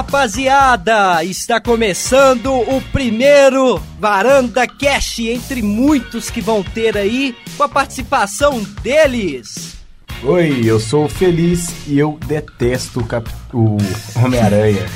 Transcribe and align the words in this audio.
rapaziada! 0.00 1.22
Está 1.22 1.60
começando 1.60 2.54
o 2.54 2.80
primeiro 2.90 3.78
Varanda 3.98 4.66
Cash 4.66 5.18
entre 5.18 5.60
muitos 5.60 6.30
que 6.30 6.40
vão 6.40 6.62
ter 6.62 6.96
aí, 6.96 7.36
com 7.54 7.64
a 7.64 7.68
participação 7.68 8.62
deles. 8.82 9.76
Oi, 10.22 10.62
eu 10.64 10.80
sou 10.80 11.04
o 11.04 11.08
Feliz 11.08 11.86
e 11.86 11.98
eu 11.98 12.18
detesto 12.26 13.00
o, 13.00 13.04
Cap... 13.04 13.30
o 13.52 13.76
Homem-Aranha. 14.16 14.86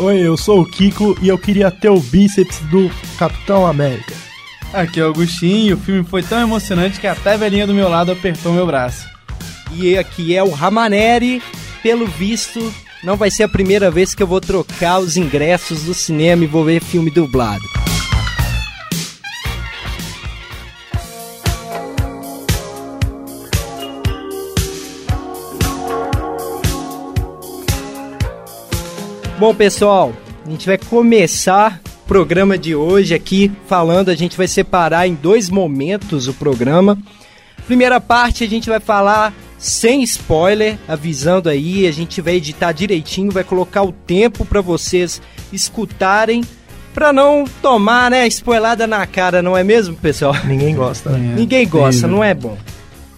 Oi, 0.00 0.18
eu 0.18 0.36
sou 0.36 0.62
o 0.62 0.66
Kiko 0.68 1.16
e 1.22 1.28
eu 1.28 1.38
queria 1.38 1.70
ter 1.70 1.88
o 1.88 2.00
bíceps 2.00 2.58
do 2.70 2.90
Capitão 3.16 3.64
América. 3.64 4.12
Aqui 4.72 4.98
é 4.98 5.04
o 5.04 5.10
Agostinho 5.10 5.68
e 5.68 5.74
o 5.74 5.78
filme 5.78 6.02
foi 6.02 6.24
tão 6.24 6.40
emocionante 6.40 6.98
que 6.98 7.06
até 7.06 7.34
a 7.34 7.36
velhinha 7.36 7.64
do 7.64 7.72
meu 7.72 7.88
lado 7.88 8.10
apertou 8.10 8.52
meu 8.52 8.66
braço. 8.66 9.06
E 9.70 9.96
aqui 9.96 10.34
é 10.34 10.42
o 10.42 10.50
Ramaneri, 10.50 11.40
pelo 11.80 12.08
visto, 12.08 12.74
não 13.04 13.16
vai 13.16 13.30
ser 13.30 13.42
a 13.42 13.48
primeira 13.48 13.90
vez 13.90 14.14
que 14.14 14.22
eu 14.22 14.26
vou 14.26 14.40
trocar 14.40 14.98
os 14.98 15.16
ingressos 15.16 15.82
do 15.82 15.92
cinema 15.92 16.42
e 16.42 16.46
vou 16.46 16.64
ver 16.64 16.80
filme 16.80 17.10
dublado. 17.10 17.62
Bom, 29.38 29.54
pessoal, 29.54 30.14
a 30.46 30.50
gente 30.50 30.66
vai 30.66 30.78
começar 30.78 31.82
o 31.84 32.08
programa 32.08 32.56
de 32.56 32.74
hoje 32.74 33.14
aqui 33.14 33.52
falando, 33.66 34.08
a 34.08 34.14
gente 34.14 34.36
vai 34.36 34.48
separar 34.48 35.06
em 35.06 35.14
dois 35.14 35.50
momentos 35.50 36.26
o 36.26 36.32
programa. 36.32 36.96
Primeira 37.66 38.00
parte 38.00 38.44
a 38.44 38.48
gente 38.48 38.70
vai 38.70 38.80
falar 38.80 39.34
sem 39.64 40.02
spoiler, 40.02 40.76
avisando 40.86 41.48
aí, 41.48 41.86
a 41.86 41.90
gente 41.90 42.20
vai 42.20 42.34
editar 42.34 42.70
direitinho, 42.70 43.30
vai 43.30 43.42
colocar 43.42 43.82
o 43.82 43.92
tempo 43.92 44.44
para 44.44 44.60
vocês 44.60 45.22
escutarem 45.50 46.44
para 46.92 47.14
não 47.14 47.44
tomar, 47.62 48.10
né, 48.10 48.26
spoilada 48.26 48.86
na 48.86 49.06
cara, 49.06 49.40
não 49.40 49.56
é 49.56 49.64
mesmo, 49.64 49.96
pessoal? 49.96 50.34
Ninguém 50.44 50.76
gosta, 50.76 51.08
né? 51.10 51.32
Ninguém 51.34 51.66
gosta, 51.66 52.06
não 52.06 52.22
é 52.22 52.34
bom. 52.34 52.58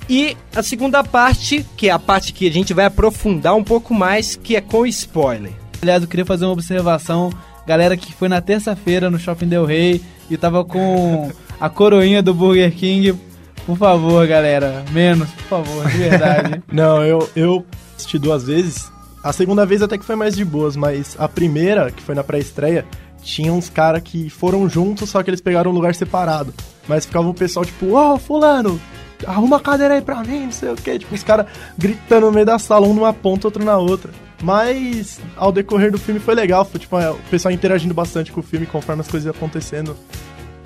E 0.08 0.36
a 0.54 0.62
segunda 0.62 1.02
parte, 1.02 1.66
que 1.76 1.88
é 1.88 1.90
a 1.90 1.98
parte 1.98 2.32
que 2.32 2.46
a 2.46 2.52
gente 2.52 2.72
vai 2.72 2.84
aprofundar 2.84 3.56
um 3.56 3.64
pouco 3.64 3.92
mais, 3.92 4.36
que 4.36 4.54
é 4.54 4.60
com 4.60 4.86
spoiler. 4.86 5.52
Aliás, 5.82 6.00
eu 6.00 6.08
queria 6.08 6.24
fazer 6.24 6.44
uma 6.44 6.52
observação. 6.52 7.32
Galera 7.66 7.96
que 7.96 8.14
foi 8.14 8.28
na 8.28 8.40
terça-feira 8.40 9.10
no 9.10 9.18
Shopping 9.18 9.48
Del 9.48 9.64
Rey 9.64 10.00
e 10.30 10.36
tava 10.36 10.64
com 10.64 11.28
a 11.60 11.68
coroinha 11.68 12.22
do 12.22 12.32
Burger 12.32 12.72
King. 12.72 13.18
Por 13.66 13.76
favor, 13.76 14.24
galera, 14.28 14.84
menos, 14.92 15.28
por 15.30 15.42
favor, 15.64 15.90
de 15.90 15.98
verdade. 15.98 16.62
Não, 16.72 17.04
eu, 17.04 17.28
eu 17.34 17.66
assisti 17.96 18.16
duas 18.16 18.44
vezes. 18.44 18.92
A 19.24 19.32
segunda 19.32 19.66
vez 19.66 19.82
até 19.82 19.98
que 19.98 20.04
foi 20.04 20.14
mais 20.14 20.36
de 20.36 20.44
boas, 20.44 20.76
mas 20.76 21.16
a 21.18 21.28
primeira, 21.28 21.90
que 21.90 22.00
foi 22.00 22.14
na 22.14 22.22
pré-estreia, 22.22 22.86
tinha 23.20 23.52
uns 23.52 23.68
caras 23.68 24.02
que 24.04 24.30
foram 24.30 24.68
juntos, 24.68 25.10
só 25.10 25.20
que 25.20 25.28
eles 25.28 25.40
pegaram 25.40 25.72
um 25.72 25.74
lugar 25.74 25.96
separado. 25.96 26.54
Mas 26.86 27.04
ficava 27.04 27.28
o 27.28 27.34
pessoal 27.34 27.64
tipo, 27.64 27.86
ô, 27.86 28.14
oh, 28.14 28.18
fulano, 28.18 28.80
arruma 29.26 29.56
a 29.56 29.60
cadeira 29.60 29.94
aí 29.94 30.00
pra 30.00 30.22
mim, 30.22 30.44
não 30.44 30.52
sei 30.52 30.70
o 30.70 30.76
que. 30.76 31.00
Tipo, 31.00 31.12
os 31.12 31.24
caras 31.24 31.46
gritando 31.76 32.26
no 32.26 32.32
meio 32.32 32.46
da 32.46 32.60
sala, 32.60 32.86
um 32.86 32.94
numa 32.94 33.12
ponta, 33.12 33.48
outro 33.48 33.64
na 33.64 33.76
outra. 33.76 34.12
Mas 34.44 35.18
ao 35.36 35.50
decorrer 35.50 35.90
do 35.90 35.98
filme 35.98 36.20
foi 36.20 36.36
legal, 36.36 36.64
foi 36.64 36.78
tipo, 36.78 36.96
o 36.96 37.18
pessoal 37.30 37.52
interagindo 37.52 37.94
bastante 37.94 38.30
com 38.30 38.38
o 38.38 38.44
filme 38.44 38.64
conforme 38.64 39.00
as 39.00 39.08
coisas 39.08 39.28
acontecendo. 39.34 39.96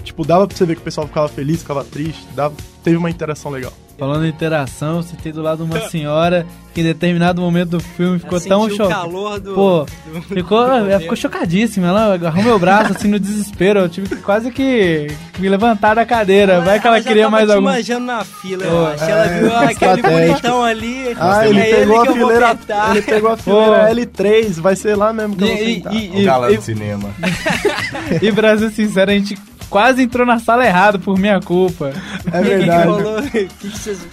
Tipo, 0.00 0.24
dava 0.24 0.46
pra 0.46 0.56
você 0.56 0.64
ver 0.64 0.74
que 0.74 0.80
o 0.80 0.84
pessoal 0.84 1.06
ficava 1.06 1.28
feliz, 1.28 1.60
ficava 1.60 1.84
triste, 1.84 2.26
dava, 2.34 2.54
teve 2.82 2.96
uma 2.96 3.10
interação 3.10 3.50
legal. 3.50 3.72
Falando 4.00 4.24
em 4.24 4.30
interação, 4.30 5.02
você 5.02 5.14
tem 5.14 5.30
do 5.30 5.42
lado 5.42 5.62
de 5.62 5.70
uma 5.70 5.88
senhora 5.90 6.46
que 6.72 6.80
em 6.80 6.84
determinado 6.84 7.42
momento 7.42 7.70
do 7.70 7.80
filme 7.80 8.18
ficou 8.18 8.40
tão 8.40 8.70
chocada. 8.70 9.40
Do... 9.40 9.54
Pô, 9.54 9.86
ficou, 10.26 10.62
ela 10.62 10.98
ficou 11.00 11.14
chocadíssima. 11.14 11.88
Ela 11.88 12.14
agarrou 12.14 12.42
meu 12.42 12.58
braço 12.58 12.92
assim 12.92 13.08
no 13.08 13.20
desespero. 13.20 13.80
Eu 13.80 13.90
tive 13.90 14.08
que 14.08 14.16
quase 14.22 14.50
que 14.50 15.06
me 15.38 15.50
levantar 15.50 15.92
da 15.92 16.06
cadeira. 16.06 16.62
Vai 16.62 16.80
que 16.80 16.86
ela, 16.86 16.96
ela 16.96 17.04
queria 17.04 17.28
mais 17.28 17.50
algum. 17.50 17.64
manjando 17.64 18.06
na 18.06 18.24
fila, 18.24 18.64
Pô, 18.64 18.70
eu 18.70 18.86
acho. 18.86 19.04
Ela 19.04 19.26
é, 19.26 19.38
viu 19.38 19.56
aquele 19.56 20.02
bonitão 20.02 20.64
ali. 20.64 21.16
Ah, 21.18 21.46
ele 21.46 21.62
pegou, 21.62 22.02
ele, 22.02 22.08
a 22.08 22.12
fileira, 22.14 22.58
ele 22.92 23.02
pegou 23.02 23.30
a 23.32 23.36
fileira 23.36 23.94
L3. 23.94 24.60
Vai 24.62 24.76
ser 24.76 24.96
lá 24.96 25.12
mesmo 25.12 25.36
que 25.36 25.44
e, 25.44 25.50
eu 25.50 25.56
vou 25.56 25.66
sentar. 25.66 25.94
E, 25.94 26.16
e, 26.16 26.22
o 26.22 26.24
galã 26.24 26.52
do 26.54 26.62
cinema. 26.62 27.10
e 28.22 28.32
pra 28.32 28.56
ser 28.56 28.70
sincero, 28.70 29.10
a 29.10 29.14
gente 29.14 29.36
quase 29.70 30.02
entrou 30.02 30.26
na 30.26 30.38
sala 30.38 30.66
errada 30.66 30.98
por 30.98 31.16
minha 31.16 31.40
culpa. 31.40 31.92
É 32.30 32.42
verdade. 32.42 32.90
que 33.30 33.46
que 33.46 33.78
vocês... 33.78 34.06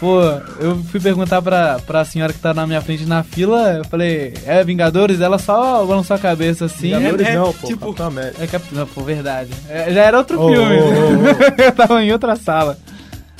Pô, 0.00 0.20
eu 0.58 0.76
fui 0.90 1.00
perguntar 1.00 1.40
pra, 1.40 1.78
pra 1.86 2.04
senhora 2.04 2.32
que 2.32 2.38
tá 2.40 2.52
na 2.52 2.66
minha 2.66 2.82
frente 2.82 3.06
na 3.06 3.22
fila, 3.22 3.74
eu 3.74 3.84
falei, 3.84 4.34
é 4.44 4.62
Vingadores? 4.64 5.20
Ela 5.20 5.38
só 5.38 5.86
balançou 5.86 6.16
a 6.16 6.18
cabeça 6.18 6.66
assim. 6.66 6.94
Vingadores 6.94 7.26
é, 7.28 7.36
não, 7.36 7.52
pô, 7.52 7.66
tipo, 7.66 7.86
Capitão 7.86 8.06
América. 8.08 8.42
É 8.42 8.46
Cap... 8.46 8.64
Não, 8.72 8.86
pô, 8.86 9.02
verdade. 9.02 9.50
É, 9.68 9.92
já 9.94 10.02
era 10.02 10.18
outro 10.18 10.38
oh, 10.38 10.48
filme. 10.48 10.76
Oh, 10.76 11.56
oh, 11.56 11.62
eu 11.62 11.72
tava 11.72 12.02
em 12.02 12.12
outra 12.12 12.34
sala. 12.36 12.76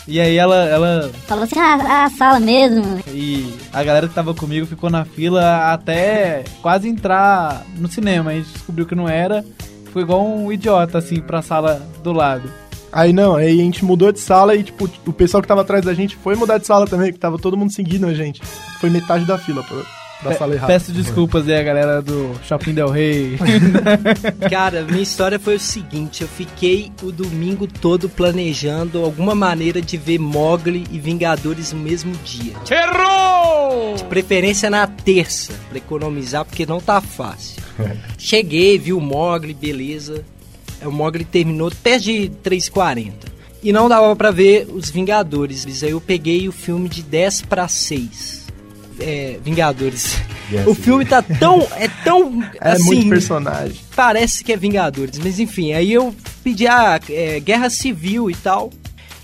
E 0.06 0.20
aí 0.20 0.36
ela, 0.36 0.64
ela. 0.66 1.10
Falou 1.26 1.44
assim, 1.44 1.58
ah, 1.58 2.04
a 2.04 2.10
sala 2.10 2.38
mesmo. 2.38 3.00
E 3.08 3.54
a 3.72 3.82
galera 3.82 4.06
que 4.06 4.14
tava 4.14 4.34
comigo 4.34 4.66
ficou 4.66 4.90
na 4.90 5.04
fila 5.04 5.72
até 5.72 6.44
quase 6.60 6.88
entrar 6.88 7.64
no 7.76 7.88
cinema. 7.88 8.30
A 8.30 8.34
gente 8.34 8.50
descobriu 8.52 8.86
que 8.86 8.94
não 8.94 9.08
era 9.08 9.44
ficou 9.94 10.02
igual 10.02 10.26
um 10.26 10.50
idiota, 10.50 10.98
assim, 10.98 11.20
pra 11.20 11.40
sala 11.40 11.80
do 12.02 12.12
lado. 12.12 12.50
Aí 12.92 13.12
não, 13.12 13.36
aí 13.36 13.60
a 13.60 13.62
gente 13.62 13.84
mudou 13.84 14.10
de 14.10 14.18
sala 14.18 14.56
e, 14.56 14.64
tipo, 14.64 14.90
o 15.06 15.12
pessoal 15.12 15.40
que 15.40 15.46
tava 15.46 15.60
atrás 15.60 15.84
da 15.84 15.94
gente 15.94 16.16
foi 16.16 16.34
mudar 16.34 16.58
de 16.58 16.66
sala 16.66 16.86
também, 16.86 17.12
que 17.12 17.18
tava 17.18 17.38
todo 17.38 17.56
mundo 17.56 17.72
seguindo 17.72 18.06
a 18.06 18.12
gente. 18.12 18.42
Foi 18.80 18.90
metade 18.90 19.24
da 19.24 19.38
fila, 19.38 19.62
pô. 19.62 19.74
Da 20.24 20.30
Pe 20.30 20.38
sala 20.38 20.54
errada. 20.54 20.72
Peço 20.72 20.90
desculpas 20.90 21.46
aí 21.46 21.58
a 21.58 21.62
galera 21.62 22.00
do 22.00 22.34
Shopping 22.48 22.72
Del 22.72 22.88
Rey. 22.88 23.38
Cara, 24.48 24.82
minha 24.82 25.02
história 25.02 25.38
foi 25.38 25.56
o 25.56 25.60
seguinte: 25.60 26.22
eu 26.22 26.28
fiquei 26.28 26.90
o 27.02 27.12
domingo 27.12 27.66
todo 27.66 28.08
planejando 28.08 29.04
alguma 29.04 29.34
maneira 29.34 29.82
de 29.82 29.98
ver 29.98 30.18
Mogli 30.18 30.86
e 30.90 30.98
Vingadores 30.98 31.74
no 31.74 31.80
mesmo 31.80 32.14
dia. 32.24 32.54
Errou! 32.70 33.96
De 33.96 34.04
preferência 34.04 34.70
na 34.70 34.86
terça, 34.86 35.52
pra 35.68 35.76
economizar, 35.76 36.44
porque 36.46 36.64
não 36.64 36.80
tá 36.80 37.02
fácil. 37.02 37.62
Cheguei, 38.16 38.78
vi 38.78 38.94
o 38.94 39.00
Mogli, 39.00 39.52
beleza. 39.52 40.24
O 40.82 40.90
Mogli 40.90 41.24
terminou 41.26 41.68
até 41.68 41.98
de 41.98 42.32
3h40. 42.42 43.12
E 43.62 43.72
não 43.72 43.88
dava 43.88 44.14
para 44.16 44.30
ver 44.30 44.68
os 44.72 44.90
Vingadores. 44.90 45.82
Aí 45.82 45.90
eu 45.90 46.00
peguei 46.00 46.48
o 46.48 46.52
filme 46.52 46.88
de 46.88 47.02
10 47.02 47.42
para 47.42 47.68
6. 47.68 48.43
É, 49.00 49.38
Vingadores. 49.42 50.16
Yes, 50.50 50.66
o 50.66 50.74
filme 50.74 51.04
tá 51.04 51.22
tão. 51.22 51.66
É 51.76 51.88
tão. 52.04 52.42
É 52.60 52.72
assim, 52.72 52.84
muito 52.84 53.08
personagem. 53.08 53.80
Parece 53.94 54.44
que 54.44 54.52
é 54.52 54.56
Vingadores. 54.56 55.18
Mas 55.18 55.38
enfim, 55.38 55.72
aí 55.72 55.92
eu 55.92 56.14
pedi 56.42 56.66
a 56.66 57.00
é, 57.08 57.40
Guerra 57.40 57.70
Civil 57.70 58.30
e 58.30 58.34
tal. 58.34 58.70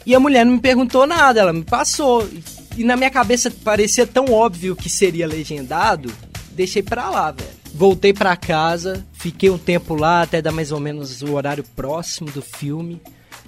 E 0.04 0.14
a 0.14 0.20
mulher 0.20 0.44
não 0.44 0.54
me 0.54 0.60
perguntou 0.60 1.06
nada, 1.06 1.41
ela 1.41 1.53
me 1.53 1.62
passou. 1.62 2.28
E 2.76 2.84
na 2.84 2.97
minha 2.97 3.10
cabeça 3.10 3.50
parecia 3.50 4.06
tão 4.06 4.26
óbvio 4.32 4.75
que 4.75 4.88
seria 4.88 5.26
legendado, 5.26 6.10
deixei 6.52 6.82
pra 6.82 7.10
lá, 7.10 7.31
velho. 7.31 7.50
Voltei 7.75 8.12
para 8.12 8.37
casa, 8.37 9.06
fiquei 9.12 9.50
um 9.50 9.58
tempo 9.58 9.94
lá 9.94 10.22
até 10.22 10.42
dar 10.42 10.52
mais 10.52 10.72
ou 10.72 10.81
menos 10.81 11.22
o 11.22 11.34
horário 11.34 11.64
próximo 11.76 12.31
do 12.31 12.42
filme. 12.42 13.00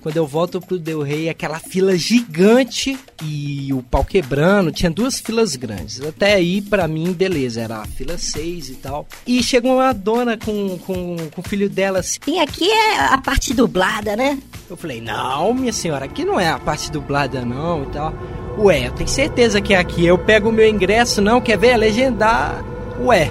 Quando 0.03 0.17
eu 0.17 0.27
volto 0.27 0.61
pro 0.61 0.81
Del 0.81 1.01
Rey, 1.01 1.29
aquela 1.29 1.61
fila 1.61 1.97
gigante 1.97 2.99
e 3.23 3.73
o 3.73 3.85
pau 3.85 4.05
quebrando, 4.05 4.73
tinha 4.73 4.91
duas 4.91 5.21
filas 5.21 5.55
grandes. 5.55 6.01
Até 6.01 6.35
aí, 6.35 6.61
para 6.61 6.89
mim, 6.89 7.13
beleza, 7.13 7.61
era 7.61 7.77
a 7.83 7.87
fila 7.87 8.19
6 8.19 8.71
e 8.71 8.75
tal. 8.75 9.07
E 9.25 9.41
chegou 9.45 9.75
uma 9.77 9.93
dona 9.93 10.37
com, 10.37 10.77
com, 10.79 11.17
com 11.33 11.41
o 11.41 11.49
filho 11.49 11.71
dela 11.71 12.01
assim. 12.01 12.19
Tem 12.19 12.41
aqui 12.41 12.69
é 12.69 12.99
a 12.99 13.19
parte 13.19 13.55
dublada, 13.55 14.17
né? 14.17 14.41
Eu 14.69 14.77
falei, 14.77 15.01
não, 15.01 15.55
minha 15.55 15.73
senhora, 15.73 16.07
aqui 16.07 16.25
não 16.25 16.41
é 16.41 16.49
a 16.49 16.59
parte 16.59 16.91
dublada 16.91 17.45
não 17.45 17.85
e 17.85 17.87
tal. 17.87 18.13
Ué, 18.59 18.89
eu 18.89 18.93
tenho 18.93 19.09
certeza 19.09 19.61
que 19.61 19.73
é 19.73 19.79
aqui. 19.79 20.05
Eu 20.05 20.19
pego 20.19 20.49
o 20.49 20.53
meu 20.53 20.69
ingresso, 20.69 21.23
não, 21.23 21.41
quer 21.41 21.57
ver? 21.57 21.69
É 21.69 21.77
legendar. 21.77 22.65
Ué, 23.01 23.31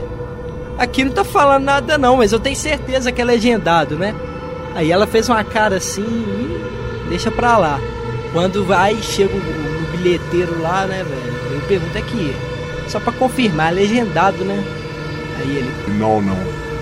aqui 0.77 1.03
não 1.03 1.12
tá 1.12 1.25
falando 1.25 1.65
nada 1.65 1.97
não, 1.97 2.15
mas 2.15 2.31
eu 2.31 2.39
tenho 2.39 2.56
certeza 2.56 3.12
que 3.12 3.21
é 3.21 3.25
legendado, 3.25 3.97
né? 3.97 4.15
Aí 4.73 4.89
ela 4.89 5.06
fez 5.06 5.27
uma 5.27 5.44
cara 5.44 5.75
assim 5.75 6.01
e 6.01 6.60
deixa 7.11 7.29
pra 7.29 7.57
lá. 7.57 7.79
Quando 8.31 8.65
vai, 8.65 8.95
chega 9.01 9.35
o, 9.35 9.37
o 9.37 9.97
bilheteiro 9.97 10.61
lá, 10.61 10.87
né, 10.87 11.03
velho? 11.03 11.55
Eu 11.55 11.61
pergunto 11.67 11.97
aqui, 11.97 12.33
só 12.87 12.99
pra 12.99 13.11
confirmar, 13.11 13.71
é 13.71 13.75
legendado, 13.75 14.43
né? 14.45 14.63
Aí 15.39 15.57
ele. 15.57 15.97
Não, 15.99 16.21
não. 16.21 16.37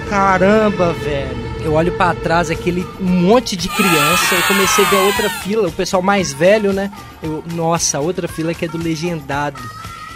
Caramba, 0.08 0.94
velho. 0.94 1.50
Eu 1.62 1.74
olho 1.74 1.92
para 1.92 2.16
trás, 2.16 2.50
aquele 2.50 2.88
monte 3.00 3.56
de 3.56 3.68
criança. 3.70 4.36
Eu 4.36 4.44
comecei 4.44 4.86
a 4.86 4.90
ver 4.90 4.96
outra 4.98 5.30
fila, 5.30 5.68
o 5.68 5.72
pessoal 5.72 6.02
mais 6.02 6.32
velho, 6.32 6.72
né? 6.72 6.92
Eu, 7.22 7.44
nossa, 7.54 8.00
outra 8.00 8.28
fila 8.28 8.54
que 8.54 8.66
é 8.66 8.68
do 8.68 8.78
legendado. 8.78 9.62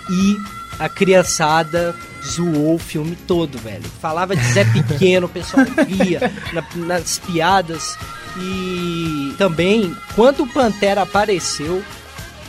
E 0.10 0.38
a 0.80 0.88
criançada 0.88 1.96
zoou 2.24 2.76
o 2.76 2.80
filme 2.80 3.16
todo, 3.28 3.58
velho. 3.58 3.84
Falava 4.02 4.36
de 4.36 4.44
Zé 4.54 4.64
Pequeno, 4.72 5.26
o 5.26 5.30
pessoal 5.30 5.66
via 5.88 6.32
na, 6.54 6.64
nas 6.76 7.20
piadas. 7.20 7.98
E 8.38 9.36
também, 9.38 9.96
quando 10.16 10.44
o 10.44 10.48
Pantera 10.48 11.04
apareceu, 11.04 11.84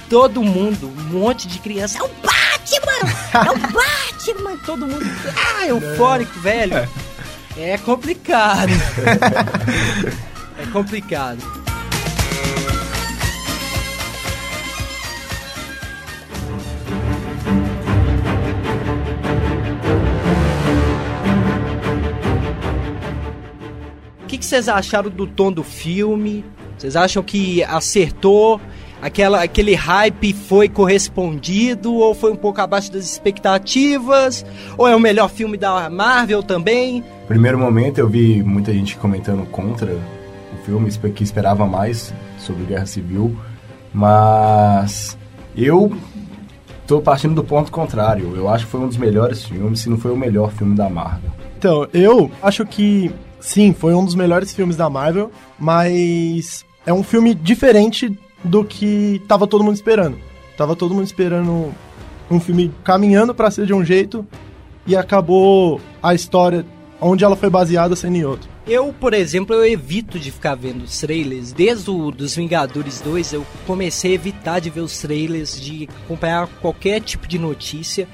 todo 0.09 0.43
mundo, 0.43 0.89
um 0.89 1.19
monte 1.19 1.47
de 1.47 1.59
criança, 1.59 1.99
é 1.99 2.03
o 2.03 2.09
Batman! 2.09 3.11
É 3.35 3.51
o 3.51 3.59
Batman! 3.73 4.57
Todo 4.65 4.87
mundo, 4.87 5.05
ah, 5.57 5.67
eufórico, 5.67 6.39
velho. 6.41 6.89
É 7.57 7.79
complicado. 7.79 8.71
é 10.59 10.67
complicado. 10.73 11.63
Que, 24.44 24.50
que 24.50 24.62
vocês 24.62 24.69
acharam 24.69 25.11
do 25.11 25.26
tom 25.26 25.50
do 25.50 25.64
filme? 25.64 26.44
Vocês 26.76 26.96
acham 26.96 27.23
que 27.23 27.62
acertou? 27.64 28.61
Aquela, 29.00 29.43
aquele 29.43 29.75
hype 29.75 30.32
foi 30.32 30.69
correspondido 30.69 31.94
ou 31.94 32.14
foi 32.14 32.32
um 32.32 32.37
pouco 32.37 32.61
abaixo 32.61 32.93
das 32.93 33.05
expectativas? 33.05 34.44
Ou 34.79 34.87
é 34.87 34.94
o 34.94 35.00
melhor 35.00 35.29
filme 35.29 35.56
da 35.56 35.91
Marvel 35.91 36.43
também? 36.43 37.05
Primeiro 37.26 37.58
momento 37.58 37.99
eu 37.99 38.08
vi 38.08 38.43
muita 38.43 38.73
gente 38.73 38.96
comentando 38.96 39.46
contra 39.46 39.93
o 39.93 40.64
filme, 40.64 40.90
que 40.90 41.23
esperava 41.23 41.67
mais 41.67 42.14
sobre 42.38 42.64
Guerra 42.64 42.87
Civil, 42.87 43.37
mas 43.93 45.19
eu 45.56 45.93
tô 46.87 47.00
partindo 47.00 47.35
do 47.35 47.44
ponto 47.44 47.70
contrário. 47.70 48.35
Eu 48.37 48.49
acho 48.49 48.64
que 48.64 48.70
foi 48.70 48.81
um 48.81 48.88
dos 48.88 48.97
melhores 48.97 49.44
filmes, 49.44 49.81
se 49.81 49.90
não 49.90 49.99
foi 49.99 50.12
o 50.12 50.17
melhor 50.17 50.50
filme 50.52 50.75
da 50.75 50.88
Marvel. 50.88 51.31
Então, 51.58 51.87
eu 51.93 52.31
acho 52.43 52.64
que 52.67 53.11
sim, 53.44 53.75
foi 53.75 53.94
um 53.94 54.05
dos 54.05 54.14
melhores 54.14 54.55
filmes 54.55 54.75
da 54.76 54.88
Marvel, 54.88 55.31
mas 55.58 56.64
é 56.87 56.93
um 56.93 57.02
filme 57.02 57.35
diferente 57.35 58.19
do 58.43 58.64
que 58.64 59.20
tava 59.29 59.46
todo 59.46 59.62
mundo 59.62 59.75
esperando. 59.75 60.19
Tava 60.56 60.75
todo 60.75 60.94
mundo 60.94 61.05
esperando 61.05 61.73
um 62.31 62.41
filme 62.41 62.73
caminhando 62.82 63.35
pra 63.35 63.50
ser 63.50 63.67
de 63.67 63.75
um 63.75 63.85
jeito 63.85 64.26
e 64.87 64.96
acabou 64.96 65.81
a 66.02 66.14
história 66.14 66.64
onde 67.00 67.23
ela 67.25 67.37
foi 67.37 67.50
baseada 67.50 67.94
sendo 67.94 68.17
em 68.17 68.25
outro. 68.25 68.49
Eu, 68.67 68.94
por 68.99 69.12
exemplo, 69.12 69.55
eu 69.55 69.67
evito 69.67 70.19
de 70.19 70.31
ficar 70.31 70.55
vendo 70.55 70.85
os 70.85 70.99
trailers. 70.99 71.52
Desde 71.52 71.90
o 71.90 72.11
dos 72.11 72.35
Vingadores 72.35 73.00
2, 73.02 73.35
eu 73.35 73.47
comecei 73.67 74.12
a 74.12 74.14
evitar 74.14 74.58
de 74.58 74.70
ver 74.70 74.81
os 74.81 74.99
trailers, 74.99 75.61
de 75.61 75.87
acompanhar 76.05 76.47
qualquer 76.62 77.00
tipo 77.00 77.29
de 77.29 77.38
notícia. 77.38 78.08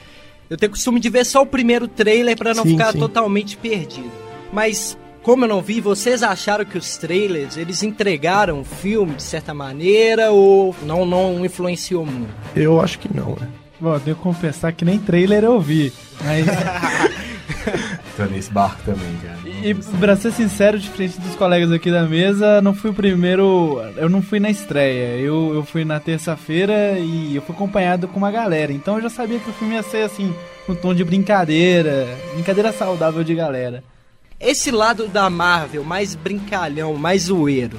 Eu 0.49 0.57
tenho 0.57 0.73
costume 0.73 0.99
de 0.99 1.09
ver 1.09 1.25
só 1.25 1.43
o 1.43 1.47
primeiro 1.47 1.87
trailer 1.87 2.37
para 2.37 2.53
não 2.53 2.65
Sim, 2.65 2.71
ficar 2.71 2.93
sim. 2.93 2.99
totalmente 2.99 3.57
perdido. 3.57 4.11
Mas 4.53 4.99
como 5.23 5.45
eu 5.45 5.49
não 5.49 5.61
vi, 5.61 5.81
vocês 5.81 6.23
acharam 6.23 6.65
que 6.65 6.79
os 6.79 6.97
trailers, 6.97 7.57
eles 7.57 7.83
entregaram 7.83 8.61
o 8.61 8.65
filme 8.65 9.15
de 9.15 9.23
certa 9.23 9.53
maneira 9.55 10.31
ou 10.31 10.75
não 10.83 11.05
não 11.05 11.45
influenciou 11.45 12.05
muito? 12.07 12.33
Eu 12.57 12.81
acho 12.81 12.99
que 12.99 13.09
não, 13.15 13.37
né? 13.41 13.49
Bom, 13.81 13.95
eu 13.95 14.01
tenho 14.01 14.17
que 14.17 14.23
confessar 14.23 14.73
que 14.73 14.85
nem 14.85 14.99
trailer 14.99 15.45
eu 15.45 15.59
vi. 15.61 15.93
Mas, 16.23 16.47
Tô 18.17 18.25
nesse 18.25 18.51
barco 18.51 18.81
também, 18.85 19.17
cara. 19.23 19.39
e 19.47 19.75
pra 19.99 20.17
ser 20.17 20.33
sincero, 20.33 20.79
diferente 20.79 21.19
dos 21.21 21.35
colegas 21.35 21.71
aqui 21.73 21.91
da 21.91 22.03
mesa, 22.07 22.61
não 22.61 22.75
fui 22.75 22.91
o 22.91 22.95
primeiro. 22.95 23.81
Eu 23.97 24.09
não 24.09 24.21
fui 24.21 24.39
na 24.39 24.51
estreia. 24.51 25.17
Eu, 25.17 25.55
eu 25.55 25.65
fui 25.65 25.85
na 25.85 25.99
terça-feira 26.01 26.99
e 26.99 27.37
eu 27.37 27.43
fui 27.43 27.55
acompanhado 27.55 28.09
com 28.09 28.19
uma 28.19 28.31
galera. 28.31 28.73
Então 28.73 28.97
eu 28.97 29.03
já 29.03 29.09
sabia 29.11 29.39
que 29.39 29.49
o 29.49 29.53
filme 29.55 29.75
ia 29.75 29.83
ser 29.83 30.03
assim, 30.03 30.35
um 30.69 30.75
tom 30.75 30.95
de 30.95 31.05
brincadeira. 31.05 32.07
Brincadeira 32.35 32.73
saudável 32.73 33.25
de 33.25 33.35
galera. 33.35 33.83
Esse 34.41 34.71
lado 34.71 35.07
da 35.07 35.29
Marvel, 35.29 35.85
mais 35.85 36.15
brincalhão, 36.15 36.95
mais 36.95 37.25
zoeiro, 37.25 37.79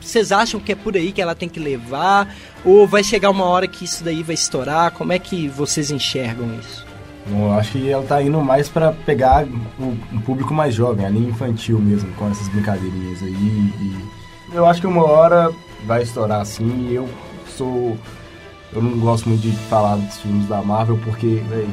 vocês 0.00 0.32
acham 0.32 0.58
que 0.58 0.72
é 0.72 0.74
por 0.74 0.96
aí 0.96 1.12
que 1.12 1.20
ela 1.20 1.34
tem 1.34 1.50
que 1.50 1.60
levar? 1.60 2.34
Ou 2.64 2.88
vai 2.88 3.04
chegar 3.04 3.28
uma 3.28 3.44
hora 3.44 3.68
que 3.68 3.84
isso 3.84 4.02
daí 4.02 4.22
vai 4.22 4.34
estourar? 4.34 4.90
Como 4.92 5.12
é 5.12 5.18
que 5.18 5.48
vocês 5.48 5.90
enxergam 5.90 6.48
isso? 6.58 6.86
Eu 7.30 7.52
acho 7.52 7.72
que 7.72 7.90
ela 7.90 8.02
tá 8.04 8.22
indo 8.22 8.40
mais 8.40 8.70
pra 8.70 8.90
pegar 8.92 9.44
um 9.78 10.20
público 10.20 10.54
mais 10.54 10.74
jovem, 10.74 11.04
a 11.04 11.10
linha 11.10 11.28
infantil 11.28 11.78
mesmo, 11.78 12.10
com 12.14 12.30
essas 12.30 12.48
brincadeirinhas 12.48 13.22
aí. 13.22 13.34
E 13.34 14.54
eu 14.54 14.64
acho 14.64 14.80
que 14.80 14.86
uma 14.86 15.04
hora 15.04 15.52
vai 15.86 16.02
estourar 16.02 16.40
assim 16.40 16.90
eu 16.90 17.06
sou. 17.54 17.98
Eu 18.72 18.82
não 18.82 18.98
gosto 18.98 19.28
muito 19.28 19.42
de 19.42 19.52
falar 19.68 19.96
dos 19.96 20.16
filmes 20.16 20.48
da 20.48 20.62
Marvel 20.62 20.98
porque, 21.04 21.42
véi, 21.50 21.68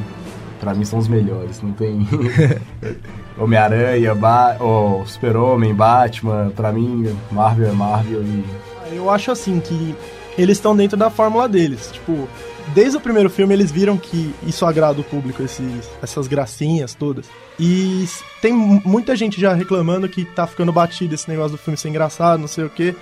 pra 0.66 0.74
mim 0.74 0.84
são 0.84 0.98
os 0.98 1.08
melhores. 1.08 1.62
Não 1.62 1.72
tem. 1.74 2.08
Homem-Aranha, 3.38 4.16
ba 4.16 4.58
oh, 4.60 5.06
Super-Homem, 5.06 5.74
Batman. 5.76 6.52
Pra 6.56 6.72
mim, 6.72 7.16
Marvel 7.32 7.70
é 7.70 7.72
Marvel 7.72 8.24
e. 8.24 8.44
Eu 8.96 9.10
acho 9.10 9.32
assim 9.32 9.60
que 9.60 9.96
eles 10.38 10.58
estão 10.58 10.76
dentro 10.76 10.98
da 10.98 11.10
fórmula 11.12 11.48
deles. 11.48 11.90
Tipo, 11.92 12.28
desde 12.74 12.98
o 12.98 13.02
primeiro 13.02 13.30
filme 13.30 13.54
eles 13.54 13.72
viram 13.72 13.96
que 13.98 14.34
isso 14.46 14.66
agrada 14.66 15.00
o 15.00 15.04
público, 15.04 15.44
esses, 15.44 15.88
essas 16.02 16.28
gracinhas 16.28 16.94
todas. 16.96 17.26
E 17.60 18.08
tem 18.42 18.54
mu- 18.54 18.82
muita 18.84 19.16
gente 19.16 19.40
já 19.40 19.54
reclamando 19.54 20.10
que 20.10 20.26
tá 20.26 20.48
ficando 20.48 20.72
batido 20.72 21.14
esse 21.14 21.30
negócio 21.30 21.52
do 21.52 21.58
filme 21.58 21.78
ser 21.78 21.90
engraçado, 21.90 22.40
não 22.40 22.48
sei 22.48 22.64
o 22.64 22.70
quê. 22.70 22.96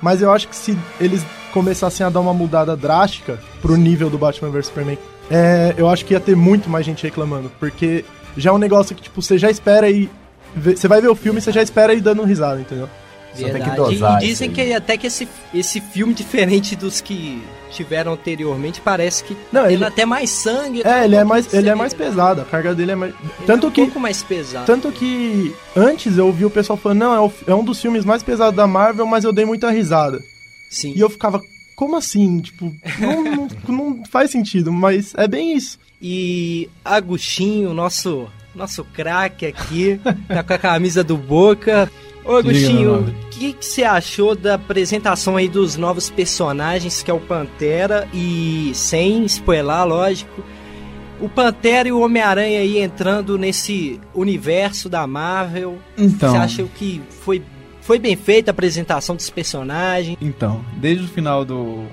Mas 0.00 0.22
eu 0.22 0.30
acho 0.30 0.46
que 0.48 0.54
se 0.54 0.78
eles 1.00 1.24
começassem 1.52 2.06
a 2.06 2.10
dar 2.10 2.20
uma 2.20 2.32
mudada 2.34 2.76
drástica 2.76 3.40
pro 3.60 3.74
nível 3.76 4.08
do 4.08 4.16
Batman 4.18 4.50
vs 4.50 4.66
Superman, 4.66 4.98
é, 5.30 5.74
eu 5.76 5.88
acho 5.88 6.04
que 6.04 6.14
ia 6.14 6.20
ter 6.20 6.36
muito 6.36 6.68
mais 6.70 6.84
gente 6.86 7.02
reclamando. 7.04 7.50
Porque 7.60 8.04
já 8.36 8.50
é 8.50 8.52
um 8.52 8.58
negócio 8.58 8.94
que, 8.94 9.02
tipo, 9.02 9.20
você 9.22 9.36
já 9.38 9.50
espera 9.50 9.90
e. 9.90 10.08
Você 10.56 10.88
vai 10.88 11.00
ver 11.00 11.08
o 11.08 11.14
filme 11.14 11.38
e 11.38 11.42
você 11.42 11.52
já 11.52 11.62
espera 11.62 11.92
e 11.94 12.00
dando 12.00 12.22
risada, 12.24 12.60
entendeu? 12.60 12.88
Só 13.34 13.44
tem 13.44 13.52
que 13.52 13.58
Verdade. 13.60 13.76
dosar 13.76 14.22
e 14.22 14.26
dizem 14.26 14.50
que 14.50 14.72
até 14.72 14.96
que 14.96 15.06
esse, 15.06 15.28
esse 15.54 15.80
filme, 15.80 16.12
diferente 16.14 16.74
dos 16.74 17.00
que 17.00 17.40
tiveram 17.70 18.14
anteriormente, 18.14 18.80
parece 18.80 19.22
que 19.22 19.36
Não, 19.52 19.64
tem 19.64 19.74
ele- 19.74 19.84
até 19.84 20.04
mais 20.06 20.30
sangue. 20.30 20.82
É, 20.84 21.04
ele 21.04 21.14
é 21.14 21.22
mais, 21.22 21.46
Ele 21.52 21.62
ele 21.62 21.68
é 21.68 21.74
mais 21.74 21.92
pesado, 21.94 22.40
a 22.40 22.44
carga 22.44 22.74
dele 22.74 22.92
é 22.92 22.94
mais. 22.96 23.14
Tanto 23.46 23.66
é 23.66 23.68
um 23.68 23.72
que. 23.72 23.82
pouco 23.82 24.00
mais 24.00 24.22
pesado. 24.22 24.64
Tanto 24.66 24.90
que 24.90 25.54
antes 25.76 26.16
eu 26.18 26.26
ouvi 26.26 26.44
o 26.46 26.50
pessoal 26.50 26.76
falando, 26.78 26.98
não, 26.98 27.14
é, 27.14 27.20
o- 27.20 27.32
é 27.46 27.54
um 27.54 27.62
dos 27.62 27.80
filmes 27.80 28.04
mais 28.04 28.22
pesados 28.22 28.56
da 28.56 28.66
Marvel, 28.66 29.06
mas 29.06 29.22
eu 29.22 29.32
dei 29.32 29.44
muita 29.44 29.70
risada. 29.70 30.20
Sim. 30.70 30.94
E 30.96 31.00
eu 31.00 31.10
ficava, 31.10 31.40
como 31.78 31.94
assim? 31.94 32.40
Tipo, 32.40 32.74
não, 32.98 33.22
não, 33.22 33.48
não 33.68 34.04
faz 34.04 34.32
sentido, 34.32 34.72
mas 34.72 35.14
é 35.16 35.28
bem 35.28 35.56
isso. 35.56 35.78
E 36.02 36.68
Agostinho, 36.84 37.72
nosso 37.72 38.26
nosso 38.52 38.82
craque 38.82 39.46
aqui, 39.46 40.00
tá 40.26 40.42
com 40.42 40.54
a 40.54 40.58
camisa 40.58 41.04
do 41.04 41.16
Boca. 41.16 41.88
Ô 42.24 42.34
Agostinho, 42.34 43.02
o 43.08 43.28
que 43.30 43.52
que 43.52 43.64
você 43.64 43.84
achou 43.84 44.34
da 44.34 44.54
apresentação 44.54 45.36
aí 45.36 45.46
dos 45.46 45.76
novos 45.76 46.10
personagens, 46.10 47.00
que 47.00 47.12
é 47.12 47.14
o 47.14 47.20
Pantera 47.20 48.08
e 48.12 48.72
sem 48.74 49.24
spoiler, 49.26 49.86
lógico, 49.86 50.42
o 51.20 51.28
Pantera 51.28 51.88
e 51.88 51.92
o 51.92 52.00
Homem-Aranha 52.00 52.58
aí 52.58 52.80
entrando 52.80 53.38
nesse 53.38 54.00
universo 54.12 54.88
da 54.88 55.06
Marvel. 55.06 55.78
Então. 55.96 56.32
Você 56.32 56.36
acha 56.38 56.62
que 56.74 57.00
foi 57.08 57.40
foi 57.88 57.98
bem 57.98 58.14
feita 58.16 58.50
a 58.50 58.52
apresentação 58.52 59.16
dos 59.16 59.30
personagens? 59.30 60.18
Então, 60.20 60.62
desde 60.76 61.06
o 61.06 61.08
final 61.08 61.42
do 61.42 61.86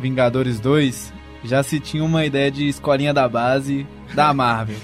Vingadores 0.00 0.58
2, 0.58 1.12
já 1.44 1.62
se 1.62 1.78
tinha 1.78 2.02
uma 2.02 2.26
ideia 2.26 2.50
de 2.50 2.66
escolinha 2.66 3.14
da 3.14 3.28
base 3.28 3.86
da 4.12 4.34
Marvel. 4.34 4.74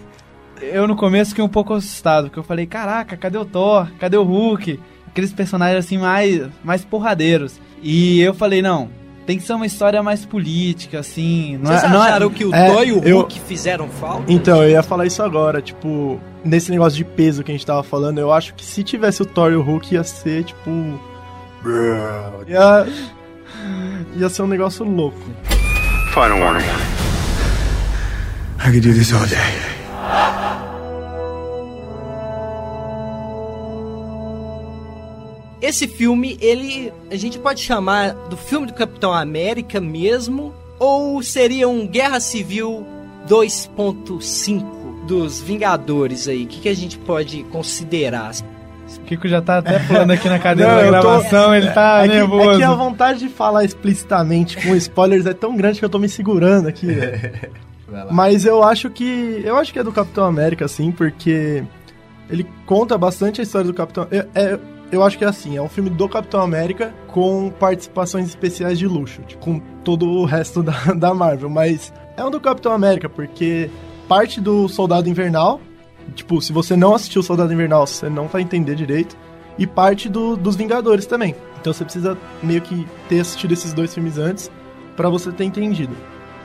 Eu 0.60 0.86
no 0.86 0.96
começo 0.96 1.30
fiquei 1.30 1.42
um 1.42 1.48
pouco 1.48 1.72
assustado, 1.72 2.24
porque 2.26 2.38
eu 2.38 2.44
falei, 2.44 2.66
caraca, 2.66 3.16
cadê 3.16 3.36
o 3.36 3.44
Thor? 3.44 3.90
Cadê 3.98 4.16
o 4.16 4.22
Hulk? 4.22 4.78
Aqueles 5.08 5.32
personagens 5.32 5.84
assim 5.84 5.98
mais, 5.98 6.46
mais 6.62 6.84
porradeiros. 6.84 7.60
E 7.82 8.20
eu 8.20 8.32
falei, 8.32 8.62
não, 8.62 8.88
tem 9.26 9.38
que 9.38 9.44
ser 9.44 9.52
uma 9.52 9.66
história 9.66 10.02
mais 10.02 10.24
política, 10.24 10.98
assim. 11.00 11.56
Não 11.58 11.66
Vocês 11.70 11.84
é, 11.84 11.88
não 11.88 12.02
é- 12.02 12.06
acharam 12.08 12.30
que 12.30 12.44
o 12.44 12.54
é, 12.54 12.66
Thor 12.70 12.82
e 12.84 12.92
o 12.92 13.04
eu- 13.04 13.16
Hulk 13.18 13.40
fizeram 13.40 13.88
falta? 13.88 14.24
Então, 14.32 14.62
eu 14.62 14.70
ia 14.70 14.82
falar 14.82 15.06
isso 15.06 15.22
agora, 15.22 15.60
tipo, 15.62 16.20
nesse 16.44 16.70
negócio 16.70 16.96
de 16.96 17.04
peso 17.04 17.42
que 17.44 17.50
a 17.50 17.54
gente 17.54 17.64
tava 17.66 17.82
falando, 17.82 18.18
eu 18.18 18.32
acho 18.32 18.54
que 18.54 18.64
se 18.64 18.82
tivesse 18.82 19.22
o 19.22 19.26
Thor 19.26 19.52
e 19.52 19.56
o 19.56 19.62
Hulk 19.62 19.94
ia 19.94 20.04
ser, 20.04 20.44
tipo. 20.44 20.70
Ia, 22.48 22.86
ia 24.16 24.28
ser 24.28 24.42
um 24.42 24.46
negócio 24.48 24.84
louco. 24.84 25.20
Final 26.12 26.38
warning. 26.40 26.64
I 28.58 28.64
could 28.70 28.80
do 28.80 28.92
this 28.92 29.12
all 29.12 29.26
day. 29.26 29.38
Esse 35.62 35.86
filme, 35.86 36.36
ele 36.40 36.92
a 37.10 37.14
gente 37.16 37.38
pode 37.38 37.60
chamar 37.60 38.10
do 38.28 38.36
filme 38.36 38.66
do 38.66 38.74
Capitão 38.74 39.12
América 39.12 39.80
mesmo 39.80 40.52
ou 40.78 41.22
seria 41.22 41.68
um 41.68 41.86
Guerra 41.86 42.18
Civil 42.18 42.84
2.5 43.28 45.06
dos 45.06 45.40
Vingadores 45.40 46.28
aí? 46.28 46.44
O 46.44 46.46
que, 46.46 46.60
que 46.62 46.68
a 46.68 46.74
gente 46.74 46.98
pode 46.98 47.42
considerar? 47.44 48.32
O 48.96 49.00
Kiko 49.02 49.26
já 49.26 49.40
tá 49.40 49.58
até 49.58 49.78
pulando 49.78 50.10
aqui 50.10 50.28
na 50.28 50.38
cadeira 50.38 50.70
Não, 50.70 50.80
da 50.80 50.86
eu 50.98 51.02
tô- 51.02 51.08
gravação, 51.08 51.54
ele 51.54 51.70
tá 51.70 52.04
é, 52.04 52.08
que, 52.08 52.14
nervoso. 52.14 52.50
é 52.50 52.56
que 52.56 52.62
a 52.62 52.74
vontade 52.74 53.18
de 53.20 53.28
falar 53.28 53.64
explicitamente 53.64 54.56
com 54.62 54.74
spoilers 54.76 55.24
é 55.26 55.32
tão 55.32 55.56
grande 55.56 55.78
que 55.78 55.84
eu 55.84 55.88
tô 55.88 55.98
me 55.98 56.08
segurando 56.08 56.68
aqui, 56.68 56.88
lá. 57.88 58.08
Mas 58.10 58.44
eu 58.44 58.62
acho 58.62 58.90
que. 58.90 59.40
Eu 59.44 59.56
acho 59.56 59.72
que 59.72 59.78
é 59.78 59.82
do 59.84 59.92
Capitão 59.92 60.24
América, 60.24 60.66
sim, 60.68 60.90
porque 60.92 61.62
ele 62.28 62.46
conta 62.66 62.98
bastante 62.98 63.40
a 63.40 63.44
história 63.44 63.66
do 63.66 63.74
Capitão. 63.74 64.06
É, 64.10 64.26
é- 64.34 64.58
eu 64.92 65.02
acho 65.02 65.16
que 65.16 65.24
é 65.24 65.28
assim, 65.28 65.56
é 65.56 65.62
um 65.62 65.70
filme 65.70 65.88
do 65.88 66.06
Capitão 66.06 66.42
América 66.42 66.94
com 67.08 67.50
participações 67.50 68.28
especiais 68.28 68.78
de 68.78 68.86
luxo, 68.86 69.22
tipo, 69.22 69.42
com 69.42 69.58
todo 69.82 70.06
o 70.06 70.26
resto 70.26 70.62
da, 70.62 70.74
da 70.94 71.14
Marvel. 71.14 71.48
Mas 71.48 71.90
É 72.14 72.22
um 72.22 72.30
do 72.30 72.38
Capitão 72.38 72.72
América, 72.72 73.08
porque 73.08 73.70
parte 74.06 74.38
do 74.38 74.68
Soldado 74.68 75.08
Invernal, 75.08 75.62
tipo, 76.14 76.42
se 76.42 76.52
você 76.52 76.76
não 76.76 76.94
assistiu 76.94 77.22
Soldado 77.22 77.52
Invernal, 77.54 77.86
você 77.86 78.10
não 78.10 78.28
vai 78.28 78.42
entender 78.42 78.74
direito, 78.74 79.16
e 79.58 79.66
parte 79.66 80.10
do, 80.10 80.36
dos 80.36 80.56
Vingadores 80.56 81.06
também. 81.06 81.34
Então 81.58 81.72
você 81.72 81.84
precisa 81.84 82.18
meio 82.42 82.60
que 82.60 82.86
ter 83.08 83.20
assistido 83.20 83.52
esses 83.52 83.72
dois 83.72 83.94
filmes 83.94 84.18
antes 84.18 84.50
pra 84.94 85.08
você 85.08 85.32
ter 85.32 85.44
entendido. 85.44 85.96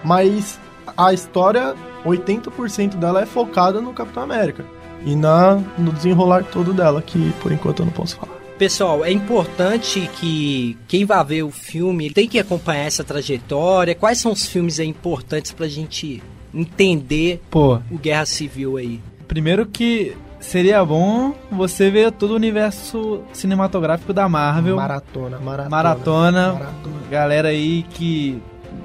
Mas 0.06 0.58
a 0.96 1.12
história, 1.12 1.76
80% 2.06 2.96
dela 2.96 3.22
é 3.22 3.26
focada 3.26 3.82
no 3.82 3.94
Capitão 3.94 4.24
América. 4.24 4.66
E 5.06 5.16
na, 5.16 5.56
no 5.78 5.92
desenrolar 5.92 6.44
todo 6.46 6.74
dela, 6.74 7.02
que 7.02 7.32
por 7.42 7.52
enquanto 7.52 7.80
eu 7.82 7.86
não 7.86 7.94
posso 7.94 8.16
falar. 8.18 8.37
Pessoal, 8.58 9.06
é 9.06 9.12
importante 9.12 10.10
que 10.20 10.78
quem 10.88 11.06
vai 11.06 11.24
ver 11.24 11.44
o 11.44 11.52
filme 11.52 12.10
tem 12.10 12.28
que 12.28 12.40
acompanhar 12.40 12.86
essa 12.86 13.04
trajetória. 13.04 13.94
Quais 13.94 14.18
são 14.18 14.32
os 14.32 14.48
filmes 14.48 14.80
aí 14.80 14.88
importantes 14.88 15.52
pra 15.52 15.68
gente 15.68 16.24
entender 16.54 17.42
Pô, 17.52 17.80
o 17.92 17.98
Guerra 17.98 18.26
Civil 18.26 18.78
aí? 18.78 19.00
primeiro 19.28 19.66
que 19.66 20.16
seria 20.40 20.84
bom 20.86 21.34
você 21.52 21.92
ver 21.92 22.12
todo 22.12 22.32
o 22.32 22.36
universo 22.36 23.22
cinematográfico 23.34 24.14
da 24.14 24.28
Marvel. 24.30 24.78
Maratona, 24.78 25.38
maratona. 25.38 25.70
Maratona. 25.70 26.54
Maratona. 26.54 27.02
Galera 27.12 27.50
aí 27.50 27.84
que 27.92 28.42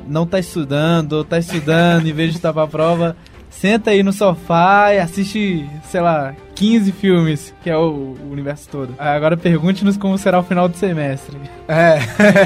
não 0.07 0.27
tá 0.27 0.39
estudando, 0.39 1.13
ou 1.13 1.25
tá 1.25 1.39
estudando 1.39 2.07
em 2.07 2.13
vez 2.13 2.31
de 2.31 2.37
estar 2.37 2.53
pra 2.53 2.67
prova, 2.67 3.17
senta 3.49 3.91
aí 3.91 4.03
no 4.03 4.13
sofá 4.13 4.93
e 4.93 4.99
assiste, 4.99 5.65
sei 5.85 6.01
lá, 6.01 6.35
15 6.63 6.93
filmes, 6.93 7.53
que 7.61 7.69
é 7.69 7.77
o, 7.77 8.15
o 8.23 8.31
universo 8.31 8.69
todo. 8.71 8.95
Agora 8.97 9.37
pergunte-nos 9.37 9.97
como 9.97 10.17
será 10.17 10.39
o 10.39 10.45
final 10.45 10.69
do 10.69 10.77
semestre. 10.77 11.37
É. 11.67 11.99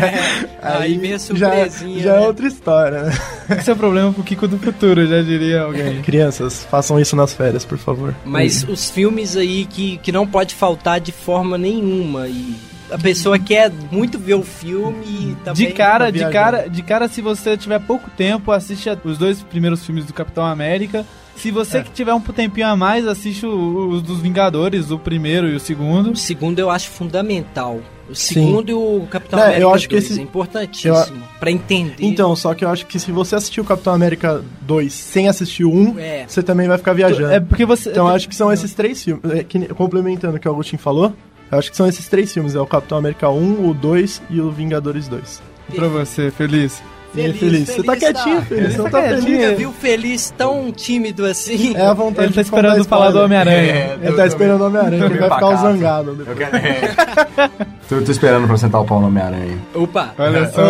Aí 0.62 0.96
vem 0.96 1.12
a 1.12 1.18
já, 1.18 1.18
surpresinha, 1.18 2.02
já 2.02 2.14
é 2.14 2.20
né? 2.20 2.26
outra 2.26 2.46
história, 2.46 3.02
né? 3.02 3.12
Esse 3.50 3.68
é 3.68 3.74
o 3.74 3.76
problema 3.76 4.10
pro 4.14 4.22
Kiko 4.22 4.48
do 4.48 4.56
futuro, 4.56 5.06
já 5.06 5.20
diria 5.20 5.60
alguém. 5.60 6.00
Crianças, 6.02 6.64
façam 6.64 6.98
isso 6.98 7.14
nas 7.14 7.34
férias, 7.34 7.66
por 7.66 7.76
favor. 7.76 8.14
Mas 8.24 8.64
os 8.66 8.90
filmes 8.90 9.36
aí 9.36 9.66
que, 9.66 9.98
que 9.98 10.10
não 10.10 10.26
pode 10.26 10.54
faltar 10.54 10.98
de 10.98 11.12
forma 11.12 11.58
nenhuma. 11.58 12.26
E 12.26 12.56
a 12.90 12.96
pessoa 12.96 13.38
quer 13.38 13.70
muito 13.92 14.18
ver 14.18 14.34
o 14.34 14.42
filme 14.42 15.04
e 15.04 15.36
também. 15.44 15.66
De 15.66 15.72
cara, 15.74 16.06
tá 16.06 16.10
de 16.10 16.30
cara, 16.30 16.68
de 16.70 16.82
cara, 16.82 17.06
se 17.06 17.20
você 17.20 17.54
tiver 17.54 17.80
pouco 17.80 18.08
tempo, 18.08 18.50
assiste 18.50 18.88
os 19.04 19.18
dois 19.18 19.42
primeiros 19.42 19.84
filmes 19.84 20.06
do 20.06 20.14
Capitão 20.14 20.46
América. 20.46 21.04
Se 21.36 21.50
você 21.50 21.78
É. 21.78 21.82
que 21.82 21.90
tiver 21.90 22.12
um 22.14 22.20
tempinho 22.20 22.66
a 22.66 22.74
mais, 22.76 23.06
assiste 23.06 23.46
os 23.46 24.02
dos 24.02 24.20
Vingadores, 24.20 24.90
o 24.90 24.98
primeiro 24.98 25.48
e 25.48 25.54
o 25.54 25.60
segundo. 25.60 26.10
O 26.12 26.16
segundo 26.16 26.58
eu 26.58 26.70
acho 26.70 26.88
fundamental. 26.90 27.80
O 28.08 28.14
segundo 28.14 28.70
e 28.70 28.74
o 28.74 29.06
Capitão 29.10 29.38
É, 29.40 29.42
eu 29.42 29.46
América 29.68 29.74
acho 29.74 29.88
que 29.88 29.94
2 29.96 30.10
esse- 30.10 30.20
é 30.20 30.22
importantíssimo. 30.22 31.22
Pra 31.40 31.50
entender. 31.50 31.96
Então, 32.04 32.34
só 32.36 32.54
que 32.54 32.64
eu 32.64 32.68
acho 32.68 32.86
que 32.86 32.98
se 33.00 33.10
você 33.10 33.34
assistir 33.34 33.60
o 33.60 33.64
Capitão 33.64 33.92
América 33.92 34.44
2 34.62 34.92
sem 34.92 35.28
assistir 35.28 35.64
o 35.64 35.72
1, 35.72 35.98
É. 35.98 36.24
você 36.26 36.40
também 36.42 36.68
vai 36.68 36.78
ficar 36.78 36.92
viajando. 36.92 37.32
É 37.32 37.40
porque 37.40 37.64
você. 37.66 37.90
Então 37.90 38.08
eu 38.08 38.14
acho 38.14 38.28
que 38.28 38.34
são 38.36 38.52
esses 38.52 38.72
três 38.74 39.02
filmes. 39.02 39.24
é, 39.30 39.42
que 39.42 39.58
complementando 39.74 40.36
o 40.36 40.40
que 40.40 40.48
o 40.48 40.52
Agostinho 40.52 40.80
falou, 40.80 41.12
eu 41.50 41.58
acho 41.58 41.68
que 41.70 41.76
são 41.76 41.86
esses 41.88 42.06
três 42.08 42.32
filmes: 42.32 42.54
é 42.54 42.60
o 42.60 42.66
Capitão 42.66 42.96
América 42.96 43.28
1, 43.28 43.68
o 43.68 43.74
2 43.74 44.22
e 44.30 44.40
o 44.40 44.50
Vingadores 44.52 45.08
2. 45.08 45.42
Pra 45.74 45.88
você, 45.88 46.30
feliz. 46.30 46.80
E 47.16 47.20
aí, 47.20 47.32
feliz. 47.32 47.68
Você 47.68 47.82
tá 47.82 47.96
quietinho, 47.96 48.42
feliz. 48.42 48.72
Você 48.72 48.78
não 48.78 48.90
tá 48.90 49.02
quietinho. 49.02 49.22
feliz. 49.22 49.40
Nunca 49.40 49.56
viu 49.56 49.72
feliz 49.72 50.34
tão 50.36 50.70
tímido 50.70 51.24
assim. 51.24 51.74
É 51.74 51.86
a 51.86 51.94
vontade 51.94 52.28
Ele 52.28 52.34
tá 52.34 52.40
esperando 52.42 52.84
falar 52.84 53.10
do. 53.10 53.20
Homem-Aranha. 53.20 53.72
É, 53.72 53.98
Ele 54.02 54.16
tá 54.16 54.26
esperando 54.26 54.60
o 54.60 54.66
Homem-Aranha, 54.66 55.06
que 55.06 55.12
ele 55.14 55.18
vai 55.20 55.30
ficar 55.30 55.56
zangado. 55.56 56.14
depois. 56.14 56.28
Eu 56.28 56.50
quero... 56.50 56.56
é. 56.56 57.50
tô, 57.88 58.02
tô 58.02 58.10
esperando 58.12 58.46
pra 58.46 58.56
sentar 58.58 58.80
o 58.80 58.84
pau 58.84 59.00
no 59.00 59.06
Homem-Aranha. 59.06 59.58
Opa! 59.74 60.14
Olha 60.18 60.46
só. 60.50 60.62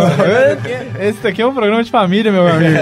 Esse 1.03 1.19
daqui 1.23 1.43
é 1.43 1.47
um 1.47 1.55
programa 1.55 1.83
de 1.83 1.91
família, 1.91 2.31
meu 2.31 2.47
amigo. 2.47 2.79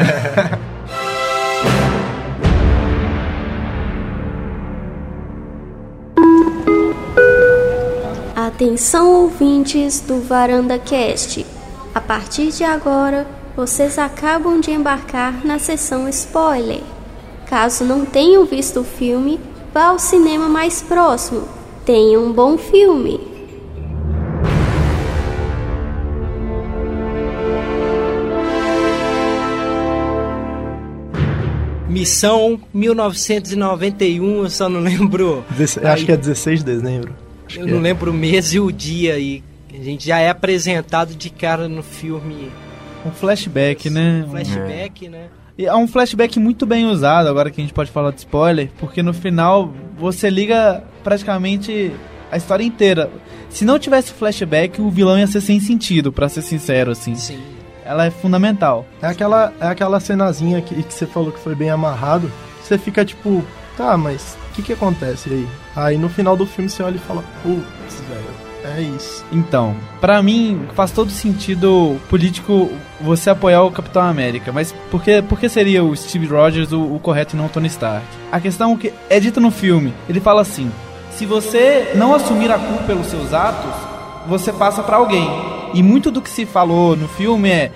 Atenção 8.36 9.22
ouvintes 9.22 10.00
do 10.00 10.20
Varanda 10.20 10.78
Cast. 10.78 11.44
A 11.94 12.00
partir 12.00 12.50
de 12.52 12.64
agora, 12.64 13.26
vocês 13.56 13.98
acabam 13.98 14.60
de 14.60 14.70
embarcar 14.72 15.44
na 15.46 15.58
sessão 15.58 16.08
spoiler. 16.08 16.80
Caso 17.46 17.84
não 17.84 18.04
tenham 18.04 18.44
visto 18.44 18.80
o 18.80 18.84
filme, 18.84 19.38
vá 19.72 19.86
ao 19.86 19.98
cinema 19.98 20.48
mais 20.48 20.82
próximo. 20.82 21.46
Tenha 21.84 22.18
um 22.18 22.32
bom 22.32 22.58
filme. 22.58 23.20
Missão 31.88 32.60
1991, 32.72 34.42
eu 34.42 34.50
só 34.50 34.68
não 34.68 34.80
lembro. 34.80 35.44
Acho 35.84 36.04
que 36.04 36.10
é 36.10 36.16
16 36.16 36.64
de 36.64 36.64
dezembro. 36.64 37.14
Acho 37.46 37.60
Eu 37.60 37.66
que 37.66 37.70
não 37.70 37.78
é. 37.78 37.82
lembro 37.82 38.10
o 38.10 38.14
mês 38.14 38.52
e 38.52 38.58
o 38.58 38.72
dia 38.72 39.16
e 39.18 39.44
a 39.72 39.82
gente 39.82 40.06
já 40.08 40.18
é 40.18 40.28
apresentado 40.28 41.14
de 41.14 41.30
cara 41.30 41.68
no 41.68 41.82
filme 41.84 42.50
Um 43.04 43.10
flashback, 43.10 43.90
né? 43.90 44.24
Um- 44.26 44.30
flashback, 44.30 45.08
né? 45.08 45.26
E 45.56 45.66
É 45.66 45.74
um 45.74 45.86
flashback 45.86 46.38
muito 46.40 46.66
bem 46.66 46.86
usado, 46.86 47.28
agora 47.28 47.50
que 47.50 47.60
a 47.60 47.64
gente 47.64 47.72
pode 47.74 47.90
falar 47.90 48.10
de 48.10 48.18
spoiler, 48.18 48.70
porque 48.78 49.02
no 49.02 49.14
final 49.14 49.72
você 49.96 50.28
liga 50.28 50.82
praticamente 51.04 51.92
a 52.30 52.36
história 52.36 52.64
inteira. 52.64 53.08
Se 53.50 53.64
não 53.64 53.78
tivesse 53.78 54.12
flashback, 54.12 54.80
o 54.80 54.90
vilão 54.90 55.16
ia 55.16 55.26
ser 55.28 55.40
sem 55.40 55.60
sentido, 55.60 56.12
pra 56.12 56.28
ser 56.28 56.42
sincero, 56.42 56.90
assim. 56.90 57.14
Sim. 57.14 57.40
Ela 57.84 58.06
é 58.06 58.10
fundamental. 58.10 58.84
É 59.00 59.06
aquela, 59.06 59.52
é 59.60 59.66
aquela 59.68 60.00
cenazinha 60.00 60.60
que, 60.60 60.82
que 60.82 60.92
você 60.92 61.06
falou 61.06 61.30
que 61.30 61.38
foi 61.38 61.54
bem 61.54 61.70
amarrado. 61.70 62.32
Você 62.62 62.76
fica 62.76 63.04
tipo, 63.04 63.44
tá, 63.76 63.96
mas 63.96 64.36
o 64.50 64.54
que 64.54 64.62
que 64.62 64.72
acontece 64.72 65.28
aí? 65.30 65.46
Aí 65.76 65.98
no 65.98 66.08
final 66.08 66.36
do 66.36 66.46
filme 66.46 66.68
você 66.68 66.82
olha 66.82 66.96
e 66.96 66.98
fala, 66.98 67.22
putz, 67.42 68.00
velho, 68.08 68.24
é 68.64 68.80
isso. 68.82 69.24
Então, 69.32 69.74
pra 70.00 70.22
mim 70.22 70.60
faz 70.74 70.90
todo 70.90 71.10
sentido 71.10 71.96
político 72.08 72.70
você 73.00 73.30
apoiar 73.30 73.62
o 73.62 73.70
Capitão 73.70 74.02
América, 74.02 74.50
mas 74.52 74.72
por 74.90 75.02
que, 75.02 75.20
por 75.22 75.38
que 75.38 75.48
seria 75.48 75.84
o 75.84 75.94
Steve 75.96 76.26
Rogers 76.26 76.72
o, 76.72 76.80
o 76.94 76.98
correto 76.98 77.34
e 77.34 77.38
não 77.38 77.46
o 77.46 77.48
Tony 77.48 77.66
Stark? 77.68 78.04
A 78.32 78.40
questão 78.40 78.76
que 78.76 78.92
é 79.10 79.20
dita 79.20 79.40
no 79.40 79.50
filme, 79.50 79.92
ele 80.08 80.20
fala 80.20 80.40
assim: 80.42 80.70
se 81.12 81.26
você 81.26 81.92
não 81.94 82.14
assumir 82.14 82.50
a 82.50 82.58
culpa 82.58 82.84
pelos 82.84 83.06
seus 83.06 83.32
atos, 83.32 83.72
você 84.26 84.52
passa 84.52 84.82
pra 84.82 84.96
alguém. 84.96 85.28
E 85.74 85.82
muito 85.82 86.10
do 86.10 86.22
que 86.22 86.30
se 86.30 86.46
falou 86.46 86.96
no 86.96 87.08
filme 87.08 87.48
é 87.50 87.72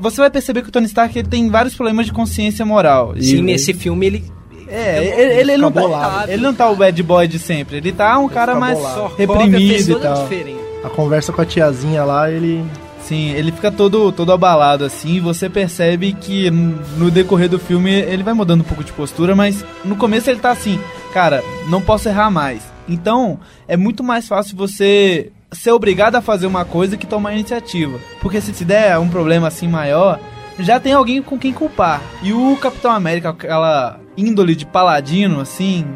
você 0.00 0.20
vai 0.20 0.28
perceber 0.30 0.62
que 0.62 0.68
o 0.68 0.72
Tony 0.72 0.86
Stark 0.86 1.16
ele 1.16 1.28
tem 1.28 1.48
vários 1.48 1.74
problemas 1.74 2.06
de 2.06 2.12
consciência 2.12 2.64
moral. 2.66 3.14
E- 3.16 3.22
Sim, 3.22 3.42
nesse 3.42 3.72
filme 3.72 4.06
ele 4.06 4.24
é, 4.72 5.20
ele, 5.20 5.52
ele, 5.52 5.56
não 5.58 5.68
fica 5.68 5.80
tá, 5.80 5.86
bolado. 5.86 6.32
ele 6.32 6.42
não 6.42 6.54
tá 6.54 6.70
o 6.70 6.76
bad 6.76 7.02
boy 7.02 7.28
de 7.28 7.38
sempre, 7.38 7.76
ele 7.76 7.92
tá 7.92 8.18
um 8.18 8.28
cara 8.28 8.52
fica 8.52 8.60
mais 8.60 8.78
bolado. 8.78 9.14
reprimido 9.16 9.92
e 9.92 10.00
tal. 10.00 10.22
diferente. 10.22 10.60
A 10.82 10.88
conversa 10.88 11.32
com 11.32 11.40
a 11.40 11.44
tiazinha 11.44 12.04
lá, 12.04 12.30
ele. 12.30 12.64
Sim, 13.02 13.32
ele 13.32 13.52
fica 13.52 13.70
todo, 13.70 14.12
todo 14.12 14.32
abalado 14.32 14.84
assim, 14.84 15.16
e 15.16 15.20
você 15.20 15.48
percebe 15.50 16.12
que 16.12 16.50
no 16.50 17.10
decorrer 17.10 17.48
do 17.48 17.58
filme 17.58 17.90
ele 17.90 18.22
vai 18.22 18.32
mudando 18.32 18.60
um 18.60 18.64
pouco 18.64 18.84
de 18.84 18.92
postura, 18.92 19.34
mas 19.34 19.64
no 19.84 19.96
começo 19.96 20.30
ele 20.30 20.38
tá 20.38 20.50
assim, 20.50 20.78
cara, 21.12 21.42
não 21.68 21.82
posso 21.82 22.08
errar 22.08 22.30
mais. 22.30 22.62
Então, 22.88 23.40
é 23.66 23.76
muito 23.76 24.04
mais 24.04 24.28
fácil 24.28 24.56
você 24.56 25.32
ser 25.50 25.72
obrigado 25.72 26.16
a 26.16 26.22
fazer 26.22 26.46
uma 26.46 26.64
coisa 26.64 26.96
que 26.96 27.06
tomar 27.06 27.30
a 27.30 27.34
iniciativa. 27.34 27.98
Porque 28.20 28.40
se 28.40 28.54
se 28.54 28.64
der 28.64 28.98
um 28.98 29.08
problema 29.08 29.48
assim 29.48 29.68
maior, 29.68 30.18
já 30.58 30.80
tem 30.80 30.92
alguém 30.92 31.20
com 31.20 31.38
quem 31.38 31.52
culpar. 31.52 32.00
E 32.22 32.32
o 32.32 32.56
Capitão 32.56 32.90
América, 32.92 33.30
aquela 33.30 33.98
índole 34.16 34.54
de 34.54 34.66
paladino, 34.66 35.40
assim, 35.40 35.86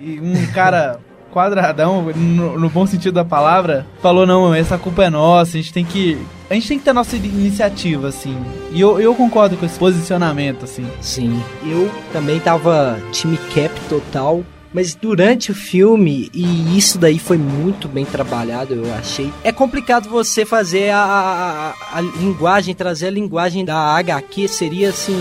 e 0.00 0.20
um 0.20 0.46
cara 0.52 0.98
quadradão, 1.32 2.02
no, 2.14 2.58
no 2.60 2.70
bom 2.70 2.86
sentido 2.86 3.14
da 3.14 3.24
palavra, 3.24 3.84
falou, 4.00 4.24
não, 4.24 4.54
essa 4.54 4.78
culpa 4.78 5.04
é 5.04 5.10
nossa, 5.10 5.56
a 5.56 5.60
gente 5.60 5.72
tem 5.72 5.84
que. 5.84 6.16
A 6.48 6.54
gente 6.54 6.68
tem 6.68 6.78
que 6.78 6.84
ter 6.84 6.92
nossa 6.92 7.16
iniciativa, 7.16 8.06
assim. 8.08 8.36
E 8.70 8.80
eu, 8.80 9.00
eu 9.00 9.14
concordo 9.16 9.56
com 9.56 9.66
esse 9.66 9.76
posicionamento, 9.78 10.64
assim. 10.64 10.86
Sim. 11.00 11.42
Eu 11.66 11.90
também 12.12 12.38
tava 12.38 13.00
time 13.10 13.36
cap 13.52 13.72
total. 13.88 14.44
Mas 14.72 14.92
durante 14.94 15.52
o 15.52 15.54
filme, 15.54 16.28
e 16.34 16.76
isso 16.76 16.98
daí 16.98 17.18
foi 17.18 17.38
muito 17.38 17.86
bem 17.88 18.04
trabalhado, 18.04 18.74
eu 18.74 18.92
achei. 18.94 19.32
É 19.44 19.52
complicado 19.52 20.08
você 20.08 20.44
fazer 20.44 20.90
a, 20.90 20.98
a, 20.98 21.68
a- 21.70 21.74
a 21.98 22.00
linguagem, 22.00 22.74
trazer 22.74 23.06
a 23.06 23.10
linguagem 23.10 23.64
da 23.64 23.76
HQ, 23.76 24.48
seria 24.48 24.88
assim, 24.88 25.16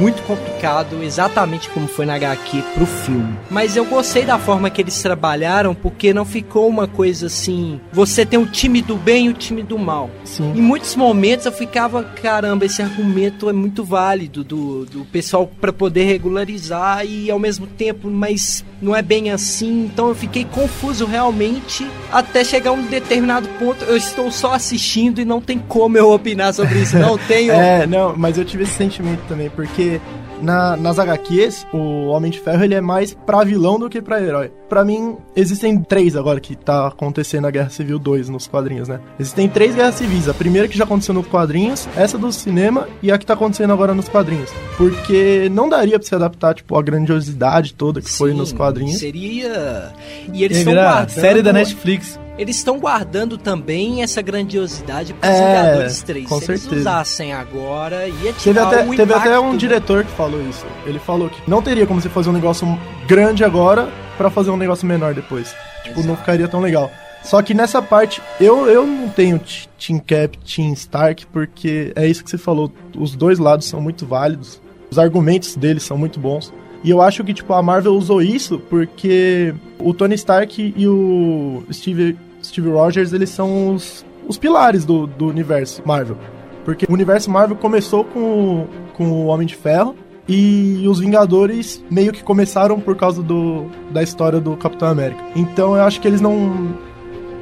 muito 0.00 0.22
complicado, 0.22 1.02
exatamente 1.02 1.68
como 1.68 1.86
foi 1.86 2.06
na 2.06 2.14
HQ 2.14 2.62
pro 2.74 2.86
filme. 2.86 3.36
Mas 3.50 3.76
eu 3.76 3.84
gostei 3.84 4.24
da 4.24 4.38
forma 4.38 4.70
que 4.70 4.80
eles 4.80 5.00
trabalharam, 5.02 5.74
porque 5.74 6.14
não 6.14 6.24
ficou 6.24 6.66
uma 6.68 6.88
coisa 6.88 7.26
assim. 7.26 7.78
Você 7.92 8.24
tem 8.24 8.38
o 8.38 8.46
time 8.46 8.80
do 8.80 8.96
bem 8.96 9.26
e 9.26 9.28
o 9.28 9.34
time 9.34 9.62
do 9.62 9.78
mal. 9.78 10.10
Sim. 10.24 10.52
Em 10.56 10.62
muitos 10.62 10.96
momentos 10.96 11.44
eu 11.44 11.52
ficava, 11.52 12.02
caramba, 12.02 12.64
esse 12.64 12.80
argumento 12.80 13.50
é 13.50 13.52
muito 13.52 13.84
válido 13.84 14.42
do, 14.42 14.86
do 14.86 15.04
pessoal 15.04 15.46
para 15.60 15.72
poder 15.72 16.04
regularizar 16.04 17.04
e 17.04 17.30
ao 17.30 17.38
mesmo 17.38 17.66
tempo, 17.66 18.10
mas 18.10 18.64
não 18.80 18.96
é 18.96 19.02
bem 19.02 19.30
assim. 19.30 19.84
Então 19.84 20.08
eu 20.08 20.14
fiquei 20.14 20.44
confuso 20.44 21.04
realmente 21.04 21.86
até 22.10 22.42
chegar 22.42 22.70
a 22.70 22.74
um 22.74 22.86
determinado 22.86 23.48
ponto. 23.58 23.84
Eu 23.84 23.96
estou 23.96 24.30
só 24.30 24.54
assistindo 24.54 25.20
e 25.20 25.24
não 25.24 25.40
tem 25.40 25.58
como 25.58 25.98
eu 25.98 26.10
opinar 26.10 26.54
sobre 26.54 26.80
isso. 26.80 26.96
Não 26.98 27.18
tenho. 27.28 27.52
É, 27.52 27.86
não, 27.86 28.16
mas 28.16 28.38
eu 28.38 28.44
tive 28.44 28.62
esse 28.62 28.72
sentimento 28.72 29.20
também, 29.28 29.50
porque 29.50 29.89
Porque 29.90 30.00
na, 30.40 30.76
nas 30.76 30.98
HQs, 30.98 31.66
o 31.72 32.06
Homem 32.08 32.30
de 32.30 32.38
Ferro 32.38 32.62
ele 32.62 32.74
é 32.74 32.80
mais 32.80 33.14
pra 33.14 33.42
vilão 33.42 33.78
do 33.78 33.90
que 33.90 34.00
pra 34.00 34.22
herói. 34.22 34.52
Pra 34.70 34.84
mim, 34.84 35.16
existem 35.34 35.76
três 35.82 36.14
agora 36.14 36.38
que 36.38 36.54
tá 36.54 36.86
acontecendo 36.86 37.42
na 37.42 37.50
Guerra 37.50 37.70
Civil 37.70 37.98
2 37.98 38.28
nos 38.28 38.46
quadrinhos, 38.46 38.86
né? 38.86 39.00
Existem 39.18 39.48
três 39.48 39.74
guerras 39.74 39.96
civis. 39.96 40.28
A 40.28 40.32
primeira 40.34 40.68
que 40.68 40.78
já 40.78 40.84
aconteceu 40.84 41.12
nos 41.12 41.26
quadrinhos, 41.26 41.88
essa 41.96 42.16
do 42.16 42.30
cinema 42.30 42.86
e 43.02 43.10
a 43.10 43.18
que 43.18 43.26
tá 43.26 43.34
acontecendo 43.34 43.72
agora 43.72 43.92
nos 43.92 44.08
quadrinhos. 44.08 44.48
Porque 44.76 45.48
não 45.50 45.68
daria 45.68 45.98
pra 45.98 46.06
se 46.06 46.14
adaptar, 46.14 46.54
tipo, 46.54 46.78
a 46.78 46.82
grandiosidade 46.82 47.74
toda 47.74 48.00
que 48.00 48.08
foi 48.10 48.30
Sim, 48.30 48.36
nos 48.38 48.52
quadrinhos. 48.52 48.98
Seria. 49.00 49.92
E 50.32 50.44
eles 50.44 50.58
estão 50.58 50.72
guardando. 50.74 51.08
série 51.10 51.42
da 51.42 51.52
Netflix. 51.52 52.16
Eles 52.38 52.56
estão 52.56 52.78
guardando 52.78 53.36
também 53.36 54.02
essa 54.04 54.22
grandiosidade 54.22 55.12
para 55.14 55.28
É, 55.28 55.62
Vingadores 55.64 56.02
3. 56.04 56.28
com 56.28 56.38
Se 56.38 56.50
eles 56.52 56.60
certeza. 56.62 56.80
usassem 56.80 57.32
agora, 57.32 58.06
ia 58.06 58.32
tirar 58.32 58.66
Teve 58.70 58.76
até, 58.82 58.84
um 58.88 58.96
teve 58.96 59.12
até 59.14 59.40
um 59.40 59.50
né? 59.52 59.58
diretor 59.58 60.04
que 60.04 60.12
falou 60.12 60.40
isso. 60.48 60.64
Ele 60.86 61.00
falou 61.00 61.28
que 61.28 61.42
não 61.50 61.60
teria 61.60 61.86
como 61.88 62.00
você 62.00 62.08
fazer 62.08 62.30
um 62.30 62.32
negócio 62.32 62.66
grande 63.06 63.42
agora 63.44 63.88
pra 64.20 64.28
fazer 64.28 64.50
um 64.50 64.56
negócio 64.58 64.86
menor 64.86 65.14
depois. 65.14 65.56
Tipo, 65.82 66.02
não 66.02 66.14
ficaria 66.14 66.46
tão 66.46 66.60
legal. 66.60 66.90
Só 67.22 67.40
que 67.40 67.54
nessa 67.54 67.80
parte, 67.80 68.20
eu, 68.38 68.66
eu 68.66 68.86
não 68.86 69.08
tenho 69.08 69.40
Team 69.78 69.98
Cap, 69.98 70.36
Team 70.40 70.74
Stark, 70.74 71.26
porque 71.28 71.90
é 71.96 72.06
isso 72.06 72.22
que 72.22 72.28
você 72.28 72.36
falou. 72.36 72.70
Os 72.94 73.16
dois 73.16 73.38
lados 73.38 73.66
são 73.66 73.80
muito 73.80 74.04
válidos. 74.04 74.60
Os 74.90 74.98
argumentos 74.98 75.56
deles 75.56 75.84
são 75.84 75.96
muito 75.96 76.20
bons. 76.20 76.52
E 76.84 76.90
eu 76.90 77.00
acho 77.00 77.24
que, 77.24 77.32
tipo, 77.32 77.54
a 77.54 77.62
Marvel 77.62 77.94
usou 77.94 78.20
isso 78.20 78.58
porque 78.58 79.54
o 79.78 79.94
Tony 79.94 80.16
Stark 80.16 80.74
e 80.76 80.86
o 80.86 81.62
Steve, 81.72 82.18
Steve 82.44 82.68
Rogers, 82.68 83.14
eles 83.14 83.30
são 83.30 83.74
os, 83.74 84.04
os 84.28 84.36
pilares 84.36 84.84
do, 84.84 85.06
do 85.06 85.28
universo 85.28 85.80
Marvel. 85.86 86.18
Porque 86.62 86.84
o 86.86 86.92
universo 86.92 87.30
Marvel 87.30 87.56
começou 87.56 88.04
com, 88.04 88.66
com 88.92 89.10
o 89.10 89.26
Homem 89.26 89.46
de 89.46 89.56
Ferro 89.56 89.96
e 90.32 90.86
os 90.86 91.00
Vingadores 91.00 91.82
meio 91.90 92.12
que 92.12 92.22
começaram 92.22 92.78
por 92.78 92.94
causa 92.94 93.20
do, 93.20 93.66
da 93.90 94.00
história 94.00 94.40
do 94.40 94.56
Capitão 94.56 94.86
América. 94.86 95.20
Então 95.34 95.74
eu 95.74 95.82
acho 95.82 96.00
que 96.00 96.06
eles 96.06 96.20
não. 96.20 96.72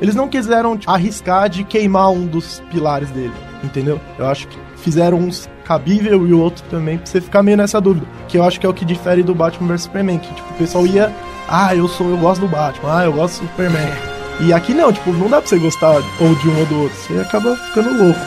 Eles 0.01 0.15
não 0.15 0.27
quiseram 0.27 0.75
tipo, 0.79 0.91
arriscar 0.91 1.51
de 1.51 1.65
queimar 1.65 2.11
um 2.11 2.25
dos 2.25 2.63
pilares 2.71 3.11
dele, 3.11 3.33
entendeu? 3.63 4.01
Eu 4.19 4.27
acho 4.27 4.49
que 4.49 4.57
fizeram 4.77 5.19
uns 5.19 5.51
cabível 5.65 6.27
e 6.27 6.33
o 6.33 6.41
outro 6.41 6.65
também, 6.71 6.97
pra 6.97 7.07
você 7.07 7.21
ficar 7.21 7.43
meio 7.43 7.59
nessa 7.59 7.79
dúvida. 7.79 8.07
Que 8.27 8.39
eu 8.39 8.45
acho 8.45 8.59
que 8.59 8.65
é 8.65 8.69
o 8.69 8.73
que 8.73 8.87
difere 8.87 9.23
do 9.23 9.35
Batman 9.35 9.69
vs 9.69 9.83
Superman, 9.83 10.19
que 10.19 10.33
tipo, 10.33 10.51
o 10.51 10.57
pessoal 10.57 10.87
ia. 10.87 11.13
Ah, 11.47 11.77
eu 11.77 11.89
sou, 11.89 12.09
eu 12.09 12.17
gosto 12.17 12.41
do 12.41 12.49
Batman, 12.49 13.01
ah, 13.01 13.05
eu 13.05 13.13
gosto 13.13 13.43
do 13.43 13.49
Superman. 13.49 13.93
E 14.41 14.53
aqui 14.53 14.73
não, 14.73 14.91
tipo, 14.91 15.13
não 15.13 15.29
dá 15.29 15.43
pra 15.43 15.49
você 15.49 15.59
gostar 15.59 15.91
ou 15.91 16.35
de 16.37 16.49
um 16.49 16.59
ou 16.59 16.67
do 16.67 16.83
outro. 16.85 16.97
Você 16.97 17.19
acaba 17.21 17.55
ficando 17.55 18.03
louco. 18.03 18.21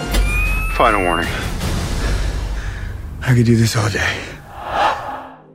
Final 0.76 1.04
warning. 1.04 1.30
I 3.24 3.34
could 3.34 3.44
do 3.44 3.56
this 3.56 3.76
all 3.76 3.90
day. 3.90 4.31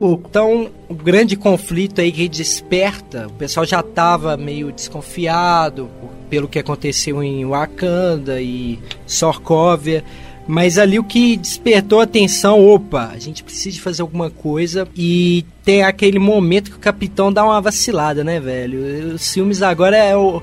Louco. 0.01 0.27
Então, 0.29 0.69
o 0.89 0.95
grande 0.95 1.37
conflito 1.37 2.01
aí 2.01 2.13
que 2.13 2.29
desperta, 2.29 3.27
o 3.29 3.33
pessoal 3.33 3.65
já 3.65 3.83
tava 3.83 4.37
meio 4.37 4.71
desconfiado 4.73 5.89
pelo 6.29 6.49
que 6.49 6.59
aconteceu 6.59 7.23
em 7.23 7.45
Wakanda 7.47 8.41
e 8.41 8.79
Sokovia, 9.07 10.05
mas 10.49 10.79
ali 10.79 10.99
o 10.99 11.05
que 11.05 11.37
despertou 11.37 12.01
a 12.01 12.05
atenção, 12.05 12.65
opa, 12.65 13.11
a 13.13 13.19
gente 13.19 13.43
precisa 13.43 13.71
de 13.75 13.81
fazer 13.81 14.03
alguma 14.03 14.31
coisa 14.31 14.87
e 14.97 15.45
tem 15.65 15.83
aquele 15.83 16.19
momento 16.21 16.71
que 16.71 16.77
o 16.77 16.81
capitão 16.81 17.33
dá 17.33 17.45
uma 17.45 17.61
vacilada, 17.61 18.23
né, 18.23 18.39
velho? 18.39 19.15
Os 19.15 19.33
filmes 19.33 19.61
agora 19.63 19.97
é 19.97 20.17
o- 20.17 20.41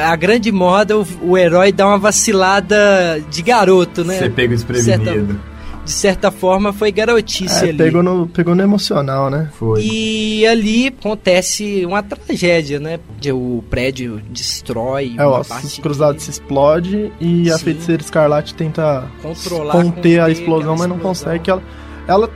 a 0.00 0.14
grande 0.16 0.50
moda, 0.52 0.96
o, 0.98 1.06
o 1.22 1.36
herói 1.36 1.70
dá 1.72 1.86
uma 1.86 1.98
vacilada 1.98 3.22
de 3.30 3.42
garoto, 3.42 4.04
né? 4.04 4.18
Você 4.18 4.30
pega 4.30 4.54
desprevenido. 4.54 5.04
Certa- 5.04 5.51
de 5.84 5.90
certa 5.90 6.30
forma 6.30 6.72
foi 6.72 6.92
garotice 6.92 7.64
É, 7.66 7.68
ali. 7.70 7.76
pegou 7.78 8.02
no, 8.02 8.26
pegou 8.28 8.54
no 8.54 8.62
emocional, 8.62 9.28
né? 9.28 9.50
Foi. 9.58 9.82
E 9.82 10.46
ali 10.46 10.88
acontece 10.88 11.84
uma 11.84 12.02
tragédia, 12.02 12.78
né? 12.78 13.00
De- 13.20 13.32
O 13.32 13.64
prédio 13.68 14.20
destrói 14.30 15.14
É, 15.18 15.24
ó, 15.26 15.40
os 15.40 15.78
cruzados 15.78 16.22
se 16.22 16.30
explode 16.30 17.12
e 17.20 17.50
a 17.50 17.58
Sim. 17.58 17.64
feiticeira 17.64 18.02
escarlate 18.02 18.54
tenta 18.54 19.04
controlar, 19.22 19.72
conter 19.72 20.20
a 20.20 20.30
explosão, 20.30 20.76
mas 20.76 20.88
não 20.88 20.96
explosão. 20.96 20.98
consegue. 21.24 21.44
Que 21.44 21.50
ela, 21.50 21.62
ela, 22.06 22.30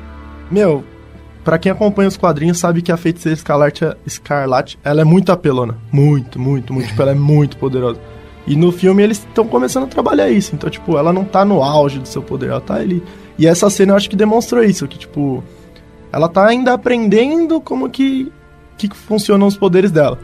meu, 0.50 0.82
pra 1.44 1.56
quem 1.58 1.70
acompanha 1.70 2.08
os 2.08 2.16
quadrinhos 2.16 2.58
sabe 2.58 2.82
que 2.82 2.90
a 2.90 2.96
feiticeira 2.96 3.36
escarlate, 3.36 3.84
escarlate 4.04 4.78
ela 4.82 5.00
é 5.02 5.04
muito 5.04 5.30
apelona. 5.30 5.76
Muito, 5.92 6.40
muito, 6.40 6.72
muito. 6.72 6.88
tipo, 6.88 7.00
ela 7.02 7.12
é 7.12 7.14
muito 7.14 7.56
poderosa. 7.58 8.00
E 8.46 8.54
no 8.56 8.70
filme 8.72 9.02
eles 9.02 9.18
estão 9.18 9.46
começando 9.46 9.84
a 9.84 9.88
trabalhar 9.88 10.28
isso. 10.30 10.54
Então, 10.54 10.70
tipo, 10.70 10.96
ela 10.96 11.12
não 11.12 11.24
tá 11.24 11.44
no 11.44 11.62
auge 11.62 11.98
do 11.98 12.06
seu 12.08 12.22
poder, 12.22 12.50
ela 12.50 12.60
tá 12.60 12.74
ali. 12.74 13.02
E 13.38 13.46
essa 13.46 13.68
cena 13.68 13.92
eu 13.92 13.96
acho 13.96 14.08
que 14.08 14.16
demonstrou 14.16 14.62
isso, 14.62 14.88
que, 14.88 14.98
tipo, 14.98 15.42
ela 16.12 16.28
tá 16.28 16.46
ainda 16.46 16.72
aprendendo 16.72 17.60
como 17.60 17.90
que, 17.90 18.32
que 18.78 18.88
funcionam 18.88 19.46
os 19.46 19.56
poderes 19.56 19.90
dela. 19.90 20.18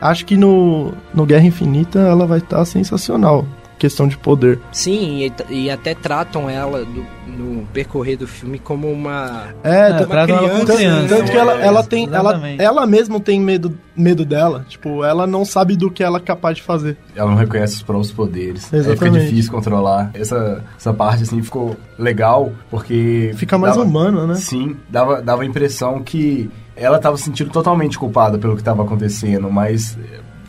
Acho 0.00 0.26
que 0.26 0.36
no, 0.36 0.92
no 1.14 1.24
Guerra 1.24 1.46
Infinita 1.46 2.00
ela 2.00 2.26
vai 2.26 2.38
estar 2.38 2.64
sensacional. 2.64 3.46
Questão 3.82 4.06
de 4.06 4.16
poder. 4.16 4.60
Sim, 4.70 5.28
e, 5.50 5.54
e 5.64 5.68
até 5.68 5.92
tratam 5.92 6.48
ela 6.48 6.84
do- 6.84 7.04
no 7.26 7.66
percorrer 7.72 8.16
do 8.16 8.28
filme 8.28 8.56
como 8.60 8.88
uma. 8.88 9.48
É, 9.64 9.70
É, 9.70 9.88
ela 9.88 10.06
como 10.06 10.64
tanto, 10.64 10.76
criança. 10.76 11.08
tanto 11.16 11.32
que 11.32 11.36
ela, 11.36 11.52
ela 11.60 11.82
tem. 11.82 12.04
Ela, 12.06 12.30
Exatamente. 12.30 12.62
ela 12.62 12.86
mesma 12.86 13.18
tem 13.18 13.40
medo, 13.40 13.76
medo 13.96 14.24
dela. 14.24 14.64
Tipo, 14.68 15.02
ela 15.02 15.26
não 15.26 15.44
sabe 15.44 15.74
do 15.74 15.90
que 15.90 16.00
ela 16.04 16.18
é 16.18 16.20
capaz 16.20 16.58
de 16.58 16.62
fazer. 16.62 16.96
Ela 17.16 17.28
não 17.32 17.36
reconhece 17.36 17.74
os 17.74 17.82
próprios 17.82 18.12
poderes. 18.12 18.72
Aí 18.72 18.80
fica 18.82 18.92
Exatamente. 18.92 19.24
difícil 19.24 19.50
controlar. 19.50 20.10
Essa, 20.14 20.62
essa 20.78 20.94
parte, 20.94 21.24
assim, 21.24 21.42
ficou 21.42 21.76
legal, 21.98 22.52
porque... 22.70 23.32
Fica 23.34 23.58
mais 23.58 23.74
dava- 23.74 23.84
humano, 23.84 24.28
né? 24.28 24.36
Sim, 24.36 24.76
dava, 24.88 25.20
dava 25.20 25.42
a 25.42 25.44
impressão 25.44 26.00
que 26.04 26.48
ela 26.76 27.00
tava 27.00 27.16
se 27.16 27.24
sentindo 27.24 27.50
totalmente 27.50 27.98
culpada 27.98 28.38
pelo 28.38 28.56
que 28.56 28.62
tava 28.62 28.84
acontecendo, 28.84 29.50
mas... 29.50 29.98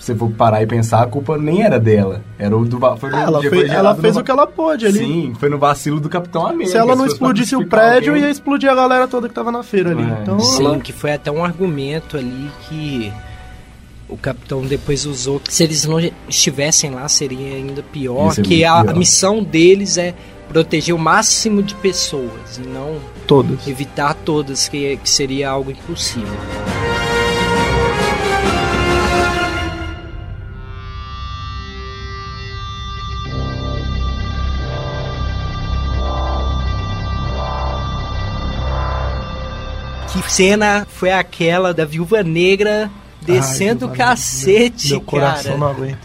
Se 0.03 0.07
você 0.07 0.15
for 0.15 0.29
parar 0.31 0.61
e 0.61 0.67
pensar, 0.67 1.01
a 1.01 1.07
culpa 1.07 1.37
nem 1.37 1.63
era 1.63 1.79
dela. 1.79 2.21
Era 2.37 2.57
o 2.57 2.65
do... 2.65 2.77
Foi 2.97 3.09
no- 3.09 3.15
ela 3.17 3.41
foi 3.41 3.69
ela 3.69 3.95
fez 3.95 4.15
no 4.15 4.19
o 4.21 4.23
que 4.25 4.31
ela 4.31 4.45
pôde 4.45 4.85
ali. 4.85 4.97
Sim, 4.99 5.33
foi 5.39 5.47
no 5.47 5.57
vacilo 5.57 5.97
do 6.01 6.09
Capitão 6.09 6.45
América. 6.45 6.71
Se 6.71 6.77
ela 6.77 6.93
não 6.93 7.05
pra 7.05 7.13
explodisse 7.13 7.55
o 7.55 7.65
prédio, 7.65 8.09
alguém- 8.11 8.25
ia 8.25 8.29
explodir 8.29 8.69
a 8.69 8.75
galera 8.75 9.07
toda 9.07 9.29
que 9.29 9.33
tava 9.33 9.49
na 9.49 9.63
feira 9.63 9.91
ali. 9.91 10.03
É. 10.03 10.17
Então, 10.21 10.37
Sim, 10.41 10.65
ela- 10.65 10.77
que 10.79 10.91
foi 10.91 11.13
até 11.13 11.31
um 11.31 11.41
argumento 11.45 12.17
ali 12.17 12.51
que 12.67 13.13
o 14.09 14.17
capitão 14.17 14.61
depois 14.65 15.05
usou 15.05 15.39
que 15.39 15.53
se 15.53 15.63
eles 15.63 15.85
não 15.85 15.97
estivessem 16.27 16.91
lá 16.91 17.07
seria 17.07 17.55
ainda 17.55 17.81
pior, 17.81 18.33
ser 18.33 18.41
que 18.41 18.55
muito 18.55 18.65
a, 18.67 18.79
a 18.81 18.83
pior. 18.83 18.95
missão 18.97 19.41
deles 19.41 19.97
é 19.97 20.13
proteger 20.49 20.93
o 20.93 20.99
máximo 20.99 21.63
de 21.63 21.75
pessoas 21.75 22.57
e 22.57 22.67
não 22.67 22.97
todas. 23.25 23.65
evitar 23.65 24.13
todas, 24.15 24.67
que, 24.67 24.97
que 24.97 25.09
seria 25.09 25.49
algo 25.49 25.71
impossível. 25.71 26.27
Cena 40.27 40.87
foi 40.89 41.11
aquela 41.11 41.73
da 41.73 41.85
viúva 41.85 42.23
negra 42.23 42.89
descendo 43.23 43.87
o 43.87 43.89
cacete, 43.89 44.89
Meu 44.89 45.01
coração 45.01 45.57
cara? 45.57 45.57
não 45.57 45.67
aguenta. 45.67 45.97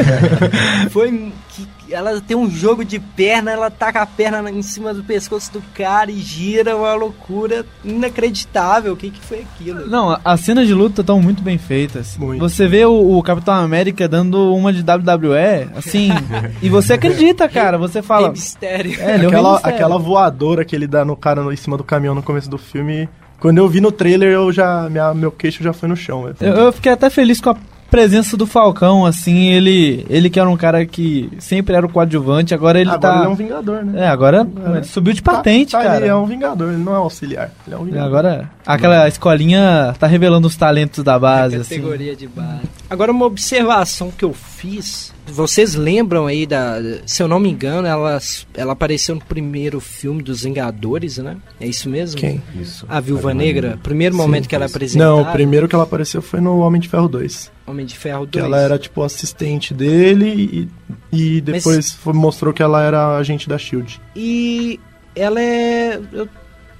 Foi 0.90 1.32
que 1.50 1.68
ela 1.90 2.20
tem 2.20 2.36
um 2.36 2.50
jogo 2.50 2.84
de 2.84 2.98
perna, 2.98 3.50
ela 3.50 3.70
taca 3.70 4.02
a 4.02 4.06
perna 4.06 4.50
em 4.50 4.62
cima 4.62 4.92
do 4.92 5.04
pescoço 5.04 5.52
do 5.52 5.62
cara 5.74 6.10
e 6.10 6.18
gira 6.18 6.76
uma 6.76 6.94
loucura 6.94 7.64
inacreditável. 7.84 8.92
O 8.92 8.96
que, 8.96 9.10
que 9.10 9.20
foi 9.20 9.40
aquilo? 9.42 9.86
Não, 9.86 10.18
as 10.24 10.40
cenas 10.40 10.66
de 10.66 10.74
luta 10.74 11.00
estão 11.00 11.20
muito 11.20 11.42
bem 11.42 11.58
feitas. 11.58 12.16
Muito. 12.16 12.40
Você 12.40 12.66
vê 12.66 12.84
o, 12.84 13.16
o 13.16 13.22
Capitão 13.22 13.54
América 13.54 14.08
dando 14.08 14.54
uma 14.54 14.72
de 14.72 14.80
WWE, 14.80 15.68
assim, 15.76 16.10
e 16.60 16.68
você 16.68 16.94
acredita, 16.94 17.48
cara. 17.48 17.78
Você 17.78 18.02
fala. 18.02 18.28
Rei 18.28 18.30
mistério. 18.32 19.00
É, 19.00 19.12
é 19.12 19.14
aquela, 19.26 19.52
Mistério. 19.52 19.76
aquela 19.76 19.98
voadora 19.98 20.64
que 20.64 20.74
ele 20.74 20.86
dá 20.86 21.04
no 21.04 21.16
cara 21.16 21.42
no, 21.42 21.52
em 21.52 21.56
cima 21.56 21.76
do 21.76 21.84
caminhão 21.84 22.14
no 22.14 22.22
começo 22.22 22.50
do 22.50 22.58
filme. 22.58 23.08
Quando 23.40 23.58
eu 23.58 23.68
vi 23.68 23.80
no 23.80 23.92
trailer, 23.92 24.32
eu 24.32 24.50
já. 24.52 24.88
Minha, 24.88 25.12
meu 25.14 25.30
queixo 25.30 25.62
já 25.62 25.72
foi 25.72 25.88
no 25.88 25.96
chão. 25.96 26.32
Eu, 26.40 26.54
eu 26.54 26.72
fiquei 26.72 26.92
até 26.92 27.10
feliz 27.10 27.40
com 27.40 27.50
a 27.50 27.56
presença 27.90 28.36
do 28.36 28.46
Falcão, 28.46 29.06
assim, 29.06 29.46
ele, 29.52 30.04
ele 30.10 30.28
que 30.28 30.40
era 30.40 30.48
um 30.50 30.56
cara 30.56 30.84
que 30.84 31.30
sempre 31.38 31.74
era 31.74 31.86
o 31.86 31.88
coadjuvante, 31.88 32.52
agora 32.52 32.80
ele 32.80 32.90
Agora 32.90 33.12
tá... 33.14 33.18
ele 33.20 33.26
é 33.26 33.28
um 33.28 33.34
vingador, 33.36 33.84
né? 33.84 34.04
É, 34.04 34.08
agora 34.08 34.40
Agora- 34.40 34.78
ele 34.78 34.84
subiu 34.86 35.12
de 35.12 35.22
patente, 35.22 35.70
Tá- 35.72 35.78
tá, 35.78 35.84
cara. 35.84 35.96
Ele 36.00 36.08
é 36.08 36.14
um 36.14 36.26
vingador, 36.26 36.72
ele 36.72 36.82
não 36.82 36.92
é 36.92 36.96
auxiliar. 36.96 37.52
Ele 37.64 37.76
é 37.76 37.78
um 37.78 37.82
E 37.82 37.84
vingador. 37.86 38.06
Agora, 38.08 38.50
aquela 38.66 39.06
escolinha 39.06 39.94
tá 39.98 40.06
revelando 40.08 40.48
os 40.48 40.56
talentos 40.56 41.04
da 41.04 41.16
base, 41.18 41.56
assim. 41.56 41.76
categoria 41.76 42.16
de 42.16 42.26
base. 42.26 42.62
Agora 42.88 43.10
uma 43.10 43.26
observação 43.26 44.10
que 44.10 44.24
eu 44.24 44.32
fiz. 44.32 45.12
Vocês 45.26 45.74
lembram 45.74 46.26
aí 46.26 46.46
da, 46.46 46.76
se 47.04 47.20
eu 47.22 47.26
não 47.26 47.40
me 47.40 47.50
engano, 47.50 47.86
ela, 47.86 48.18
ela 48.54 48.72
apareceu 48.74 49.16
no 49.16 49.20
primeiro 49.20 49.80
filme 49.80 50.22
dos 50.22 50.44
Vingadores, 50.44 51.18
né? 51.18 51.36
É 51.60 51.66
isso 51.66 51.90
mesmo? 51.90 52.20
Quem? 52.20 52.40
Isso. 52.54 52.86
A 52.88 53.00
Viúva 53.00 53.34
Negra. 53.34 53.78
Primeiro 53.82 54.14
Sim, 54.14 54.20
momento 54.20 54.48
que 54.48 54.54
ela 54.54 54.66
apresentada. 54.66 55.10
Não, 55.10 55.22
o 55.22 55.32
primeiro 55.32 55.66
que 55.66 55.74
ela 55.74 55.82
apareceu 55.84 56.22
foi 56.22 56.40
no 56.40 56.58
Homem 56.60 56.80
de 56.80 56.88
Ferro 56.88 57.08
2. 57.08 57.50
Homem 57.66 57.84
de 57.84 57.96
Ferro 57.96 58.24
2. 58.24 58.30
Que 58.30 58.38
ela 58.38 58.60
era, 58.60 58.78
tipo, 58.78 59.02
assistente 59.02 59.74
dele 59.74 60.68
e, 61.12 61.36
e 61.36 61.40
depois 61.40 61.90
foi- 61.92 62.12
mostrou 62.12 62.54
que 62.54 62.62
ela 62.62 62.82
era 62.82 63.16
agente 63.16 63.48
da 63.48 63.58
SHIELD. 63.58 64.00
E 64.14 64.78
ela 65.14 65.40
é. 65.40 66.00
Eu 66.12 66.28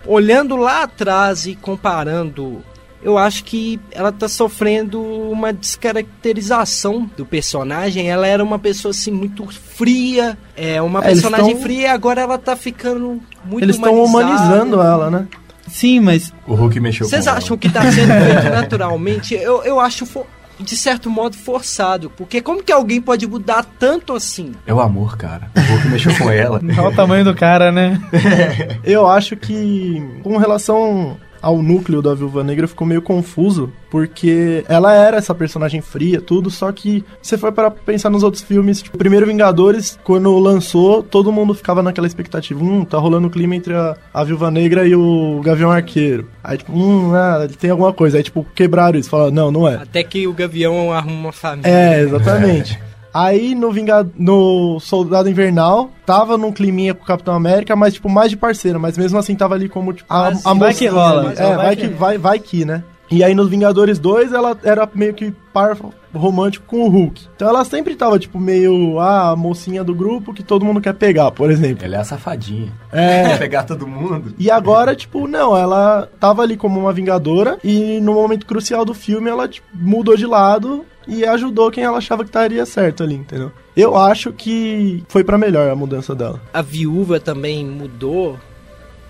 olhando 0.07 0.55
lá 0.55 0.85
atrás 0.85 1.47
e 1.47 1.57
comparando, 1.57 2.63
eu 3.03 3.17
acho 3.19 3.45
que 3.45 3.79
ela 3.93 4.11
tá 4.11 4.29
sofrendo 4.29 5.01
uma 5.03 5.53
descaracterização 5.53 7.09
do 7.17 7.25
personagem. 7.25 8.09
Ela 8.09 8.27
era 8.27 8.43
uma 8.43 8.59
pessoa 8.59 8.91
assim 8.91 9.11
muito 9.11 9.47
fria, 9.47 10.37
é 10.57 10.81
uma 10.83 11.01
É, 11.01 11.03
personagem 11.03 11.53
tão- 11.55 11.63
fria 11.63 11.83
e 11.83 11.87
agora 11.87 12.21
ela 12.21 12.39
tá 12.39 12.57
ficando 12.57 13.21
muito 13.45 13.65
Eles 13.65 13.77
estão 13.77 14.03
humanizando 14.03 14.81
ela, 14.81 15.11
né? 15.11 15.27
Sim, 15.69 16.01
mas 16.01 16.33
O 16.47 16.55
Hulk 16.55 16.79
mexeu 16.81 17.09
Vocês 17.09 17.25
com 17.25 17.31
ela. 17.31 17.39
acham 17.39 17.57
que 17.57 17.69
tá 17.69 17.83
sendo 17.91 18.13
feito 18.25 18.51
naturalmente? 18.55 19.35
Eu, 19.35 19.65
eu 19.65 19.81
acho, 19.81 20.07
fo- 20.07 20.25
de 20.61 20.77
certo 20.77 21.11
modo, 21.11 21.37
forçado. 21.37 22.09
Porque 22.17 22.41
como 22.41 22.63
que 22.63 22.71
alguém 22.73 23.01
pode 23.03 23.27
mudar 23.27 23.65
tanto 23.79 24.15
assim? 24.15 24.53
É 24.67 24.73
o 24.73 24.81
amor, 24.81 25.17
cara. 25.19 25.51
O 25.57 25.61
Hulk 25.61 25.89
mexeu 25.89 26.17
com 26.17 26.31
ela. 26.31 26.61
olha 26.79 26.89
o 26.89 26.95
tamanho 26.95 27.25
do 27.25 27.35
cara, 27.35 27.73
né? 27.73 28.01
Eu 28.85 29.07
acho 29.09 29.37
que, 29.37 30.01
com 30.23 30.37
relação 30.37 31.17
ao 31.47 31.63
núcleo 31.63 32.03
da 32.03 32.13
Viúva 32.13 32.43
Negra, 32.43 32.67
ficou 32.67 32.85
meio 32.85 33.01
confuso, 33.01 33.73
porque 33.89 34.65
ela 34.69 34.93
era 34.93 35.17
essa 35.17 35.33
personagem 35.33 35.81
fria, 35.81 36.21
tudo, 36.21 36.51
só 36.51 36.73
que 36.73 37.05
você 37.23 37.39
foi 37.39 37.53
para 37.53 37.71
pensar 37.71 38.11
nos 38.11 38.25
outros 38.25 38.43
filmes, 38.43 38.83
tipo, 38.83 38.99
primeiro 38.99 39.27
Vingadores, 39.27 39.97
quando 40.03 40.37
lançou, 40.41 41.05
todo 41.05 41.31
mundo 41.31 41.55
ficava 41.55 41.85
naquela 41.85 42.09
expectativa, 42.09 42.61
hum, 42.61 42.85
tá 42.85 42.99
rolando 42.99 43.29
o 43.29 43.31
clima 43.31 43.55
entre 43.55 43.75
a, 43.75 43.97
a 44.13 44.25
Viúva 44.25 44.51
Negra 44.51 44.89
e 44.89 44.97
o 44.97 45.41
Gavião 45.45 45.71
Arqueiro. 45.71 46.29
Aí, 46.43 46.59
tipo, 46.59 46.73
hum, 46.73 47.15
ah, 47.15 47.47
tem 47.61 47.71
alguma 47.71 47.93
coisa. 47.93 48.17
Aí, 48.17 48.25
tipo, 48.25 48.45
quebraram 48.53 48.99
isso, 48.99 49.09
falaram, 49.09 49.31
não, 49.31 49.53
não 49.53 49.69
é. 49.69 49.77
Até 49.77 50.03
que 50.03 50.27
o 50.27 50.33
Gavião 50.33 50.93
arruma 50.93 51.15
uma 51.17 51.33
família. 51.33 51.71
É, 51.71 52.01
exatamente. 52.01 52.77
Aí 53.19 53.55
no 53.55 53.71
Vingad... 53.73 54.09
no 54.19 54.79
Soldado 54.81 55.29
Invernal, 55.31 55.91
tava 56.05 56.37
num 56.37 56.53
climinha 56.53 56.93
com 56.95 57.03
o 57.03 57.07
Capitão 57.07 57.35
América, 57.35 57.75
mas 57.75 57.95
tipo, 57.95 58.09
mais 58.09 58.31
de 58.31 58.37
parceiro, 58.37 58.79
mas 58.79 58.99
mesmo 58.99 59.19
assim 59.19 59.35
tava 59.35 59.55
ali 59.55 59.69
como 59.69 59.93
tipo, 59.93 60.13
a, 60.13 60.29
a 60.29 60.31
vai 60.31 60.75
que 60.75 60.89
mocinha 60.89 60.93
rola, 60.93 61.19
ali. 61.21 61.29
mas 61.29 61.41
É, 61.41 61.47
vai 61.47 61.57
vai 61.57 61.77
que- 61.77 61.89
que 61.89 61.95
vai, 61.95 62.19
vai 62.19 62.39
que, 62.39 62.65
né? 62.65 62.83
E 63.09 63.23
aí 63.23 63.37
nos 63.37 63.49
Vingadores 63.49 64.01
2, 64.01 64.33
ela 64.33 64.59
era 64.65 64.89
meio 64.93 65.15
que 65.15 65.31
par 65.53 65.77
romântico 66.13 66.67
com 66.67 66.83
o 66.83 66.89
Hulk. 66.89 67.27
Então 67.37 67.49
ela 67.49 67.65
sempre 67.65 67.95
tava 67.95 68.19
tipo 68.19 68.41
meio 68.41 68.99
ah, 68.99 69.31
a 69.31 69.37
mocinha 69.37 69.85
do 69.85 69.95
grupo 69.95 70.35
que 70.35 70.43
todo 70.43 70.65
mundo 70.65 70.81
quer 70.81 70.93
pegar, 70.93 71.31
por 71.31 71.49
exemplo. 71.49 71.85
Ela 71.85 71.99
é 71.99 72.01
a 72.01 72.05
safadinha. 72.05 72.73
É. 72.91 73.23
Quer 73.29 73.39
pegar 73.39 73.63
todo 73.63 73.87
mundo. 73.87 74.35
E 74.37 74.51
agora, 74.51 74.97
tipo, 74.97 75.29
não, 75.29 75.57
ela 75.57 76.09
tava 76.19 76.43
ali 76.43 76.57
como 76.57 76.81
uma 76.81 76.93
vingadora 76.93 77.59
e 77.63 78.01
no 78.01 78.13
momento 78.15 78.45
crucial 78.45 78.85
do 78.85 78.93
filme 78.93 79.31
ela 79.31 79.47
tipo, 79.47 79.69
mudou 79.73 80.17
de 80.17 80.27
lado 80.27 80.85
e 81.07 81.25
ajudou 81.25 81.71
quem 81.71 81.85
ela 81.85 81.99
achava 81.99 82.23
que 82.23 82.29
estaria 82.29 82.65
certo 82.67 83.03
ali, 83.03 83.15
entendeu? 83.15 83.53
Eu 83.77 83.97
acho 83.97 84.33
que 84.33 85.05
foi 85.09 85.23
pra 85.23 85.39
melhor 85.39 85.71
a 85.71 85.77
mudança 85.77 86.15
dela. 86.15 86.41
A 86.53 86.63
viúva 86.63 87.21
também 87.21 87.65
mudou. 87.65 88.39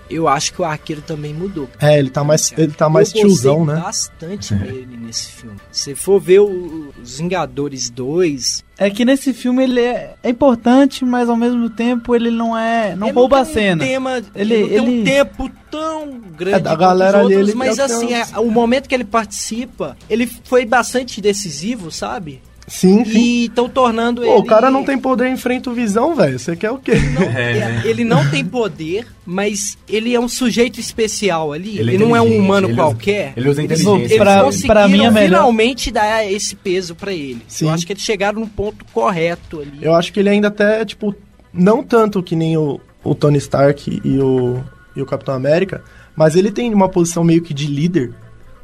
Eu 0.09 0.27
acho 0.27 0.53
que 0.53 0.61
o 0.61 0.65
arqueiro 0.65 1.01
também 1.01 1.33
mudou. 1.33 1.69
É, 1.79 1.97
ele 1.99 2.09
tá 2.09 2.23
mais, 2.23 2.53
ele 2.57 2.71
tá 2.71 2.89
mais 2.89 3.13
Eu 3.13 3.21
tiozão, 3.21 3.65
né? 3.65 3.75
bastante 3.75 4.53
dele 4.55 4.97
nesse 4.97 5.27
filme. 5.31 5.57
Se 5.71 5.95
for 5.95 6.19
ver 6.19 6.39
o- 6.39 6.93
os 7.01 7.17
Vingadores 7.19 7.89
2, 7.89 8.63
É 8.79 8.89
que 8.91 9.03
nesse 9.03 9.33
filme 9.33 9.63
ele 9.63 9.81
é, 9.81 10.13
é 10.21 10.29
importante, 10.29 11.03
mas 11.03 11.27
ao 11.29 11.35
mesmo 11.35 11.69
tempo 11.69 12.15
ele 12.15 12.29
não 12.29 12.55
é. 12.57 12.95
Não 12.95 13.07
ele 13.07 13.15
rouba 13.15 13.41
a 13.41 13.45
tem 13.45 13.53
cena. 13.53 13.83
Um 13.83 13.87
tema, 13.87 14.17
Ele- 14.35 14.53
ele, 14.53 14.61
não 14.61 14.69
tem 14.69 14.79
um 14.81 14.87
ele- 14.91 15.03
tempo 15.03 15.51
tão 15.71 16.19
grande 16.37 16.57
É, 16.57 16.59
da 16.59 16.69
quanto 16.71 16.79
galera 16.79 17.17
os 17.19 17.25
ali, 17.25 17.35
outros, 17.35 17.49
ele 17.49 17.57
mas 17.57 17.77
é 17.79 17.81
assim, 17.83 18.13
é, 18.13 18.25
o 18.39 18.49
momento 18.51 18.87
que 18.87 18.93
ele 18.95 19.03
participa, 19.03 19.97
ele 20.09 20.27
foi 20.45 20.65
bastante 20.65 21.19
decisivo, 21.19 21.89
sabe? 21.91 22.41
Sim, 22.69 23.05
sim. 23.05 23.17
E 23.17 23.45
estão 23.45 23.69
tornando 23.69 24.21
Pô, 24.21 24.27
ele... 24.27 24.37
o 24.39 24.43
cara 24.43 24.69
não 24.69 24.83
tem 24.83 24.97
poder 24.97 25.29
enfrenta 25.29 25.69
o 25.69 25.73
visão, 25.73 26.13
velho. 26.13 26.37
Você 26.37 26.53
quer 26.53 26.69
o 26.69 26.77
quê? 26.77 26.95
não- 27.13 27.21
É, 27.31 27.53
né? 27.59 27.81
Ele 27.85 28.03
não 28.03 28.29
tem 28.29 28.43
poder, 28.43 29.07
mas 29.25 29.77
ele 29.87 30.13
é 30.13 30.19
um 30.19 30.27
sujeito 30.27 30.77
especial 30.77 31.53
ali. 31.53 31.79
Ele 31.79 31.93
Ele, 31.93 31.95
é 31.95 32.05
não 32.05 32.13
é 32.15 32.21
um 32.21 32.37
humano 32.37 32.67
ele 32.67 32.73
usa- 32.73 32.81
qualquer. 32.83 33.33
ele 33.37 33.49
usa 33.49 33.63
Eles- 33.63 33.79
inteligência. 33.81 34.13
Eles 34.15 34.17
Pra- 34.17 34.43
conseguiram 34.43 34.73
pra 34.75 34.87
mim 34.89 35.05
é 35.05 35.09
melhor- 35.11 35.37
finalmente 35.39 35.91
dar 35.91 36.29
esse 36.29 36.55
peso 36.57 36.93
pra 36.93 37.13
ele. 37.13 37.41
Sim. 37.47 37.67
Eu 37.67 37.71
acho 37.71 37.85
que 37.87 37.93
eles 37.93 38.03
chegaram 38.03 38.41
num 38.41 38.47
ponto 38.47 38.83
correto 38.93 39.61
ali. 39.61 39.79
Eu 39.81 39.95
acho 39.95 40.11
que 40.11 40.19
ele 40.19 40.27
ainda 40.29 40.49
até, 40.49 40.83
tipo, 40.83 41.15
não 41.53 41.81
tanto 41.81 42.21
que 42.21 42.35
nem 42.35 42.57
o, 42.57 42.81
o 43.01 43.15
Tony 43.15 43.37
Stark 43.37 44.01
e 44.03 44.19
o, 44.19 44.59
e 44.93 45.01
o 45.01 45.05
Capitão 45.05 45.33
América, 45.33 45.81
mas 46.17 46.35
ele 46.35 46.51
tem 46.51 46.73
uma 46.73 46.89
posição 46.89 47.23
meio 47.23 47.41
que 47.41 47.53
de 47.53 47.67
líder. 47.67 48.11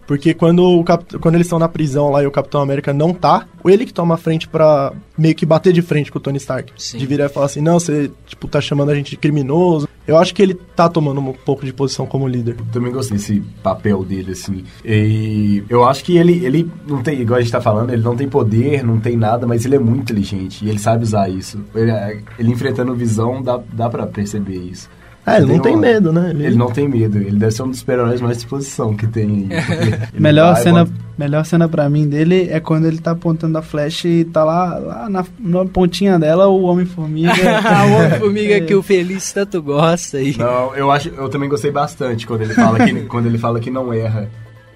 Porque 0.06 0.34
quando, 0.34 0.64
o 0.64 0.84
Cap- 0.84 1.18
quando 1.20 1.36
eles 1.36 1.48
estão 1.48 1.58
na 1.60 1.70
prisão 1.70 2.10
lá 2.12 2.22
e 2.24 2.28
o 2.28 2.32
Capitão 2.32 2.62
América 2.62 2.92
não 2.94 3.14
tá, 3.14 3.46
ele 3.66 3.86
que 3.86 3.94
toma 3.94 4.16
a 4.16 4.18
frente 4.18 4.48
pra 4.48 4.92
meio 5.18 5.34
que 5.36 5.46
bater 5.46 5.72
de 5.72 5.82
frente 5.82 6.12
com 6.12 6.18
o 6.18 6.22
Tony 6.22 6.38
Stark. 6.38 6.74
Sim. 6.78 6.98
De 6.98 7.06
virar 7.06 7.26
e 7.26 7.30
falar 7.30 7.46
assim, 7.46 7.62
não, 7.62 7.80
você, 7.80 8.12
tipo, 8.28 8.48
tá 8.48 8.60
chamando 8.60 8.90
a 8.90 8.96
gente 8.96 9.12
de 9.12 9.18
criminoso. 9.18 9.88
Eu 10.06 10.18
acho 10.18 10.36
que 10.36 10.42
ele 10.42 10.54
tá 10.54 10.90
tomando 10.90 11.22
um 11.22 11.32
pouco 11.32 11.66
de 11.66 11.72
posição 11.72 12.06
como 12.06 12.28
líder. 12.28 12.58
Também 12.74 12.92
gostei 12.92 13.18
desse 13.18 13.40
papel 13.64 14.04
dele, 14.04 14.34
assim. 14.34 14.66
E 14.84 15.64
eu 15.70 15.86
acho 15.86 16.04
que 16.04 16.18
ele, 16.18 16.46
ele 16.46 16.70
não 16.86 17.02
tem, 17.02 17.22
igual 17.22 17.38
a 17.40 17.42
gente 17.42 17.52
tá 17.54 17.62
falando, 17.62 17.92
ele 17.94 18.02
não 18.04 18.16
tem 18.16 18.28
poder, 18.28 18.84
não 18.84 19.00
tem 19.00 19.16
nada, 19.16 19.48
mas 19.48 19.64
ele 19.64 19.76
é 19.76 19.80
muito 19.80 20.02
inteligente 20.02 20.66
e 20.66 20.70
ele 20.70 20.80
sabe 20.80 21.04
usar 21.04 21.30
isso. 21.30 21.64
Ele, 21.74 21.92
ele 22.38 22.52
enfrentando 22.52 22.92
o 22.92 22.96
visão, 22.96 23.42
dá, 23.42 23.62
dá 23.72 23.90
pra 23.90 24.06
perceber 24.06 24.58
isso. 24.58 24.90
É, 25.26 25.38
ele 25.38 25.46
não 25.54 25.60
tem 25.60 25.72
uma- 25.74 25.82
medo, 25.82 26.12
né? 26.12 26.32
Ele 26.32 26.56
não 26.56 26.70
tem 26.72 26.88
medo, 26.88 27.18
ele 27.18 27.38
deve 27.40 27.52
ser 27.54 27.64
um 27.64 27.70
dos 27.70 27.80
super-heróis 27.80 28.20
mais 28.20 28.40
de 28.40 28.46
posição 28.46 28.94
que 28.96 29.08
tem 29.08 29.48
ele 29.50 30.20
Melhor 30.20 30.54
vai, 30.54 30.64
cena, 30.64 30.86
bota- 30.86 30.98
melhor 31.18 31.46
cena 31.46 31.70
pra 31.70 31.90
mim 31.90 32.08
dele 32.10 32.50
é 32.52 32.60
quando 32.60 32.86
ele 32.88 32.98
tá 32.98 33.12
apontando 33.12 33.58
a 33.58 33.62
flecha 33.62 34.08
e 34.08 34.26
tá 34.26 34.44
lá, 34.44 34.78
lá 34.78 35.10
na, 35.10 35.24
na 35.40 35.66
pontinha 35.66 36.20
dela 36.20 36.48
o 36.48 36.64
Homem-Formiga. 36.64 37.32
a 37.64 37.86
Homem-Formiga 37.86 38.62
que 38.62 38.76
o 38.76 38.84
Feliz 38.84 39.32
tanto 39.32 39.62
gosta 39.62 40.18
aí. 40.18 40.36
Não, 40.38 40.76
eu 40.76 40.92
acho, 40.92 41.10
eu 41.10 41.30
também 41.30 41.48
gostei 41.48 41.72
bastante 41.72 42.28
quando 42.28 42.42
ele 42.42 42.54
fala 42.54 42.86
que, 42.86 42.94
quando 43.08 43.26
ele 43.28 43.38
fala 43.38 43.60
que 43.60 43.72
não 43.72 43.94
erra. 43.94 44.30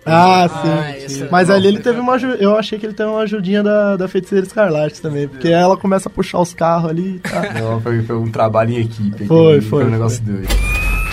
Ah, 0.07 0.49
sim. 0.49 0.69
Ah, 0.69 0.97
essa- 0.97 1.27
Mas 1.31 1.49
ali 1.49 1.67
ele 1.67 1.79
teve 1.79 1.99
uma 1.99 2.17
Eu 2.17 2.57
achei 2.57 2.79
que 2.79 2.85
ele 2.85 2.93
teve 2.93 3.09
uma 3.09 3.21
ajudinha 3.21 3.61
da, 3.63 3.95
da 3.97 4.07
feiticeira 4.07 4.45
escarlate 4.45 5.01
também. 5.01 5.27
Porque 5.27 5.47
ela 5.49 5.77
começa 5.77 6.09
a 6.09 6.11
puxar 6.11 6.39
os 6.39 6.53
carros 6.53 6.89
ali 6.89 7.15
e 7.15 7.19
tá. 7.19 7.53
Não, 7.59 7.79
foi, 7.81 8.01
foi 8.03 8.15
um 8.17 8.31
trabalho 8.31 8.71
em 8.73 8.81
equipe. 8.81 9.25
Foi, 9.25 9.55
aquilo, 9.57 9.69
foi, 9.69 9.85
um 9.85 9.89
negócio 9.89 10.21
doido. 10.23 10.47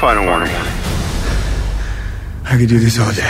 Final 0.00 0.24
warning. 0.26 0.50
I 2.46 2.57
could 2.59 2.66
do 2.66 2.78
this 2.78 2.98
all 2.98 3.11
day. 3.12 3.24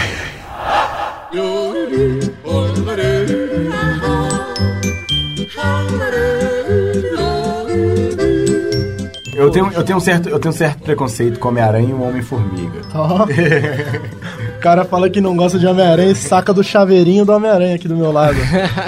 Eu 9.37 9.50
tenho, 9.50 9.70
eu, 9.72 9.83
tenho 9.85 9.98
um 9.98 10.00
certo, 10.00 10.29
eu 10.29 10.38
tenho 10.38 10.55
um 10.55 10.57
certo 10.57 10.83
preconceito 10.83 11.40
com 11.40 11.48
Homem-Aranha 11.48 11.90
e 11.90 11.92
o 11.92 12.03
Homem-Formiga. 12.03 12.81
Ó. 12.94 13.27
o 14.64 14.66
cara 14.66 14.83
fala 14.83 15.11
que 15.11 15.20
não 15.20 15.37
gosta 15.37 15.59
de 15.59 15.66
Homem-Aranha 15.66 16.12
e 16.12 16.14
saca 16.14 16.50
do 16.50 16.64
chaveirinho 16.64 17.27
do 17.27 17.33
Homem-Aranha 17.33 17.74
aqui 17.74 17.87
do 17.87 17.94
meu 17.94 18.11
lado. 18.11 18.38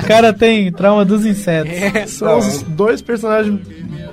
o 0.02 0.06
cara 0.08 0.32
tem 0.32 0.72
trauma 0.72 1.04
dos 1.04 1.26
insetos. 1.26 2.10
São 2.12 2.38
os 2.38 2.62
dois 2.62 3.02
personagens. 3.02 3.60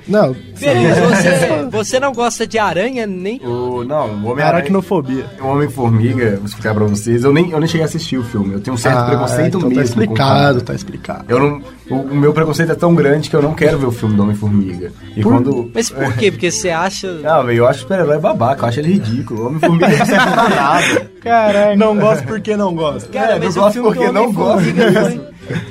Não, 0.06 0.34
Feliz, 0.54 0.96
você, 0.98 1.68
você 1.70 2.00
não 2.00 2.12
gosta 2.12 2.46
de 2.46 2.58
aranha 2.58 3.06
nem. 3.06 3.40
O, 3.44 3.82
não, 3.84 4.06
o 4.08 4.26
Homem-Aranha. 4.30 4.46
aracnofobia. 4.62 5.24
O 5.40 5.46
Homem-Formiga, 5.46 6.36
vou 6.36 6.44
explicar 6.46 6.74
pra 6.74 6.84
vocês. 6.84 7.24
Eu 7.24 7.32
nem, 7.32 7.50
eu 7.50 7.58
nem 7.58 7.66
cheguei 7.68 7.82
a 7.82 7.86
assistir 7.86 8.16
o 8.18 8.22
filme. 8.24 8.54
Eu 8.54 8.60
tenho 8.60 8.74
um 8.74 8.78
certo 8.78 8.98
Ah, 8.98 9.04
preconceito 9.06 9.58
então 9.58 9.68
mesmo. 9.68 9.74
Tá 9.74 9.74
com 9.74 9.80
o 9.80 9.82
explicado, 10.02 10.60
tá 10.62 10.74
explicado. 10.74 11.24
Eu 11.28 11.38
não, 11.40 11.62
o, 11.90 11.94
o 11.96 12.14
meu 12.16 12.32
preconceito 12.32 12.72
é 12.72 12.74
tão 12.74 12.94
grande 12.94 13.30
que 13.30 13.36
eu 13.36 13.42
não 13.42 13.54
quero 13.54 13.78
ver 13.78 13.86
o 13.86 13.92
filme 13.92 14.14
do 14.16 14.22
Homem-Formiga. 14.22 14.92
E 15.16 15.22
quando. 15.22 15.70
Mas 15.74 15.90
por 15.90 16.12
quê? 16.14 16.30
Porque 16.30 16.50
você 16.50 16.70
acha. 16.70 17.10
Não, 17.14 17.44
velho, 17.44 17.58
eu 17.58 17.66
acho 17.68 17.78
o 17.80 17.82
super-herói 17.82 18.18
babaca, 18.18 18.64
eu 18.64 18.68
acho 18.68 18.80
ele 18.80 18.92
ridículo. 18.92 19.42
O 19.42 19.46
Homem-Formiga 19.48 19.88
não 19.88 20.06
serve 20.06 20.30
pra 20.30 20.48
nada. 20.48 21.10
Caralho. 21.22 21.78
Não 21.78 21.96
gosto 21.96 22.24
porque 22.26 22.56
não 22.56 22.74
gosto. 22.74 23.08
Cara, 23.10 23.36
É, 23.36 23.38
mas 23.38 23.54
não 23.56 23.62
gosto 23.64 23.82
porque 23.82 24.12
não 24.12 24.32
gosto. 24.32 24.64
Foi, 24.74 25.20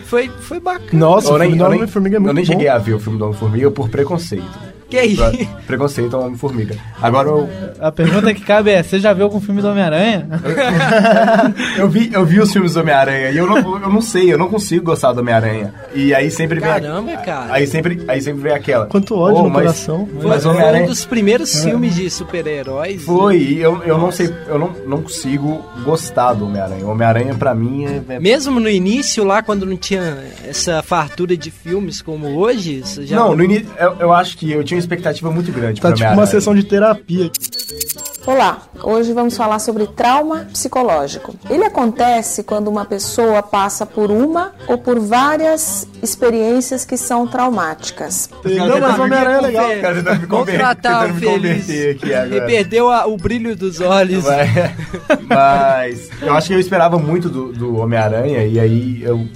foi, 0.05 0.29
foi 0.29 0.59
bacana. 0.59 0.89
Nossa, 0.93 1.29
Eu 1.29 1.36
o 1.36 1.39
filme 1.39 1.57
do 1.57 1.63
Homem-Formiga 1.65 2.15
é 2.15 2.19
muito 2.19 2.29
Eu 2.29 2.33
nem 2.33 2.45
bom. 2.45 2.51
cheguei 2.51 2.67
a 2.67 2.77
ver 2.77 2.93
o 2.93 2.99
filme 2.99 3.17
do 3.17 3.25
Homem-Formiga 3.25 3.71
por 3.71 3.89
preconceito. 3.89 4.72
Que 4.93 4.99
aí? 4.99 5.15
Pra- 5.15 5.32
preconceito 5.65 6.15
ao 6.15 6.23
Homem-Formiga. 6.23 6.75
Agora 7.01 7.27
eu, 7.29 7.49
A 7.79 7.91
pergunta 7.91 8.32
que 8.32 8.41
cabe 8.41 8.69
é: 8.69 8.84
você 8.84 8.99
já 8.99 9.12
viu 9.12 9.23
algum 9.25 9.41
filme 9.41 9.60
do 9.60 9.67
Homem-Aranha? 9.69 10.27
eu, 11.77 11.89
vi, 11.89 12.10
eu 12.13 12.23
vi 12.25 12.39
os 12.39 12.51
filmes 12.51 12.73
do 12.73 12.79
Homem-Aranha 12.82 13.32
e 13.32 13.38
eu 13.38 13.47
não, 13.47 13.58
eu 13.58 13.89
não 13.89 14.01
sei, 14.01 14.32
eu 14.32 14.38
não 14.38 14.47
consigo 14.47 14.86
gostar 14.86 15.13
do 15.13 15.21
Homem-Aranha. 15.21 15.73
E 15.95 16.13
aí 16.13 16.29
sempre 16.29 16.60
vem. 16.60 16.69
a- 16.69 16.73
Caramba, 16.73 17.17
cara. 17.17 17.53
Aí 17.53 17.65
sempre, 17.67 18.03
aí 18.08 18.21
sempre 18.21 18.41
vem 18.43 18.53
aquela. 18.53 18.86
Quanto 18.86 19.15
ódio 19.17 19.39
"Oh, 19.39 19.43
no 19.45 19.49
mas- 19.49 19.63
coração. 19.63 20.10
Mas 20.23 20.43
foi 20.43 20.82
um 20.82 20.86
dos 20.86 21.06
primeiros 21.06 21.63
filmes 21.63 21.95
de 21.95 22.10
super-heróis. 22.10 23.03
Foi, 23.03 23.38
e 23.38 23.60
eu, 23.62 23.82
eu 23.84 23.97
não 23.97 24.12
sei, 24.12 24.34
eu 24.47 24.60
não, 24.60 24.71
não 24.86 25.01
consigo 25.01 25.63
gostar 25.84 26.34
do 26.34 26.45
Homem-Aranha. 26.45 26.86
O 26.86 26.89
Homem-Aranha 26.89 27.34
pra 27.36 27.53
mim 27.56 27.86
é. 27.86 28.01
é- 28.15 28.19
Mesmo 28.19 28.60
no 28.60 28.69
início, 28.69 29.23
lá, 29.23 29.41
quando 29.41 29.65
não 29.65 29.75
tinha 29.77 30.17
essa 30.47 30.82
fartura 30.82 31.36
de 31.36 31.49
filmes 31.51 32.01
como 32.01 32.27
hoje, 32.38 32.82
você 32.84 33.06
já... 33.06 33.15
Não, 33.15 33.36
no 33.36 33.43
início, 33.43 33.67
eu, 33.79 33.95
eu 33.99 34.13
acho 34.13 34.38
que 34.38 34.51
eu 34.51 34.63
tinha 34.63 34.77
expectativa 34.83 35.31
muito 35.31 35.51
grande 35.51 35.81
Tá 35.81 35.91
tipo 35.93 36.09
uma 36.11 36.25
sessão 36.25 36.53
de 36.55 36.63
terapia. 36.63 37.31
Olá, 38.25 38.61
hoje 38.81 39.11
vamos 39.11 39.35
falar 39.35 39.59
sobre 39.59 39.85
trauma 39.85 40.47
psicológico. 40.53 41.35
Ele 41.49 41.65
acontece 41.65 42.41
quando 42.41 42.69
uma 42.69 42.85
pessoa 42.85 43.43
passa 43.43 43.85
por 43.85 44.09
uma 44.09 44.53
ou 44.65 44.77
por 44.77 44.97
várias 44.97 45.85
experiências 46.01 46.85
que 46.85 46.95
são 46.95 47.27
traumáticas. 47.27 48.29
Não, 48.45 48.79
mas 48.79 48.97
Homem-Aranha 48.97 49.37
é 49.37 49.41
legal. 49.41 49.69
O 49.71 49.81
cara 49.81 50.03
tá 50.03 50.15
me 50.15 50.25
conver- 50.27 50.51
Contratar 50.53 51.01
tentando 51.07 51.11
o 51.11 51.19
me 51.19 51.25
converter 51.35 51.95
aqui 51.97 52.13
agora. 52.13 52.45
perdeu 52.45 52.89
a- 52.89 53.05
o 53.07 53.17
brilho 53.17 53.57
dos 53.57 53.81
olhos. 53.81 54.23
Vai. 54.23 54.47
Mas 55.27 56.09
eu 56.21 56.33
acho 56.33 56.47
que 56.47 56.53
eu 56.53 56.59
esperava 56.59 56.97
muito 56.97 57.27
do, 57.27 57.51
do 57.51 57.75
Homem-Aranha 57.77 58.45
e 58.45 58.57
aí 58.59 59.03
eu, 59.03 59.27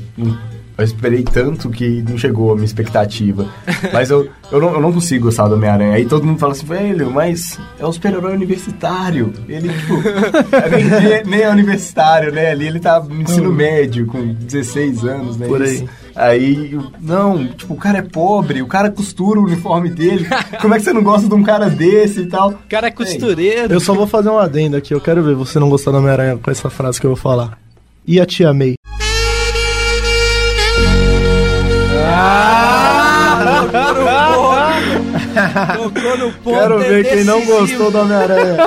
eu 0.78 0.84
esperei 0.84 1.24
tanto 1.24 1.70
que 1.70 2.04
não 2.08 2.18
chegou 2.18 2.52
a 2.52 2.56
minha 2.56 2.66
expectativa. 2.66 3.48
Mas 3.92 4.10
eu, 4.10 4.30
eu, 4.52 4.60
não, 4.62 4.74
eu 4.74 4.82
não 4.82 4.94
consigo 4.94 5.26
gostar 5.26 5.48
do 5.48 5.56
Homem-Aranha. 5.56 5.96
Aí 5.96 6.06
todo 6.06 6.26
mundo 6.26 6.40
fala 6.40 6.52
assim, 6.54 6.66
velho, 6.66 7.12
mas 7.12 7.60
é 7.80 7.86
um 7.86 7.92
super-herói 7.92 8.34
universitário. 8.34 9.34
Ele, 9.48 9.70
tipo, 9.70 9.94
é 10.56 10.70
nem, 10.70 10.86
nem- 10.86 11.24
nem 11.26 11.42
é 11.42 11.50
universitário, 11.50 12.32
né? 12.32 12.52
Ali 12.52 12.68
ele 12.68 12.80
tá 12.80 13.00
no 13.00 13.22
ensino 13.22 13.52
médio, 13.52 14.06
com 14.06 14.34
16 14.34 15.04
anos, 15.04 15.38
né? 15.38 15.48
Por 15.48 15.62
aí. 15.62 15.76
Isso. 15.76 15.90
Aí, 16.16 16.80
não, 17.00 17.48
tipo, 17.48 17.74
o 17.74 17.78
cara 17.78 18.00
é 18.00 18.02
pobre, 18.02 18.62
o 18.62 18.68
cara 18.68 18.90
costura 18.90 19.40
o 19.40 19.44
uniforme 19.44 19.90
dele. 19.90 20.28
Como 20.62 20.74
é 20.74 20.78
que 20.78 20.84
você 20.84 20.94
não 20.94 21.04
gosta 21.04 21.28
de 21.28 21.34
um 21.34 21.44
cara 21.44 21.70
desse 21.70 22.22
e 22.22 22.26
tal? 22.26 22.50
O 22.50 22.58
cara 22.70 22.88
é 22.88 22.92
costureiro. 22.92 23.74
Eu 23.74 23.80
só 23.80 23.94
vou 23.94 24.08
fazer 24.08 24.30
um 24.30 24.40
adendo 24.40 24.76
aqui. 24.78 24.94
Eu 24.94 25.02
quero 25.02 25.22
ver 25.24 25.36
você 25.36 25.60
não 25.60 25.70
gostar 25.70 25.92
do 25.92 25.98
Homem-Aranha 25.98 26.38
com 26.38 26.50
essa 26.50 26.70
frase 26.70 27.00
que 27.00 27.06
eu 27.06 27.12
vou 27.12 27.18
falar. 27.18 27.58
E 28.06 28.20
a 28.20 28.26
tia 28.26 28.52
May? 28.54 28.76
Tocou 35.76 36.18
no 36.18 36.32
ponto. 36.34 36.58
Quero 36.60 36.80
ver 36.80 37.06
quem 37.10 37.24
não 37.24 37.46
gostou 37.46 37.92
do 37.92 38.00
Homem-Aranha. 38.02 38.58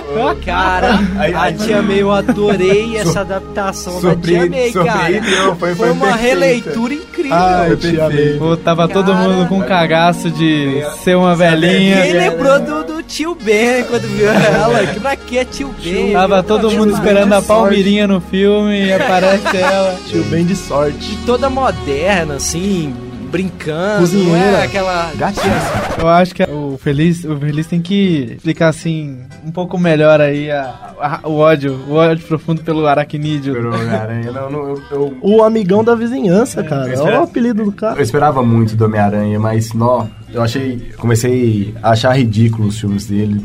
Cara, 0.45 1.01
Aí- 1.19 1.35
a 1.35 1.53
Tia 1.53 1.83
May, 1.83 2.03
eu 2.03 2.13
adorei 2.13 2.97
essa 2.97 3.21
adaptação 3.21 4.01
da 4.01 4.15
Tia 4.17 4.49
May, 4.49 4.71
cara. 4.73 5.55
foi- 5.59 5.75
foi 5.75 5.91
uma 5.91 6.07
perfeita. 6.07 6.29
releitura 6.29 6.95
incrível. 6.95 7.37
Ai, 7.37 7.77
tia 7.77 8.09
May. 8.09 8.37
Pô, 8.39 8.57
tava 8.57 8.89
todo 8.89 9.15
mundo 9.15 9.49
com 9.49 9.61
cagaço 9.63 10.31
de 10.31 10.83
ser 11.03 11.17
uma 11.17 11.35
velhinha. 11.35 12.03
Quem 12.03 12.13
lembrou 12.13 12.61
do, 12.61 12.85
do 12.85 13.03
tio 13.03 13.35
Ben 13.35 13.85
quando 13.85 14.03
viu 14.03 14.29
ela? 14.31 14.87
Que 14.87 15.01
pra 15.01 15.17
que 15.17 15.39
é 15.39 15.45
tio 15.45 15.75
Ben? 15.83 16.13
Tava 16.13 16.43
todo 16.43 16.71
mundo 16.71 16.87
Ben 16.93 16.95
esperando 16.95 17.33
a 17.35 17.43
Palmirinha 17.43 18.07
no 18.07 18.21
filme 18.21 18.87
e 18.87 18.93
aparece 18.93 19.57
ela. 19.57 19.97
Tio 20.07 20.23
bem 20.25 20.45
de 20.45 20.55
sorte. 20.57 20.71
sorte. 20.71 21.19
Toda 21.27 21.51
moderna, 21.51 22.35
assim, 22.35 22.95
brincando. 23.31 23.93
Não 23.93 24.01
Cozinheira. 24.01 24.59
é 24.59 24.65
aquela... 24.65 25.13
Gatinho. 25.15 25.53
Eu 25.99 26.09
acho 26.09 26.35
que 26.35 26.43
o 26.43 26.79
Feliz, 26.83 27.25
o 27.25 27.39
Feliz 27.39 27.67
tem 27.67 27.81
que 27.81 28.33
explicar 28.37 28.69
assim 28.69 29.21
um 29.45 29.51
pouco 29.51 29.79
melhor 29.79 30.21
aí 30.21 30.51
a- 30.51 30.93
a- 31.01 31.29
o 31.29 31.37
ódio, 31.39 31.75
o 31.89 31.95
ódio 31.95 32.27
profundo 32.27 32.63
pelo 32.63 32.87
aracnídeo. 32.87 33.55
Pelo 33.55 33.75
Homem-Aranha. 33.75 34.33
Não, 34.33 34.51
não, 34.51 34.69
eu, 34.69 34.83
eu, 34.91 35.17
O 35.23 35.43
amigão 35.43 35.83
da 35.85 35.95
vizinhança, 35.95 36.63
cara. 36.63 36.83
eu 36.83 36.87
Olha 36.89 36.95
espero- 36.95 37.21
o 37.21 37.25
apelido 37.25 37.65
do 37.65 37.71
eu 37.71 37.75
cara. 37.75 38.03
esperava 38.03 38.43
muito 38.43 38.75
do 38.77 38.85
Homem-Aranha, 38.85 39.39
mas, 39.39 39.73
nó, 39.73 40.07
eu 40.33 40.43
achei... 40.43 40.93
Comecei 40.97 41.75
a 41.83 41.91
achar 41.91 42.17
ridículo 42.17 42.69
os 42.69 42.79
filmes 42.81 43.07
dele. 43.07 43.41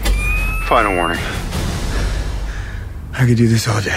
Final 0.68 0.96
warning. 0.96 1.20
I 3.14 3.20
could 3.20 3.36
do 3.36 3.48
this 3.48 3.68
all 3.68 3.80
day. 3.82 3.94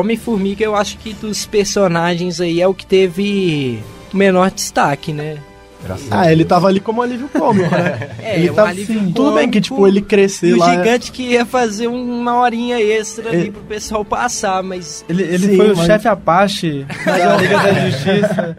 Homem-Formiga, 0.00 0.64
eu 0.64 0.74
acho 0.76 0.98
que 0.98 1.12
dos 1.12 1.46
personagens 1.46 2.40
aí 2.40 2.60
é 2.60 2.66
o 2.68 2.74
que 2.74 2.86
teve 2.86 3.78
o 4.12 4.16
menor 4.16 4.50
destaque, 4.50 5.12
né? 5.12 5.38
Graças 5.84 6.10
a 6.10 6.20
Ah, 6.22 6.32
ele 6.32 6.44
tava 6.44 6.66
ali 6.66 6.80
como 6.80 7.00
alívio 7.02 7.28
cômico, 7.28 7.70
né? 7.70 8.10
É, 8.20 8.36
ele 8.38 8.50
um 8.50 8.54
tava, 8.54 8.68
alívio 8.70 8.98
sim, 9.00 9.12
tudo 9.12 9.32
bem 9.32 9.48
que, 9.48 9.60
tipo, 9.60 9.86
ele 9.86 10.00
crescer 10.02 10.48
E 10.48 10.54
o 10.54 10.58
lá... 10.58 10.74
gigante 10.74 11.12
que 11.12 11.22
ia 11.22 11.46
fazer 11.46 11.86
uma 11.86 12.40
horinha 12.40 12.80
extra 12.80 13.28
ali 13.30 13.48
É. 13.48 13.50
pro 13.52 13.60
pessoal 13.62 14.04
passar, 14.04 14.60
mas 14.62 15.04
Ele, 15.08 15.22
ele 15.22 15.38
Sim, 15.50 15.56
foi 15.56 15.72
o 15.72 15.76
mas- 15.76 15.86
chefe 15.86 16.08
Apache 16.08 16.84
da 17.06 17.36
Liga 17.36 17.58
da 17.58 17.72
Justiça. 17.90 18.56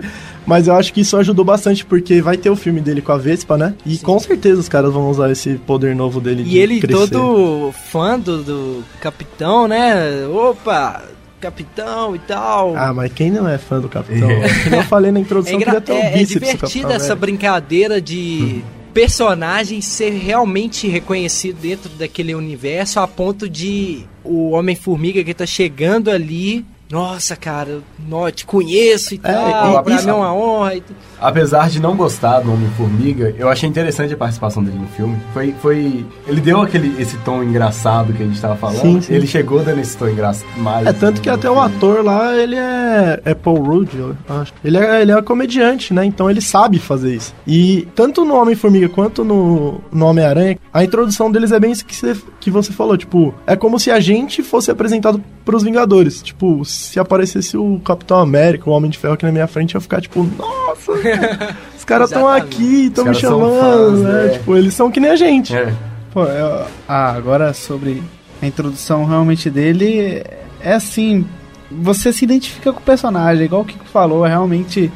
Mas 0.47 0.67
eu 0.67 0.75
acho 0.75 0.91
que 0.93 1.01
isso 1.01 1.15
ajudou 1.17 1.43
bastante, 1.45 1.85
porque 1.85 2.21
vai 2.21 2.35
ter 2.37 2.49
o 2.49 2.55
filme 2.55 2.79
dele 2.81 3.01
com 3.01 3.11
a 3.11 3.17
Vespa, 3.17 3.55
né? 3.57 3.75
E 3.85 3.97
com 3.99 4.17
certeza 4.17 4.59
os 4.61 4.69
caras 4.69 4.91
vão 4.91 5.07
usar 5.09 5.29
esse 5.29 5.55
poder 5.57 5.93
novo 5.95 6.19
dele 6.21 6.41
de 6.43 6.49
E 6.55 6.57
ele 6.57 6.79
crescer. 6.79 7.09
todo 7.09 7.71
fã 7.91 8.17
do, 8.17 8.41
do 8.41 8.83
capitão, 8.99 9.67
né? 9.67 10.25
Opa, 10.25 11.03
capitão 11.39 12.15
e 12.15 12.19
tal. 12.19 12.75
Ah, 12.75 12.93
mas 12.93 13.11
quem 13.13 13.31
não 13.31 13.47
é 13.47 13.57
fã 13.57 13.79
do 13.79 13.87
Capitão? 13.89 14.29
Como 14.63 14.75
eu 14.75 14.83
falei 14.83 15.11
na 15.11 15.19
é, 15.19 15.21
introdução, 15.21 15.55
engra- 15.55 15.79
queria 15.79 15.81
ter 15.81 15.93
um 15.93 15.95
é- 15.97 16.21
é 16.21 16.23
divertida 16.23 16.93
essa 16.93 17.07
velho. 17.09 17.19
brincadeira 17.19 18.01
de 18.01 18.61
personagem 18.93 19.81
ser 19.81 20.11
realmente 20.11 20.87
reconhecido 20.87 21.59
dentro 21.61 21.89
daquele 21.91 22.33
universo 22.35 22.99
a 22.99 23.07
ponto 23.07 23.47
de 23.49 24.03
o 24.23 24.51
Homem-Formiga 24.51 25.23
que 25.23 25.33
tá 25.33 25.45
chegando 25.45 26.09
ali. 26.11 26.65
Nossa, 26.91 27.35
cara, 27.35 27.81
nó, 28.07 28.31
te 28.31 28.45
conheço 28.45 29.13
e 29.13 29.21
É, 29.23 29.31
tal. 29.31 29.83
pra 29.83 29.95
mim 30.01 30.07
é 30.07 30.13
uma 30.13 30.33
honra. 30.33 30.75
E... 30.75 30.83
Apesar 31.21 31.69
de 31.69 31.79
não 31.79 31.95
gostar 31.95 32.39
do 32.39 32.51
Homem-Formiga, 32.51 33.35
eu 33.37 33.47
achei 33.47 33.69
interessante 33.69 34.13
a 34.13 34.17
participação 34.17 34.63
dele 34.63 34.79
no 34.79 34.87
filme. 34.87 35.15
Foi, 35.31 35.53
foi... 35.61 36.03
Ele 36.25 36.41
deu 36.41 36.61
aquele, 36.61 36.99
esse 36.99 37.15
tom 37.17 37.43
engraçado 37.43 38.11
que 38.13 38.23
a 38.23 38.25
gente 38.25 38.41
tava 38.41 38.55
falando. 38.55 38.81
Sim, 38.81 39.01
sim. 39.01 39.13
Ele 39.13 39.27
chegou 39.27 39.63
dando 39.63 39.79
esse 39.81 39.95
tom 39.95 40.07
engraçado 40.09 40.47
mais. 40.57 40.87
É, 40.87 40.93
tanto 40.93 41.21
que 41.21 41.29
até 41.29 41.47
o 41.49 41.53
filme. 41.61 41.75
ator 41.75 42.03
lá, 42.03 42.35
ele 42.35 42.55
é, 42.55 43.21
é 43.23 43.33
Paul 43.35 43.61
Rudd, 43.63 43.93
eu 43.95 44.15
acho. 44.27 44.51
Ele 44.63 44.77
é, 44.77 45.01
ele 45.01 45.11
é 45.11 45.21
comediante, 45.21 45.93
né? 45.93 46.03
Então 46.05 46.29
ele 46.29 46.41
sabe 46.41 46.79
fazer 46.79 47.13
isso. 47.15 47.35
E 47.45 47.87
tanto 47.93 48.25
no 48.25 48.35
Homem-Formiga 48.35 48.89
quanto 48.89 49.23
no, 49.23 49.79
no 49.91 50.05
Homem-Aranha, 50.07 50.57
a 50.73 50.83
introdução 50.83 51.31
deles 51.31 51.51
é 51.51 51.59
bem 51.59 51.71
isso 51.71 51.85
que 51.85 51.95
você, 51.95 52.15
que 52.39 52.49
você 52.49 52.71
falou. 52.73 52.97
Tipo, 52.97 53.31
é 53.45 53.55
como 53.55 53.77
se 53.79 53.91
a 53.91 53.99
gente 53.99 54.41
fosse 54.41 54.71
apresentado 54.71 55.23
pros 55.45 55.63
Vingadores. 55.63 56.21
Tipo, 56.21 56.63
se 56.65 56.99
aparecesse 56.99 57.57
o 57.57 57.79
Capitão 57.83 58.17
América, 58.19 58.69
o 58.69 58.73
Homem 58.73 58.89
de 58.91 58.97
Ferro 58.97 59.13
aqui 59.15 59.25
na 59.25 59.31
minha 59.31 59.47
frente, 59.47 59.75
eu 59.75 59.79
ia 59.79 59.81
ficar 59.81 60.01
tipo, 60.01 60.23
nossa, 60.37 60.91
os 61.77 61.83
caras 61.85 62.11
estão 62.11 62.27
aqui, 62.27 62.85
estão 62.87 63.05
me 63.05 63.11
Os 63.11 63.17
chamando, 63.17 63.59
fãs, 63.59 63.99
né? 64.01 64.23
né? 64.25 64.29
Tipo, 64.29 64.55
eles 64.55 64.73
são 64.73 64.91
que 64.91 64.99
nem 64.99 65.11
a 65.11 65.15
gente. 65.15 65.55
É. 65.55 65.73
Pô, 66.11 66.23
eu- 66.23 66.65
ah, 66.87 67.11
agora 67.11 67.53
sobre 67.53 68.01
a 68.41 68.45
introdução 68.47 69.05
realmente 69.05 69.49
dele, 69.49 70.23
é 70.61 70.73
assim, 70.73 71.25
você 71.71 72.11
se 72.13 72.23
identifica 72.25 72.71
com 72.73 72.79
o 72.79 72.83
personagem, 72.83 73.45
igual 73.45 73.61
o 73.61 73.65
Kiko 73.65 73.85
falou, 73.85 74.25
é 74.25 74.29
realmente. 74.29 74.91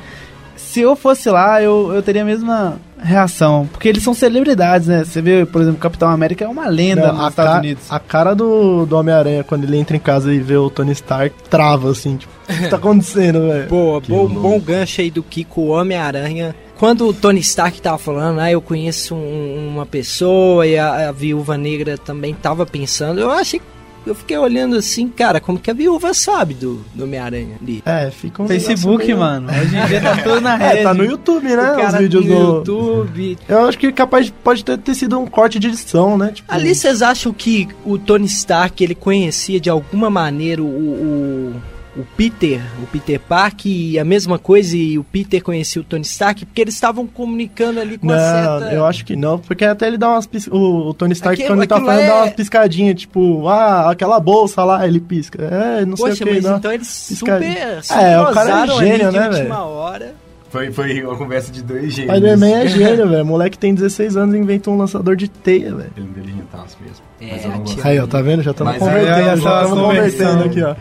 Se 0.56 0.80
eu 0.82 0.96
fosse 0.96 1.30
lá, 1.30 1.62
eu, 1.62 1.92
eu 1.94 2.02
teria 2.02 2.24
a 2.24 2.26
mesma 2.26 2.80
reação. 3.04 3.68
Porque 3.72 3.88
eles 3.88 4.02
são 4.04 4.14
celebridades, 4.14 4.88
né? 4.88 5.04
Você 5.04 5.22
vê, 5.22 5.46
por 5.46 5.62
exemplo, 5.62 5.78
o 5.78 5.82
Capitão 5.82 6.10
América 6.10 6.46
é 6.46 6.48
uma 6.48 6.68
lenda 6.68 7.08
Não, 7.08 7.14
nos 7.16 7.26
a, 7.26 7.30
Estados 7.30 7.52
ca- 7.54 7.60
Unidos. 7.60 7.84
a 7.90 8.00
cara 8.00 8.34
do, 8.34 8.86
do 8.86 8.96
Homem-Aranha, 8.98 9.44
quando 9.44 9.64
ele 9.66 9.78
entra 9.78 9.96
em 9.96 10.00
casa 10.00 10.34
e 10.34 10.40
vê 10.40 10.58
o 10.58 10.70
Tony 10.70 10.92
Stark, 10.94 11.36
trava 11.50 11.92
assim, 11.92 12.18
tipo, 12.18 12.32
o 12.50 12.54
que 12.64 12.68
tá 12.70 12.78
acontecendo, 12.78 13.48
velho? 13.48 13.68
Boa, 13.70 14.02
Que 14.02 14.12
bom, 14.12 14.28
bom 14.28 14.60
gancho 14.60 15.02
aí 15.02 15.12
do 15.12 15.22
Kiko 15.22 15.62
o 15.62 15.68
Homem-Aranha. 15.70 16.56
Quando 16.78 17.08
o 17.08 17.14
Tony 17.14 17.40
Stark 17.40 17.82
tava 17.82 17.98
falando, 17.98 18.40
ah, 18.40 18.52
eu 18.52 18.62
conheço 18.62 19.16
um- 19.16 19.70
uma 19.74 19.86
pessoa 19.86 20.66
e 20.68 20.78
a, 20.78 21.10
a 21.10 21.12
viúva 21.12 21.58
negra 21.58 21.98
também 21.98 22.34
tava 22.34 22.66
pensando, 22.66 23.20
eu 23.20 23.30
achei. 23.32 23.62
Eu 24.06 24.14
fiquei 24.14 24.38
olhando 24.38 24.76
assim, 24.76 25.08
cara, 25.08 25.40
como 25.40 25.58
que 25.58 25.72
a 25.72 25.74
viúva 25.74 26.14
sabe 26.14 26.54
do, 26.54 26.84
do 26.94 27.06
Homem-Aranha 27.06 27.56
ali? 27.62 27.82
É, 27.86 28.12
fica 28.12 28.44
um 28.44 28.48
Facebook, 28.48 29.06
meio- 29.06 29.18
mano. 29.18 29.50
Hoje 29.50 29.78
em 29.78 29.86
dia 29.88 30.02
tá 30.02 30.18
tudo 30.22 30.42
na 30.42 30.56
rede. 30.56 30.80
É, 30.80 30.84
tá 30.84 30.94
no 30.94 31.06
YouTube, 31.06 31.44
né? 31.48 31.54
o 31.72 31.76
cara 31.78 31.88
Os 31.94 31.98
vídeos 32.00 32.26
no 32.26 32.62
do. 32.62 32.72
YouTube. 32.72 33.38
Eu 33.48 33.66
acho 33.66 33.78
que 33.78 33.92
capaz 33.94 34.26
de- 34.26 34.32
pode 34.34 34.66
ter, 34.66 34.78
ter 34.78 34.96
sido 34.96 35.18
um 35.20 35.26
corte 35.26 35.58
de 35.60 35.68
edição, 35.68 36.18
né? 36.18 36.32
Tipo, 36.34 36.54
Ali 36.54 36.76
vocês 36.76 37.02
acham 37.02 37.32
que 37.32 37.68
o 37.86 37.98
Tony 37.98 38.26
Stark 38.26 38.84
ele 38.84 38.96
conhecia 38.96 39.60
de 39.60 39.70
alguma 39.70 40.10
maneira 40.10 40.62
o, 40.62 40.66
o, 40.66 41.56
o 41.96 42.04
Peter, 42.18 42.60
o 42.82 42.88
Peter 42.88 43.20
Park 43.20 43.66
e 43.68 44.00
a 44.00 44.04
mesma 44.04 44.40
coisa 44.40 44.76
e 44.76 44.98
o 44.98 45.04
Peter 45.04 45.44
conhecia 45.44 45.80
o 45.82 45.86
Tony 45.86 46.02
Stark 46.02 46.44
porque 46.46 46.60
eles 46.62 46.74
estavam 46.74 47.06
comunicando 47.06 47.80
ali 47.80 48.00
com 48.00 48.08
Não, 48.08 48.16
a 48.16 48.60
certa. 48.60 48.74
eu 48.76 48.84
acho 48.86 49.06
que 49.06 49.16
não, 49.16 49.38
porque 49.38 49.64
até 49.64 49.88
ele 49.88 49.98
dá 49.98 50.10
umas 50.10 50.26
pis... 50.26 50.48
o, 50.48 50.90
o 50.90 50.94
Tony 50.96 51.14
Stark, 51.14 51.36
Aquilo- 51.36 51.50
quando 51.56 51.60
ele 51.60 51.68
tá 51.68 51.80
falando, 51.80 52.00
é- 52.00 52.08
dá 52.08 52.16
umas 52.24 52.34
piscadinhas, 52.34 52.96
tipo, 53.00 53.48
ah, 53.48 53.92
aquela 53.92 54.20
bolsa 54.20 54.64
lá, 54.64 54.88
ele 54.88 55.00
pisca. 55.00 55.44
É, 55.44 55.86
não 55.86 55.96
Poxa, 55.96 56.16
sei 56.16 56.26
o 56.26 56.28
que, 56.30 56.36
mas 56.36 56.44
não. 56.46 56.58
então 56.58 56.72
eles 56.74 57.06
Piscadinha. 57.10 57.82
super, 57.84 58.02
É, 58.04 58.20
o 58.22 58.34
cara 58.34 58.64
é 58.64 58.68
gênio, 58.80 59.12
de 59.12 59.18
né, 59.18 59.28
última 59.28 59.40
velho? 59.44 59.54
hora. 59.68 60.16
Foi, 60.50 60.72
foi 60.72 61.04
uma 61.04 61.16
conversa 61.16 61.52
de 61.52 61.64
dois 61.64 61.94
gênios. 61.94 62.12
Spider-Man 62.16 62.48
é 62.50 62.68
gênio, 62.70 63.10
velho. 63.10 63.26
Moleque 63.26 63.58
tem 63.58 63.74
16 63.74 64.18
anos 64.18 64.36
e 64.36 64.38
inventou 64.38 64.74
um 64.74 64.78
lançador 64.78 65.16
de 65.16 65.28
teia, 65.28 65.74
velho. 65.76 65.90
Ele 65.98 66.06
é 66.06 66.10
inteligentaço 66.10 66.78
mesmo. 66.82 66.98
É, 67.22 67.28
Mas 67.34 67.44
eu 67.46 67.52
não 67.52 67.64
tia. 67.64 67.76
gosto. 67.76 67.88
Aí, 67.88 68.00
ó, 68.00 68.08
tá 68.08 68.22
vendo? 68.22 68.44
Já 68.44 68.52
estamos 68.52 68.78
convertendo, 68.78 69.14
aí, 69.16 69.24
já 69.26 69.34
estamos 69.36 69.80
convertendo 69.80 70.44
aqui, 70.44 70.62
ó. 70.64 70.76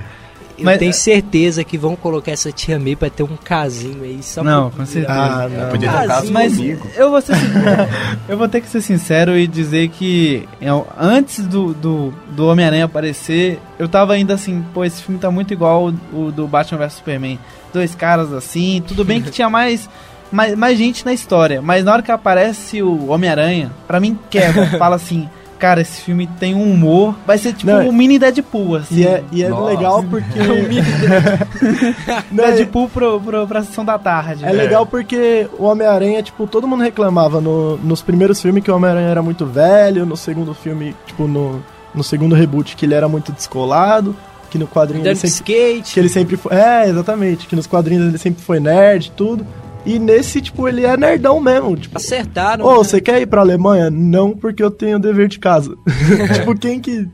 Eu 0.63 0.67
Mas- 0.67 0.79
tenho 0.79 0.93
certeza 0.93 1.65
que 1.65 1.77
vão 1.77 1.95
colocar 1.97 2.31
essa 2.33 2.53
tia 2.53 2.79
May 2.79 2.95
pra 2.97 3.11
ter 3.11 3.23
um 3.23 3.37
casinho 3.37 4.03
aí. 4.05 4.23
Só 4.23 4.43
Não, 4.43 4.71
pra- 4.71 4.79
com 4.81 4.87
certeza. 4.87 5.13
Ah, 5.13 5.49
não. 5.49 5.69
Podia 5.71 5.91
ter 5.91 6.05
um 6.05 6.07
caso 6.09 6.33
Mas 6.33 6.57
comigo. 6.57 6.87
eu 6.97 7.11
vou, 7.11 7.21
ser, 7.21 7.33
eu 8.29 8.39
vou 8.39 8.49
ter 8.49 8.61
que 8.61 8.69
ser 8.69 8.81
sincero 8.81 9.37
e 9.37 9.47
dizer 9.47 9.89
que 9.89 10.49
eu- 10.61 10.87
antes 10.99 11.45
do, 11.47 11.75
do, 11.75 12.15
do 12.31 12.47
Homem-Aranha 12.47 12.85
aparecer, 12.85 13.59
eu 13.79 13.89
tava 13.89 14.13
ainda 14.15 14.35
assim, 14.35 14.65
pô, 14.73 14.85
esse 14.85 15.03
filme 15.03 15.21
tá 15.21 15.31
muito 15.31 15.53
igual 15.53 15.93
o, 16.13 16.27
o 16.27 16.33
do 16.33 16.47
Batman 16.47 16.79
vs 16.79 16.93
Superman. 16.95 17.39
Dois 17.73 17.95
caras 17.95 18.33
assim, 18.33 18.83
tudo 18.87 19.05
bem 19.05 19.21
que 19.23 19.31
tinha 19.31 19.49
mais, 19.51 19.89
mais, 20.31 20.55
mais 20.55 20.79
gente 20.79 21.05
na 21.05 21.13
história, 21.13 21.61
mas 21.63 21.85
na 21.85 21.93
hora 21.95 22.03
que 22.03 22.13
aparece 22.13 22.83
o 22.83 23.09
Homem-Aranha, 23.09 23.73
pra 23.87 23.99
mim 23.99 24.19
quebra, 24.31 24.67
fala 24.79 24.97
assim. 24.97 25.29
Cara, 25.63 25.81
esse 25.81 26.01
filme 26.01 26.27
tem 26.41 26.57
um 26.57 26.73
humor. 26.73 27.15
Vai 27.25 27.39
ser 27.39 27.53
tipo 27.53 27.71
Não, 27.71 27.89
um 27.89 27.93
mini 27.93 28.19
Deadpool, 28.19 28.75
assim. 28.75 28.97
E 28.97 29.07
é, 29.07 29.23
e 29.31 29.45
é 29.45 29.49
Nossa. 29.49 29.65
legal 29.71 30.03
porque. 30.11 30.41
É- 30.41 32.25
Deadpool 32.35 32.89
pro, 32.89 33.21
pro, 33.21 33.47
pra 33.47 33.63
sessão 33.63 33.85
da 33.85 33.97
tarde. 33.97 34.45
É 34.45 34.51
legal 34.53 34.85
porque 34.85 35.47
o 35.57 35.65
Homem-Aranha, 35.65 36.21
tipo, 36.21 36.49
todo 36.49 36.67
mundo 36.67 36.83
reclamava 36.83 37.41
no- 37.41 37.77
nos 37.79 38.03
primeiros 38.03 38.43
filmes 38.43 38.65
que 38.65 38.71
o 38.73 38.75
Homem-Aranha 38.77 39.09
era 39.09 39.23
muito 39.23 39.47
velho, 39.47 40.05
no 40.05 40.17
segundo 40.17 40.53
filme, 40.53 40.97
tipo, 41.07 41.29
no, 41.29 41.63
no 41.95 42.03
segundo 42.03 42.35
reboot 42.35 42.75
que 42.75 42.85
ele 42.85 42.95
era 42.95 43.09
muito 43.09 43.31
descolado, 43.31 44.17
que 44.51 44.59
no 44.59 44.67
quadrinho 44.67 45.07
ele 45.07 45.15
sempre, 45.15 45.29
skate. 45.29 45.95
que 45.95 46.01
ele 46.01 46.09
sempre 46.09 46.37
foi... 46.37 46.53
É, 46.57 46.89
exatamente, 46.89 47.47
que 47.47 47.55
nos 47.55 47.69
quadrinhos 47.69 48.09
ele 48.09 48.19
sempre 48.19 48.43
foi 48.43 48.59
nerd 48.59 49.07
e 49.07 49.11
tudo. 49.13 49.47
E 49.85 49.99
nesse, 49.99 50.41
tipo, 50.41 50.69
ele 50.69 50.85
é 50.85 50.97
nerdão 50.97 51.41
mesmo, 51.41 51.77
tipo... 51.77 51.97
Acertaram. 51.97 52.65
Ô, 52.65 52.71
né? 52.71 52.77
você 52.79 53.01
quer 53.01 53.21
ir 53.21 53.27
pra 53.27 53.41
Alemanha? 53.41 53.91
Não, 53.91 54.31
porque 54.37 54.63
eu 54.63 54.71
tenho 54.71 54.99
dever 54.99 55.29
de 55.29 55.39
casa. 55.39 55.75
tipo, 56.35 56.55
quem 56.59 56.81
que... 56.81 57.09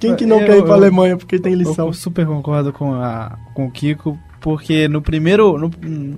Quem 0.00 0.14
que 0.14 0.24
não 0.24 0.38
Eu- 0.40 0.46
quer 0.46 0.56
ir 0.58 0.62
pra 0.62 0.70
eu- 0.70 0.74
Alemanha 0.74 1.16
porque 1.16 1.38
tem 1.38 1.54
lição? 1.54 1.88
Eu 1.88 1.92
super 1.92 2.24
concordo 2.24 2.72
com, 2.72 2.94
a, 2.94 3.36
com 3.52 3.66
o 3.66 3.70
Kiko, 3.70 4.16
porque 4.40 4.86
no 4.86 5.02
primeiro, 5.02 5.58
no, 5.58 5.68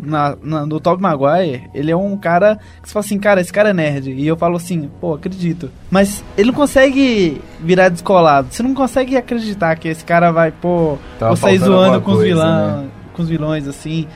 na, 0.05 0.37
na- 0.43 0.67
no 0.67 0.79
Tobey 0.79 1.01
Maguire, 1.03 1.63
ele 1.75 1.91
é 1.91 1.97
um 1.97 2.15
cara 2.17 2.57
que 2.83 2.87
você 2.89 2.93
fala 2.93 3.05
assim, 3.07 3.19
cara, 3.19 3.41
esse 3.41 3.51
cara 3.53 3.71
é 3.71 3.73
nerd. 3.73 4.11
E 4.13 4.27
eu 4.27 4.37
falo 4.37 4.57
assim, 4.57 4.91
pô, 5.01 5.15
acredito. 5.15 5.71
Mas 5.91 6.23
ele 6.37 6.49
não 6.49 6.55
consegue 6.55 7.41
virar 7.59 7.89
descolado. 7.89 8.49
Você 8.51 8.63
não 8.63 8.75
consegue 8.75 9.17
acreditar 9.17 9.75
que 9.77 9.89
esse 9.89 10.05
cara 10.05 10.31
vai, 10.31 10.53
pô, 10.53 10.99
Tava 11.19 11.31
vou 11.35 11.37
sair 11.39 11.59
faltando 11.59 11.79
zoando 11.81 12.01
com 12.03 12.13
os, 12.13 12.19
né? 12.37 12.89
com 13.15 13.23
os 13.23 13.29
vilões, 13.31 13.67
assim. 13.67 14.07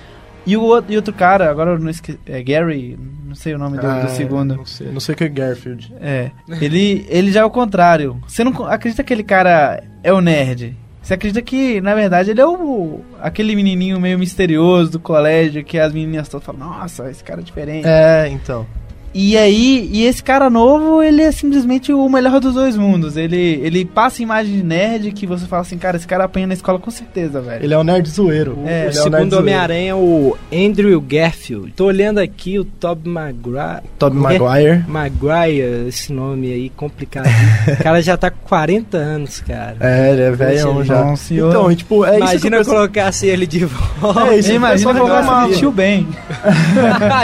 E 0.47 0.57
o 0.57 0.63
outro, 0.63 0.93
e 0.93 0.97
outro 0.97 1.13
cara, 1.13 1.51
agora 1.51 1.71
eu 1.73 1.79
não 1.79 1.91
esqueci, 1.91 2.19
é 2.27 2.43
Gary, 2.43 2.99
não 3.27 3.35
sei 3.35 3.55
o 3.55 3.59
nome 3.59 3.79
do, 3.79 3.87
Ah, 3.87 4.01
do 4.01 4.11
segundo. 4.11 4.57
Não 4.57 4.67
sei, 4.67 4.89
não 4.89 5.01
sei 5.01 5.15
o 5.15 5.19
que 5.19 5.25
é 5.25 5.29
Garfield. 5.29 5.93
É. 6.01 6.31
Ele, 6.61 7.07
ele 7.09 7.33
já 7.33 7.41
é 7.41 7.45
o 7.45 7.51
contrário. 7.51 8.21
Você 8.27 8.45
não 8.45 8.67
acredita 8.67 9.03
que 9.03 9.13
aquele 9.13 9.25
cara 9.25 9.83
é 10.03 10.13
o 10.13 10.21
nerd. 10.21 10.77
Você 11.03 11.15
acredita 11.15 11.43
que, 11.43 11.81
na 11.83 11.95
verdade, 11.95 12.31
ele 12.31 12.41
é 12.41 12.47
o 12.47 13.01
aquele 13.21 13.55
menininho 13.55 14.01
meio 14.01 14.19
misterioso 14.19 14.93
do 14.93 15.01
colégio 15.01 15.63
que 15.63 15.79
as 15.79 15.93
meninas 15.93 16.29
todas 16.29 16.47
falam, 16.47 16.67
nossa, 16.67 17.11
esse 17.11 17.23
cara 17.23 17.41
é 17.41 17.45
diferente. 17.45 17.87
É, 17.87 18.29
então. 18.29 18.67
E 19.15 19.39
aí, 19.39 19.89
e 19.93 20.05
esse 20.07 20.23
cara 20.23 20.51
novo, 20.51 21.01
ele 21.01 21.23
é 21.23 21.31
simplesmente 21.31 21.93
o 21.93 22.09
melhor 22.09 22.41
dos 22.41 22.55
dois 22.55 22.77
mundos. 22.77 23.17
Ele, 23.17 23.61
ele 23.63 23.85
passa 23.85 24.21
a 24.21 24.25
imagem 24.25 24.57
de 24.57 24.63
nerd 24.65 25.13
que 25.13 25.25
você 25.25 25.47
fala 25.47 25.63
assim, 25.63 25.79
cara, 25.79 25.97
esse 25.97 26.07
cara 26.07 26.25
apanha 26.25 26.49
na 26.49 26.55
escola 26.55 26.81
com 26.81 26.91
certeza, 26.91 27.41
velho. 27.41 27.63
Ele 27.65 27.73
é 27.73 27.79
o 27.79 27.85
nerd 27.85 28.09
zoeiro. 28.09 28.59
O, 28.59 28.69
É, 28.69 28.87
ele 28.87 28.89
o 28.89 28.89
é 28.89 28.91
o 28.91 29.03
segundo 29.05 29.19
zoeiro. 29.31 29.37
Homem-Aranha 29.39 29.91
é 29.91 29.95
o 29.95 30.37
Andrew 30.53 31.01
Garfield. 31.01 31.73
Tô 31.77 31.85
olhando 31.87 32.19
aqui 32.19 32.59
o 32.59 32.65
Tobey 32.65 33.09
Maguire. 33.13 33.83
Tobey 34.01 34.19
Maguire. 34.19 34.85
Maguire, 34.89 35.87
esse 35.89 36.13
nome 36.13 36.53
aí 36.53 36.69
complicado. 36.71 37.27
o 37.81 37.83
cara 37.85 38.03
já 38.03 38.17
tá 38.17 38.31
com 38.33 38.39
40 38.49 38.97
anos, 38.97 39.41
cara. 39.41 39.77
É, 39.79 40.11
ele 40.13 40.23
é 40.23 40.31
velhão 40.33 40.75
Poxa, 40.75 40.85
já. 40.87 41.05
não, 41.05 41.15
senhor. 41.17 41.51
Então, 41.51 41.71
e, 41.71 41.77
tipo, 41.77 42.05
é 42.05 42.09
isso 42.09 42.19
que 42.19 42.23
Imagina 42.25 42.57
o 42.57 42.59
pessoal- 42.59 42.77
colocasse 42.79 43.27
ele 43.29 43.47
de 43.47 43.65
volta. 43.65 44.27
É 44.29 44.39
isso 44.39 44.51
o 44.51 44.55
Imagina 44.55 44.93
reclamava. 44.93 45.49
esse 45.51 45.59
tio 45.61 45.71
bem. 45.71 46.09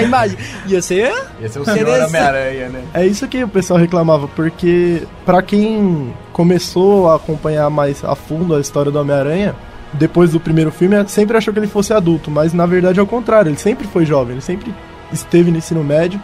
Imagina. 0.05 0.38
Ia 0.68 0.83
ser. 0.83 1.12
Esse 1.42 1.59
é 1.59 1.61
o 1.61 1.64
Homem-Aranha, 1.84 2.68
né? 2.68 2.82
É 2.94 3.06
isso 3.06 3.26
que 3.28 3.42
o 3.44 3.48
pessoal 3.48 3.78
reclamava, 3.78 4.28
porque 4.28 5.02
pra 5.24 5.42
quem 5.42 6.12
começou 6.32 7.08
a 7.10 7.16
acompanhar 7.16 7.68
mais 7.70 8.04
a 8.04 8.14
fundo 8.14 8.54
a 8.54 8.60
história 8.60 8.90
do 8.90 8.98
Homem-Aranha, 9.00 9.54
depois 9.92 10.30
do 10.32 10.40
primeiro 10.40 10.70
filme, 10.70 10.96
sempre 11.08 11.36
achou 11.36 11.52
que 11.52 11.60
ele 11.60 11.66
fosse 11.66 11.92
adulto, 11.92 12.30
mas 12.30 12.52
na 12.52 12.64
verdade 12.66 12.98
é 13.00 13.02
o 13.02 13.06
contrário, 13.06 13.50
ele 13.50 13.58
sempre 13.58 13.86
foi 13.88 14.06
jovem, 14.06 14.32
ele 14.34 14.40
sempre 14.40 14.72
esteve 15.12 15.50
no 15.50 15.58
ensino 15.58 15.82
médio. 15.82 16.20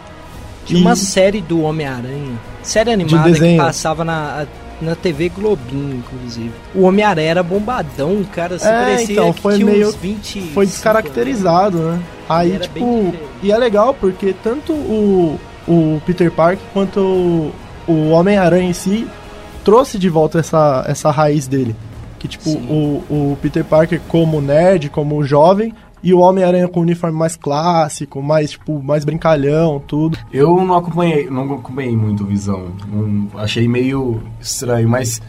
Tinha 0.65 0.79
E- 0.79 0.83
uma 0.83 0.97
série 0.97 1.41
do 1.41 1.63
Homem-Aranha. 1.63 2.33
Série 2.63 2.91
animada 2.93 3.25
que 3.25 3.33
desenho. 3.33 3.63
passava 3.63 4.05
na, 4.05 4.47
na 4.81 4.95
TV 4.95 5.29
Globinho, 5.31 5.97
inclusive. 5.97 6.53
O 6.75 6.83
Homem-Aranha 6.83 7.31
era 7.31 7.43
bombadão, 7.43 8.23
cara. 8.33 8.57
Assim, 8.57 8.69
É, 8.69 8.71
parecia 8.73 9.13
então, 9.15 9.33
foi 9.33 9.59
meio- 9.65 9.89
uns 9.89 9.95
20. 9.95 10.41
foi 10.53 10.67
descaracterizado, 10.67 11.79
né? 11.79 12.01
Aí, 12.29 12.59
tipo, 12.59 13.15
e 13.43 13.53
é 13.53 13.57
legal 13.57 13.95
porque 13.95 14.35
tanto 14.43 14.73
o, 14.73 15.39
o 15.67 16.01
Peter 16.05 16.31
Parker 16.31 16.65
quanto 16.73 17.01
o, 17.01 17.53
o 17.87 18.09
Homem-Aranha 18.11 18.69
em 18.69 18.73
si 18.73 19.07
trouxe 19.65 19.99
de 19.99 20.09
volta 20.09 20.39
essa, 20.41 20.85
essa 20.89 21.11
raiz 21.11 21.47
dele. 21.47 21.75
Que, 22.19 22.27
tipo, 22.29 22.45
Sim. 22.51 22.67
o, 22.69 23.05
o 23.33 23.39
Peter 23.43 23.65
Parker 23.65 24.01
como 24.09 24.41
nerd, 24.41 24.89
como 24.89 25.23
jovem, 25.25 25.73
e 26.09 26.15
o 26.15 26.21
Homem-Aranha 26.21 26.69
com 26.69 26.81
o 26.81 26.83
uniforme 26.83 27.19
mais 27.19 27.35
clássico, 27.37 28.23
mais, 28.23 28.53
tipo, 28.53 28.83
mais 28.83 29.05
brincalhão, 29.05 29.81
tudo. 29.87 30.17
Eu 30.33 30.65
não 30.65 30.77
acompanhei, 30.77 31.29
não 31.29 31.43
acompanhei 31.55 31.97
muito 31.97 32.23
o 32.23 32.27
Visão. 32.27 32.73
Não- 32.93 33.29
achei 33.41 33.67
meio 33.67 34.23
estranho, 34.41 34.89
mas 34.89 35.21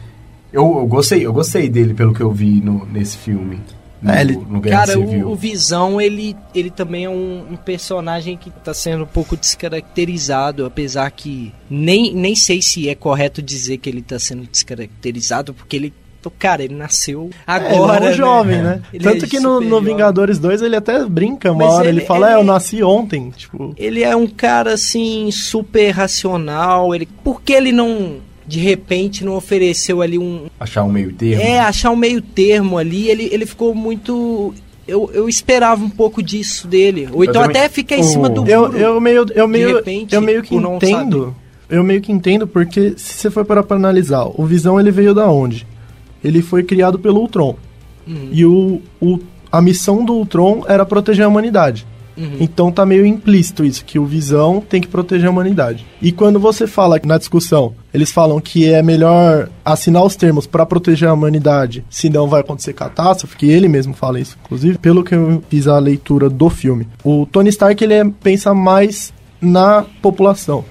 eu, 0.53 0.63
eu 0.79 0.85
gostei, 0.87 1.25
eu 1.25 1.33
gostei 1.33 1.67
dele 1.67 1.93
pelo 1.93 2.13
que 2.13 2.21
eu 2.21 2.31
vi 2.31 2.61
no, 2.61 2.85
nesse 2.85 3.17
filme. 3.17 3.59
No, 3.99 4.11
É, 4.11 4.21
ele- 4.21 4.37
no 4.37 4.61
Cara, 4.61 4.91
Civil. 4.93 5.27
o, 5.27 5.31
o 5.31 5.35
Visão, 5.35 5.99
ele, 5.99 6.35
ele 6.53 6.69
também 6.69 7.05
é 7.05 7.09
um, 7.09 7.45
um 7.53 7.55
personagem 7.55 8.37
que 8.37 8.51
tá 8.51 8.71
sendo 8.71 9.03
um 9.05 9.07
pouco 9.07 9.35
descaracterizado, 9.35 10.65
apesar 10.65 11.09
que 11.11 11.51
nem, 11.69 12.13
nem 12.13 12.35
sei 12.35 12.61
se 12.61 12.87
é 12.89 12.93
correto 12.93 13.41
dizer 13.41 13.77
que 13.77 13.89
ele 13.89 14.03
tá 14.03 14.19
sendo 14.19 14.43
descaracterizado, 14.43 15.53
porque 15.53 15.75
ele. 15.75 15.93
Cara, 16.37 16.63
ele 16.63 16.75
nasceu 16.75 17.29
É, 17.47 17.55
ele 17.55 17.75
agora. 17.75 17.97
é 17.97 18.07
um 18.07 18.09
né? 18.09 18.13
jovem, 18.13 18.61
né? 18.61 18.81
Ele 18.93 19.03
Tanto 19.03 19.25
é 19.25 19.27
que 19.27 19.39
no, 19.39 19.59
no. 19.61 19.81
Vingadores 19.81 20.39
2 20.39 20.61
ele 20.61 20.75
até 20.75 21.03
brinca 21.05 21.51
uma 21.51 21.65
Mas 21.65 21.73
hora, 21.75 21.87
ele, 21.89 21.99
ele- 21.99 22.05
fala, 22.05 22.29
é, 22.29 22.33
ele- 22.33 22.39
eu 22.41 22.43
nasci 22.43 22.83
ontem, 22.83 23.31
tipo... 23.35 23.73
Ele 23.77 24.03
é 24.03 24.15
um 24.15 24.27
cara 24.27 24.73
assim 24.73 25.29
super 25.31 25.91
racional. 25.91 26.93
Ele, 26.93 27.07
por 27.23 27.41
que 27.41 27.53
ele 27.53 27.71
não 27.71 28.15
de 28.45 28.59
repente 28.61 29.25
não 29.25 29.35
ofereceu 29.35 30.01
ali 30.01 30.17
um 30.17 30.45
Achar 30.57 30.83
um 30.83 30.89
meio 30.91 31.11
termo. 31.11 31.41
é 31.43 31.59
achar 31.59 31.91
um 31.91 31.97
meio 31.97 32.21
termo 32.21 32.77
ali? 32.77 33.09
Ele, 33.09 33.27
ele 33.31 33.45
ficou 33.45 33.75
muito 33.75 34.53
eu, 34.87 35.11
eu 35.13 35.27
esperava 35.27 35.83
um 35.83 35.89
pouco 35.89 36.23
disso 36.23 36.65
dele. 36.65 37.09
Ou 37.11 37.25
Eu 37.25 37.29
então 37.29 37.41
também- 37.41 37.57
até 37.57 37.67
fica 37.69 37.93
em 37.95 38.03
cima 38.03 38.29
do 38.29 38.47
Eu, 38.47 38.61
muro. 38.61 38.77
eu 38.77 39.01
meio, 39.01 39.25
eu 39.35 39.47
meio, 39.49 39.75
repente, 39.75 40.15
eu 40.15 40.21
meio 40.21 40.41
que 40.41 40.55
entendo. 40.55 41.35
Eu 41.69 41.83
meio 41.83 41.99
que 41.99 42.09
entendo 42.09 42.47
porque 42.47 42.93
se 42.95 43.15
você 43.15 43.29
for 43.29 43.43
parar 43.43 43.63
pra 43.63 43.75
analisar, 43.75 44.23
o 44.33 44.45
Visão 44.45 44.79
ele 44.79 44.89
veio 44.91 45.13
da 45.13 45.29
onde? 45.29 45.67
Ele 46.27 46.41
foi 46.41 46.63
criado 46.63 46.99
pelo 46.99 47.21
Ultron. 47.21 47.55
Uhum. 48.07 48.29
E 48.31 48.45
o, 48.45 48.81
o, 49.01 49.19
a 49.51 49.61
missão 49.61 50.03
do 50.03 50.13
Ultron 50.13 50.63
era 50.67 50.85
proteger 50.85 51.25
a 51.25 51.27
humanidade. 51.27 51.85
Uhum. 52.17 52.37
Então 52.39 52.71
tá 52.71 52.83
meio 52.83 53.05
implícito 53.05 53.63
isso, 53.63 53.85
que 53.85 53.99
o 53.99 54.05
Visão 54.05 54.59
tem 54.59 54.81
que 54.81 54.87
proteger 54.87 55.27
a 55.27 55.31
humanidade. 55.31 55.85
E 56.01 56.11
quando 56.11 56.39
você 56.39 56.65
fala 56.65 56.99
na 57.05 57.17
discussão, 57.17 57.73
eles 57.93 58.11
falam 58.11 58.39
que 58.41 58.65
é 58.65 58.81
melhor 58.81 59.49
assinar 59.63 60.03
os 60.03 60.15
termos 60.15 60.47
pra 60.47 60.65
proteger 60.65 61.07
a 61.09 61.13
humanidade, 61.13 61.85
senão 61.89 62.27
vai 62.27 62.41
acontecer 62.41 62.73
catástrofe, 62.73 63.37
que 63.37 63.45
ele 63.45 63.67
mesmo 63.67 63.93
fala 63.93 64.19
isso, 64.19 64.35
inclusive, 64.43 64.79
pelo 64.79 65.03
que 65.03 65.13
eu 65.13 65.43
fiz 65.47 65.67
a 65.67 65.77
leitura 65.77 66.27
do 66.27 66.49
filme. 66.49 66.87
O 67.03 67.27
Tony 67.31 67.49
Stark 67.49 67.83
ele 67.83 67.93
é- 67.93 68.03
pensa 68.23 68.51
mais 68.51 69.13
na 69.39 69.85
população. 70.01 70.65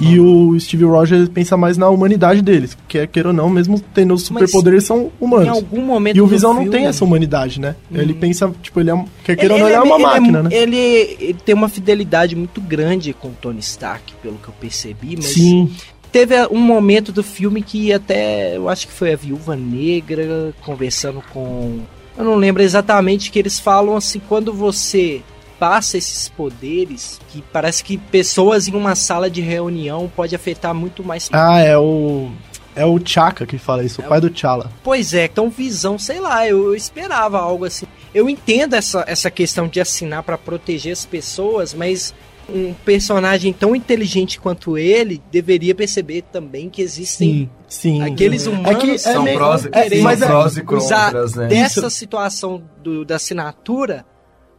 E 0.00 0.20
o 0.20 0.58
Steve 0.60 0.84
Rogers 0.84 1.28
pensa 1.28 1.56
mais 1.56 1.76
na 1.76 1.88
humanidade 1.88 2.40
deles, 2.40 2.76
que 2.86 3.06
queira 3.08 3.28
ou 3.28 3.34
não, 3.34 3.48
mesmo 3.50 3.80
tendo 3.92 4.14
os 4.14 4.22
superpoderes, 4.22 4.84
são 4.84 5.10
Em 5.20 5.24
humanos. 5.24 5.48
algum 5.48 5.80
momento 5.82 6.16
E 6.16 6.20
o 6.20 6.26
Visão 6.26 6.54
não 6.54 6.68
tem 6.68 6.86
essa 6.86 7.04
humanidade, 7.04 7.60
né? 7.60 7.74
Ele 7.92 8.14
pensa, 8.14 8.52
tipo, 8.62 8.78
ele 8.80 8.90
é, 8.90 8.94
um- 8.94 9.04
quer 9.24 9.32
Ele, 9.32 9.40
queira 9.40 9.54
ou 9.54 9.60
não, 9.60 9.66
ele 9.68 9.76
ele 9.76 9.82
é 9.82 9.84
uma 9.84 9.96
ele 9.96 10.04
máquina, 10.04 10.42
né? 10.44 10.50
Ele, 10.52 10.76
ele 11.20 11.38
tem 11.44 11.54
uma 11.54 11.68
fidelidade 11.68 12.36
muito 12.36 12.60
grande 12.60 13.12
com 13.12 13.28
o 13.28 13.34
Tony 13.40 13.60
Stark, 13.60 14.14
pelo 14.22 14.36
que 14.36 14.48
eu 14.48 14.54
percebi, 14.60 15.16
mas 15.16 15.26
Sim. 15.32 15.70
teve 16.12 16.34
um 16.50 16.60
momento 16.60 17.10
do 17.12 17.22
filme 17.22 17.60
que 17.62 17.92
até 17.92 18.56
eu 18.56 18.68
acho 18.68 18.86
que 18.86 18.92
foi 18.92 19.12
a 19.12 19.16
Viúva 19.16 19.56
Negra 19.56 20.54
conversando 20.64 21.22
com 21.32 21.80
eu 22.16 22.24
não 22.24 22.34
lembro 22.34 22.62
exatamente 22.62 23.30
que 23.30 23.38
eles 23.38 23.60
falam 23.60 23.96
assim 23.96 24.20
quando 24.28 24.52
você 24.52 25.20
passa 25.58 25.96
esses 25.98 26.28
poderes 26.28 27.20
que 27.28 27.42
parece 27.52 27.82
que 27.82 27.96
pessoas 27.98 28.68
em 28.68 28.74
uma 28.74 28.94
sala 28.94 29.28
de 29.30 29.40
reunião 29.40 30.10
pode 30.14 30.34
afetar 30.34 30.74
muito 30.74 31.02
mais 31.04 31.28
Ah, 31.32 31.58
é 31.60 31.76
o. 31.76 32.30
É 32.76 32.84
o 32.86 33.00
Chaka 33.04 33.44
que 33.44 33.58
fala 33.58 33.82
isso, 33.82 34.00
o 34.00 34.04
É 34.04 34.08
pai 34.08 34.18
o- 34.18 34.20
do 34.20 34.30
T'Challa. 34.30 34.70
Pois 34.84 35.12
é, 35.12 35.24
então 35.24 35.50
visão, 35.50 35.98
sei 35.98 36.20
lá, 36.20 36.46
eu, 36.46 36.66
eu 36.66 36.74
esperava 36.76 37.40
algo 37.40 37.64
assim. 37.64 37.86
Eu 38.14 38.30
entendo 38.30 38.74
essa, 38.74 39.04
essa 39.08 39.30
questão 39.32 39.66
de 39.66 39.80
assinar 39.80 40.22
pra 40.22 40.38
proteger 40.38 40.92
as 40.92 41.04
pessoas, 41.04 41.74
mas 41.74 42.14
um 42.48 42.72
personagem 42.72 43.52
tão 43.52 43.74
inteligente 43.74 44.38
quanto 44.40 44.78
ele 44.78 45.20
deveria 45.30 45.74
perceber 45.74 46.22
também 46.32 46.70
que 46.70 46.80
existem 46.80 47.50
Sim. 47.68 48.00
aqueles 48.02 48.46
É 48.46 48.50
humanos 48.50 48.80
que 48.82 48.90
é 48.92 48.98
São 48.98 49.24
prós, 49.24 49.66
é, 49.66 50.00
mas 50.00 50.22
é- 50.22 50.26
prós 50.26 50.56
e 50.56 50.62
usar 50.62 51.04
contras, 51.06 51.34
né? 51.34 51.46
dessa 51.48 51.90
situação 51.90 52.62
do- 52.82 53.04
da 53.04 53.16
assinatura 53.16 54.06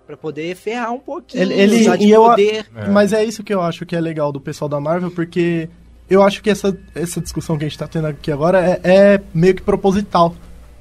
pra 0.10 0.18
poder 0.18 0.56
ferrar 0.56 0.92
um 0.92 0.98
pouquinho, 0.98 1.44
Ele- 1.44 1.54
ele- 1.54 1.82
usar 1.82 1.96
de 1.96 2.08
e 2.08 2.10
eu- 2.10 2.24
poder. 2.24 2.66
Mas 2.92 3.14
é 3.14 3.24
isso 3.24 3.44
que 3.44 3.54
eu 3.54 3.62
acho 3.62 3.86
que 3.86 3.96
é 3.96 4.02
legal 4.02 4.32
do 4.32 4.42
pessoal 4.42 4.68
da 4.68 4.80
Marvel, 4.80 5.12
porque 5.12 5.70
eu 6.10 6.24
acho 6.24 6.42
que 6.42 6.50
essa, 6.50 6.76
essa 6.96 7.22
discussão 7.22 7.60
que 7.60 7.64
a 7.64 7.68
gente 7.70 7.78
tá 7.78 7.88
tendo 7.88 8.08
aqui 8.08 8.32
agora 8.32 8.60
é, 8.60 8.80
é 8.84 9.22
meio 9.36 9.54
que 9.54 9.62
proposital. 9.62 10.34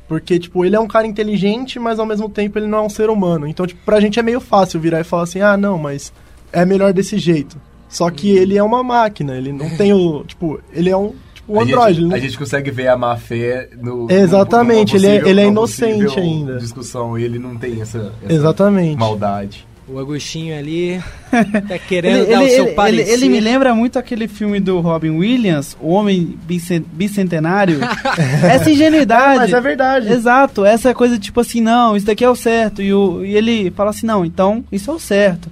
Porque, 0.08 0.38
tipo, 0.38 0.64
ele 0.64 0.74
é 0.76 0.80
um 0.80 0.88
cara 0.88 1.06
inteligente, 1.06 1.78
mas 1.78 1.98
ao 1.98 2.06
mesmo 2.06 2.30
tempo 2.30 2.58
ele 2.58 2.66
não 2.66 2.78
é 2.78 2.80
um 2.80 2.88
ser 2.88 3.10
humano. 3.10 3.46
Então, 3.46 3.66
tipo, 3.66 3.82
pra 3.84 4.00
gente 4.00 4.18
é 4.18 4.22
meio 4.22 4.40
fácil 4.40 4.80
virar 4.80 5.00
e 5.00 5.04
falar 5.04 5.24
assim, 5.24 5.42
ah, 5.42 5.58
não, 5.58 5.76
mas 5.76 6.10
é 6.50 6.64
melhor 6.64 6.94
desse 6.94 7.18
jeito. 7.18 7.60
Só 7.86 8.08
que 8.10 8.30
ele 8.30 8.56
é 8.56 8.62
uma 8.62 8.82
máquina, 8.82 9.36
ele 9.36 9.52
não 9.52 9.68
tem 9.76 9.92
o. 9.92 10.24
Tipo, 10.24 10.58
ele 10.72 10.88
é 10.88 10.96
um. 10.96 11.14
Tipo, 11.48 11.52
um 11.56 11.60
a, 11.60 11.62
androide. 11.62 11.88
gente, 11.94 11.98
ele 12.00 12.08
não- 12.08 12.16
a 12.16 12.18
gente 12.20 12.38
consegue 12.38 12.70
ver 12.70 12.88
a 12.88 12.96
má 12.96 13.16
fé 13.16 13.70
no. 13.80 14.06
Exatamente, 14.10 14.94
numa 14.94 14.98
ele 14.98 15.06
é- 15.06 15.10
possível- 15.20 15.28
ele 15.30 15.40
é 15.40 15.44
numa 15.44 15.52
inocente 15.52 16.04
possível 16.04 16.22
ainda. 16.22 16.56
discussão, 16.58 17.18
ele 17.18 17.38
não 17.38 17.56
tem 17.56 17.80
essa, 17.80 18.12
essa 18.22 18.32
Exatamente. 18.32 18.96
maldade. 18.98 19.66
O 19.90 19.98
Agostinho 19.98 20.54
ali 20.58 21.00
tá 21.66 21.78
querendo 21.78 22.16
Ele, 22.18 22.26
dar 22.26 22.40
o 22.40 22.42
ele- 22.42 22.50
seu 22.50 22.66
ele- 22.66 22.74
parecer. 22.74 23.10
ele 23.10 23.28
me 23.30 23.40
lembra 23.40 23.74
muito 23.74 23.98
aquele 23.98 24.28
filme 24.28 24.60
do 24.60 24.80
Robin 24.80 25.08
Williams, 25.16 25.74
O 25.80 25.88
Homem 25.92 26.38
Bicen- 26.46 26.84
Bicentenário. 26.92 27.78
essa 28.44 28.70
ingenuidade. 28.70 29.38
Mas 29.38 29.52
é 29.54 29.60
verdade. 29.62 30.12
Exato, 30.12 30.62
essa 30.66 30.92
coisa 30.92 31.18
tipo 31.18 31.40
assim, 31.40 31.62
não, 31.62 31.96
isso 31.96 32.04
daqui 32.04 32.22
é 32.22 32.28
o 32.28 32.36
certo. 32.36 32.82
E, 32.82 32.92
o, 32.92 33.24
e 33.24 33.34
ele 33.34 33.70
fala 33.70 33.88
assim, 33.88 34.04
não, 34.06 34.26
então 34.26 34.62
isso 34.70 34.90
é 34.90 34.94
o 34.94 34.98
certo. 34.98 35.48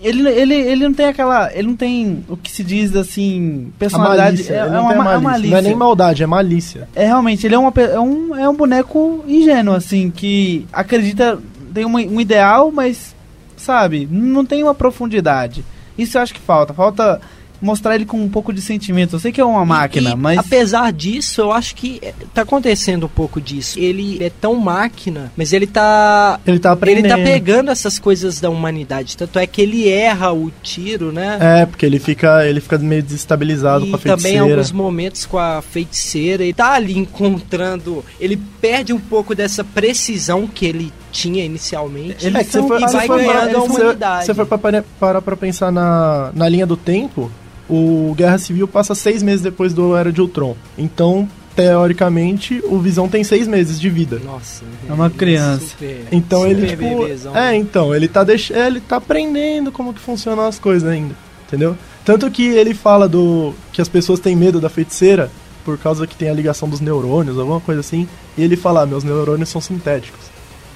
Ele, 0.00 0.28
ele, 0.28 0.54
ele 0.54 0.84
não 0.86 0.94
tem 0.94 1.06
aquela. 1.06 1.52
Ele 1.52 1.68
não 1.68 1.76
tem 1.76 2.24
o 2.28 2.36
que 2.36 2.50
se 2.52 2.62
diz 2.62 2.94
assim. 2.94 3.72
Personalidade. 3.78 4.36
malícia, 4.36 4.54
é, 4.54 4.58
é 4.58 4.70
não 4.70 4.82
uma, 4.84 4.92
é 4.92 4.96
malícia. 4.96 5.20
malícia. 5.20 5.50
Não 5.50 5.58
é 5.58 5.62
nem 5.62 5.74
maldade, 5.74 6.22
é 6.22 6.26
malícia. 6.26 6.88
É 6.94 7.04
realmente, 7.06 7.46
ele 7.46 7.54
é, 7.54 7.58
uma, 7.58 7.72
é, 7.76 7.98
um, 7.98 8.36
é 8.36 8.48
um 8.48 8.54
boneco 8.54 9.24
ingênuo, 9.26 9.74
assim, 9.74 10.10
que 10.10 10.66
acredita, 10.72 11.38
tem 11.74 11.84
uma- 11.84 11.98
um 12.00 12.20
ideal, 12.20 12.70
mas, 12.70 13.14
sabe, 13.56 14.08
não 14.10 14.44
tem 14.44 14.62
uma 14.62 14.74
profundidade. 14.74 15.64
Isso 15.96 16.16
eu 16.16 16.22
acho 16.22 16.32
que 16.34 16.40
falta. 16.40 16.72
Falta 16.72 17.20
mostrar 17.60 17.94
ele 17.94 18.04
com 18.04 18.20
um 18.20 18.28
pouco 18.28 18.52
de 18.52 18.60
sentimento. 18.60 19.16
Eu 19.16 19.20
sei 19.20 19.32
que 19.32 19.40
é 19.40 19.44
uma 19.44 19.64
máquina, 19.64 20.10
E, 20.10 20.14
mas. 20.16 20.38
Apesar 20.38 20.92
disso, 20.92 21.40
eu 21.40 21.52
acho 21.52 21.74
que 21.74 22.00
tá 22.34 22.42
acontecendo 22.42 23.06
um 23.06 23.08
pouco 23.08 23.40
disso. 23.40 23.78
Ele 23.78 24.22
é 24.22 24.30
tão 24.30 24.54
máquina, 24.56 25.32
mas 25.36 25.52
ele 25.52 25.66
tá. 25.66 26.38
Ele 26.46 26.58
tá 26.58 26.72
aprendendo. 26.72 27.06
Ele 27.06 27.08
tá 27.24 27.30
pegando 27.30 27.70
essas 27.70 27.98
coisas 27.98 28.40
da 28.40 28.50
humanidade. 28.50 29.16
Tanto 29.16 29.38
é 29.38 29.46
que 29.46 29.60
ele 29.60 29.88
erra 29.88 30.32
o 30.32 30.50
tiro, 30.62 31.12
né? 31.12 31.38
É, 31.40 31.66
porque 31.66 31.84
ele 31.84 31.98
fica, 31.98 32.46
ele 32.46 32.60
fica 32.60 32.78
meio 32.78 33.02
desestabilizado 33.02 33.86
e 33.86 33.90
com 33.90 33.96
a 33.96 33.98
também 33.98 34.14
em 34.14 34.18
feiticeira. 34.18 34.52
alguns 34.52 34.72
momentos 34.72 35.26
com 35.26 35.38
a 35.38 35.60
feiticeira. 35.62 36.42
Ele 36.42 36.52
tá 36.52 36.72
ali 36.72 36.96
encontrando. 36.96 38.04
Ele 38.20 38.36
perde 38.60 38.92
um 38.92 38.98
pouco 39.00 39.34
dessa 39.34 39.62
precisão 39.64 40.46
que 40.46 40.66
ele 40.66 40.92
tinha 41.10 41.44
inicialmente. 41.44 42.26
É 42.26 42.44
que 42.44 42.50
você 42.50 42.58
e 42.58 42.62
for- 42.68 42.80
vai 42.80 43.08
ganhando 43.08 43.56
a 43.56 43.62
humanidade. 43.62 44.26
Você 44.26 44.34
for 44.34 44.46
pra 44.46 44.58
parar, 44.58 44.84
parar 45.00 45.22
pra 45.22 45.36
pensar 45.36 45.70
na, 45.72 46.30
na 46.34 46.48
linha 46.48 46.66
do 46.66 46.76
tempo, 46.76 47.30
o 47.68 48.14
Guerra 48.16 48.38
Civil 48.38 48.66
passa 48.68 48.94
seis 48.94 49.22
meses 49.22 49.42
depois 49.42 49.72
do 49.74 49.96
Era 49.96 50.10
de 50.12 50.20
Ultron. 50.20 50.56
Então, 50.76 51.28
teoricamente, 51.54 52.62
o 52.66 52.78
Visão 52.78 53.08
tem 53.08 53.22
seis 53.24 53.46
meses 53.46 53.80
de 53.80 53.90
vida. 53.90 54.20
Nossa, 54.24 54.64
É 54.88 54.92
uma 54.92 55.10
criança. 55.10 55.66
super- 55.66 56.06
Então 56.10 56.40
super 56.42 56.50
ele, 56.52 56.66
tipo. 56.68 56.82
bebezão. 57.00 57.36
É, 57.36 57.54
então, 57.56 57.94
ele 57.94 58.08
tá, 58.08 58.24
deix... 58.24 58.50
é, 58.50 58.66
ele 58.66 58.80
tá 58.80 58.96
aprendendo 58.96 59.70
como 59.70 59.92
que 59.92 60.00
funcionam 60.00 60.46
as 60.46 60.58
coisas 60.58 60.88
ainda. 60.88 61.14
Entendeu? 61.46 61.76
Tanto 62.04 62.30
que 62.30 62.46
ele 62.46 62.74
fala 62.74 63.08
do. 63.08 63.54
que 63.72 63.80
as 63.80 63.88
pessoas 63.88 64.20
têm 64.20 64.36
medo 64.36 64.60
da 64.60 64.68
feiticeira 64.68 65.30
por 65.64 65.76
causa 65.78 66.06
que 66.06 66.14
tem 66.16 66.28
a 66.30 66.34
ligação 66.34 66.68
dos 66.68 66.80
neurônios, 66.80 67.38
alguma 67.38 67.60
coisa 67.60 67.80
assim. 67.80 68.08
E 68.36 68.42
ele 68.42 68.56
fala, 68.56 68.82
ah, 68.82 68.86
meus 68.86 69.04
neurônios 69.04 69.48
são 69.50 69.60
sintéticos. 69.60 70.20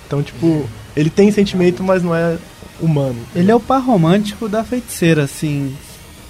Então, 0.06 0.22
tipo, 0.22 0.66
ele 0.96 1.08
tem 1.08 1.30
sentimento, 1.30 1.82
mas 1.82 2.02
não 2.02 2.14
é 2.14 2.36
humano. 2.80 3.16
Ele 3.34 3.50
é 3.50 3.54
o 3.54 3.60
par 3.60 3.80
romântico 3.82 4.48
da 4.48 4.62
feiticeira, 4.64 5.22
assim, 5.24 5.74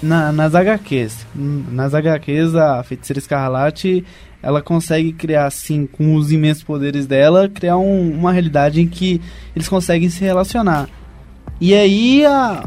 na, 0.03 0.31
nas 0.31 0.53
HQs. 0.53 1.25
Nas 1.35 1.93
HQs, 1.95 2.55
a 2.55 2.83
feiticeira 2.83 3.19
escarlate, 3.19 4.03
ela 4.41 4.61
consegue 4.61 5.13
criar, 5.13 5.45
assim, 5.45 5.87
com 5.87 6.15
os 6.15 6.31
imensos 6.31 6.63
poderes 6.63 7.05
dela, 7.07 7.49
criar 7.49 7.77
um- 7.77 8.11
uma 8.11 8.31
realidade 8.31 8.81
em 8.81 8.87
que 8.87 9.21
eles 9.55 9.67
conseguem 9.69 10.09
se 10.09 10.21
relacionar. 10.23 10.89
E 11.61 11.73
aí, 11.73 12.25
a- 12.25 12.63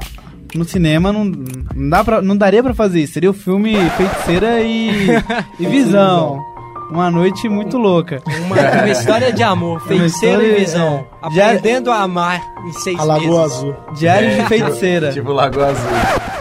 no 0.55 0.65
cinema, 0.65 1.13
não, 1.13 1.25
não, 1.25 1.89
dá 1.91 2.03
pra, 2.03 2.23
não 2.23 2.37
daria 2.37 2.63
pra 2.63 2.73
fazer 2.73 3.03
isso. 3.03 3.13
Seria 3.15 3.31
o 3.31 3.35
filme 3.35 3.75
Feiticeira 3.97 4.61
e, 4.63 4.89
e 5.61 5.67
Visão. 5.67 6.43
Uma 6.91 7.11
noite 7.11 7.49
muito 7.49 7.77
louca. 7.79 8.23
Uma, 8.45 8.57
uma 8.57 8.89
história 8.91 9.33
de 9.33 9.43
amor, 9.43 9.81
feiticeira 9.87 10.37
história- 10.43 10.57
e 10.57 10.61
visão. 10.61 11.07
é. 11.25 11.35
Já- 11.35 11.47
Aprendendo 11.49 11.91
a 11.91 12.01
amar 12.03 12.41
em 12.67 12.73
seis 12.73 12.99
A 12.99 13.05
Lagoa 13.05 13.43
meses. 13.43 13.57
Azul. 13.57 13.77
Diário 13.95 14.29
É, 14.29 14.37
de 14.37 14.47
Feiticeira. 14.47 15.13
Tipo 15.13 15.33
Lagoa 15.33 15.67
Azul. 15.69 15.91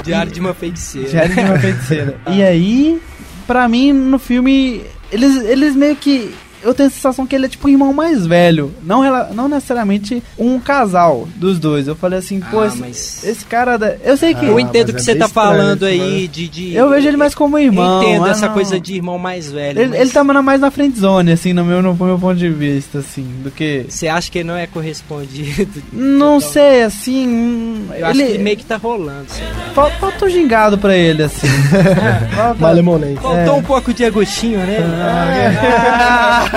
Diário 0.04 0.32
de 0.32 0.40
uma 0.40 0.54
feiticeira. 0.54 1.10
Diário 1.10 1.34
de 1.36 1.42
uma 1.42 1.60
feiticeira. 1.60 2.18
E 2.28 2.44
aí, 2.44 3.02
pra 3.48 3.68
mim, 3.68 3.92
no 3.92 4.20
filme, 4.20 4.84
eles, 5.12 5.44
eles 5.46 5.76
meio 5.76 5.96
que. 5.96 6.34
Eu 6.66 6.74
tenho 6.74 6.88
a 6.88 6.92
sensação 6.92 7.26
que 7.26 7.36
ele 7.36 7.46
é 7.46 7.50
tipo 7.50 7.68
o 7.68 7.70
irmão 7.70 7.94
mais 7.94 8.26
velho. 8.26 8.74
Não, 8.84 9.02
não 9.34 9.48
necessariamente 9.48 10.22
um 10.38 10.60
casal 10.60 11.28
dos 11.36 11.60
dois. 11.60 11.88
Eu 11.88 11.96
falei 11.96 12.20
assim, 12.20 12.40
pô, 12.40 12.62
Ah, 12.62 12.68
esse, 12.68 12.78
mas- 12.80 13.24
esse 13.24 13.46
cara. 13.46 13.78
da- 13.78 13.96
Eu 14.04 14.18
sei 14.18 14.34
que. 14.34 14.46
Eu 14.46 14.60
entendo 14.60 14.90
o 14.90 14.94
mas 14.94 15.06
que 15.06 15.12
é 15.12 15.14
você 15.14 15.20
tá 15.20 15.28
falando 15.28 15.84
aí 15.86 16.28
de, 16.28 16.48
de- 16.48 16.74
Eu 16.76 16.90
vejo 16.90 17.08
ele 17.08 17.18
mais 17.18 17.34
como 17.36 17.58
irmão. 17.60 18.02
Eu 18.02 18.10
entendo 18.10 18.26
ah, 18.26 18.30
essa 18.32 18.48
não. 18.48 18.54
coisa 18.54 18.80
de 18.80 18.96
irmão 18.96 19.18
mais 19.18 19.52
velho. 19.52 19.80
Ele, 19.80 19.90
mas 19.92 20.00
ele 20.02 20.10
tá 20.10 20.24
mais 20.24 20.60
na 20.60 20.72
friend 20.72 20.98
zone, 21.00 21.32
assim, 21.32 21.54
no 21.54 21.64
meu, 21.64 21.82
no 21.82 21.94
meu 21.94 22.18
ponto 22.20 22.36
de 22.36 22.50
vista, 22.50 23.00
assim, 23.00 23.26
do 23.44 23.52
que. 23.52 23.86
Você 23.88 24.08
acha 24.08 24.30
que 24.32 24.40
ele 24.40 24.48
não 24.48 24.56
é 24.58 24.66
correspondido? 24.68 25.82
Não 25.94 26.40
sei, 26.40 26.84
assim. 26.84 27.28
hum, 27.28 27.88
Eu 27.96 28.08
acho 28.08 28.22
ele 28.22 28.32
que 28.34 28.38
meio 28.40 28.58
que 28.58 28.66
tá 28.66 28.78
rolando. 28.78 29.28
fal- 29.74 29.92
falta 30.00 30.26
um 30.26 30.30
gingado 30.30 30.78
pra 30.78 30.96
ele, 30.96 31.24
assim. 31.24 31.48
Falta- 32.36 32.60
Malemolente. 32.60 33.22
Faltou 33.22 33.58
um 33.58 33.64
pouco 33.64 33.94
de 33.94 34.04
Agostinho, 34.06 34.60
né? 34.60 34.80
Experi- 34.80 36.55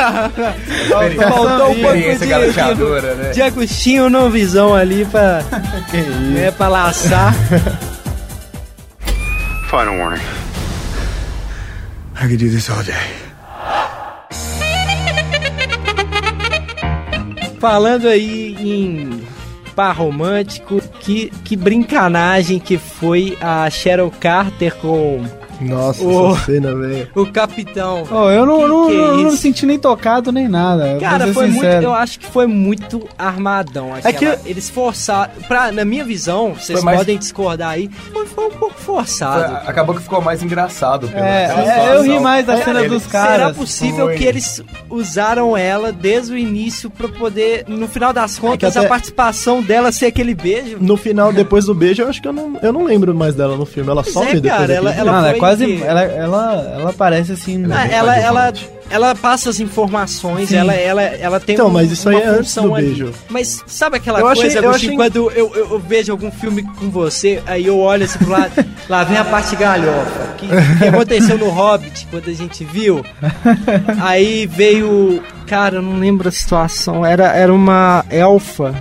Faltou 1.16 1.70
um 1.70 1.80
pouco 1.80 1.96
de, 1.96 2.26
né? 2.26 3.28
de, 3.28 3.34
de 3.34 3.42
Agostinho 3.42 4.08
no 4.08 4.30
visão 4.30 4.74
ali 4.74 5.04
pra, 5.04 5.42
né, 6.32 6.50
pra 6.50 6.68
laçar. 6.68 7.34
Final 9.68 9.98
warning. 9.98 10.22
I 12.20 12.26
could 12.26 12.38
do 12.38 12.50
this 12.50 12.68
all 12.70 12.82
day. 12.82 12.94
Falando 17.60 18.08
aí 18.08 18.56
em 18.58 19.22
par 19.74 19.96
romântico, 19.96 20.80
que, 20.98 21.30
que 21.44 21.54
brincanagem 21.54 22.58
que 22.58 22.76
foi 22.76 23.38
a 23.40 23.70
Cheryl 23.70 24.10
Carter 24.10 24.74
com 24.74 25.24
Nossa, 25.60 26.02
Ô. 26.04 26.32
essa 26.34 26.44
cena, 26.46 26.74
velho. 26.74 27.08
o 27.14 27.26
capitão. 27.26 28.04
Oh, 28.10 28.30
eu 28.30 28.46
não, 28.46 28.58
Que 28.60 28.66
não, 28.68 28.86
que 28.88 28.94
é 28.94 28.98
não, 28.98 29.16
não 29.18 29.30
me 29.32 29.36
senti 29.36 29.66
nem 29.66 29.78
tocado 29.78 30.30
nem 30.32 30.48
nada. 30.48 30.98
Cara, 31.00 31.32
foi 31.32 31.46
muito. 31.46 31.54
sincero. 31.60 31.84
Eu 31.84 31.94
acho 31.94 32.18
que 32.20 32.26
foi 32.26 32.46
muito 32.46 33.08
armadão. 33.18 33.94
Aquela, 33.94 34.36
que- 34.36 34.48
Eles 34.50 34.68
forçaram. 34.70 35.30
Pra, 35.46 35.70
na 35.72 35.84
minha 35.84 36.04
visão, 36.04 36.54
vocês 36.54 36.82
mais- 36.82 36.98
podem 36.98 37.18
discordar 37.18 37.70
aí, 37.70 37.88
foi, 38.12 38.26
foi 38.26 38.46
um 38.46 38.50
pouco 38.50 38.78
forçado. 38.80 39.44
Foi- 39.60 39.68
Acabou 39.70 39.94
que 39.94 40.02
ficou 40.02 40.20
mais 40.20 40.42
engraçado. 40.42 41.08
Pela, 41.08 41.26
É, 41.26 41.48
pela 41.48 41.60
é, 41.72 41.96
eu 41.96 42.02
ri 42.02 42.20
mais 42.20 42.46
da 42.46 42.54
É, 42.58 42.64
cena 42.64 42.80
ele- 42.80 42.88
dos 42.90 43.02
Será 43.04 43.26
caras. 43.26 43.56
possível 43.56 44.06
foi. 44.06 44.16
que 44.16 44.24
eles 44.24 44.62
usaram 44.88 45.56
ela 45.56 45.92
desde 45.92 46.32
o 46.32 46.38
início 46.38 46.88
pra 46.90 47.08
poder, 47.08 47.64
no 47.68 47.86
final 47.88 48.12
das 48.12 48.38
contas, 48.38 48.76
até- 48.76 48.86
a 48.86 48.88
participação 48.88 49.62
dela 49.62 49.92
ser 49.92 50.06
aquele 50.06 50.34
beijo? 50.34 50.78
No 50.80 50.96
final, 50.96 51.32
depois 51.32 51.64
do 51.66 51.74
beijo, 51.74 52.02
eu 52.02 52.08
acho 52.08 52.20
que 52.22 52.28
eu 52.28 52.32
não, 52.32 52.58
eu 52.62 52.72
não 52.72 52.84
lembro 52.84 53.14
mais 53.14 53.34
dela 53.34 53.56
no 53.56 53.66
filme. 53.66 53.90
Ela 53.90 54.02
Pois 54.02 54.12
some 54.14 54.26
é, 54.28 54.34
depois 54.40 54.52
cara, 54.60 54.72
ela- 54.72 54.94
ela- 54.94 55.28
é 55.28 55.30
foi 55.32 55.40
quase. 55.48 55.82
Ela, 55.82 56.02
ela, 56.02 56.72
ela 56.80 56.92
parece 56.92 57.32
assim. 57.32 57.64
Ah, 57.72 57.86
ela, 57.86 58.16
ela, 58.16 58.52
ela 58.90 59.14
passa 59.14 59.50
as 59.50 59.60
informações, 59.60 60.48
Sim. 60.48 60.56
ela, 60.56 60.72
ela, 60.74 61.02
ela 61.02 61.40
tem 61.40 61.54
Então, 61.54 61.68
um- 61.68 61.70
mas 61.70 61.90
isso 61.92 62.08
aí 62.08 62.14
uma 62.16 62.22
é 62.24 62.26
antes 62.28 62.38
função 62.54 62.68
do 62.68 62.74
ali. 62.74 62.86
beijo. 62.86 63.12
Mas 63.28 63.62
sabe 63.66 63.96
aquela 63.96 64.20
Eu 64.20 64.26
coisa, 64.26 64.46
achei- 64.46 64.58
eu 64.64 64.70
achei- 64.70 64.96
quando 64.96 65.16
eu, 65.30 65.30
eu, 65.54 65.70
eu 65.72 65.78
vejo 65.78 66.10
algum 66.12 66.30
filme 66.30 66.62
com 66.62 66.90
você, 66.90 67.42
aí 67.46 67.66
eu 67.66 67.78
olho 67.78 68.04
assim 68.04 68.18
pro 68.18 68.30
lado, 68.30 68.52
lá 68.88 69.04
vem 69.04 69.16
a 69.18 69.24
parte 69.24 69.54
galhofa. 69.56 70.28
Que, 70.38 70.46
que 70.78 70.84
aconteceu 70.88 71.36
no 71.36 71.48
Hobbit, 71.50 72.06
quando 72.10 72.28
a 72.30 72.32
gente 72.32 72.62
viu. 72.64 73.04
Aí 74.00 74.46
veio. 74.46 75.20
Cara, 75.46 75.76
eu 75.76 75.82
não 75.82 75.98
lembro 75.98 76.28
a 76.28 76.30
situação. 76.30 77.04
Era, 77.04 77.32
era 77.34 77.52
uma 77.52 78.04
elfa. 78.10 78.74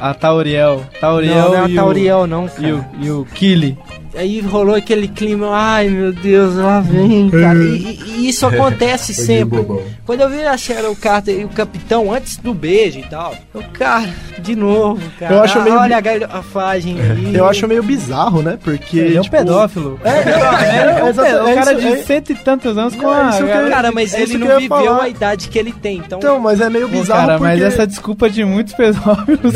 A 0.00 0.14
Tauriel. 0.14 0.84
Tauriel 1.00 1.34
não, 1.34 1.48
não 1.48 1.54
é 1.56 1.72
a 1.72 1.74
Tauriel, 1.74 2.26
não, 2.26 2.44
o, 2.44 2.48
cara. 2.50 2.68
e 2.68 2.72
o. 2.72 2.84
E 3.00 3.10
o 3.10 3.24
Kili. 3.34 3.76
Aí 4.16 4.40
rolou 4.40 4.74
aquele 4.74 5.08
clima, 5.08 5.48
ai 5.52 5.88
meu 5.88 6.12
Deus, 6.12 6.56
lá 6.56 6.80
vem, 6.80 7.30
cara. 7.30 7.58
E, 7.58 7.98
e- 8.06 8.28
isso 8.28 8.44
acontece 8.46 9.12
sempre. 9.14 9.64
Quando 10.06 10.20
eu 10.20 10.28
vi 10.28 10.42
a 10.42 10.56
Cheryl 10.56 10.94
Carter 10.96 11.40
e 11.40 11.44
o 11.44 11.48
capitão 11.48 12.12
antes 12.12 12.36
do 12.36 12.52
beijo 12.52 12.98
e 12.98 13.02
tal, 13.04 13.34
eu, 13.54 13.62
cara, 13.72 14.08
de 14.38 14.54
novo, 14.56 15.00
cara. 15.18 15.34
Eu 15.36 15.42
acho 15.42 15.60
meio 15.62 15.76
Olha 15.76 15.88
bi- 15.88 15.94
a 15.94 16.00
galhofagem 16.18 16.96
aí. 17.00 17.34
Eu 17.34 17.46
acho 17.46 17.66
meio 17.68 17.82
bizarro, 17.82 18.42
né? 18.42 18.58
Porque. 18.62 18.98
Ele 18.98 19.16
é 19.16 19.20
um 19.20 19.22
tipo, 19.22 19.36
pedófilo. 19.36 20.00
É, 20.04 20.08
é, 20.10 20.98
é, 21.00 21.04
o 21.04 21.08
exato- 21.08 21.48
é 21.48 21.54
cara 21.54 21.74
de 21.74 21.86
é- 21.86 21.96
cento 22.02 22.30
e 22.32 22.34
tantos 22.34 22.76
anos 22.76 22.94
com 22.96 23.02
Não, 23.02 23.10
a... 23.30 23.38
eu- 23.40 23.70
Cara, 23.70 23.90
mas 23.92 24.12
é 24.14 24.22
ele 24.22 24.38
não 24.38 24.58
viveu 24.58 24.68
falar. 24.68 25.02
a 25.04 25.08
idade 25.08 25.48
que 25.48 25.58
ele 25.58 25.72
tem, 25.72 25.98
então. 25.98 26.18
Então, 26.18 26.38
mas 26.40 26.60
é 26.60 26.68
meio 26.68 26.88
bizarro 26.88 27.26
cara, 27.26 27.38
mas 27.38 27.58
porque... 27.60 27.74
essa 27.74 27.86
desculpa 27.86 28.28
de 28.28 28.44
muitos 28.44 28.74
pedófilos. 28.74 29.54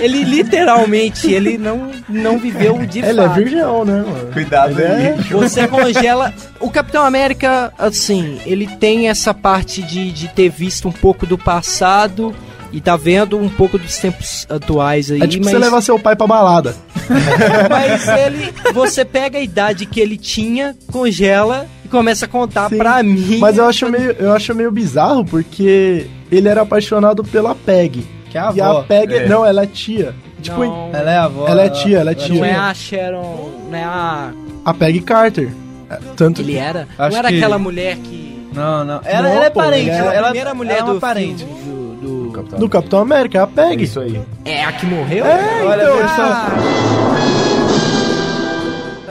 Ele 0.00 0.24
literalmente, 0.24 1.30
ele 1.32 1.58
não, 1.58 1.90
não 2.08 2.38
viveu 2.38 2.85
de 2.86 3.00
Ele 3.00 3.20
é 3.20 3.24
fato. 3.28 3.34
virgão, 3.34 3.84
né, 3.84 4.04
mano? 4.06 4.32
Cuidado 4.32 4.72
Ele 4.72 4.82
é- 4.82 5.14
aí. 5.18 5.22
Você 5.30 5.66
congela. 5.68 6.32
O 6.60 6.70
Capitão 6.70 7.04
América, 7.04 7.72
assim, 7.78 8.38
ele 8.46 8.66
tem 8.66 9.08
essa 9.08 9.34
parte 9.34 9.82
de, 9.82 10.10
de 10.12 10.28
ter 10.28 10.48
visto 10.48 10.88
um 10.88 10.92
pouco 10.92 11.26
do 11.26 11.36
passado 11.36 12.34
e 12.72 12.80
tá 12.80 12.96
vendo 12.96 13.38
um 13.38 13.48
pouco 13.48 13.78
dos 13.78 13.96
tempos 13.98 14.46
atuais 14.50 15.10
aí, 15.10 15.22
É 15.22 15.26
tipo 15.26 15.44
mas, 15.44 15.52
você 15.52 15.58
levar 15.58 15.80
seu 15.80 15.98
pai 15.98 16.16
pra 16.16 16.26
balada. 16.26 16.74
mas 17.70 18.08
ele. 18.08 18.52
Você 18.72 19.04
pega 19.04 19.38
a 19.38 19.42
idade 19.42 19.86
que 19.86 20.00
ele 20.00 20.16
tinha, 20.16 20.74
congela 20.90 21.66
e 21.84 21.88
começa 21.88 22.24
a 22.26 22.28
contar 22.28 22.68
Sim. 22.68 22.78
pra 22.78 23.02
mim. 23.02 23.38
Mas 23.38 23.58
eu 23.58 23.66
acho 23.66 23.88
meio, 23.88 24.10
eu 24.18 24.32
acho 24.32 24.54
meio 24.54 24.70
bizarro 24.72 25.24
porque 25.24 26.06
ele 26.30 26.48
era 26.48 26.62
apaixonado 26.62 27.22
pela 27.22 27.54
Peg. 27.54 28.04
Que 28.30 28.36
é 28.38 28.40
a 28.40 28.52
E 28.54 28.60
a 28.60 28.66
avó. 28.68 28.82
Peg, 28.82 29.14
É. 29.14 29.28
não, 29.28 29.44
ela 29.46 29.62
é 29.62 29.66
tia. 29.66 30.14
Tipo, 30.50 30.64
não, 30.64 30.90
Ela 30.92 31.10
é 31.10 31.16
a 31.16 31.24
avó. 31.24 31.46
Ela 31.48 31.62
é 31.62 31.68
tia, 31.70 31.98
ela 31.98 32.10
é 32.10 32.14
tia. 32.14 32.34
não 32.38 32.44
é 32.44 32.54
a 32.54 32.74
Sharon. 32.74 33.50
Não 33.70 33.78
é 33.78 33.84
a. 33.84 34.30
a 34.64 34.74
Peg 34.74 35.00
Carter. 35.00 35.50
É, 35.90 35.98
Tanto 36.16 36.40
Ele 36.40 36.52
que- 36.52 36.58
era? 36.58 36.88
Acho 36.98 37.10
não 37.12 37.18
era 37.18 37.28
que- 37.28 37.36
aquela 37.36 37.58
mulher 37.58 37.96
que. 37.96 38.48
Não, 38.52 38.84
não. 38.84 39.00
Ela, 39.04 39.22
Não, 39.28 39.36
ela 39.36 39.44
é 39.44 39.50
pô, 39.50 39.60
parente. 39.60 39.82
ele 39.82 39.90
é- 39.90 39.98
Ela, 39.98 40.10
a 40.10 40.14
ela 40.14 40.26
primeira 40.28 40.54
mulher 40.54 40.78
ela 40.78 40.90
é 40.90 40.92
do 40.94 41.00
parente. 41.00 41.44
filme 41.44 41.96
do, 42.00 42.24
do- 42.26 42.32
Capitão. 42.32 42.58
do 42.58 42.68
Capitão 42.68 42.98
América, 43.00 43.40
a 43.40 43.42
É 43.42 43.46
Peg. 43.68 43.84
isso 43.84 44.00
aí. 44.00 44.20
É 44.44 44.64
a 44.64 44.72
que 44.72 44.86
morreu? 44.86 45.24
É, 45.26 45.64
Olha, 45.64 45.82
então, 45.82 45.96
pessoal. 45.98 46.36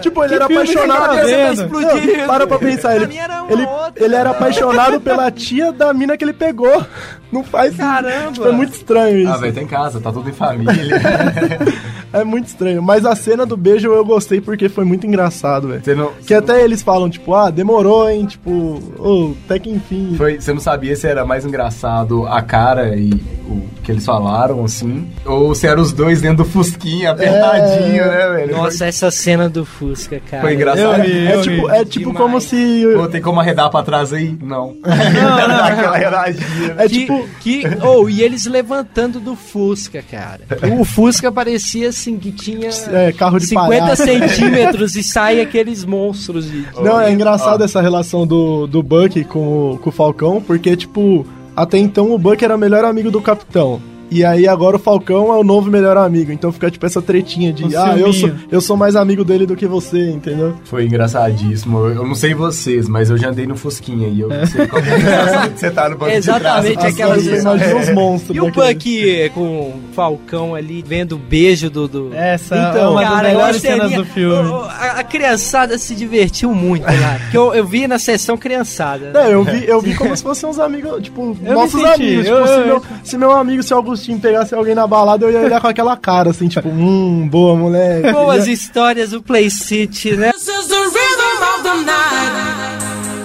tipo, 0.01 0.23
ele 0.23 0.35
era 0.35 0.47
filme 0.47 0.61
apaixonado. 0.61 1.15
que 1.15 1.65
tá? 1.65 2.17
Não, 2.17 2.27
para 2.27 2.47
pra 2.47 2.57
pensar, 2.59 2.93
Pra 2.95 3.03
ele, 3.03 3.17
era 3.17 3.43
ele, 3.49 3.67
ele 3.95 4.15
era 4.15 4.29
apaixonado 4.31 5.01
pela 5.01 5.31
tia 5.31 5.71
da 5.71 5.93
mina 5.93 6.15
que 6.17 6.23
ele 6.23 6.33
pegou. 6.33 6.85
Não 7.31 7.43
faz 7.43 7.75
Caramba. 7.75 8.31
Tipo, 8.31 8.47
é 8.47 8.51
muito 8.51 8.73
estranho 8.73 9.17
isso. 9.19 9.31
Ah, 9.31 9.37
velho, 9.37 9.53
tá 9.53 9.61
em 9.61 9.67
casa, 9.67 9.99
tá 9.99 10.11
tudo 10.11 10.29
em 10.29 10.33
família. 10.33 10.73
É 12.13 12.23
muito 12.23 12.47
estranho. 12.47 12.81
Mas 12.81 13.05
a 13.05 13.13
cena 13.13 13.45
do 13.45 13.57
beijo 13.57 13.89
eu 13.89 14.05
gostei 14.05 14.39
porque 14.39 14.69
foi 14.69 14.85
muito 14.85 15.05
engraçado, 15.05 15.67
velho. 15.67 15.97
Não, 15.97 16.11
Que 16.25 16.33
até 16.33 16.63
eles 16.63 16.81
falam, 16.81 17.09
tipo, 17.09 17.33
ah, 17.33 17.49
demorou, 17.49 18.09
hein? 18.09 18.25
Tipo, 18.25 18.79
ô, 18.97 19.33
até 19.43 19.59
que 19.59 19.69
enfim. 19.69 20.13
Foi, 20.15 20.39
você 20.39 20.53
não 20.53 20.61
sabia 20.61 20.95
se 20.95 21.05
era 21.05 21.25
mais 21.25 21.45
engraçado 21.45 22.25
a 22.25 22.41
cara 22.41 22.95
e 22.95 23.11
o 23.49 23.61
que 23.83 23.91
eles 23.91 24.05
falaram, 24.05 24.63
assim, 24.63 25.07
ou 25.25 25.53
se 25.53 25.67
eram 25.67 25.81
os 25.81 25.91
dois 25.91 26.21
dentro 26.21 26.37
do 26.37 26.45
Fusquinha, 26.45 27.11
apertadinho, 27.11 28.05
né, 28.05 28.29
velho? 28.29 28.57
Nossa, 28.57 28.85
essa 28.85 29.11
cena 29.11 29.49
do 29.49 29.65
Fusca, 29.65 30.21
cara. 30.31 30.41
Foi 30.41 30.53
engraçado. 30.53 30.99
Eu 30.99 31.03
ri, 31.03 31.27
É 31.27 31.35
eu 31.35 31.41
tipo, 31.41 31.67
ri. 31.67 31.75
é 31.75 31.83
tipo 31.85 32.05
Demais. 32.11 32.17
como 32.17 32.39
se. 32.41 32.83
Pô, 32.95 33.07
tem 33.07 33.21
como 33.21 33.41
arredar 33.41 33.69
pra 33.69 33.83
trás 33.83 34.13
aí? 34.13 34.37
Não. 34.41 34.73
Não, 34.85 35.47
não. 35.49 35.63
Aquela 35.65 35.97
redadinha. 35.97 36.73
né? 36.75 36.85
É 36.85 36.87
que, 36.87 37.05
tipo. 37.23 37.39
que 37.39 37.63
oh, 37.83 38.09
e 38.09 38.21
eles 38.21 38.45
levantando 38.45 39.19
do 39.19 39.35
Fusca, 39.35 40.03
cara. 40.09 40.41
O 40.79 40.83
Fusca 40.85 41.31
parecia 41.31 41.89
assim 41.89 42.17
que 42.17 42.31
tinha 42.31 42.69
É, 42.91 43.11
carro 43.11 43.39
de 43.39 43.47
50 43.47 43.67
palhaço. 43.81 44.03
centímetros 44.03 44.95
e 44.95 45.03
sai 45.03 45.39
aqueles 45.41 45.83
monstros 45.85 46.49
de. 46.49 46.65
Não, 46.81 46.99
é 46.99 47.11
engraçado 47.11 47.61
Ó. 47.61 47.65
essa 47.65 47.81
relação 47.81 48.25
do, 48.25 48.67
do 48.67 48.81
Buck 48.83 49.23
com, 49.25 49.73
o- 49.73 49.77
com 49.77 49.89
o 49.89 49.93
Falcão, 49.93 50.41
porque, 50.41 50.75
tipo, 50.75 51.25
até 51.55 51.77
então 51.77 52.11
o 52.11 52.17
Buck 52.17 52.43
era 52.43 52.55
o 52.55 52.59
melhor 52.59 52.83
amigo 52.85 53.09
do 53.11 53.21
Capitão. 53.21 53.81
E 54.15 54.23
aí 54.25 54.47
agora 54.47 54.75
o 54.77 54.79
Falcão 54.79 55.33
é 55.33 55.37
o 55.37 55.43
novo 55.43 55.69
melhor 55.69 55.97
amigo. 55.97 56.31
Então 56.31 56.51
fica 56.51 56.69
tipo 56.71 56.85
essa 56.85 57.01
tretinha 57.01 57.51
de, 57.51 57.65
Um 57.65 57.69
ah, 57.79 57.97
eu 57.97 58.13
sou, 58.13 58.31
eu 58.51 58.61
sou 58.61 58.77
mais 58.77 58.95
amigo 58.95 59.23
dele 59.23 59.45
do 59.45 59.55
que 59.55 59.65
você, 59.67 60.09
entendeu? 60.11 60.55
Foi 60.65 60.85
engraçadíssimo. 60.85 61.79
Eu 61.79 61.95
eu 61.95 62.07
não 62.07 62.15
sei 62.15 62.33
vocês, 62.33 62.87
mas 62.87 63.09
eu 63.09 63.17
já 63.17 63.29
andei 63.29 63.47
no 63.47 63.55
Fusquinha 63.55 64.07
e 64.07 64.19
eu 64.21 64.29
não 64.29 64.45
sei 64.45 64.67
como 64.67 64.85
é 64.85 64.99
engraçado 64.99 65.53
que 65.53 65.59
você 65.59 65.71
tá 65.71 65.89
no 65.89 65.97
banco 65.97 66.11
Exatamente, 66.11 66.67
de 66.69 66.77
trás. 66.77 66.93
aquela 66.93 67.15
Você 67.15 67.37
imagina 67.39 67.75
os 67.79 67.89
monstros 67.89 68.35
E 68.37 68.39
o 68.39 68.51
Buck 68.51 69.31
com 69.33 69.41
o 69.69 69.73
Falcão 69.93 70.53
ali, 70.55 70.83
vendo 70.85 71.13
o 71.15 71.17
beijo 71.17 71.69
do. 71.69 71.87
do... 71.87 72.13
Essa 72.13 72.55
Então, 72.55 72.81
é 72.83 72.87
uma 72.89 73.01
das 73.01 73.09
Cara, 73.09 73.27
eu 73.29 73.31
melhores 73.37 73.61
cenas 73.61 73.91
do 73.93 74.05
filme. 74.05 74.49
o- 74.49 74.55
A, 74.65 74.99
a 74.99 75.03
criançada 75.03 75.77
se 75.77 75.95
divertiu 75.95 76.53
muito 76.53 76.83
lá. 76.85 77.17
Porque 77.21 77.37
eu, 77.37 77.53
eu 77.53 77.65
vi 77.65 77.87
na 77.87 77.97
sessão 77.97 78.37
criançada. 78.37 79.11
Não, 79.13 79.25
eu 79.27 79.43
vi, 79.43 79.65
eu 79.67 79.81
vi 79.81 79.95
como 79.95 80.15
se 80.15 80.21
fossem 80.23 80.47
uns 80.49 80.59
amigos, 80.59 81.01
tipo, 81.03 81.35
Eu 81.43 81.53
nossos 81.53 81.83
amigos. 81.83 82.25
eu- 82.27 82.35
Tipo, 82.35 82.47
se, 82.47 82.53
eu- 82.59 82.65
meu, 82.65 82.83
se 83.03 83.17
meu 83.17 83.31
amigo, 83.31 83.63
se 83.63 83.73
o 83.73 83.77
Agostinho 84.05 84.19
pegasse 84.19 84.53
alguém 84.53 84.75
na 84.75 84.85
balada, 84.85 85.25
eu 85.25 85.31
ia 85.31 85.41
olhar 85.41 85.59
com 85.59 85.65
aquela 85.67 85.97
cara, 85.97 86.29
assim, 86.29 86.47
tipo, 86.47 86.69
hum, 86.69 87.27
boa, 87.27 87.55
moleque. 87.55 88.11
Boas 88.11 88.45
Ia- 88.45 88.53
histórias 88.53 89.09
do 89.09 89.21
Play 89.21 89.49
City, 89.49 90.15
né? 90.15 90.31
This 90.31 90.47
is 90.47 90.67
the 90.67 90.75
rhythm 90.75 91.43
of 91.55 91.63
the 91.63 91.73
night. 91.85 92.31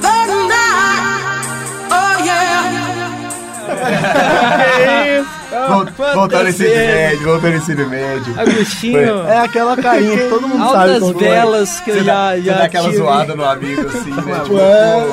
The 0.00 0.26
night. 0.48 1.44
Oh 1.90 2.24
yeah. 2.24 2.70
Vol- 5.70 6.14
Voltando 6.14 6.48
esse 6.48 6.62
médio, 6.64 7.24
voltando 7.24 7.54
esse 7.56 7.74
médio. 7.74 8.34
Agostinho, 8.40 9.26
É 9.28 9.38
aquela 9.38 9.76
carinha 9.76 10.16
que 10.16 10.28
todo 10.28 10.48
mundo 10.48 10.58
sabe. 10.64 10.76
altas 10.76 10.98
como 11.00 11.14
que 11.14 11.24
é. 11.24 11.28
velas 11.30 11.80
que 11.80 11.90
eu 11.90 11.94
Você 11.94 12.04
já, 12.04 12.14
dá, 12.14 12.36
você 12.36 12.42
já 12.42 12.54
dá 12.54 12.64
aquela 12.64 12.84
tive. 12.84 12.96
zoada 12.96 13.34
no 13.36 13.44
amigo 13.44 13.86
assim, 13.88 14.10
né? 14.10 14.22
Tipo, 14.44 14.58
É. 14.58 15.06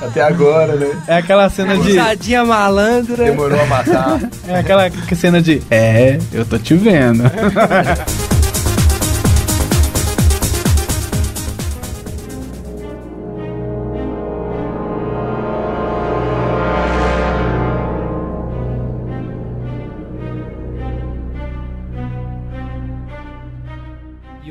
pô, 0.00 0.06
até 0.06 0.22
agora, 0.22 0.74
né? 0.74 0.90
É 1.08 1.16
aquela 1.16 1.48
cena 1.50 1.76
de. 1.76 1.82
Risadinha 1.90 2.44
malandra. 2.44 3.24
Demorou 3.24 3.60
a 3.60 3.66
matar. 3.66 4.20
É 4.48 4.58
aquela 4.58 4.90
cena 5.14 5.40
de. 5.40 5.62
É, 5.70 6.18
eu 6.32 6.44
tô 6.44 6.58
te 6.58 6.74
vendo. 6.74 7.22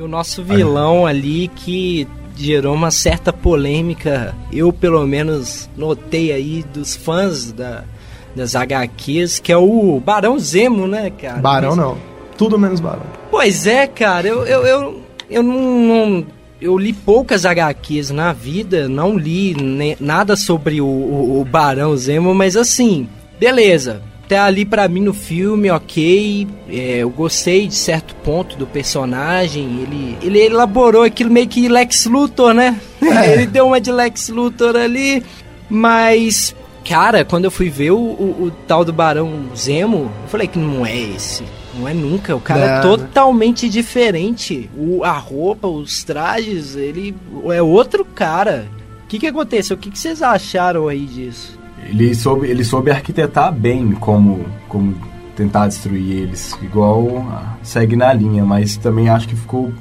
o 0.06 0.08
nosso 0.08 0.44
vilão 0.44 1.06
ali 1.06 1.48
que 1.56 2.08
gerou 2.38 2.74
uma 2.74 2.92
certa 2.92 3.32
polêmica, 3.34 4.36
eu 4.52 4.72
pelo 4.74 5.06
menos 5.08 5.70
notei 5.78 6.32
aí 6.32 6.64
dos 6.74 6.96
fãs 6.96 7.52
da, 7.52 7.84
das 8.36 8.56
HQs, 8.56 9.40
que 9.40 9.52
é 9.52 9.58
o 9.58 10.00
Barão 10.00 10.38
Zemo, 10.38 10.88
né, 10.88 11.10
cara? 11.10 11.38
Barão 11.42 11.76
não. 11.76 11.98
Tudo 12.38 12.60
menos 12.60 12.80
barão. 12.82 13.04
Pois 13.32 13.66
é, 13.66 13.88
cara, 13.88 14.28
eu, 14.28 14.46
eu, 14.46 14.66
eu, 14.66 15.02
eu 15.30 15.42
não, 15.44 15.56
não- 15.80 16.26
Eu 16.60 16.78
li 16.78 16.92
poucas 16.92 17.46
HQs 17.46 18.12
na 18.12 18.34
vida, 18.34 18.88
não 18.90 19.18
li 19.18 19.56
nada 20.00 20.36
sobre 20.36 20.82
o, 20.82 20.86
o, 20.86 21.40
o 21.42 21.46
Barão 21.46 21.96
Zemo, 21.96 22.34
mas 22.36 22.58
assim, 22.58 23.08
beleza. 23.40 24.02
Até 24.26 24.40
ali 24.40 24.66
pra 24.66 24.88
mim 24.88 25.02
no 25.02 25.14
filme, 25.14 25.70
ok. 25.70 26.48
é, 26.68 26.98
eu 26.98 27.10
gostei 27.12 27.68
de 27.68 27.76
certo 27.76 28.16
ponto 28.16 28.58
do 28.58 28.66
personagem. 28.66 29.82
Ele, 29.84 30.18
ele 30.22 30.40
elaborou 30.40 31.04
aquilo 31.04 31.30
meio 31.32 31.48
que 31.48 31.70
Lex 31.70 32.06
Luthor, 32.08 32.54
né? 32.54 32.80
ele 33.02 33.46
deu 33.46 33.68
uma 33.68 33.80
de 33.80 33.92
Lex 33.92 34.30
Luthor 34.30 34.76
ali. 34.76 35.24
Mas, 35.70 36.56
cara, 36.88 37.24
quando 37.26 37.46
eu 37.46 37.52
fui 37.52 37.70
ver 37.70 37.92
o, 37.92 37.98
o- 37.98 38.46
o 38.48 38.52
tal 38.68 38.84
do 38.84 38.94
Barão 38.94 39.46
Zemo, 39.56 40.12
eu 40.24 40.28
falei 40.30 40.48
que 40.48 40.58
não 40.60 40.86
é 40.86 40.98
esse. 40.98 41.44
Não 41.78 41.88
é 41.88 41.94
nunca. 41.94 42.36
O 42.36 42.40
cara 42.42 42.60
é 42.66 42.82
totalmente 42.82 43.70
diferente. 43.70 44.70
O, 44.78 45.04
a 45.04 45.12
roupa, 45.18 45.68
os 45.68 46.04
trajes, 46.04 46.76
ele 46.76 47.14
é 47.54 47.62
outro 47.62 48.04
cara. 48.06 48.66
O 49.04 49.08
que, 49.08 49.20
que 49.20 49.28
aconteceu? 49.28 49.76
O 49.76 49.80
que, 49.80 49.92
que 49.92 50.00
vocês 50.00 50.22
acharam 50.24 50.88
aí 50.88 51.02
disso? 51.06 51.60
Ele 51.86 52.14
soube, 52.16 52.48
ele 52.48 52.64
soube 52.64 52.92
arquitetar 52.92 53.52
bem 53.54 53.92
como, 53.94 54.46
como 54.68 54.96
tentar 55.36 55.68
destruir 55.68 56.12
eles. 56.24 56.58
Igual 56.62 57.26
segue 57.64 57.96
na 57.96 58.12
linha, 58.14 58.44
mas 58.46 58.76
também 58.78 59.10
acho 59.10 59.28
que 59.28 59.36
ficou 59.36 59.72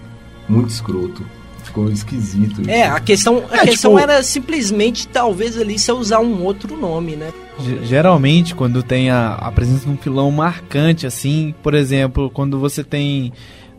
muito 0.49 0.69
escroto. 0.71 1.25
Ficou 1.63 1.91
esquisito. 1.91 2.61
isso. 2.61 2.71
É, 2.71 2.87
a 2.87 3.01
questão, 3.01 3.43
a 3.51 3.57
É, 3.57 3.67
questão 3.67 3.93
tipo- 3.93 4.03
era 4.03 4.23
simplesmente, 4.23 5.09
talvez 5.09 5.59
ali, 5.59 5.79
se 5.79 5.91
usar 5.91 6.21
um 6.21 6.43
outro 6.45 6.77
nome, 6.77 7.17
né? 7.17 7.33
Ge- 7.59 7.81
Geralmente, 7.85 8.55
quando 8.55 8.83
tem 8.83 9.11
a, 9.11 9.35
a 9.35 9.51
presença 9.51 9.87
de 9.87 9.91
um 9.91 9.97
vilão 9.97 10.31
marcante, 10.31 11.07
assim, 11.07 11.55
por 11.63 11.73
exemplo, 11.75 12.29
quando 12.31 12.61
você 12.61 12.85
tem 12.85 13.33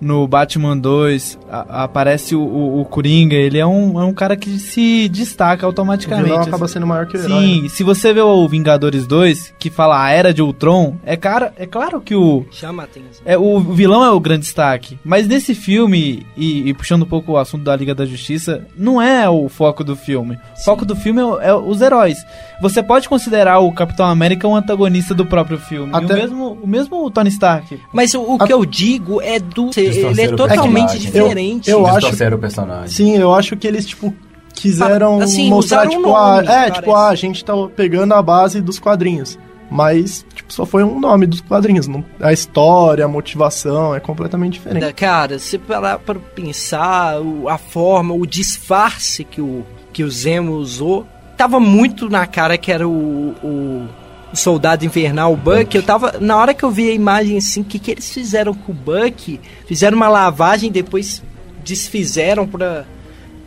no 0.05 0.27
Batman 0.27 0.77
2 0.77 1.37
a- 1.49 1.83
aparece 1.83 2.35
o, 2.35 2.41
o, 2.41 2.81
o 2.81 2.85
Coringa, 2.85 3.35
ele 3.35 3.57
é 3.57 3.65
um, 3.65 3.99
é 3.99 4.05
um 4.05 4.13
cara 4.13 4.35
que 4.35 4.59
se 4.59 5.09
destaca 5.09 5.65
O 5.65 5.69
automaticamente. 5.69 6.25
vilão 6.25 6.39
assim. 6.41 6.49
acaba 6.49 6.67
sendo 6.67 6.85
maior 6.87 7.07
que 7.07 7.17
o 7.17 7.19
herói. 7.19 7.43
Sim, 7.45 7.61
né? 7.63 7.69
se 7.69 7.83
você 7.83 8.13
vê 8.13 8.21
o 8.21 8.47
Vingadores 8.47 9.07
2, 9.07 9.53
que 9.57 9.69
fala 9.69 10.03
a 10.03 10.11
Era 10.11 10.33
de 10.33 10.41
Ultron, 10.41 10.95
é, 11.03 11.17
cara, 11.17 11.53
é 11.57 11.65
claro 11.65 11.99
que 11.99 12.15
o, 12.15 12.45
Chama 12.51 12.83
a 12.83 12.85
atenção. 12.85 13.21
é, 13.25 13.37
o 13.37 13.59
vilão 13.59 14.03
é 14.03 14.11
o 14.11 14.19
grande 14.19 14.41
destaque. 14.41 14.99
Mas 15.03 15.27
nesse 15.27 15.55
filme, 15.55 16.25
e, 16.37 16.69
e 16.69 16.73
puxando 16.73 17.01
um 17.03 17.07
pouco 17.07 17.31
o 17.33 17.37
assunto 17.37 17.63
da 17.63 17.75
Liga 17.75 17.95
da 17.95 18.05
Justiça, 18.05 18.65
não 18.77 19.01
é 19.01 19.27
o 19.29 19.49
foco 19.49 19.83
do 19.83 19.95
filme. 19.95 20.37
O 20.59 20.63
foco 20.63 20.85
do 20.85 20.95
filme 20.95 21.21
é, 21.41 21.47
é 21.49 21.53
os 21.55 21.81
heróis. 21.81 22.17
Você 22.61 22.81
pode 22.83 23.09
considerar 23.09 23.59
o 23.59 23.71
Capitão 23.71 24.05
América 24.05 24.47
um 24.47 24.55
antagonista 24.55 25.13
do 25.13 25.25
próprio 25.25 25.57
filme. 25.57 25.91
E 25.91 25.95
Até- 25.95 26.13
o, 26.13 26.17
mesmo, 26.17 26.57
o 26.63 26.67
mesmo 26.67 27.09
Tony 27.11 27.29
Stark. 27.29 27.79
Mas 27.91 28.13
o, 28.13 28.21
o 28.21 28.37
A- 28.39 28.45
que 28.45 28.53
eu 28.53 28.63
digo 28.65 29.21
é 29.21 29.39
do. 29.39 29.71
Ele 29.97 30.21
é 30.21 30.27
totalmente 30.35 30.97
diferente. 30.99 31.69
Eu 31.69 31.85
acho- 31.85 31.99
Distorceram 31.99 32.37
o 32.37 32.39
personagem. 32.39 32.87
Sim, 32.89 33.15
eu 33.17 33.33
acho 33.33 33.55
que 33.55 33.67
eles, 33.67 33.85
tipo, 33.85 34.13
quiseram 34.53 35.19
Assim, 35.21 35.49
mostrar, 35.49 35.87
tipo, 35.87 36.09
o 36.09 36.15
a, 36.15 36.35
nome, 36.37 36.43
é, 36.47 36.51
parece. 36.51 36.71
tipo, 36.73 36.93
ah, 36.95 37.09
a 37.09 37.15
gente 37.15 37.43
tá 37.43 37.53
pegando 37.75 38.13
a 38.13 38.21
base 38.21 38.61
dos 38.61 38.79
quadrinhos. 38.79 39.37
Mas, 39.69 40.23
tipo, 40.35 40.53
só 40.53 40.63
foi 40.65 40.83
um 40.83 40.99
nome 40.99 41.25
dos 41.25 41.41
quadrinhos. 41.41 41.87
não- 41.87 42.05
a 42.21 42.31
história, 42.31 43.03
a 43.03 43.07
motivação 43.07 43.95
é 43.95 43.99
completamente 43.99 44.53
diferente. 44.53 44.93
Cara, 44.93 45.39
se 45.39 45.57
parar 45.57 45.97
pra 45.99 46.15
pensar, 46.15 47.15
a 47.49 47.57
forma, 47.57 48.13
o 48.13 48.25
disfarce 48.27 49.23
que 49.23 49.41
o, 49.41 49.63
que 49.91 50.03
o 50.03 50.11
Zemo 50.11 50.53
usou, 50.53 51.05
tava 51.35 51.59
muito 51.59 52.07
na 52.09 52.27
cara 52.27 52.57
que 52.59 52.71
era 52.71 52.87
o, 52.87 53.33
o 53.43 53.87
soldado 54.36 54.86
invernal, 54.86 55.33
o 55.33 55.38
Buck. 55.38 55.75
Eu 55.75 55.83
tava. 55.83 56.15
Na 56.19 56.38
hora 56.38 56.53
que 56.53 56.63
eu 56.63 56.71
vi 56.71 56.89
a 56.89 56.93
imagem 56.93 57.38
assim, 57.38 57.61
o 57.61 57.63
que, 57.65 57.79
que 57.79 57.91
eles 57.91 58.11
fizeram 58.11 58.53
com 58.53 58.71
o 58.71 58.75
Buck? 58.75 59.39
Fizeram 59.67 59.95
uma 59.97 60.07
lavagem, 60.07 60.71
depois 60.71 61.21
desfizeram 61.63 62.47
pra, 62.47 62.86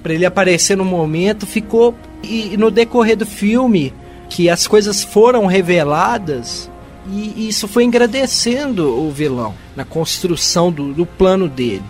pra 0.03 0.13
ele 0.15 0.27
aparecer 0.27 0.77
no 0.77 0.85
momento. 0.85 1.47
Ficou. 1.47 1.95
E, 2.23 2.55
e 2.55 2.57
no 2.57 2.71
decorrer 2.71 3.17
do 3.17 3.25
filme, 3.27 3.93
que 4.29 4.51
as 4.51 4.67
coisas 4.67 5.05
foram 5.05 5.47
reveladas. 5.47 6.71
E 7.11 7.49
isso 7.49 7.67
foi 7.67 7.85
engrandecendo 7.85 8.87
o 8.87 9.11
vilão 9.11 9.55
na 9.75 9.85
construção 9.85 10.71
do, 10.71 10.93
do 10.93 11.07
plano 11.07 11.49
dele. 11.49 11.83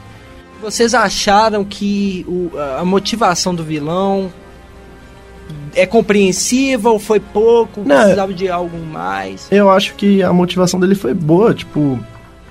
Vocês 0.63 0.95
acharam 0.95 1.65
que 1.65 2.25
o- 2.29 2.51
a 2.79 2.85
motivação 2.85 3.53
do 3.55 3.65
vilão 3.65 4.33
é 5.75 5.87
compreensiva 5.87 6.91
ou 6.91 6.99
foi 6.99 7.21
pouco? 7.21 7.83
Não. 7.85 7.97
Precisava 7.97 8.33
de 8.33 8.49
algo 8.49 8.79
mais? 8.87 9.47
Eu 9.51 9.71
acho 9.71 9.95
que 9.95 10.23
a 10.23 10.33
motivação 10.33 10.79
dele 10.81 10.95
foi 10.95 11.15
boa, 11.15 11.55
tipo, 11.55 11.99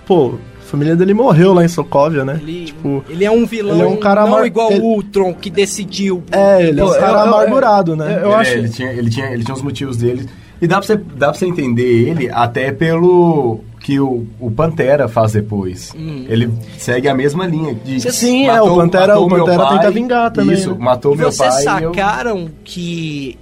pô, 0.05 0.35
a 0.59 0.63
família 0.69 0.95
dele 0.95 1.13
morreu 1.13 1.53
lá 1.53 1.63
em 1.63 1.67
Sokovia, 1.67 2.23
né? 2.25 2.39
Ele, 2.41 2.65
Tipo, 2.65 3.03
ele 3.09 3.23
é 3.25 3.31
um 3.31 3.45
vilão 3.45 3.75
ele 3.75 3.83
é 3.83 3.87
um 3.87 3.97
cara 3.97 4.21
não 4.21 4.27
amar- 4.35 4.45
igual 4.45 4.71
ele- 4.71 4.81
o 4.81 4.85
Ultron 4.85 5.33
que 5.33 5.49
decidiu. 5.49 6.23
é, 6.31 6.67
ele 6.67 6.79
é 6.79 6.83
um 6.83 6.89
cara 6.93 7.05
eu- 7.05 7.11
eu- 7.13 7.19
amargurado, 7.33 7.95
né? 7.95 8.19
eu- 8.23 8.33
acho- 8.35 8.51
ele, 8.51 8.69
tinha, 8.69 8.91
ele, 8.91 9.09
tinha, 9.09 9.27
ele 9.31 9.43
tinha 9.43 9.55
os 9.55 9.61
motivos 9.61 9.97
dele. 9.97 10.27
E 10.61 10.65
dá 10.67 10.77
pra, 10.77 10.87
você, 10.87 10.95
dá 10.97 11.27
pra 11.29 11.33
você 11.35 11.45
entender 11.45 12.09
ele 12.09 12.29
até 12.31 12.71
pelo 12.71 13.59
que 13.87 14.01
o, 14.01 14.27
o 14.37 14.51
Pantera 14.51 15.07
faz 15.07 15.31
depois. 15.31 15.93
Hum. 15.97 16.25
Ele 16.27 16.51
segue 16.77 17.07
a 17.07 17.15
mesma 17.15 17.47
linha. 17.47 17.73
De, 17.73 18.01
Sim, 18.11 18.45
é, 18.47 18.61
o 18.61 18.75
Pantera- 18.75 19.17
o 19.17 19.29
Pantera 19.29 19.65
tenta 19.69 19.89
vingar 19.91 20.29
também, 20.29 20.55
Isso, 20.55 20.71
né? 20.71 20.77
matou 20.77 21.13
E 21.15 21.17
meu 21.17 21.31
vocês 21.31 21.63
pai. 21.63 21.85
eu- 21.85 21.93
sacaram 21.93 22.49
que 22.65 23.39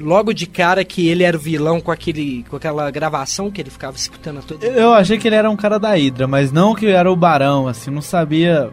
logo 0.00 0.32
de 0.32 0.46
cara 0.46 0.82
que 0.86 1.06
ele 1.08 1.22
era 1.22 1.36
o 1.36 1.40
vilão 1.40 1.82
com 1.82 1.90
aquele 1.92 2.46
com 2.48 2.56
aquela 2.56 2.90
gravação 2.90 3.50
que 3.50 3.60
ele 3.60 3.68
ficava 3.68 3.94
escutando 3.94 4.38
a 4.38 4.42
todo 4.42 4.64
Eu 4.64 4.94
achei 4.94 5.18
que 5.18 5.28
ele 5.28 5.36
era 5.36 5.50
um 5.50 5.56
cara 5.56 5.78
da 5.78 5.90
Hydra, 5.94 6.26
mas 6.26 6.50
não 6.50 6.74
que 6.74 6.86
era 6.86 7.12
o 7.12 7.14
Barão, 7.14 7.68
assim, 7.68 7.90
não 7.90 8.00
sabia 8.00 8.70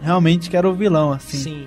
realmente 0.00 0.48
que 0.48 0.56
era 0.56 0.68
o 0.68 0.74
vilão, 0.74 1.10
assim. 1.10 1.38
Sim. 1.38 1.66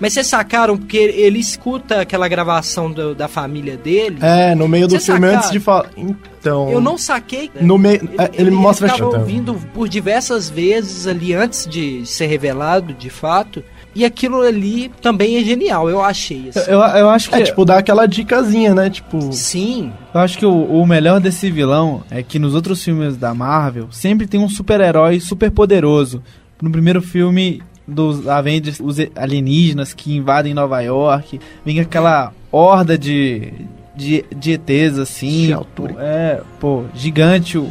Mas 0.00 0.12
vocês 0.12 0.26
sacaram 0.26 0.76
porque 0.78 0.96
ele 0.96 1.38
escuta 1.38 2.00
aquela 2.00 2.28
gravação 2.28 2.90
do- 2.90 3.14
da 3.14 3.26
família 3.28 3.76
dele? 3.76 4.18
É, 4.20 4.54
no 4.54 4.68
meio 4.68 4.86
do 4.86 4.98
filme, 5.00 5.20
sacaram? 5.20 5.36
antes 5.38 5.50
de 5.50 5.60
falar. 5.60 5.90
Então. 5.96 6.70
Eu 6.70 6.80
não 6.80 6.96
saquei. 6.96 7.50
No 7.60 7.76
meio. 7.76 8.08
é, 8.18 8.30
ele, 8.34 8.50
mostra. 8.50 8.88
ficava 8.88 9.10
tipo, 9.10 9.20
ouvindo 9.20 9.54
por 9.74 9.88
diversas 9.88 10.48
vezes 10.48 11.06
ali 11.06 11.34
antes 11.34 11.66
de 11.66 12.06
ser 12.06 12.26
revelado, 12.26 12.92
de 12.94 13.10
fato. 13.10 13.62
E 13.94 14.04
aquilo 14.04 14.42
ali 14.42 14.92
também 15.02 15.38
é 15.38 15.42
genial, 15.42 15.90
eu 15.90 16.00
achei. 16.00 16.50
assim. 16.54 16.70
Eu, 16.70 16.78
eu 16.78 17.08
acho 17.10 17.30
que 17.30 17.34
É, 17.34 17.42
tipo, 17.42 17.64
dá 17.64 17.78
aquela 17.78 18.06
dicasinha, 18.06 18.72
né? 18.74 18.88
Tipo. 18.90 19.32
Sim, 19.32 19.92
Eu 20.14 20.20
acho 20.20 20.38
que 20.38 20.46
o, 20.46 20.52
o 20.64 20.86
melhor 20.86 21.18
desse 21.18 21.50
vilão 21.50 22.04
é 22.08 22.22
que 22.22 22.38
nos 22.38 22.54
outros 22.54 22.84
filmes 22.84 23.16
da 23.16 23.34
Marvel 23.34 23.88
sempre 23.90 24.28
tem 24.28 24.38
um 24.38 24.48
super-herói 24.48 25.18
super 25.18 25.50
poderoso. 25.50 26.22
No 26.62 26.70
primeiro 26.70 27.02
filme 27.02 27.60
dos 27.88 28.28
Avengers, 28.28 28.78
os 28.80 28.96
alienígenas 29.16 29.94
que 29.94 30.14
invadem 30.14 30.52
Nova 30.54 30.80
York, 30.82 31.40
vem 31.64 31.80
aquela 31.80 32.32
horda 32.52 32.98
de, 32.98 33.52
de, 33.96 34.24
de 34.36 34.52
ETs 34.52 34.98
assim. 34.98 35.46
De 35.46 35.52
altura. 35.54 35.94
É, 35.98 36.40
pô, 36.60 36.84
gigante 36.94 37.56
o, 37.56 37.66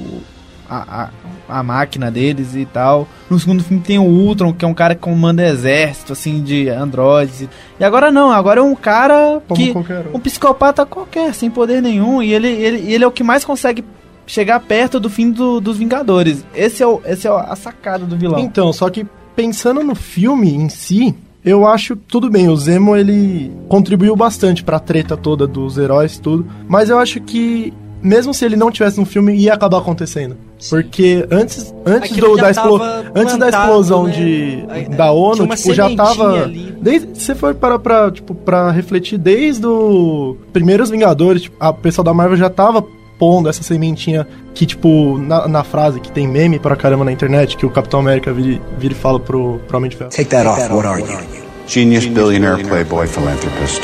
a, 0.70 1.10
a, 1.50 1.60
a 1.60 1.64
máquina 1.64 2.10
deles 2.10 2.56
e 2.56 2.66
tal. 2.66 3.08
No 3.30 3.40
segundo 3.40 3.64
filme 3.64 3.82
tem 3.84 4.00
o 4.00 4.04
Ultron, 4.04 4.52
que 4.54 4.66
é 4.66 4.68
um 4.68 4.74
cara 4.74 4.96
que 4.96 5.02
comanda 5.02 5.48
exército, 5.48 6.14
assim, 6.14 6.42
de 6.42 6.68
androides. 6.68 7.48
E 7.80 7.84
agora 7.84 8.12
não, 8.12 8.32
agora 8.32 8.60
é 8.60 8.64
um 8.64 8.76
cara 8.76 9.40
Como 9.48 9.62
que 9.62 9.72
qualquer 9.72 10.08
um. 10.08 10.18
um 10.18 10.20
psicopata 10.20 10.86
qualquer, 10.86 11.34
sem 11.34 11.50
poder 11.50 11.82
nenhum, 11.82 12.24
e 12.24 12.34
ele, 12.34 12.48
ele, 12.48 12.92
ele 12.92 13.04
é 13.04 13.08
o 13.08 13.12
que 13.12 13.24
mais 13.24 13.46
consegue 13.46 13.86
chegar 14.26 14.60
perto 14.60 15.00
do 15.00 15.10
fim 15.10 15.32
do- 15.32 15.62
dos 15.62 15.78
Vingadores. 15.78 16.44
Esse 16.54 16.84
é, 16.84 16.88
o, 16.88 17.02
esse 17.06 17.28
é 17.28 17.30
a 17.32 17.56
sacada 17.56 18.04
do 18.06 18.18
vilão. 18.18 18.40
Então, 18.40 18.74
só 18.74 18.90
que 18.90 19.06
pensando 19.38 19.84
no 19.84 19.94
filme 19.94 20.52
em 20.54 20.68
si, 20.68 21.14
eu 21.46 21.66
acho 21.68 21.96
tudo 21.96 22.28
bem, 22.30 22.50
o 22.50 22.58
Zemo 22.58 22.96
ele 22.96 23.52
contribuiu 23.70 24.16
bastante 24.16 24.64
pra 24.64 24.80
treta 24.80 25.16
toda 25.16 25.46
dos 25.48 25.78
heróis 25.78 26.16
e 26.16 26.22
tudo, 26.22 26.48
mas 26.68 26.90
eu 26.90 26.98
acho 26.98 27.22
que 27.22 27.72
mesmo 28.02 28.34
se 28.34 28.44
ele 28.46 28.56
não 28.56 28.72
tivesse 28.72 29.00
no 29.00 29.06
filme 29.06 29.34
ia 29.36 29.54
acabar 29.54 29.78
acontecendo. 29.78 30.36
Porque 30.70 31.28
antes, 31.30 31.74
antes 31.86 32.12
Aquilo 32.12 32.30
do, 32.32 32.38
da, 32.38 32.50
explo- 32.50 32.82
antes 33.14 33.38
da 33.38 33.50
explosão 33.50 34.06
né? 34.06 34.12
de, 34.12 34.66
Aí, 34.70 34.90
da 34.90 35.12
ONU, 35.12 35.48
tipo, 35.56 35.74
já 35.74 35.96
tava. 35.96 36.44
ali. 36.44 36.76
Desde, 36.82 37.20
se 37.22 37.36
for 37.36 37.54
para 37.54 37.78
pra, 37.78 38.10
tipo, 38.12 38.34
pra 38.34 38.72
refletir, 38.72 39.20
desde 39.20 39.66
os 39.68 40.36
primeiros 40.52 40.90
Vingadores, 40.90 41.44
tipo, 41.44 41.56
a 41.60 41.72
pessoa 41.72 42.04
da 42.04 42.12
Marvel 42.14 42.38
já 42.38 42.50
tava 42.50 42.84
pondo 43.18 43.50
essa 43.50 43.64
sementinha 43.64 44.28
que, 44.54 44.66
tipo, 44.66 45.18
na, 45.18 45.48
na 45.48 45.64
frase 45.64 46.00
que 46.00 46.12
tem 46.12 46.28
meme 46.28 46.60
pra 46.60 46.76
caramba 46.76 47.06
na 47.06 47.12
internet, 47.12 47.58
que 47.58 47.66
o 47.66 47.70
Capitão 47.70 48.00
América 48.00 48.32
vira, 48.34 48.62
vira 48.78 48.94
e 48.94 48.98
fala 48.98 49.20
pro, 49.20 49.60
pro 49.68 49.78
Homem 49.78 49.90
de 49.90 49.98
Ferro. 49.98 50.10
Take 50.10 50.30
that 50.30 50.48
off. 50.48 50.62
What 50.72 50.88
are 50.88 51.02
you? 51.02 51.48
Genius, 51.68 52.06
billionaire, 52.06 52.64
playboy, 52.66 53.08
philanthropist. 53.08 53.82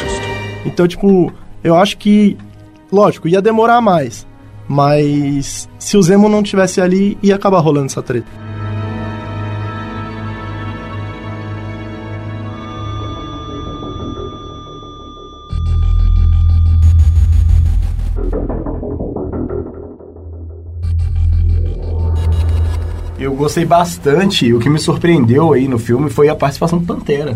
Então, 0.65 0.87
tipo, 0.87 1.31
eu 1.63 1.75
acho 1.75 1.97
que, 1.97 2.37
lógico, 2.91 3.27
ia 3.27 3.41
demorar 3.41 3.81
mais. 3.81 4.25
Mas 4.67 5.67
se 5.77 5.97
o 5.97 6.01
Zemo 6.01 6.29
não 6.29 6.41
tivesse 6.41 6.79
ali, 6.79 7.17
ia 7.21 7.35
acabar 7.35 7.59
rolando 7.59 7.87
essa 7.87 8.01
treta. 8.01 8.27
Eu 23.33 23.37
gostei 23.37 23.65
bastante. 23.65 24.53
O 24.53 24.59
que 24.59 24.69
me 24.69 24.77
surpreendeu 24.79 25.53
aí 25.53 25.67
no 25.67 25.79
filme 25.79 26.07
foi 26.09 26.29
a 26.29 26.35
participação 26.35 26.77
do 26.77 26.85
Pantera. 26.85 27.35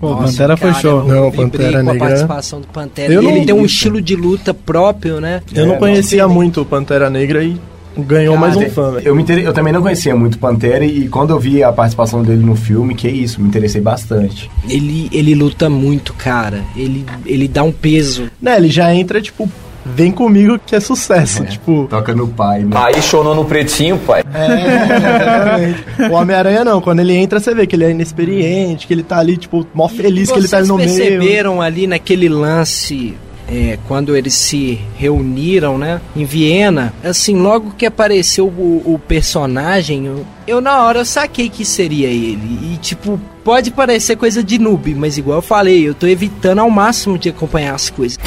Pô, 0.00 0.10
Nossa, 0.10 0.26
Pantera 0.32 0.56
foi 0.56 0.70
cara, 0.70 0.80
show. 0.82 1.08
eu 1.08 1.22
Não, 1.24 1.32
Pantera 1.32 1.72
com 1.72 1.78
a 1.78 1.92
Negra- 1.92 1.98
participação 2.08 2.60
do 2.60 2.66
Pantera. 2.68 3.12
Eu 3.12 3.22
E 3.22 3.26
ele 3.26 3.38
não- 3.40 3.46
tem 3.46 3.54
um 3.54 3.64
estilo 3.64 4.00
de 4.00 4.14
luta 4.14 4.54
próprio, 4.54 5.20
né? 5.20 5.42
Eu 5.52 5.66
não 5.66 5.74
É, 5.74 5.78
conhecia 5.78 6.18
diferente. 6.18 6.32
muito 6.34 6.60
o 6.60 6.64
Pantera 6.64 7.10
Negra 7.10 7.42
e 7.42 7.56
ganhou 7.96 8.34
Cara, 8.34 8.46
mais 8.46 8.56
um 8.56 8.70
fã. 8.70 8.98
Eu, 9.04 9.14
me 9.14 9.22
inter- 9.22 9.38
eu 9.44 9.52
também 9.52 9.72
não 9.72 9.82
conhecia 9.82 10.14
muito 10.14 10.38
Pantera 10.38 10.84
e 10.84 11.08
quando 11.08 11.30
eu 11.30 11.38
vi 11.40 11.62
a 11.64 11.72
participação 11.72 12.22
dele 12.22 12.44
no 12.44 12.54
filme, 12.54 12.94
que 12.94 13.08
é 13.08 13.10
isso, 13.10 13.40
me 13.40 13.48
interessei 13.48 13.80
bastante. 13.80 14.48
Ele, 14.68 15.08
ele 15.12 15.34
luta 15.34 15.68
muito, 15.70 16.12
cara. 16.14 16.62
Ele, 16.76 17.04
ele 17.26 17.48
dá 17.48 17.62
um 17.64 17.72
peso. 17.72 18.30
Né, 18.40 18.56
ele 18.56 18.68
já 18.68 18.94
entra, 18.94 19.20
tipo, 19.20 19.48
vem 19.84 20.10
comigo 20.10 20.58
que 20.58 20.74
é 20.74 20.80
sucesso. 20.80 21.44
Tipo, 21.44 21.86
Toca 21.88 22.14
no 22.14 22.28
pai, 22.28 22.60
né? 22.60 22.70
Aí 22.74 23.02
chonou 23.02 23.34
no 23.34 23.44
pretinho, 23.44 23.98
pai. 23.98 24.22
exatamente. 24.24 25.84
o 26.10 26.14
Homem-Aranha 26.14 26.64
não, 26.64 26.80
quando 26.80 27.00
ele 27.00 27.14
entra, 27.14 27.38
você 27.40 27.54
vê 27.54 27.66
que 27.66 27.76
ele 27.76 27.84
é 27.84 27.90
inexperiente, 27.90 28.86
que 28.86 28.92
ele 28.94 29.02
tá 29.02 29.18
ali, 29.18 29.36
tipo, 29.36 29.66
mó 29.74 29.88
feliz 29.88 30.30
que 30.30 30.38
ele 30.38 30.48
tá 30.48 30.58
ali 30.58 30.68
no 30.68 30.76
Vocês 30.76 30.96
meio. 30.96 31.18
perceberam 31.18 31.60
ali 31.62 31.86
naquele 31.86 32.28
lance, 32.28 33.14
é, 33.48 33.78
quando 33.86 34.16
eles 34.16 34.34
se 34.34 34.80
reuniram, 34.96 35.76
né, 35.78 36.00
em 36.16 36.24
Viena, 36.24 36.92
assim, 37.02 37.36
logo 37.36 37.72
que 37.76 37.84
apareceu 37.86 38.46
o, 38.46 38.82
o 38.84 38.98
personagem, 38.98 40.06
eu, 40.06 40.26
eu 40.46 40.60
na 40.60 40.82
hora 40.82 41.00
eu 41.00 41.04
saquei 41.04 41.48
que 41.48 41.64
seria 41.64 42.08
ele. 42.08 42.74
E, 42.74 42.78
tipo, 42.78 43.20
pode 43.44 43.70
parecer 43.70 44.16
coisa 44.16 44.42
de 44.42 44.58
noob, 44.58 44.94
mas 44.94 45.18
igual 45.18 45.38
eu 45.38 45.42
falei, 45.42 45.86
eu 45.86 45.94
tô 45.94 46.06
evitando 46.06 46.60
ao 46.60 46.70
máximo 46.70 47.18
de 47.18 47.28
acompanhar 47.28 47.74
as 47.74 47.90
coisas. 47.90 48.18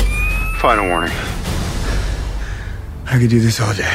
Final 0.61 0.87
warning. 0.87 1.36
I 3.09 3.17
could 3.17 3.27
do 3.27 3.39
this 3.39 3.59
all 3.61 3.73
day. 3.73 3.85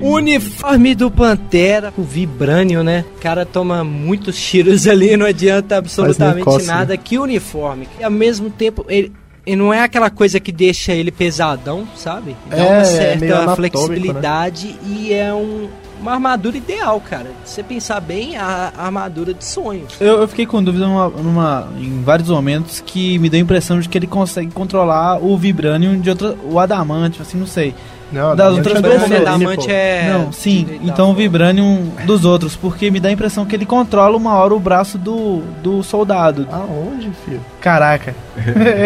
Uniforme 0.00 0.94
do 0.94 1.10
Pantera, 1.10 1.92
o 1.96 2.02
Vibranium, 2.02 2.82
né? 2.82 3.04
O 3.16 3.20
cara 3.20 3.44
toma 3.44 3.82
muitos 3.82 4.40
tiros 4.40 4.86
ali, 4.86 5.16
não 5.16 5.26
adianta 5.26 5.76
absolutamente 5.76 6.48
né? 6.58 6.64
nada. 6.64 6.96
Que 6.96 7.18
uniforme. 7.18 7.88
E 7.98 8.04
ao 8.04 8.10
mesmo 8.10 8.48
tempo, 8.48 8.86
ele, 8.88 9.12
ele 9.44 9.56
não 9.56 9.74
é 9.74 9.82
aquela 9.82 10.08
coisa 10.08 10.38
que 10.38 10.52
deixa 10.52 10.92
ele 10.92 11.10
pesadão, 11.10 11.86
sabe? 11.96 12.36
Dá 12.48 12.56
É, 12.56 12.62
uma 12.62 12.68
é 12.68 12.76
meio 12.76 12.86
certa 12.86 13.24
anatômico, 13.42 13.56
flexibilidade 13.56 14.76
e 14.86 15.12
é 15.12 15.32
um, 15.34 15.68
uma 16.00 16.12
armadura 16.12 16.56
ideal, 16.56 17.00
cara. 17.00 17.30
Se 17.44 17.54
você 17.56 17.62
pensar 17.62 18.00
bem, 18.00 18.36
a, 18.36 18.72
a 18.76 18.86
armadura 18.86 19.34
de 19.34 19.44
sonho. 19.44 19.86
Eu, 20.00 20.18
eu 20.20 20.28
fiquei 20.28 20.46
com 20.46 20.62
dúvida 20.62 20.86
numa, 20.86 21.08
numa- 21.08 21.68
em 21.78 22.02
vários 22.02 22.28
momentos 22.28 22.80
que 22.84 23.18
me 23.18 23.28
deu 23.28 23.38
a 23.38 23.42
impressão 23.42 23.80
de 23.80 23.88
que 23.88 23.98
ele 23.98 24.06
consegue 24.06 24.50
controlar 24.52 25.18
o 25.22 25.36
Vibranium 25.36 26.00
de 26.00 26.10
outra. 26.10 26.34
o 26.44 26.58
Adamante, 26.58 27.20
assim, 27.22 27.38
não 27.38 27.46
sei. 27.46 27.74
Não, 28.12 28.34
das 28.34 28.54
outras 28.54 28.78
é 28.78 28.82
pessoas. 28.82 29.56
Pô. 29.56 29.70
é. 29.70 30.10
Não, 30.12 30.32
sim, 30.32 30.80
então 30.82 31.10
o. 31.10 31.14
Vibranium 31.14 31.90
dos 32.06 32.24
outros, 32.24 32.54
porque 32.54 32.90
me 32.90 33.00
dá 33.00 33.08
a 33.08 33.12
impressão 33.12 33.44
que 33.44 33.54
ele 33.54 33.66
controla 33.66 34.16
uma 34.16 34.34
hora 34.34 34.54
o 34.54 34.60
braço 34.60 34.96
do, 34.96 35.42
do 35.62 35.82
soldado. 35.82 36.46
Aonde, 36.50 37.10
filho? 37.24 37.40
Caraca. 37.60 38.14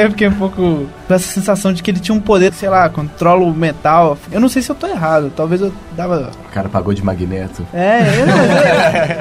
eu 0.03 0.11
fiquei 0.11 0.29
um 0.29 0.35
pouco 0.35 0.87
com 1.07 1.15
essa 1.15 1.29
sensação 1.29 1.73
de 1.73 1.83
que 1.83 1.91
ele 1.91 2.01
tinha 2.01 2.15
um 2.15 2.21
poder, 2.21 2.53
sei 2.55 2.69
lá, 2.69 2.89
controla 2.89 3.45
o 3.45 3.53
metal. 3.53 4.17
Eu 4.31 4.41
não 4.41 4.49
sei 4.49 4.63
se 4.63 4.71
eu 4.71 4.75
tô 4.75 4.87
errado, 4.87 5.31
talvez 5.37 5.61
eu 5.61 5.73
dava. 5.95 6.31
O 6.49 6.53
cara 6.53 6.69
pagou 6.69 6.95
de 6.95 7.05
magneto. 7.05 7.67
É, 7.73 8.01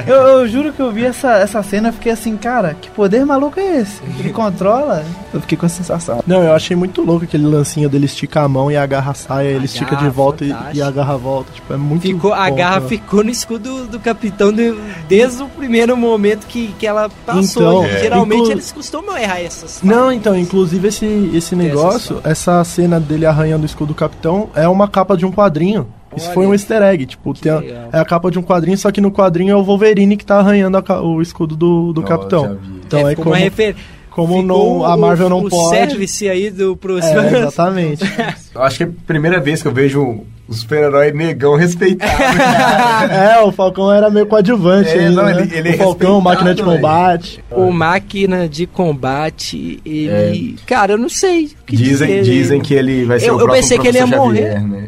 eu, 0.07 0.15
eu, 0.15 0.27
eu 0.39 0.47
juro 0.47 0.71
que 0.71 0.81
eu 0.81 0.91
vi 0.91 1.05
essa, 1.05 1.33
essa 1.33 1.61
cena 1.63 1.89
e 1.89 1.91
fiquei 1.91 2.11
assim, 2.11 2.37
cara, 2.37 2.75
que 2.79 2.89
poder 2.89 3.25
maluco 3.25 3.59
é 3.59 3.79
esse? 3.79 4.01
Ele 4.19 4.31
controla? 4.31 5.03
Eu 5.33 5.41
fiquei 5.41 5.57
com 5.57 5.65
essa 5.65 5.75
sensação. 5.75 6.23
Não, 6.25 6.43
eu 6.43 6.53
achei 6.53 6.75
muito 6.75 7.01
louco 7.01 7.25
aquele 7.25 7.45
lancinho 7.45 7.89
dele 7.89 8.05
estica 8.05 8.41
a 8.41 8.47
mão 8.47 8.71
e 8.71 8.77
agarra 8.77 9.11
a 9.11 9.15
saia, 9.15 9.49
ele 9.49 9.65
estica 9.65 9.90
de 9.95 10.01
garra, 10.01 10.09
volta 10.11 10.45
e, 10.45 10.53
e 10.73 10.81
agarra 10.81 11.13
a 11.13 11.17
volta. 11.17 11.51
Tipo, 11.53 11.73
é 11.73 11.77
muito 11.77 12.01
Ficou, 12.01 12.33
a 12.33 12.49
garra 12.49 12.75
cara. 12.75 12.87
ficou 12.87 13.23
no 13.23 13.29
escudo 13.29 13.85
do 13.87 13.99
capitão 13.99 14.51
de- 14.51 14.75
desde 15.07 15.41
o 15.43 15.47
primeiro 15.47 15.95
momento 15.97 16.45
que, 16.47 16.73
que 16.79 16.85
ela 16.87 17.09
passou. 17.25 17.83
Então, 17.83 17.85
é. 17.85 17.99
Geralmente 17.99 18.39
Inclu- 18.39 18.51
eles 18.51 18.71
costumam 18.71 19.17
errar 19.17 19.39
essas 19.41 19.81
Não, 19.81 20.11
então, 20.11 20.37
inclusive 20.37 20.87
esse, 20.87 21.31
esse 21.33 21.55
negócio, 21.55 22.19
essa 22.23 22.63
cena 22.63 22.99
dele 22.99 23.25
arranhando 23.25 23.63
o 23.63 23.65
escudo 23.65 23.89
do 23.89 23.95
capitão 23.95 24.49
é 24.55 24.67
uma 24.67 24.87
capa 24.87 25.15
de 25.17 25.25
um 25.25 25.31
quadrinho. 25.31 25.87
Isso 26.15 26.25
Olha. 26.25 26.33
foi 26.33 26.45
um 26.47 26.53
easter 26.53 26.81
egg, 26.81 27.05
tipo, 27.05 27.33
tem 27.33 27.51
a- 27.51 27.63
é 27.93 27.99
a 27.99 28.03
capa 28.05 28.29
de 28.29 28.37
um 28.37 28.43
quadrinho, 28.43 28.77
só 28.77 28.91
que 28.91 28.99
no 28.99 29.11
quadrinho 29.11 29.53
é 29.53 29.55
o 29.55 29.63
Wolverine 29.63 30.17
que 30.17 30.25
tá 30.25 30.39
arranhando 30.39 30.77
a 30.77 31.01
o 31.01 31.21
escudo 31.21 31.55
do, 31.55 31.93
do 31.93 32.03
capitão. 32.03 32.57
Então 32.85 33.07
é, 33.07 33.13
é, 33.13 33.15
como, 33.15 33.29
uma 33.29 33.37
refer... 33.37 33.75
como 34.09 34.41
não, 34.43 34.83
a 34.85 34.93
o- 34.93 34.99
Marvel 34.99 35.29
não 35.29 35.39
o 35.45 35.49
pode. 35.49 35.69
service 35.77 36.27
aí 36.27 36.49
do 36.51 36.75
pro 36.75 36.99
É, 36.99 37.37
exatamente. 37.39 38.03
Eu 38.53 38.61
acho 38.63 38.77
que 38.77 38.83
é 38.83 38.87
a 38.87 38.89
primeira 39.07 39.39
vez 39.39 39.61
que 39.61 39.67
eu 39.67 39.71
vejo 39.73 40.01
um 40.01 40.53
super-herói 40.53 41.13
negão 41.13 41.55
respeitado. 41.55 42.11
é, 43.13 43.39
o 43.41 43.51
Falcão 43.53 43.89
era 43.93 44.09
meio 44.09 44.25
coadjuvante 44.25 44.89
É, 44.89 44.99
ainda, 45.05 45.23
não, 45.23 45.25
né? 45.33 45.41
ele- 45.43 45.57
ele 45.57 45.69
é 45.69 45.75
o 45.75 45.77
Falcão, 45.77 46.19
máquina 46.19 46.53
de 46.53 46.61
combate. 46.61 47.41
O 47.49 47.71
máquina 47.71 48.49
de 48.49 48.67
combate, 48.67 49.79
ele. 49.85 50.57
Cara, 50.65 50.91
eu 50.93 50.97
não 50.97 51.07
sei. 51.07 51.45
o 51.45 51.65
que 51.65 51.77
dizem, 51.77 52.07
dizer. 52.19 52.23
dizem 52.23 52.59
que 52.59 52.73
ele 52.73 53.05
vai 53.05 53.19
ser 53.21 53.29
Eu- 53.29 53.35
o 53.37 53.39
eu 53.39 53.45
próximo 53.45 53.61
pensei 53.61 53.79
que 53.79 53.87
ele 53.87 53.97
ia 53.99 54.07
Professor 54.07 54.25
morrer. 54.25 54.51
Xavier, 54.51 54.67
né? 54.67 54.85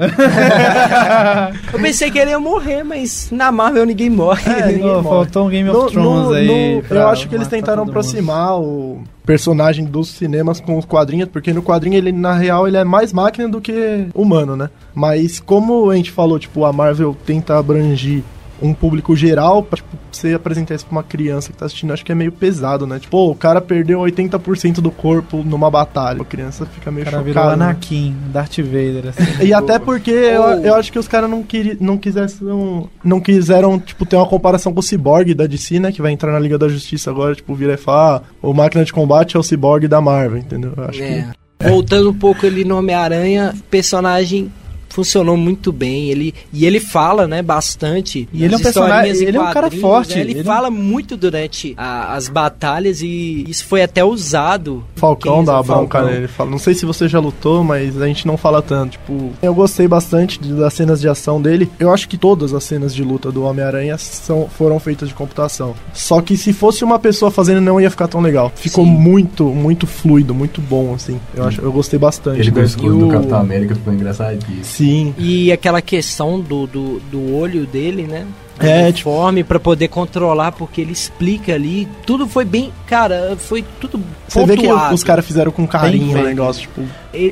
Eu 1.73 1.79
pensei 1.79 2.11
que 2.11 2.19
ele 2.19 2.31
ia 2.31 2.39
morrer, 2.39 2.83
mas 2.83 3.29
na 3.31 3.51
Marvel 3.51 3.85
ninguém 3.85 4.09
morre. 4.09 4.41
É, 4.51 4.65
ninguém 4.67 4.83
morre. 4.85 5.03
faltou 5.03 5.47
um 5.47 5.49
Game 5.49 5.69
No- 5.69 5.85
of 5.85 5.91
Thrones 5.93 6.27
no- 6.27 6.33
aí. 6.33 6.47
no- 6.47 6.83
eu 6.97 7.07
acho 7.07 7.29
que 7.29 7.35
eles 7.35 7.47
tentaram 7.47 7.85
todo 7.85 7.87
mundo. 7.87 7.99
aproximar 7.99 8.59
o 8.59 9.01
personagem 9.25 9.85
dos 9.85 10.09
cinemas 10.09 10.59
com 10.59 10.77
os 10.77 10.85
quadrinhos, 10.85 11.29
porque 11.29 11.53
no 11.53 11.63
quadrinho 11.63 11.95
ele, 11.95 12.11
na 12.11 12.33
real, 12.33 12.67
ele 12.67 12.77
é 12.77 12.83
mais 12.83 13.13
máquina 13.13 13.47
do 13.47 13.61
que 13.61 14.07
humano, 14.13 14.55
né? 14.55 14.69
Mas 14.93 15.39
como 15.39 15.89
a 15.89 15.95
gente 15.95 16.11
falou, 16.11 16.37
tipo, 16.37 16.65
a 16.65 16.73
Marvel 16.73 17.15
tenta 17.25 17.57
abranger 17.57 18.21
um 18.61 18.73
público 18.73 19.15
geral, 19.15 19.63
pra, 19.63 19.77
tipo, 19.77 19.89
você 20.11 20.33
apresentar 20.33 20.75
isso 20.75 20.85
pra 20.85 20.91
uma 20.97 21.03
criança 21.03 21.51
que 21.51 21.57
tá 21.57 21.65
assistindo, 21.65 21.91
acho 21.91 22.05
que 22.05 22.11
é 22.11 22.15
meio 22.15 22.31
pesado, 22.31 22.85
né? 22.87 22.97
Tipo, 22.99 23.11
pô, 23.11 23.31
o 23.31 23.35
cara 23.35 23.59
perdeu 23.59 23.99
80% 23.99 24.75
do 24.75 24.89
corpo 24.91 25.43
numa 25.43 25.69
batalha. 25.69 26.21
A 26.21 26.25
criança 26.25 26.65
fica 26.65 26.89
O 26.89 26.93
meio 26.93 27.05
cara 27.05 27.21
virou 27.21 27.43
chocada. 27.43 27.57
né? 27.57 27.65
Anakin, 27.65 28.15
Darth 28.31 28.57
Vader, 28.59 29.07
assim. 29.09 29.43
E 29.45 29.53
até 29.53 29.77
porque 29.79 30.11
eu, 30.11 30.43
eu 30.63 30.75
acho 30.75 30.91
que 30.91 30.99
os 30.99 31.07
caras 31.07 31.29
não, 31.29 31.43
queri, 31.43 31.77
não 31.79 31.97
quiseram, 31.97 32.89
não 33.03 33.19
quiseram, 33.19 33.79
tipo, 33.79 34.05
ter 34.05 34.15
uma 34.15 34.25
comparação 34.27 34.73
com 34.73 34.79
o 34.79 34.83
Cyborg 34.83 35.33
da 35.33 35.45
DC, 35.47 35.79
né? 35.79 35.91
Que 35.91 36.01
vai 36.01 36.11
entrar 36.11 36.31
na 36.31 36.39
Liga 36.39 36.57
da 36.57 36.69
Justiça 36.69 37.09
agora, 37.09 37.35
tipo, 37.35 37.53
vira 37.55 37.73
e 37.73 37.77
fala, 37.77 38.17
ah, 38.17 38.21
o 38.41 38.53
Máquina 38.53 38.85
de 38.85 38.93
Combate 38.93 39.35
é 39.35 39.39
o 39.39 39.43
Cyborg 39.43 39.87
da 39.87 39.99
Marvel, 39.99 40.37
entendeu? 40.37 40.73
Eu 40.77 40.83
acho 40.85 41.01
É. 41.01 41.27
que... 41.59 41.69
Voltando 41.69 42.09
um 42.09 42.13
pouco 42.13 42.45
ali 42.45 42.65
no 42.65 42.77
Homem-Aranha, 42.77 43.53
o 43.55 43.63
personagem 43.63 44.51
funcionou 44.93 45.35
muito 45.35 45.71
bem. 45.71 46.09
Ele, 46.09 46.33
e 46.53 46.65
ele 46.65 46.79
fala, 46.79 47.27
né, 47.27 47.41
bastante. 47.41 48.27
E 48.31 48.43
ele 48.43 48.53
é 48.53 48.57
um 48.57 48.61
personagem- 48.61 49.27
ele 49.27 49.37
é 49.37 49.41
um 49.41 49.45
cara 49.45 49.61
quadrinhos, 49.61 49.81
forte, 49.81 50.15
né, 50.15 50.21
Ele, 50.21 50.31
ele 50.33 50.43
fala 50.43 50.69
muito 50.69 51.17
durante 51.17 51.73
a- 51.77 52.13
as 52.15 52.27
batalhas 52.29 53.01
e 53.01 53.45
isso 53.47 53.65
foi 53.65 53.81
até 53.83 54.03
usado. 54.03 54.83
Falcão 54.95 55.43
dá 55.43 55.59
o 55.59 55.63
bronca 55.63 56.03
nele. 56.03 56.17
Ele 56.17 56.27
fala, 56.27 56.49
não 56.49 56.59
sei 56.59 56.73
se 56.73 56.85
você 56.85 57.07
já 57.07 57.19
lutou, 57.19 57.63
mas 57.63 57.99
a 58.01 58.07
gente 58.07 58.25
não 58.27 58.37
fala 58.37 58.61
tanto. 58.61 58.91
Tipo, 58.93 59.31
eu 59.41 59.53
gostei 59.53 59.87
bastante 59.87 60.39
das 60.39 60.73
cenas 60.73 61.01
de 61.01 61.07
ação 61.07 61.41
dele. 61.41 61.69
Eu 61.79 61.91
acho 61.91 62.07
que 62.07 62.17
todas 62.17 62.53
as 62.53 62.63
cenas 62.63 62.93
de 62.93 63.03
luta 63.03 63.31
do 63.31 63.43
Homem-Aranha 63.43 63.97
são, 63.97 64.47
foram 64.47 64.79
feitas 64.79 65.09
de 65.09 65.15
computação. 65.15 65.73
Só 65.93 66.21
que 66.21 66.37
se 66.37 66.53
fosse 66.53 66.83
uma 66.83 66.99
pessoa 66.99 67.31
fazendo, 67.31 67.61
não 67.61 67.81
ia 67.81 67.89
ficar 67.89 68.07
tão 68.07 68.21
legal. 68.21 68.51
Ficou 68.55 68.85
Sim. 68.85 68.91
muito, 68.91 69.45
muito 69.45 69.87
fluido, 69.87 70.33
muito 70.35 70.61
bom, 70.61 70.93
assim. 70.93 71.19
Eu, 71.35 71.45
acho, 71.45 71.61
eu 71.61 71.71
gostei 71.71 71.97
bastante. 71.97 72.39
Ele 72.39 72.51
com 72.51 72.57
o 72.57 72.59
né? 72.61 72.65
escudo 72.67 72.97
do 72.99 73.07
Capitão 73.07 73.39
América 73.39 73.73
ficou 73.75 73.93
engraçadíssimo. 73.93 74.63
Sim. 74.83 75.15
E 75.17 75.51
aquela 75.51 75.81
questão 75.81 76.39
do, 76.39 76.67
do, 76.67 76.99
do 77.11 77.35
olho 77.35 77.65
dele, 77.65 78.03
né? 78.03 78.25
Do 78.59 78.65
É, 78.67 78.83
uniforme 78.83 79.43
pra 79.43 79.59
poder 79.59 79.87
controlar, 79.87 80.51
porque 80.51 80.81
ele 80.81 80.91
explica 80.91 81.55
ali. 81.55 81.87
Tudo 82.05 82.27
foi 82.27 82.45
bem. 82.45 82.71
Cara, 82.85 83.35
foi 83.37 83.63
tudo. 83.79 83.99
Você 84.27 84.45
vê 84.45 84.55
que 84.57 84.67
pontuado. 84.67 84.93
os 84.93 85.03
caras 85.03 85.25
fizeram 85.25 85.51
com 85.51 85.65
carinho 85.65 86.19
o 86.19 86.23
negócio, 86.23 86.61
tipo, 86.61 86.81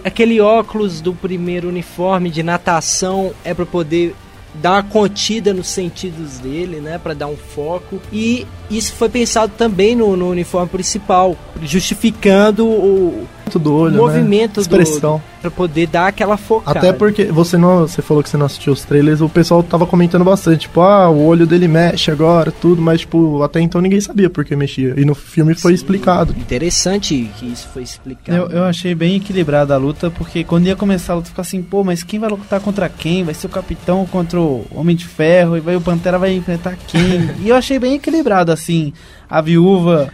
Aquele 0.04 0.40
óculos 0.42 1.00
do 1.02 1.14
primeiro 1.14 1.68
uniforme 1.70 2.30
de 2.30 2.42
natação 2.42 3.32
é 3.44 3.54
pra 3.54 3.66
poder 3.66 4.16
dar 4.56 4.72
uma 4.74 4.84
contida 4.84 5.54
nos 5.54 5.68
sentidos 5.68 6.40
dele, 6.40 6.82
né, 6.82 6.98
Pra 6.98 7.14
dar 7.14 7.28
um 7.28 7.38
foco. 7.38 8.02
E 8.12 8.46
isso 8.70 8.94
foi 8.94 9.08
pensado 9.10 9.54
também 9.58 9.96
no, 9.96 10.18
no 10.18 10.30
uniforme 10.30 10.70
principal, 10.70 11.38
justificando 11.64 12.66
o 12.66 13.28
do 13.60 13.74
olho, 13.74 13.96
movimento 13.96 14.58
né? 14.58 14.62
Expressão. 14.62 15.22
Para 15.42 15.50
poder 15.50 15.88
dar 15.88 16.08
aquela 16.08 16.38
focada. 16.38 16.78
Até 16.78 16.94
porque 16.94 17.26
você 17.26 17.58
não, 17.58 17.88
você 17.88 18.02
falou 18.02 18.22
que 18.22 18.30
você 18.30 18.38
não 18.38 18.46
assistiu 18.46 18.74
os 18.74 18.84
trailers, 18.84 19.22
o 19.22 19.30
pessoal 19.30 19.64
tava 19.64 19.86
comentando 19.86 20.24
bastante, 20.24 20.62
tipo, 20.62 20.82
ah, 20.82 21.10
o 21.10 21.26
olho 21.26 21.48
dele 21.48 21.68
mexe 21.68 22.12
agora, 22.12 22.52
tudo, 22.52 22.82
mas 22.82 23.02
tipo, 23.02 23.42
até 23.42 23.60
então 23.60 23.82
ninguém 23.82 24.00
sabia 24.00 24.30
por 24.30 24.46
que 24.46 24.56
mexia. 24.56 24.94
E 24.98 25.06
no 25.06 25.16
filme 25.16 25.56
foi 25.56 25.74
explicado. 25.74 26.36
Interessante 26.38 27.30
que 27.38 27.46
isso 27.52 27.68
foi 27.74 27.84
explicado. 27.84 28.38
Eu, 28.38 28.50
eu 28.50 28.64
achei 28.64 28.94
bem 28.94 29.16
equilibrada 29.16 29.74
a 29.74 29.78
luta, 29.78 30.12
porque 30.12 30.44
quando 30.44 30.68
ia 30.68 30.76
começar 30.76 31.14
a 31.14 31.16
luta, 31.18 31.30
ficava 31.30 31.48
assim, 31.48 31.62
pô, 31.62 31.84
mas 31.84 32.04
quem 32.04 32.20
vai 32.20 32.30
lutar 32.30 32.60
contra 32.60 32.88
quem? 32.88 33.24
Vai 33.24 33.34
ser 33.34 33.48
o 33.48 33.50
Capitão 33.50 34.06
contra 34.06 34.40
o 34.40 34.66
Homem 34.72 34.96
de 34.96 35.08
Ferro, 35.08 35.58
e 35.58 35.60
vai 35.60 35.76
o 35.76 35.82
Pantera 35.82 36.20
vai 36.20 36.34
enfrentar 36.34 36.78
quem? 36.88 37.30
e 37.42 37.50
eu 37.50 37.56
achei 37.56 37.80
bem 37.80 37.96
equilibrado, 37.96 38.52
assim, 38.52 38.94
a 39.30 39.42
viúva. 39.42 40.10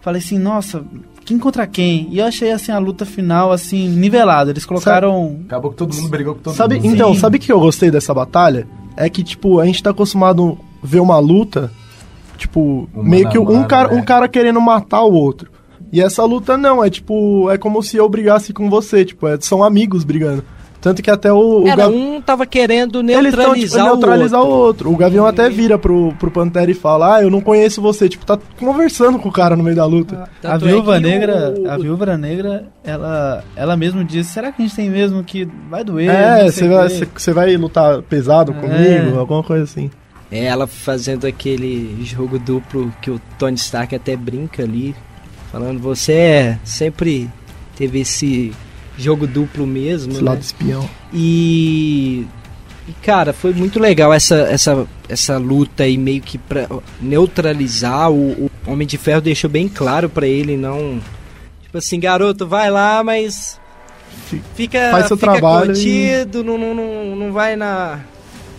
Falei 0.00 0.22
assim, 0.22 0.38
nossa, 0.38 0.82
quem 1.30 1.38
contra 1.38 1.64
quem? 1.66 2.08
E 2.10 2.18
eu 2.18 2.26
achei, 2.26 2.50
assim, 2.50 2.72
a 2.72 2.78
luta 2.78 3.06
final, 3.06 3.52
assim, 3.52 3.88
nivelada. 3.88 4.50
Eles 4.50 4.66
colocaram... 4.66 5.38
Acabou 5.46 5.70
que 5.70 5.76
todo 5.76 5.94
mundo 5.94 6.08
brigou 6.08 6.34
com 6.34 6.40
todo 6.40 6.54
Sabe, 6.54 6.74
mundo. 6.74 6.86
então, 6.86 7.14
Sim. 7.14 7.20
sabe 7.20 7.36
o 7.36 7.40
que 7.40 7.52
eu 7.52 7.60
gostei 7.60 7.88
dessa 7.90 8.12
batalha? 8.12 8.66
É 8.96 9.08
que, 9.08 9.22
tipo, 9.22 9.60
a 9.60 9.64
gente 9.64 9.80
tá 9.80 9.90
acostumado 9.90 10.58
a 10.82 10.86
ver 10.86 10.98
uma 11.00 11.18
luta, 11.20 11.70
tipo, 12.36 12.88
Mano 12.92 13.08
meio 13.08 13.28
que 13.28 13.38
um 13.38 13.44
mano, 13.44 13.68
cara, 13.68 13.92
né? 13.94 14.00
um 14.00 14.02
cara 14.04 14.26
querendo 14.26 14.60
matar 14.60 15.02
o 15.04 15.12
outro. 15.12 15.48
E 15.92 16.00
essa 16.00 16.24
luta 16.24 16.56
não, 16.58 16.82
é 16.84 16.90
tipo, 16.90 17.48
é 17.50 17.56
como 17.56 17.80
se 17.82 17.96
eu 17.96 18.08
brigasse 18.08 18.52
com 18.52 18.68
você, 18.68 19.04
tipo, 19.04 19.26
é- 19.28 19.38
são 19.40 19.62
amigos 19.62 20.02
brigando. 20.04 20.44
Tanto 20.80 21.02
que 21.02 21.10
até 21.10 21.30
o, 21.30 21.64
o 21.64 21.66
Era, 21.68 21.76
Gav- 21.76 21.92
um 21.94 22.22
tava 22.22 22.46
querendo 22.46 23.00
Eles 23.00 23.34
tão, 23.34 23.52
tipo, 23.52 23.58
neutralizar, 23.58 23.84
neutralizar 23.84 24.40
o 24.40 24.44
o 24.44 24.48
outro. 24.48 24.64
outro. 24.88 24.92
O 24.92 24.96
Gavião 24.96 25.26
até 25.26 25.50
vira 25.50 25.78
pro, 25.78 26.14
pro 26.18 26.30
Pantera 26.30 26.70
e 26.70 26.74
fala: 26.74 27.16
Ah, 27.16 27.22
eu 27.22 27.28
não 27.28 27.42
conheço 27.42 27.82
você. 27.82 28.08
Tipo, 28.08 28.24
tá 28.24 28.38
conversando 28.58 29.18
com 29.18 29.28
o 29.28 29.32
cara 29.32 29.54
no 29.54 29.62
meio 29.62 29.76
da 29.76 29.84
luta. 29.84 30.24
A 30.42 30.52
Tanto 30.52 30.64
é 30.64 30.68
Viúva 30.68 30.94
que 30.96 31.00
Negra, 31.02 31.54
o- 31.58 31.70
a 31.70 31.76
Viúva 31.76 32.16
Negra, 32.16 32.64
ela, 32.82 33.44
ela 33.54 33.76
mesmo 33.76 34.02
disse, 34.02 34.32
será 34.32 34.50
que 34.50 34.62
a 34.62 34.66
gente 34.66 34.74
tem 34.74 34.88
mesmo 34.88 35.22
que 35.22 35.46
vai 35.68 35.84
doer? 35.84 36.08
é, 36.08 36.50
você 36.50 36.66
vai, 36.66 36.88
quê?" 36.88 36.94
você- 36.94 37.08
você 37.14 37.32
vai 37.34 37.56
lutar 37.58 38.00
pesado 38.02 38.52
É. 38.52 38.54
comigo, 38.54 39.18
alguma 39.18 39.42
coisa 39.42 39.64
assim. 39.64 39.90
É, 40.32 40.44
ela 40.46 40.66
fazendo 40.66 41.26
aquele 41.26 42.02
jogo 42.04 42.38
duplo 42.38 42.90
que 43.02 43.10
o 43.10 43.20
Tony 43.38 43.56
Stark 43.56 43.94
até 43.94 44.16
brinca 44.16 44.62
ali, 44.62 44.94
falando, 45.52 45.78
você 45.78 46.12
é, 46.12 46.58
sempre 46.64 47.28
teve 47.76 48.00
esse 48.00 48.52
jogo 48.98 49.26
duplo 49.26 49.66
mesmo, 49.66 50.12
Esse 50.12 50.22
né? 50.22 50.30
lado 50.30 50.40
espião. 50.40 50.88
E, 51.12 52.26
e, 52.88 52.92
cara, 53.02 53.32
foi 53.32 53.52
muito 53.52 53.78
legal 53.80 54.12
essa, 54.12 54.36
essa, 54.50 54.86
essa 55.08 55.38
luta 55.38 55.84
aí 55.84 55.96
meio 55.98 56.20
que 56.20 56.38
pra 56.38 56.66
neutralizar. 57.00 58.10
O, 58.10 58.44
o 58.46 58.50
Homem 58.66 58.86
de 58.86 58.96
Ferro 58.98 59.20
deixou 59.20 59.48
bem 59.50 59.68
claro 59.68 60.08
pra 60.08 60.26
ele 60.26 60.56
não. 60.56 61.00
Tipo 61.62 61.78
assim, 61.78 61.98
garoto, 62.00 62.46
vai 62.46 62.70
lá, 62.70 63.02
mas. 63.04 63.58
Fi- 64.28 64.42
Fica, 64.54 64.90
faz 64.90 65.06
seu 65.06 65.16
fica 65.16 65.32
trabalho 65.32 65.72
e- 65.72 65.74
contido, 65.74 66.42
não, 66.44 66.58
não, 66.58 66.74
não, 66.74 67.16
não 67.16 67.32
vai 67.32 67.56
na. 67.56 68.00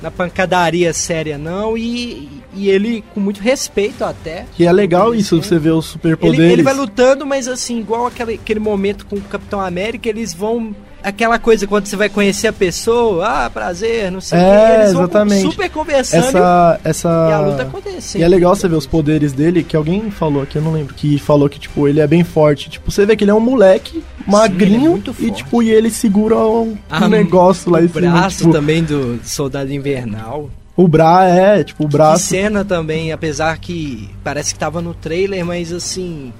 Na 0.01 0.09
pancadaria 0.09 0.93
séria, 0.93 1.37
não. 1.37 1.77
E, 1.77 2.29
e 2.53 2.69
ele 2.69 3.03
com 3.13 3.19
muito 3.19 3.39
respeito 3.41 4.03
até. 4.03 4.45
Que 4.55 4.65
é 4.65 4.71
legal 4.71 5.13
isso, 5.13 5.41
você 5.41 5.59
vê 5.59 5.69
os 5.69 5.85
Ele, 5.85 5.91
superpoderes. 5.93 6.51
ele 6.51 6.63
vai 6.63 6.73
lutando, 6.73 7.25
mas 7.25 7.47
assim, 7.47 7.79
igual 7.79 8.07
aquele, 8.07 8.33
aquele 8.35 8.59
momento 8.59 9.05
com 9.05 9.15
o 9.17 9.21
Capitão 9.21 9.59
América, 9.61 10.09
eles 10.09 10.33
vão. 10.33 10.75
Aquela 11.03 11.39
coisa 11.39 11.65
quando 11.65 11.87
você 11.87 11.95
vai 11.95 12.09
conhecer 12.09 12.47
a 12.47 12.53
pessoa, 12.53 13.45
ah, 13.45 13.49
prazer, 13.49 14.11
não 14.11 14.21
sei 14.21 14.37
o 14.37 14.41
É, 14.41 14.67
quê. 14.67 14.73
Eles 14.81 14.89
exatamente. 14.91 15.41
super 15.41 15.69
conversando 15.69 16.27
essa, 16.27 16.79
essa... 16.83 17.09
e 17.29 17.33
a 17.33 17.39
luta 17.41 17.63
acontecendo. 17.63 18.21
E 18.21 18.23
é 18.23 18.27
legal 18.27 18.55
você 18.55 18.67
ver 18.67 18.75
os 18.75 18.85
poderes 18.85 19.33
dele, 19.33 19.63
que 19.63 19.75
alguém 19.75 20.11
falou 20.11 20.43
aqui, 20.43 20.57
eu 20.57 20.61
não 20.61 20.71
lembro, 20.73 20.93
que 20.93 21.17
falou 21.17 21.49
que, 21.49 21.59
tipo, 21.59 21.87
ele 21.87 21.99
é 21.99 22.05
bem 22.07 22.23
forte. 22.23 22.69
Tipo, 22.69 22.91
você 22.91 23.05
vê 23.05 23.15
que 23.15 23.23
ele 23.23 23.31
é 23.31 23.33
um 23.33 23.39
moleque 23.39 24.03
magrinho 24.27 25.01
ele 25.07 25.15
é 25.19 25.27
e, 25.27 25.31
tipo, 25.31 25.63
e 25.63 25.69
ele 25.71 25.89
segura 25.89 26.37
um, 26.37 26.77
Ah, 26.89 27.07
negócio 27.09 27.71
lá 27.71 27.79
o 27.79 27.83
em 27.83 27.87
cima. 27.87 28.11
braço 28.11 28.37
tipo, 28.39 28.51
também 28.51 28.83
do 28.83 29.19
Soldado 29.23 29.73
Invernal. 29.73 30.49
O 30.77 30.87
bra 30.87 31.25
é, 31.27 31.63
tipo, 31.63 31.83
o 31.83 31.87
Que 31.87 31.93
braço. 31.93 32.25
cena 32.27 32.63
também, 32.63 33.11
apesar 33.11 33.57
que 33.57 34.09
parece 34.23 34.53
que 34.53 34.59
tava 34.59 34.81
no 34.81 34.93
trailer, 34.93 35.45
mas 35.45 35.71
assim. 35.73 36.31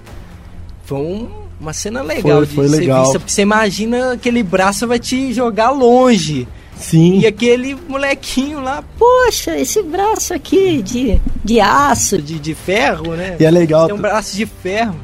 Foi 0.86 0.97
um- 0.99 1.41
uma 1.62 1.74
cena 1.74 2.01
legal 2.01 2.38
Foi- 2.39 2.45
de 2.47 2.55
foi 2.55 2.68
ser 2.70 2.76
legal. 2.78 3.03
vista, 3.03 3.20
porque 3.20 3.32
você 3.32 3.41
imagina 3.43 4.14
aquele 4.14 4.41
braço 4.43 4.88
vai 4.88 4.97
te 4.99 5.32
jogar 5.32 5.70
longe. 5.72 6.47
Sim. 6.78 7.20
E 7.20 7.28
aquele 7.28 7.76
molequinho 7.88 8.59
lá, 8.59 8.84
Poxa, 8.97 9.55
esse 9.55 9.84
braço 9.84 10.34
aqui 10.34 10.82
de, 10.82 11.22
de 11.45 11.59
aço. 11.62 12.20
de, 12.20 12.39
de 12.39 12.55
ferro, 12.55 13.14
né? 13.16 13.36
E 13.39 13.45
é 13.45 13.51
legal. 13.51 13.86
Tem 13.86 13.95
um 13.95 13.99
braço 14.01 14.36
de 14.36 14.47
ferro. 14.47 14.95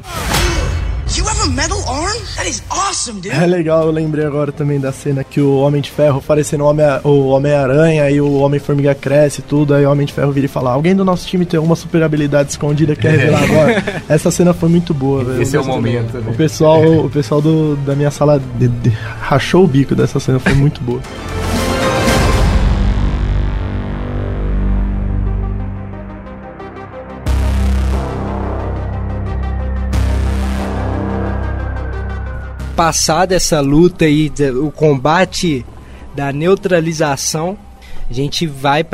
You 1.16 1.24
have 1.26 1.40
a 1.42 1.46
metal 1.50 1.78
arm? 1.88 2.16
That 2.36 2.48
is 2.48 2.62
awesome, 2.70 3.20
dude. 3.20 3.30
É 3.34 3.46
legal, 3.46 3.86
eu 3.86 3.90
lembrei 3.90 4.24
agora 4.24 4.52
também 4.52 4.78
da 4.78 4.92
cena 4.92 5.24
que 5.24 5.40
o 5.40 5.56
Homem 5.58 5.80
de 5.80 5.90
Ferro 5.90 6.22
parecendo 6.24 6.62
o 6.64 6.66
Homem- 6.68 6.84
o 7.02 7.28
Homem-Aranha 7.28 8.10
e 8.10 8.20
o 8.20 8.34
Homem-Formiga 8.40 8.94
cresce 8.94 9.40
e 9.40 9.42
tudo, 9.42 9.74
aí 9.74 9.84
o 9.86 9.90
Homem 9.90 10.06
de 10.06 10.12
Ferro 10.12 10.30
vira 10.30 10.46
e 10.46 10.48
fala: 10.48 10.70
Alguém 10.70 10.94
do 10.94 11.04
nosso 11.04 11.26
time 11.26 11.44
tem 11.46 11.56
alguma 11.56 11.74
super 11.76 12.02
habilidade 12.02 12.50
escondida 12.50 12.94
quer 12.94 13.12
revelar 13.18 13.42
agora? 13.50 14.02
Essa 14.08 14.30
cena 14.30 14.52
foi 14.52 14.68
muito 14.68 14.92
boa, 14.94 15.24
velho. 15.24 15.42
Esse 15.42 15.56
é 15.56 15.60
o 15.60 15.64
momento, 15.64 16.18
né? 16.18 16.30
O 16.30 16.34
pessoal, 16.34 16.82
o 16.84 17.10
pessoal 17.10 17.40
do, 17.40 17.74
da 17.76 17.96
minha 17.96 18.10
sala 18.10 18.40
de- 18.58 18.68
de- 18.68 18.90
rachou 19.20 19.64
o 19.64 19.66
bico 19.66 19.94
dessa 19.94 20.20
cena, 20.20 20.38
foi 20.38 20.54
muito 20.54 20.80
boa. 20.82 21.00
Passada 32.78 33.34
essa 33.34 33.60
luta 33.60 34.04
aí, 34.04 34.28
de- 34.28 34.50
o 34.52 34.70
combate 34.70 35.66
da 36.14 36.32
neutralização, 36.32 37.58
a 38.08 38.12
gente 38.14 38.46
vai 38.46 38.84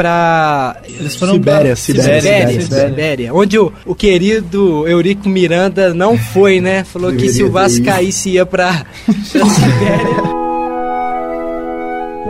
foram 1.18 1.34
Sibéria, 1.34 1.60
pra- 1.66 1.76
Sibéria, 1.76 2.20
Sibéria, 2.22 2.60
Sibéria. 2.62 2.88
Sibéria, 2.88 3.34
onde 3.34 3.58
o, 3.58 3.70
o 3.84 3.94
querido 3.94 4.88
Eurico 4.88 5.28
Miranda 5.28 5.92
não 5.92 6.16
foi, 6.16 6.62
né? 6.62 6.82
Falou 6.82 7.12
que 7.12 7.28
se 7.28 7.42
o 7.44 7.50
Vasco 7.50 7.84
caísse 7.84 8.30
ia 8.30 8.46
pra 8.46 8.86
Sibéria. 9.22 10.34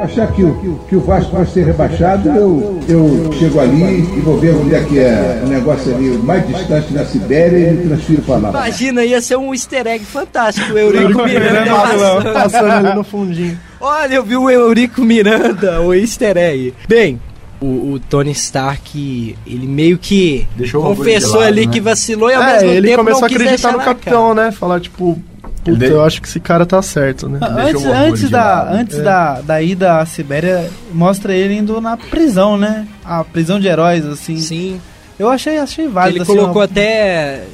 Achar 0.05 0.31
que 0.33 0.45
o, 0.45 0.81
que 0.87 0.97
o 0.97 1.01
Vasco 1.01 1.35
vai 1.35 1.47
ser 1.47 1.65
rebaixado, 1.65 2.29
eu, 2.29 2.79
eu 2.87 3.33
chego 3.33 3.59
ali 3.59 4.01
e 4.01 4.21
vou 4.21 4.39
ver 4.39 4.55
onde 4.55 4.75
é 4.75 4.85
que 4.85 4.99
é 4.99 5.43
o 5.43 5.49
negócio 5.49 5.95
ali 5.95 6.11
mais 6.19 6.47
distante 6.47 6.93
na 6.93 7.07
Sibéria 7.07 7.71
e 7.71 7.73
me 7.73 7.89
transfiro 7.89 8.21
para 8.23 8.37
lá. 8.37 8.51
Imagina, 8.51 9.03
ia 9.03 9.21
ser 9.23 9.37
um 9.37 9.55
easter 9.55 9.87
egg 9.87 10.05
fantástico, 10.05 10.75
o 10.75 10.79
Eurico 10.79 11.25
Miranda 11.25 11.71
passando. 11.71 12.33
Passando 12.35 12.71
ali 12.71 12.95
no 12.95 13.05
fundinho. 13.05 13.59
Olha, 13.81 14.15
eu 14.15 14.23
vi 14.23 14.37
o 14.37 14.51
Eurico 14.51 15.01
Miranda, 15.01 15.81
o 15.81 15.95
easter 15.95 16.37
egg. 16.37 16.75
Bem, 16.87 17.19
o, 17.61 17.93
o 17.93 18.01
Tony 18.01 18.33
Stark, 18.33 19.37
ele 19.47 19.67
meio 19.67 19.97
que 19.97 20.47
Deixou 20.55 20.83
confessou 20.83 21.41
lado, 21.41 21.49
ali 21.49 21.67
né? 21.67 21.73
que 21.73 21.81
vacilou 21.81 22.31
e 22.31 22.35
ao 22.35 22.43
É, 22.43 22.53
mesmo 22.53 22.71
ele 22.71 22.89
tempo 22.89 22.99
começou 22.99 23.21
não 23.23 23.29
a 23.29 23.31
acreditar 23.31 23.73
no 23.73 23.79
capitão, 23.79 24.35
né? 24.35 24.53
Falar, 24.53 24.81
tipo, 24.81 25.19
puta, 25.65 25.85
Ele- 25.85 25.95
eu 25.95 26.05
acho 26.05 26.21
que 26.23 26.29
esse 26.29 26.39
cara 26.41 26.65
tá 26.67 26.81
certo, 26.83 27.29
né? 27.29 27.39
Antes, 27.43 27.85
antes, 27.87 28.21
de 28.21 28.29
da, 28.29 28.71
antes 28.73 28.99
da, 29.03 29.41
da 29.41 29.62
ida 29.62 29.99
à 30.01 30.07
Sibéria, 30.07 30.71
mostra 30.93 31.35
ele 31.35 31.55
indo 31.57 31.81
na 31.81 31.97
prisão, 31.97 32.57
né? 32.57 32.87
A 33.05 33.25
prisão 33.25 33.59
de 33.59 33.67
heróis, 33.67 34.05
assim. 34.07 34.39
Sim, 34.39 34.81
Eu 35.19 35.29
achei, 35.29 35.59
achei 35.59 35.89
válido. 35.89 36.19
ele 36.19 36.23
assim, 36.23 36.33
colocou 36.37 36.61
uma- 36.61 36.65
até... 36.65 37.45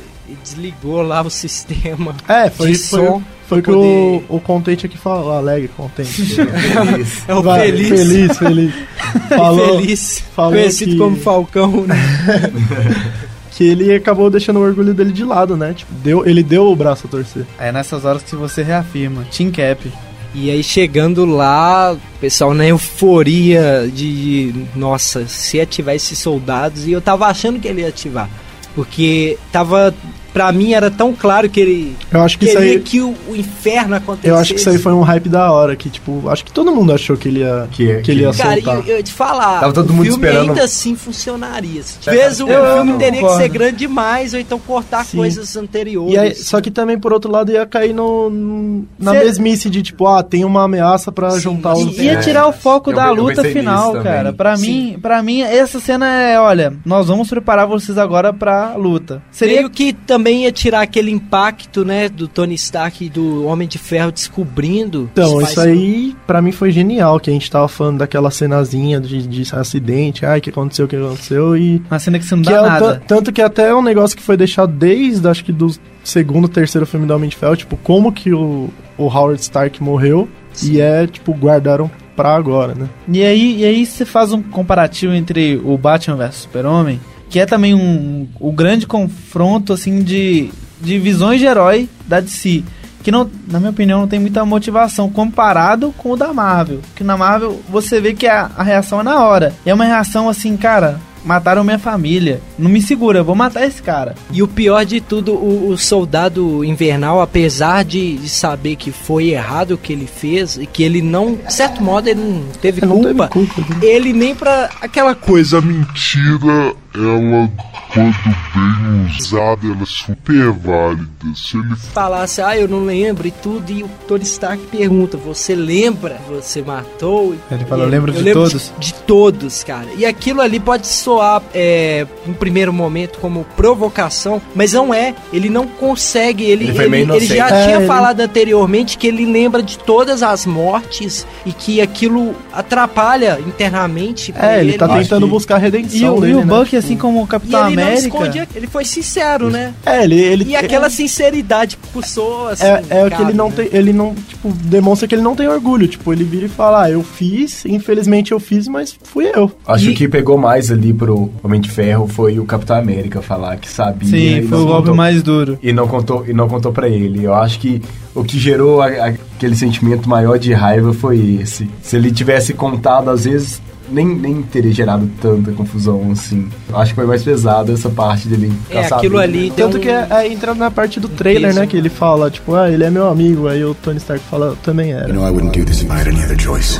desligou 0.45 1.03
lá 1.03 1.23
o 1.23 1.31
sistema 1.31 2.15
É, 2.29 2.49
foi, 2.51 2.73
de 2.73 2.79
foi, 2.79 3.01
som. 3.01 3.23
foi 3.49 3.59
o 3.59 3.63
que 3.63 3.71
pra 3.71 3.79
o, 3.79 4.25
o 4.29 4.41
Contente 4.41 4.87
aqui 4.87 4.97
falou, 4.97 5.33
alegre 5.33 5.69
Contente. 5.77 6.37
É 7.29 7.35
o 7.35 7.43
Vai, 7.43 7.67
Feliz. 7.73 7.89
Feliz, 7.89 8.39
feliz. 8.39 8.75
Falou 9.29 9.81
Feliz, 9.81 10.23
falou 10.37 10.53
conhecido 10.53 10.93
que- 10.93 10.99
como 10.99 11.17
Falcão, 11.17 11.85
né? 11.87 11.97
que 13.61 13.65
ele 13.69 13.95
acabou 13.95 14.31
deixando 14.31 14.59
o 14.59 14.63
orgulho 14.63 14.95
dele 14.95 15.13
de 15.13 15.23
lado, 15.23 15.55
né? 15.55 15.75
Tipo, 15.75 15.93
deu, 15.97 16.27
ele 16.27 16.43
deu 16.43 16.67
o 16.73 16.75
braço 16.75 17.07
a 17.07 17.11
torcer. 17.11 17.45
É 17.59 17.71
nessas 17.71 18.07
horas 18.07 18.23
que 18.23 18.35
você 18.35 18.63
reafirma. 18.63 19.27
Team 19.31 19.51
Cap. 19.51 19.93
E 20.35 20.51
aí 20.51 20.63
chegando 20.63 21.27
lá, 21.27 21.95
pessoal 22.23 22.55
na 22.55 22.67
euforia 22.67 23.87
de, 23.93 24.51
de, 24.51 24.65
nossa, 24.75 25.27
se 25.27 25.61
ativar 25.61 25.95
esses 25.95 26.19
soldados, 26.19 26.87
e 26.87 26.93
eu 26.93 27.03
tava 27.03 27.27
achando 27.27 27.61
que 27.61 27.69
ele 27.69 27.83
ia 27.83 27.89
ativar. 27.89 28.31
Porque 28.75 29.37
tava, 29.53 29.95
pra 30.33 30.51
mim 30.53 30.73
era 30.73 30.91
tão 30.91 31.13
claro 31.13 31.49
que 31.49 31.61
ele 31.61 31.97
Eu 32.11 32.21
acho 32.23 32.39
que 32.39 32.45
isso 32.47 32.57
queria 32.57 32.73
aí. 32.75 32.81
que 32.81 33.01
o, 33.01 33.15
o 33.29 33.37
inferno 33.37 33.95
acontecesse. 33.97 34.29
Eu 34.29 34.37
acho 34.37 34.55
que 34.55 34.61
isso 34.61 34.71
aí 34.71 34.79
foi 34.79 34.93
um 34.93 35.03
hype 35.03 35.29
da 35.29 35.51
hora, 35.53 35.75
que 35.77 35.89
tipo, 35.91 36.29
acho 36.29 36.45
que 36.45 36.53
todo 36.53 36.73
mundo 36.73 36.93
achou 36.93 37.17
que 37.17 37.29
ele 37.29 37.41
ia, 37.41 37.69
Que- 37.71 38.01
que, 38.03 38.11
ele 38.11 38.23
ia 38.23 38.33
Cara, 38.33 38.55
soltar. 38.55 38.77
eu, 38.77 38.85
eu 38.87 38.97
ia 38.99 39.03
te 39.03 39.13
falar, 39.13 39.61
Tava 39.61 39.73
todo 39.73 39.91
o 39.91 39.93
mundo 39.93 40.05
filme 40.07 40.27
esperando. 40.27 40.49
ainda 40.51 40.65
assim 40.65 40.95
funcionaria. 40.97 41.83
Se 41.83 41.99
tivesse 41.99 42.43
o 42.43 42.49
Eu 42.49 42.75
filme 42.77 42.99
teria 42.99 43.21
que 43.23 43.37
ser 43.37 43.49
grande 43.49 43.77
demais, 43.77 44.35
ou 44.35 44.41
então 44.41 44.59
cortar 44.59 45.05
Sim. 45.05 45.19
coisas 45.19 45.57
anteriores. 45.57 46.15
E 46.15 46.19
aí, 46.19 46.35
só 46.35 46.61
que 46.61 46.71
também, 46.71 46.99
por 46.99 47.13
outro 47.13 47.31
lado, 47.31 47.51
ia 47.53 47.67
cair 47.67 47.93
no, 47.93 48.29
no- 48.31 48.85
na 48.99 49.13
Cê- 49.13 49.19
mesmice 49.25 49.71
de 49.71 49.83
tipo, 49.83 50.07
ah, 50.07 50.23
tem 50.23 50.45
uma 50.45 50.65
ameaça 50.65 51.11
pra 51.13 51.31
Sim, 51.33 51.41
juntar 51.41 51.75
os. 51.75 51.97
Ia 51.99 52.13
É, 52.13 52.17
tirar 52.17 52.47
o 52.47 52.53
foco 52.53 52.91
eu 52.91 52.97
da 52.97 53.07
eu 53.09 53.15
luta 53.15 53.43
final, 53.45 53.93
cara. 54.03 54.33
Pra 54.33 54.57
mim, 54.57 54.99
para 55.01 55.23
mim, 55.23 55.43
essa 55.43 55.81
cena 55.81 56.07
é, 56.07 56.39
olha, 56.39 56.73
nós 56.85 57.09
vamos 57.09 57.29
preparar 57.29 57.67
vocês 57.67 57.97
agora 57.99 58.33
pra 58.33 58.75
luta. 58.77 59.23
Seria 59.31 59.57
Meio 59.57 59.71
que 59.71 59.93
também 59.93 60.20
ia 60.29 60.53
tirar 60.53 60.83
aquele 60.83 61.11
impacto, 61.11 61.85
né, 61.85 62.09
do 62.09 62.29
Tony 62.29 62.55
Stark 62.55 63.05
e 63.05 63.09
do 63.09 63.45
Homem 63.47 63.67
de 63.67 63.79
Ferro 63.79 64.13
descobrindo. 64.13 65.09
Então, 65.13 65.41
isso 65.41 65.61
aí 65.61 66.15
pra 66.27 66.43
mim 66.43 66.53
foi 66.53 66.71
genial, 66.71 67.19
que 67.21 67.31
a 67.31 67.33
gente 67.33 67.51
tava 67.51 67.69
falando 67.69 67.99
daquela 67.99 68.31
cenazinha 68.31 69.01
de, 69.01 69.27
de 69.27 69.55
acidente, 69.55 70.27
ai, 70.27 70.39
o 70.39 70.43
que 70.43 70.51
aconteceu, 70.51 70.85
o 70.85 70.89
que 70.89 70.97
aconteceu, 70.97 71.57
e. 71.57 71.83
uma 71.91 71.99
cena 71.99 72.19
que 72.19 72.25
você 72.25 72.35
não 72.37 72.43
Que 72.43 72.51
dá 72.51 72.59
é 72.59 72.63
nada. 72.63 72.95
ta- 72.97 73.03
tanto 73.07 73.33
que 73.33 73.41
até 73.43 73.69
é 73.69 73.75
um 73.75 73.83
negócio 73.83 74.17
que 74.17 74.23
foi 74.23 74.37
deixado 74.37 74.73
desde, 74.73 75.27
acho 75.29 75.45
que 75.45 75.53
do 75.53 75.69
segundo, 76.05 76.49
terceiro 76.49 76.87
filme 76.87 77.07
da 77.07 77.17
Homem 77.17 77.29
de 77.31 77.37
Ferro, 77.37 77.57
tipo, 77.57 77.77
como 77.79 78.13
que 78.13 78.33
o, 78.33 78.69
o 78.99 79.05
Howard 79.05 79.41
Stark 79.41 79.83
morreu, 79.83 80.29
e 80.63 80.81
é, 80.81 81.07
tipo, 81.07 81.33
guardaram 81.33 81.91
pra 82.17 82.35
agora, 82.35 82.75
né? 82.75 82.89
E 83.09 83.23
aí, 83.25 83.61
e 83.61 83.65
aí 83.65 83.87
você 83.87 84.05
faz 84.05 84.33
um 84.33 84.43
comparativo 84.43 85.13
entre 85.15 85.57
o 85.65 85.79
Batman 85.79 86.17
vs 86.17 86.35
Super-Homem, 86.35 87.01
que 87.31 87.39
é 87.39 87.47
também 87.47 87.75
um, 87.75 88.27
o 88.41 88.53
grande 88.53 88.87
confronto 88.87 89.73
assim 89.73 90.03
de, 90.03 90.51
de 90.81 90.99
visões 90.99 91.39
de 91.39 91.47
herói 91.47 91.89
da 92.07 92.21
DC. 92.21 92.65
Que 93.03 93.11
não, 93.11 93.31
na 93.49 93.59
minha 93.59 93.71
opinião, 93.71 94.01
não 94.01 94.09
tem 94.09 94.19
muita 94.19 94.45
motivação 94.45 95.09
comparado 95.09 95.95
com 95.97 96.11
o 96.11 96.17
da 96.17 96.35
Marvel. 96.35 96.81
Que 96.95 97.03
na 97.03 97.17
Marvel 97.17 97.63
você 97.69 97.99
vê 98.01 98.13
que 98.13 98.27
a, 98.27 98.51
a 98.55 98.63
reação 98.63 99.01
é 99.01 99.03
na 99.03 99.25
hora. 99.25 99.55
E 99.65 99.71
é 99.71 99.75
uma 99.75 99.85
reação 99.85 100.29
assim, 100.29 100.55
cara, 100.57 101.01
mataram 101.25 101.65
minha 101.65 101.79
família. 101.79 102.41
Não 102.59 102.71
me 102.71 102.81
segura, 102.81 103.19
eu 103.21 103.25
vou 103.25 103.35
matar 103.35 103.67
esse 103.67 103.83
cara. 103.83 104.15
E 104.33 104.43
o 104.43 104.49
pior 104.49 104.85
de 104.85 105.01
tudo, 105.01 105.35
o, 105.35 105.71
o 105.71 105.79
soldado 105.79 106.65
invernal, 106.65 107.21
apesar 107.21 107.85
de, 107.85 108.17
de 108.17 108.29
saber 108.29 108.77
que 108.77 108.91
foi 108.91 109.31
errado 109.31 109.73
o 109.73 109.79
que 109.79 109.93
ele 109.93 110.07
fez 110.07 110.57
e 110.57 110.67
que 110.67 110.83
ele 110.83 111.03
não, 111.03 111.35
de 111.35 111.53
certo 111.53 111.83
modo, 111.83 112.09
ele 112.09 112.21
não 112.21 112.43
teve 112.61 112.81
Não 112.85 113.01
culpa, 113.03 113.29
teve 113.29 113.47
culpa, 113.47 113.75
né? 113.75 113.87
ele 113.87 114.13
nem 114.13 114.35
pra 114.35 114.71
aquela 114.81 115.15
coisa. 115.15 115.61
Mentira, 115.61 116.75
ela, 116.95 117.51
quando 117.93 118.15
bem 118.55 119.07
usada, 119.19 119.67
ela 119.67 119.83
é 119.83 119.87
super 119.87 120.51
válida. 120.51 121.09
Se 121.35 121.57
ele 121.57 121.77
Falasse, 121.77 122.41
ah, 122.41 122.57
eu 122.57 122.67
não 122.69 122.85
lembro 122.85 123.27
e 123.29 123.31
tudo, 123.31 123.71
e 123.71 123.83
o 123.83 123.91
Tony 124.09 124.25
Stark 124.25 124.63
pergunta: 124.67 125.17
Você 125.17 125.55
lembra? 125.55 126.21
Você 126.29 126.63
matou? 126.63 127.35
Ele 127.51 127.65
fala, 127.65 127.83
E 127.83 127.87
"Eu 127.87 127.91
lembro 127.91 128.13
de 128.13 128.33
todos." 128.33 128.73
De, 128.79 128.95
todos, 128.95 129.63
cara. 129.65 129.87
E 129.97 130.05
aquilo 130.05 130.41
ali 130.41 130.59
pode 130.61 130.87
soar, 130.87 131.10
é, 131.55 132.07
no 132.27 132.35
primeiro 132.35 132.73
momento, 132.73 133.19
como 133.19 133.45
provocação, 133.57 134.41
mas 134.55 134.73
não 134.73 134.93
é. 134.95 135.15
Ele 135.33 135.49
não 135.49 135.67
consegue. 135.67 136.45
Ele, 136.45 136.69
Ele 136.69 136.97
ele, 136.97 137.13
ele 137.17 137.27
já. 137.27 137.49
É, 137.49 137.65
tinha 137.65 137.77
ele- 137.79 137.87
falado 137.87 138.21
anteriormente 138.21 138.97
que 138.99 139.07
ele 139.07 139.25
lembra 139.25 139.63
de 139.63 139.79
todas 139.79 140.23
as 140.23 140.45
mortes 140.47 141.27
e 141.45 141.53
que 141.53 141.81
aquilo 141.81 142.35
atrapalha 142.53 143.39
internamente. 143.47 144.35
É, 144.39 144.61
ele 144.61 144.75
tá 144.75 144.87
Acho 144.87 145.03
tentando 145.03 145.27
que- 145.27 145.31
buscar 145.33 145.59
E 145.59 145.63
redenção 145.63 146.15
o, 146.15 146.19
e 146.19 146.21
dele, 146.23 146.35
o 146.35 146.45
né? 146.45 146.45
Buck, 146.59 146.77
assim 146.77 146.97
como 146.97 147.21
o 147.21 147.25
E 147.25 147.29
Capitão 147.29 147.67
ele 147.67 147.77
não 147.77 147.83
América. 147.83 148.07
esconde, 148.07 148.49
ele 148.55 148.67
foi 148.67 148.85
sincero, 148.85 149.51
né? 149.51 149.75
É, 149.85 150.05
ele. 150.05 150.21
ele 150.21 150.45
E 150.51 150.57
aquela 150.57 150.91
sinceridade 150.91 151.77
pulsou, 151.93 152.49
assim. 152.49 152.65
É, 152.65 152.83
é 152.91 153.01
o 153.03 153.05
que 153.05 153.11
cara, 153.11 153.23
ele 153.25 153.33
não 153.37 153.49
né? 153.49 153.55
tem. 153.57 153.69
Ele 153.73 153.93
não, 153.93 154.15
tipo, 154.15 154.49
demonstra 154.65 155.07
que 155.09 155.15
ele 155.15 155.23
não 155.23 155.35
tem 155.37 155.49
orgulho. 155.49 155.87
Tipo, 155.89 156.13
ele 156.13 156.25
vira 156.25 156.47
e 156.47 156.49
fala, 156.49 156.85
ah, 156.85 156.91
eu 156.91 157.03
fiz, 157.03 157.65
infelizmente 157.65 158.33
eu 158.33 158.41
fiz, 158.41 158.69
mas 158.69 158.97
fui 159.03 159.31
eu. 159.35 159.51
Acho 159.67 159.91
E- 159.91 159.95
que 159.95 160.09
pegou 160.09 160.37
mais 160.39 160.71
ali 160.71 160.93
pro 161.01 161.31
Homem 161.43 161.61
de 161.61 161.71
Ferro 161.71 162.07
foi 162.07 162.39
o 162.39 162.45
Capitão 162.45 162.77
América 162.77 163.23
falar 163.23 163.57
que 163.57 163.67
sabia. 163.69 164.09
Sim, 164.09 164.47
foi 164.47 164.59
o 164.59 164.65
golpe 164.67 164.81
contou- 164.81 164.95
mais 164.95 165.23
duro. 165.23 165.59
E 165.63 165.73
não 165.73 165.89
contou 165.89 166.25
e 166.29 166.33
não 166.35 166.47
contou 166.47 166.71
para 166.73 166.89
ele. 166.89 167.25
Eu 167.25 167.35
acho 167.35 167.59
que 167.59 167.81
o 168.15 168.23
que 168.23 168.39
gerou 168.39 168.83
a- 168.83 168.87
a- 168.89 169.07
aquele 169.37 169.57
sentimento 169.57 170.07
maior 170.09 170.39
de 170.39 170.53
raiva 170.53 170.93
foi 170.93 171.39
esse. 171.41 171.71
Se 171.83 171.97
ele 171.97 172.11
tivesse 172.11 172.53
contado, 172.53 173.09
às 173.09 173.25
vezes 173.25 173.63
nem, 173.91 174.07
nem 174.07 174.43
teria 174.43 174.71
gerado 174.73 175.11
tanta 175.23 175.51
confusão 175.53 176.11
assim. 176.13 176.47
Eu 176.69 176.77
acho 176.79 176.91
que 176.93 176.97
foi 176.97 177.07
mais 177.07 177.23
pesado 177.25 177.73
essa 177.73 177.89
parte 177.89 178.29
dele. 178.29 178.53
É, 178.71 178.83
ficar 178.85 178.97
aquilo 178.99 179.17
sabendo. 179.17 179.37
ali 179.39 179.51
Tanto 179.57 179.79
um- 179.79 179.81
que 179.81 179.89
é, 179.89 180.07
é, 180.11 180.29
entra 180.33 180.55
na 180.55 180.71
parte 180.71 181.01
do 181.01 181.09
trailer, 181.09 181.55
né? 181.55 181.67
Que 181.67 181.77
ele 181.79 181.89
fala, 181.89 182.31
tipo, 182.31 182.55
ah, 182.55 182.71
ele 182.71 182.85
é 182.85 182.91
meu 182.91 183.09
amigo. 183.09 183.49
Aí 183.49 183.65
o 183.65 183.75
Tony 183.75 183.97
Stark 183.97 184.23
fala, 184.31 184.47
eu 184.49 184.57
também 184.57 184.93
era. 184.93 185.09
You 185.09 185.15
know, 185.15 185.27
I 185.27 185.31
wouldn't 185.31 185.59
do 185.59 185.65
this 185.65 185.81
if 185.83 185.89
I 185.91 185.95
had 185.95 186.09
any 186.09 186.23
other 186.23 186.39
choice. 186.39 186.79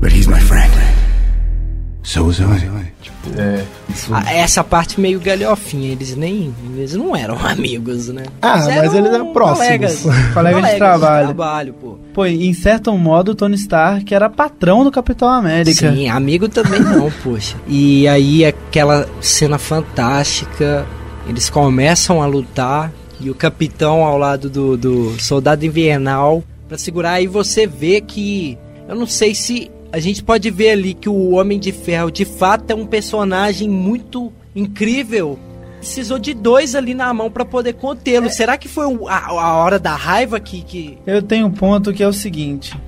But 0.00 0.10
he's 0.12 0.26
my 0.26 0.40
friend. 0.40 0.70
So 2.02 2.24
was 2.24 2.40
I. 2.40 2.44
É, 3.36 3.62
isso. 3.90 4.10
Ah, 4.14 4.32
Essa 4.32 4.64
parte 4.64 4.98
meio 4.98 5.20
galhofinha, 5.20 5.92
eles 5.92 6.16
nem. 6.16 6.54
Eles 6.74 6.94
não 6.94 7.14
eram 7.14 7.36
amigos, 7.46 8.08
né? 8.08 8.24
Ah, 8.40 8.56
mas 8.66 8.94
eles 8.94 9.12
eram 9.12 9.32
próximos. 9.32 9.66
Colegas, 9.66 10.02
Colegas 10.32 10.70
de 10.70 10.76
trabalho. 10.76 11.26
trabalho, 11.26 11.74
pô. 11.74 11.98
Pô, 12.14 12.24
em 12.26 12.52
certo 12.54 12.92
modo, 12.96 13.32
o 13.32 13.34
Tony 13.34 13.56
Stark 13.56 14.12
era 14.14 14.30
patrão 14.30 14.82
do 14.82 14.90
Capitão 14.90 15.28
América. 15.28 15.92
Sim, 15.92 16.08
amigo 16.08 16.48
também 16.48 16.80
não, 16.80 17.10
poxa. 17.22 17.56
E 17.68 18.08
aí 18.08 18.44
aquela 18.46 19.06
cena 19.20 19.58
fantástica, 19.58 20.86
eles 21.28 21.50
começam 21.50 22.22
a 22.22 22.26
lutar 22.26 22.90
e 23.20 23.28
o 23.30 23.34
capitão 23.34 24.02
ao 24.04 24.16
lado 24.16 24.48
do, 24.48 24.76
do 24.76 25.20
soldado 25.20 25.66
invernal 25.66 26.42
pra 26.66 26.78
segurar 26.78 27.20
e 27.20 27.26
você 27.26 27.66
vê 27.66 28.00
que 28.00 28.56
eu 28.88 28.96
não 28.96 29.06
sei 29.06 29.34
se 29.34 29.70
a 29.92 29.98
gente 29.98 30.22
pode 30.22 30.50
ver 30.50 30.70
ali 30.70 30.94
que 30.94 31.08
o 31.08 31.30
Homem 31.32 31.58
de 31.58 31.72
Ferro 31.72 32.10
de 32.10 32.24
fato 32.24 32.70
é 32.70 32.74
um 32.74 32.86
personagem 32.86 33.68
muito 33.68 34.32
incrível. 34.54 35.38
Precisou 35.78 36.18
de 36.18 36.34
dois 36.34 36.74
ali 36.74 36.94
na 36.94 37.12
mão 37.12 37.30
pra 37.30 37.44
poder 37.44 37.72
contê-lo. 37.72 38.28
Será 38.28 38.58
que 38.58 38.68
foi 38.68 38.84
a, 39.08 39.26
a 39.28 39.56
hora 39.56 39.78
da 39.78 39.94
raiva 39.94 40.38
que, 40.38 40.62
que 40.62 40.98
Eu 41.06 41.22
tenho 41.22 41.46
um 41.46 41.50
ponto 41.50 41.92
que 41.92 42.02
é 42.02 42.08
o 42.08 42.12
seguinte. 42.12 42.78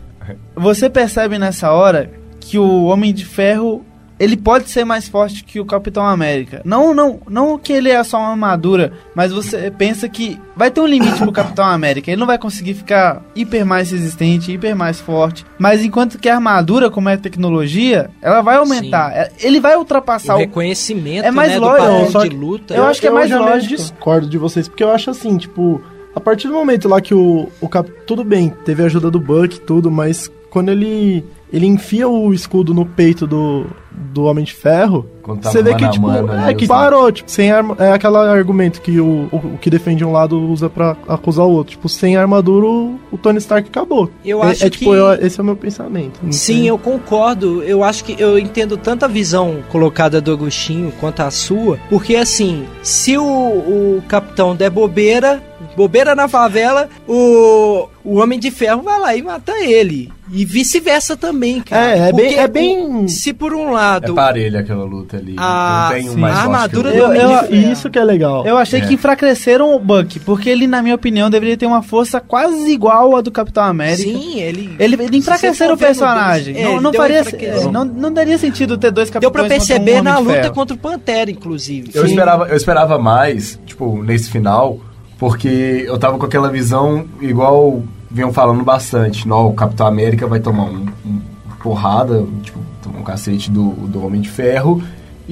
Você 0.54 0.90
percebe 0.90 1.38
nessa 1.38 1.72
hora 1.72 2.10
que 2.38 2.58
o 2.58 2.84
Homem 2.84 3.12
de 3.12 3.24
Ferro 3.24 3.84
ele 4.22 4.36
pode 4.36 4.70
ser 4.70 4.84
mais 4.84 5.08
forte 5.08 5.42
que 5.42 5.58
o 5.58 5.64
Capitão 5.64 6.06
América. 6.06 6.62
Não, 6.64 6.94
não, 6.94 7.18
não 7.28 7.58
que 7.58 7.72
ele 7.72 7.90
é 7.90 8.04
só 8.04 8.18
uma 8.18 8.30
armadura, 8.30 8.92
mas 9.16 9.32
você 9.32 9.68
pensa 9.68 10.08
que 10.08 10.38
vai 10.54 10.70
ter 10.70 10.80
um 10.80 10.86
limite 10.86 11.18
pro 11.18 11.32
Capitão 11.32 11.64
América. 11.64 12.08
Ele 12.08 12.20
não 12.20 12.26
vai 12.28 12.38
conseguir 12.38 12.74
ficar 12.74 13.20
hiper 13.34 13.66
mais 13.66 13.90
resistente, 13.90 14.52
hiper 14.52 14.76
mais 14.76 15.00
forte. 15.00 15.44
Mas 15.58 15.82
enquanto 15.82 16.20
que 16.20 16.28
a 16.28 16.36
armadura, 16.36 16.88
como 16.88 17.08
é 17.08 17.16
tecnologia, 17.16 18.10
ela 18.22 18.42
vai 18.42 18.58
aumentar. 18.58 19.10
É- 19.12 19.32
Ele 19.40 19.58
vai 19.58 19.76
ultrapassar 19.76 20.34
o 20.34 20.36
o 20.36 20.40
reconhecimento 20.40 21.24
É 21.24 21.32
mais 21.32 21.50
né, 21.50 21.58
do 21.58 21.64
lógico, 21.64 22.20
de 22.20 22.28
luta? 22.28 22.74
Eu 22.74 22.84
acho 22.84 23.00
que 23.00 23.08
é 23.08 23.10
mais 23.10 23.28
já 23.28 23.40
meio 23.40 23.50
lógico. 23.50 23.74
discordo 23.74 24.28
de 24.28 24.38
vocês, 24.38 24.68
porque 24.68 24.84
eu 24.84 24.92
acho 24.92 25.10
assim, 25.10 25.36
tipo, 25.36 25.82
a 26.14 26.20
partir 26.20 26.46
do 26.46 26.54
momento 26.54 26.88
lá 26.88 27.00
que 27.00 27.12
o, 27.12 27.48
o 27.60 27.68
Cap... 27.68 27.90
Tudo 28.06 28.22
bem, 28.22 28.54
teve 28.64 28.84
a 28.84 28.86
ajuda 28.86 29.10
do 29.10 29.18
Buck 29.18 29.56
e 29.56 29.60
tudo, 29.60 29.90
mas 29.90 30.30
quando 30.48 30.68
ele 30.68 31.24
ele 31.52 31.66
enfia 31.66 32.08
o 32.08 32.32
escudo 32.32 32.72
no 32.72 32.86
peito 32.86 33.26
do, 33.26 33.66
do 33.94 34.24
Homem 34.24 34.44
de 34.44 34.52
Ferro, 34.52 35.06
você 35.40 35.62
vê 35.62 35.74
que, 35.74 35.84
a 35.84 35.88
tipo, 35.90 36.06
mano 36.06 36.32
é 36.46 36.52
que 36.52 36.64
eu- 36.64 36.68
parou, 36.68 37.10
tipo, 37.12 37.30
sem 37.30 37.50
arma, 37.50 37.76
é 37.78 37.92
aquele 37.92 38.16
argumento 38.16 38.80
que 38.82 39.00
o, 39.00 39.28
o, 39.32 39.36
o 39.54 39.58
que 39.58 39.70
defende 39.70 40.04
um 40.04 40.12
lado 40.12 40.38
usa 40.38 40.68
pra 40.68 40.96
acusar 41.08 41.46
o 41.46 41.50
outro. 41.50 41.72
Tipo, 41.72 41.88
sem 41.88 42.16
armadura, 42.16 42.66
o, 42.66 42.98
o 43.10 43.16
Tony 43.18 43.38
Stark 43.38 43.68
acabou. 43.68 44.10
Eu 44.24 44.42
é, 44.42 44.48
acho 44.48 44.66
é, 44.66 44.70
tipo, 44.70 44.90
que- 44.90 44.96
eu- 44.96 45.12
esse 45.14 45.38
é 45.38 45.42
o 45.42 45.46
meu 45.46 45.56
pensamento. 45.56 46.18
Sim, 46.24 46.32
sei. 46.32 46.70
eu 46.70 46.76
concordo. 46.78 47.62
Eu 47.62 47.82
acho 47.84 48.04
que 48.04 48.20
eu 48.20 48.38
entendo 48.38 48.76
tanto 48.76 49.04
a 49.04 49.08
visão 49.08 49.58
colocada 49.70 50.20
do 50.20 50.32
Agostinho 50.32 50.92
quanto 51.00 51.20
a 51.20 51.30
sua, 51.30 51.78
porque 51.88 52.16
assim, 52.16 52.64
se 52.82 53.16
o, 53.16 53.22
o 53.24 54.02
capitão 54.08 54.54
der 54.56 54.70
bobeira, 54.70 55.42
bobeira 55.76 56.14
na 56.14 56.26
favela, 56.28 56.88
o, 57.08 57.88
o 58.04 58.16
Homem 58.18 58.38
de 58.38 58.50
Ferro 58.50 58.82
vai 58.82 58.98
lá 59.00 59.16
e 59.16 59.22
mata 59.22 59.52
ele. 59.60 60.10
E 60.34 60.46
vice-versa 60.46 61.14
também, 61.14 61.60
cara. 61.60 61.90
É, 61.90 61.98
é 62.08 62.12
bem- 62.12 62.24
Porque 62.26 62.40
é 62.40 62.48
bem- 62.48 63.06
Se 63.08 63.34
por 63.34 63.52
um 63.52 63.68
É 63.68 63.72
lado. 63.72 64.14
parelha 64.14 64.60
aquela 64.60 64.84
luta 64.84 65.18
ali. 65.18 65.34
A- 65.36 65.88
não 65.90 65.94
tem 65.96 66.08
um 66.08 66.12
sim, 66.14 66.18
mais 66.20 66.34
a 66.34 66.40
armadura 66.40 66.90
do. 66.90 66.96
Eu-. 66.96 67.54
Isso 67.72 67.90
que 67.90 67.98
é 67.98 68.04
legal. 68.04 68.46
Eu 68.46 68.56
achei 68.56 68.80
É. 68.80 68.86
que 68.86 68.94
enfraqueceram 68.94 69.74
o 69.74 69.78
Buck, 69.78 70.18
porque 70.20 70.48
ele, 70.48 70.66
na 70.66 70.80
minha 70.80 70.94
opinião, 70.94 71.28
deveria 71.28 71.56
ter 71.56 71.66
uma 71.66 71.82
força 71.82 72.18
quase 72.18 72.70
igual 72.72 73.14
à 73.14 73.20
do 73.20 73.30
Capitão 73.30 73.62
América. 73.62 74.02
Sim, 74.10 74.40
ele. 74.40 74.74
Ele, 74.78 74.94
ele 75.02 75.16
enfraqueceram 75.18 75.74
o 75.74 75.78
personagem. 75.78 76.56
é, 76.56 76.62
não, 76.64 76.70
ele 76.72 76.80
não 76.80 76.90
deu 76.90 77.00
faria. 77.02 77.18
é, 77.18 77.64
não, 77.70 77.84
não 77.84 78.10
daria 78.12 78.38
sentido 78.38 78.78
ter 78.78 78.90
dois 78.90 79.10
Deu 79.10 79.20
capitães. 79.20 79.32
pra 79.32 79.42
contra 79.42 79.54
um 79.54 79.58
perceber 79.58 79.90
Homem 79.92 80.02
na 80.02 80.18
luta 80.18 80.32
Ferro. 80.34 80.54
contra 80.54 80.74
o 80.74 80.78
Pantera, 80.78 81.30
inclusive. 81.30 81.90
Eu 81.92 82.04
Sim. 82.04 82.08
esperava, 82.10 82.48
eu 82.48 82.56
esperava 82.56 82.98
mais, 82.98 83.58
tipo, 83.66 84.02
nesse 84.02 84.30
final, 84.30 84.78
porque 85.18 85.84
eu 85.86 85.98
tava 85.98 86.16
com 86.18 86.24
aquela 86.24 86.48
visão 86.50 87.04
igual 87.20 87.82
vinham 88.12 88.32
falando 88.32 88.62
bastante. 88.64 89.26
Não, 89.26 89.46
o 89.48 89.54
Capitão 89.54 89.86
América 89.86 90.26
vai 90.26 90.40
tomar 90.40 90.64
um, 90.64 90.86
um 91.06 91.20
porrada, 91.62 92.24
tipo, 92.42 92.58
tomar 92.82 92.98
um 92.98 93.02
cacete 93.04 93.50
do, 93.50 93.70
do 93.70 94.04
Homem 94.04 94.20
de 94.20 94.28
Ferro 94.28 94.82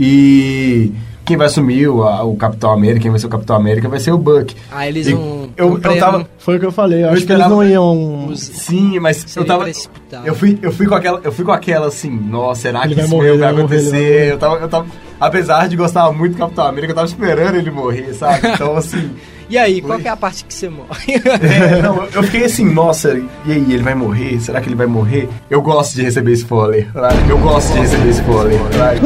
e 0.05 0.93
quem 1.25 1.37
vai 1.37 1.47
assumir 1.47 1.87
o, 1.89 2.03
a- 2.03 2.25
o 2.25 2.35
Capitão 2.37 2.73
América, 2.73 3.01
quem 3.03 3.11
vai 3.11 3.21
ser 3.21 3.27
o 3.27 3.31
Capitão 3.31 3.55
América 3.55 3.89
vai 3.89 4.01
ser 4.01 4.11
o 4.13 4.19
Buck. 4.19 4.55
Ah, 4.73 4.89
eles 4.89 5.07
E 5.07 5.15
não. 5.15 5.49
eu, 5.57 5.79
eu 5.81 5.99
tava 5.99 6.27
Foi 6.39 6.57
o 6.57 6.61
que 6.61 6.67
eu 6.67 6.73
falei. 6.73 7.03
Eu, 7.03 7.09
Eu 7.09 7.13
acho 7.13 7.27
que 7.27 7.33
eles 7.33 7.47
não 7.49 7.63
iam. 7.63 8.33
Sim, 8.35 8.99
mas 8.99 9.37
eu 9.37 9.45
tava. 9.45 9.65
precipitado. 9.65 10.27
Eu 10.27 10.35
fui, 10.35 10.59
eu 10.63 10.73
fui 10.73 10.87
com 10.87 10.95
aquela, 10.95 11.21
eu 11.23 11.31
fui 11.31 11.45
com 11.45 11.53
aquela 11.53 11.87
assim, 11.87 12.11
nossa, 12.11 12.63
será 12.63 12.81
Ele 12.85 12.89
que 12.91 12.95
vai 12.97 13.05
isso 13.05 13.15
morrer, 13.15 13.37
vai 13.37 13.51
acontecer? 13.53 13.91
morrer. 13.93 14.33
Eu 14.33 14.39
tava, 14.39 14.57
eu 14.57 14.69
tava, 14.69 14.87
apesar 15.21 15.69
de 15.69 15.77
gostar 15.77 16.11
muito 16.13 16.33
do 16.33 16.39
Capitão 16.39 16.65
América, 16.67 16.93
eu 16.93 16.97
tava 16.97 17.07
esperando 17.07 17.55
ele 17.57 17.71
morrer, 17.71 18.13
sabe? 18.15 18.49
Então 18.49 18.77
assim, 18.77 19.11
E 19.51 19.59
aí, 19.59 19.83
qual 19.83 19.99
que 19.99 20.07
é 20.07 20.11
a 20.13 20.17
parte 20.17 20.45
que 20.45 20.55
você 20.55 20.69
morre? 20.69 21.15
é, 21.17 21.83
não, 21.83 22.05
eu 22.05 22.23
fiquei 22.23 22.45
assim, 22.45 22.65
nossa, 22.73 23.21
e 23.45 23.53
aí, 23.53 23.73
ele 23.73 23.83
vai 23.83 23.97
morrer? 23.97 24.41
Será 24.41 24.61
que 24.61 24.69
ele 24.69 24.77
vai 24.77 24.87
morrer? 24.87 25.29
Eu 25.51 25.61
gosto 25.61 25.97
de 25.97 26.03
receber 26.03 26.33
spoiler, 26.35 26.89
eu 27.29 27.37
gosto 27.39 27.73
de 27.73 27.81
receber 27.81 28.11
spoiler. 28.11 28.61
sabe? 28.73 29.01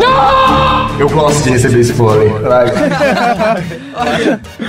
Eu 1.01 1.09
gosto 1.09 1.42
de 1.45 1.51
receber 1.51 1.80
spoiler. 1.80 2.30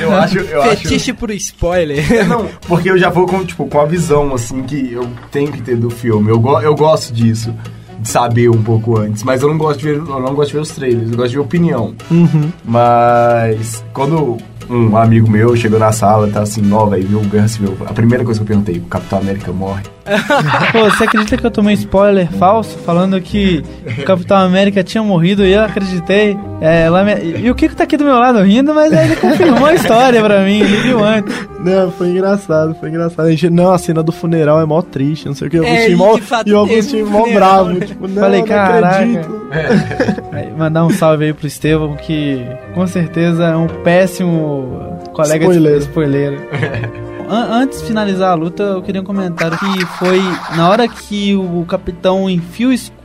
eu 0.02 0.16
acho, 0.16 0.38
eu 0.40 0.62
acho. 0.62 0.78
Fetiche 0.84 1.12
pro 1.12 1.34
spoiler. 1.34 2.14
É, 2.14 2.24
não, 2.24 2.48
porque 2.68 2.90
eu 2.90 2.98
já 2.98 3.10
vou 3.10 3.26
com, 3.26 3.44
tipo, 3.44 3.68
com 3.68 3.82
a 3.82 3.86
visão, 3.86 4.34
assim, 4.34 4.64
que 4.64 4.94
eu 4.94 5.06
tenho 5.30 5.52
que 5.52 5.62
ter 5.62 5.76
do 5.76 5.90
filme. 5.90 6.32
Eu, 6.32 6.40
go 6.40 6.62
eu 6.62 6.74
gosto 6.74 7.14
disso, 7.14 7.54
de 8.00 8.08
saber 8.08 8.50
um 8.50 8.64
pouco 8.64 8.98
antes. 8.98 9.24
Mas 9.24 9.42
eu 9.42 9.50
não 9.50 9.58
gosto 9.58 9.80
de 9.80 9.86
ver, 9.86 9.98
eu 9.98 10.06
não 10.06 10.34
gosto 10.34 10.52
de 10.52 10.54
ver 10.54 10.62
os 10.62 10.70
trailers, 10.70 11.12
eu 11.12 11.18
gosto 11.18 11.30
de 11.32 11.36
ver 11.36 11.42
opinião. 11.42 11.94
Uhum. 12.10 12.50
Mas 12.64 13.84
quando 13.92 14.38
um 14.70 14.98
amigo 14.98 15.30
meu 15.30 15.56
chegou 15.56 15.80
na 15.80 15.92
sala 15.92 16.28
e 16.28 16.32
tá 16.32 16.42
assim, 16.42 16.72
ó, 16.72 16.86
velho, 16.86 17.08
viu 17.08 17.20
o 17.20 17.50
Civil, 17.50 17.78
a 17.86 17.94
primeira 17.94 18.24
coisa 18.24 18.40
que 18.40 18.44
eu 18.44 18.48
perguntei, 18.48 18.78
o 18.78 18.84
Capitão 18.84 19.20
América 19.20 19.52
morre? 19.52 19.84
Pô, 20.72 20.84
você 20.90 21.04
acredita 21.06 21.36
que 21.38 21.46
eu 21.46 21.52
tomei 21.52 21.74
spoiler 21.74 22.32
falso 22.34 22.78
falando 22.86 23.20
que 23.20 23.64
o 24.00 24.04
Capitão 24.04 24.38
América 24.38 24.84
tinha 24.84 25.04
morrido 25.04 25.44
e 25.44 25.52
eu 25.54 25.64
acreditei? 25.64 26.38
É, 26.62 26.88
lá 26.90 27.04
me- 27.04 27.40
E 27.40 27.50
o 27.50 27.56
Kiko 27.56 27.76
tá 27.76 27.84
aqui 27.86 27.98
do 27.98 28.04
meu 28.04 28.16
lado 28.20 28.40
rindo, 28.44 28.74
mas 28.74 28.94
aí 28.94 29.06
ele 29.08 29.16
confirmou 29.16 29.66
a 29.66 29.74
história 29.74 30.22
pra 30.24 30.42
mim, 30.42 30.60
ele 30.62 30.78
viu 30.78 31.04
antes. 31.04 31.36
Não, 31.60 31.92
foi 31.92 32.10
engraçado, 32.10 32.76
foi 32.80 32.90
engraçado. 32.90 33.26
A 33.26 33.32
gente, 33.32 33.50
não, 33.50 33.72
a 33.72 33.78
cena 33.80 34.04
do 34.04 34.12
funeral 34.12 34.62
é 34.62 34.66
mó 34.66 34.82
triste, 34.84 35.26
não 35.26 35.34
sei 35.34 35.48
o 35.48 35.52
que. 35.52 35.60
O 35.60 35.64
É, 35.64 35.90
e 35.90 35.96
mó, 35.96 36.16
fato 36.20 36.48
e 36.50 36.54
Agostinho 36.56 37.08
um 37.08 37.10
mó 37.10 37.24
funeral, 37.24 37.66
bravo. 37.66 37.80
né? 37.80 37.86
Tipo, 37.88 38.08
não, 38.08 38.22
Falei, 38.22 38.40
não 38.42 38.48
caraca. 38.48 38.88
acredito. 38.98 39.42
Aí, 40.32 40.52
mandar 40.56 40.86
um 40.86 40.90
salve 40.92 41.26
aí 41.26 41.34
pro 41.34 41.48
Estevão, 41.48 41.96
que 41.96 42.46
com 42.76 42.86
certeza 42.86 43.46
é 43.46 43.56
um 43.56 43.68
péssimo 43.68 45.00
colega 45.14 45.46
Spoiler. 45.46 45.74
de 45.74 45.80
spoiler. 45.80 46.50
An- 47.30 47.62
antes 47.64 47.82
de 47.82 47.88
finalizar 47.88 48.32
a 48.32 48.36
luta, 48.36 48.62
eu 48.64 48.82
queria 48.82 49.02
um 49.02 49.04
comentário 49.04 49.58
que 49.58 49.86
foi 49.98 50.20
na 50.56 50.70
hora 50.70 50.88
que 50.88 51.36
o 51.36 51.66
capitão 51.68 52.30
enfia 52.30 52.68
o 52.68 52.74
escudo 52.74 53.05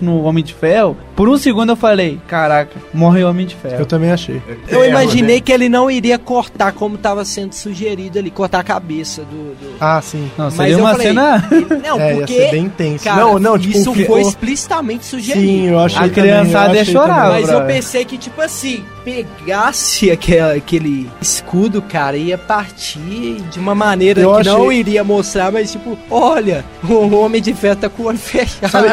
no 0.00 0.22
Homem 0.24 0.42
de 0.44 0.54
Ferro, 0.54 0.96
por 1.16 1.28
um 1.28 1.36
segundo 1.36 1.70
eu 1.72 1.76
falei, 1.76 2.18
caraca, 2.28 2.70
morre 2.94 3.22
o 3.24 3.28
Homem 3.28 3.44
de 3.46 3.54
Ferro. 3.54 3.76
Eu 3.80 3.86
também 3.86 4.10
achei. 4.10 4.40
Eu 4.68 4.82
É, 4.84 4.88
imaginei 4.88 5.36
né? 5.36 5.40
que 5.40 5.52
ele 5.52 5.68
não 5.68 5.90
iria 5.90 6.18
cortar 6.18 6.72
como 6.72 6.94
estava 6.96 7.24
sendo 7.24 7.52
sugerido 7.54 8.18
ali, 8.18 8.30
cortar 8.30 8.60
a 8.60 8.64
cabeça 8.64 9.22
do. 9.22 9.54
do- 9.54 9.76
Ah, 9.80 10.00
sim. 10.02 10.30
Não, 10.38 10.46
Mas 10.46 10.54
seria 10.54 10.72
eu 10.74 10.78
uma 10.78 10.90
falei, 10.92 11.06
cena... 11.08 11.48
Não, 11.86 12.00
É, 12.00 12.10
ia 12.12 12.16
porque. 12.18 12.32
ser 12.34 12.50
bem 12.52 12.68
tenso. 12.68 13.04
Cara, 13.04 13.20
não, 13.20 13.38
não, 13.38 13.58
tipo, 13.58 13.76
isso 13.76 13.92
ficou- 13.92 14.16
foi 14.16 14.22
explicitamente 14.22 15.04
sugerido. 15.04 15.46
Sim, 15.46 15.66
eu 15.68 15.78
achei 15.78 15.98
A 15.98 16.00
também, 16.02 16.12
criançada 16.22 16.70
eu 16.70 16.74
ia 16.76 16.84
chorar. 16.84 17.28
Mas 17.30 17.48
eu 17.48 17.62
pensei 17.66 18.04
que, 18.04 18.16
tipo 18.16 18.40
assim, 18.40 18.84
pegasse 19.04 20.10
aquele, 20.10 20.40
aquele 20.58 21.10
escudo, 21.20 21.82
cara, 21.82 22.16
ia 22.16 22.38
partir 22.38 23.40
de 23.50 23.58
uma 23.58 23.74
maneira 23.74 24.20
Eu 24.20 24.32
que 24.34 24.40
achei- 24.40 24.52
não 24.52 24.72
iria 24.72 25.02
mostrar, 25.04 25.50
mas 25.52 25.72
tipo, 25.72 25.96
olha, 26.10 26.64
o 26.88 27.14
Homem 27.16 27.40
de 27.42 27.52
Ferro 27.54 27.76
tá 27.76 27.88
com 27.88 28.04
o 28.04 28.06
olho 28.06 28.18
fechado. 28.18 28.70
Sabe, 28.70 28.88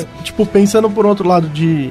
sabe? 0.00 0.22
tipo, 0.22 0.46
pensando 0.46 0.88
por 0.90 1.06
outro 1.06 1.26
lado 1.28 1.48
de. 1.48 1.90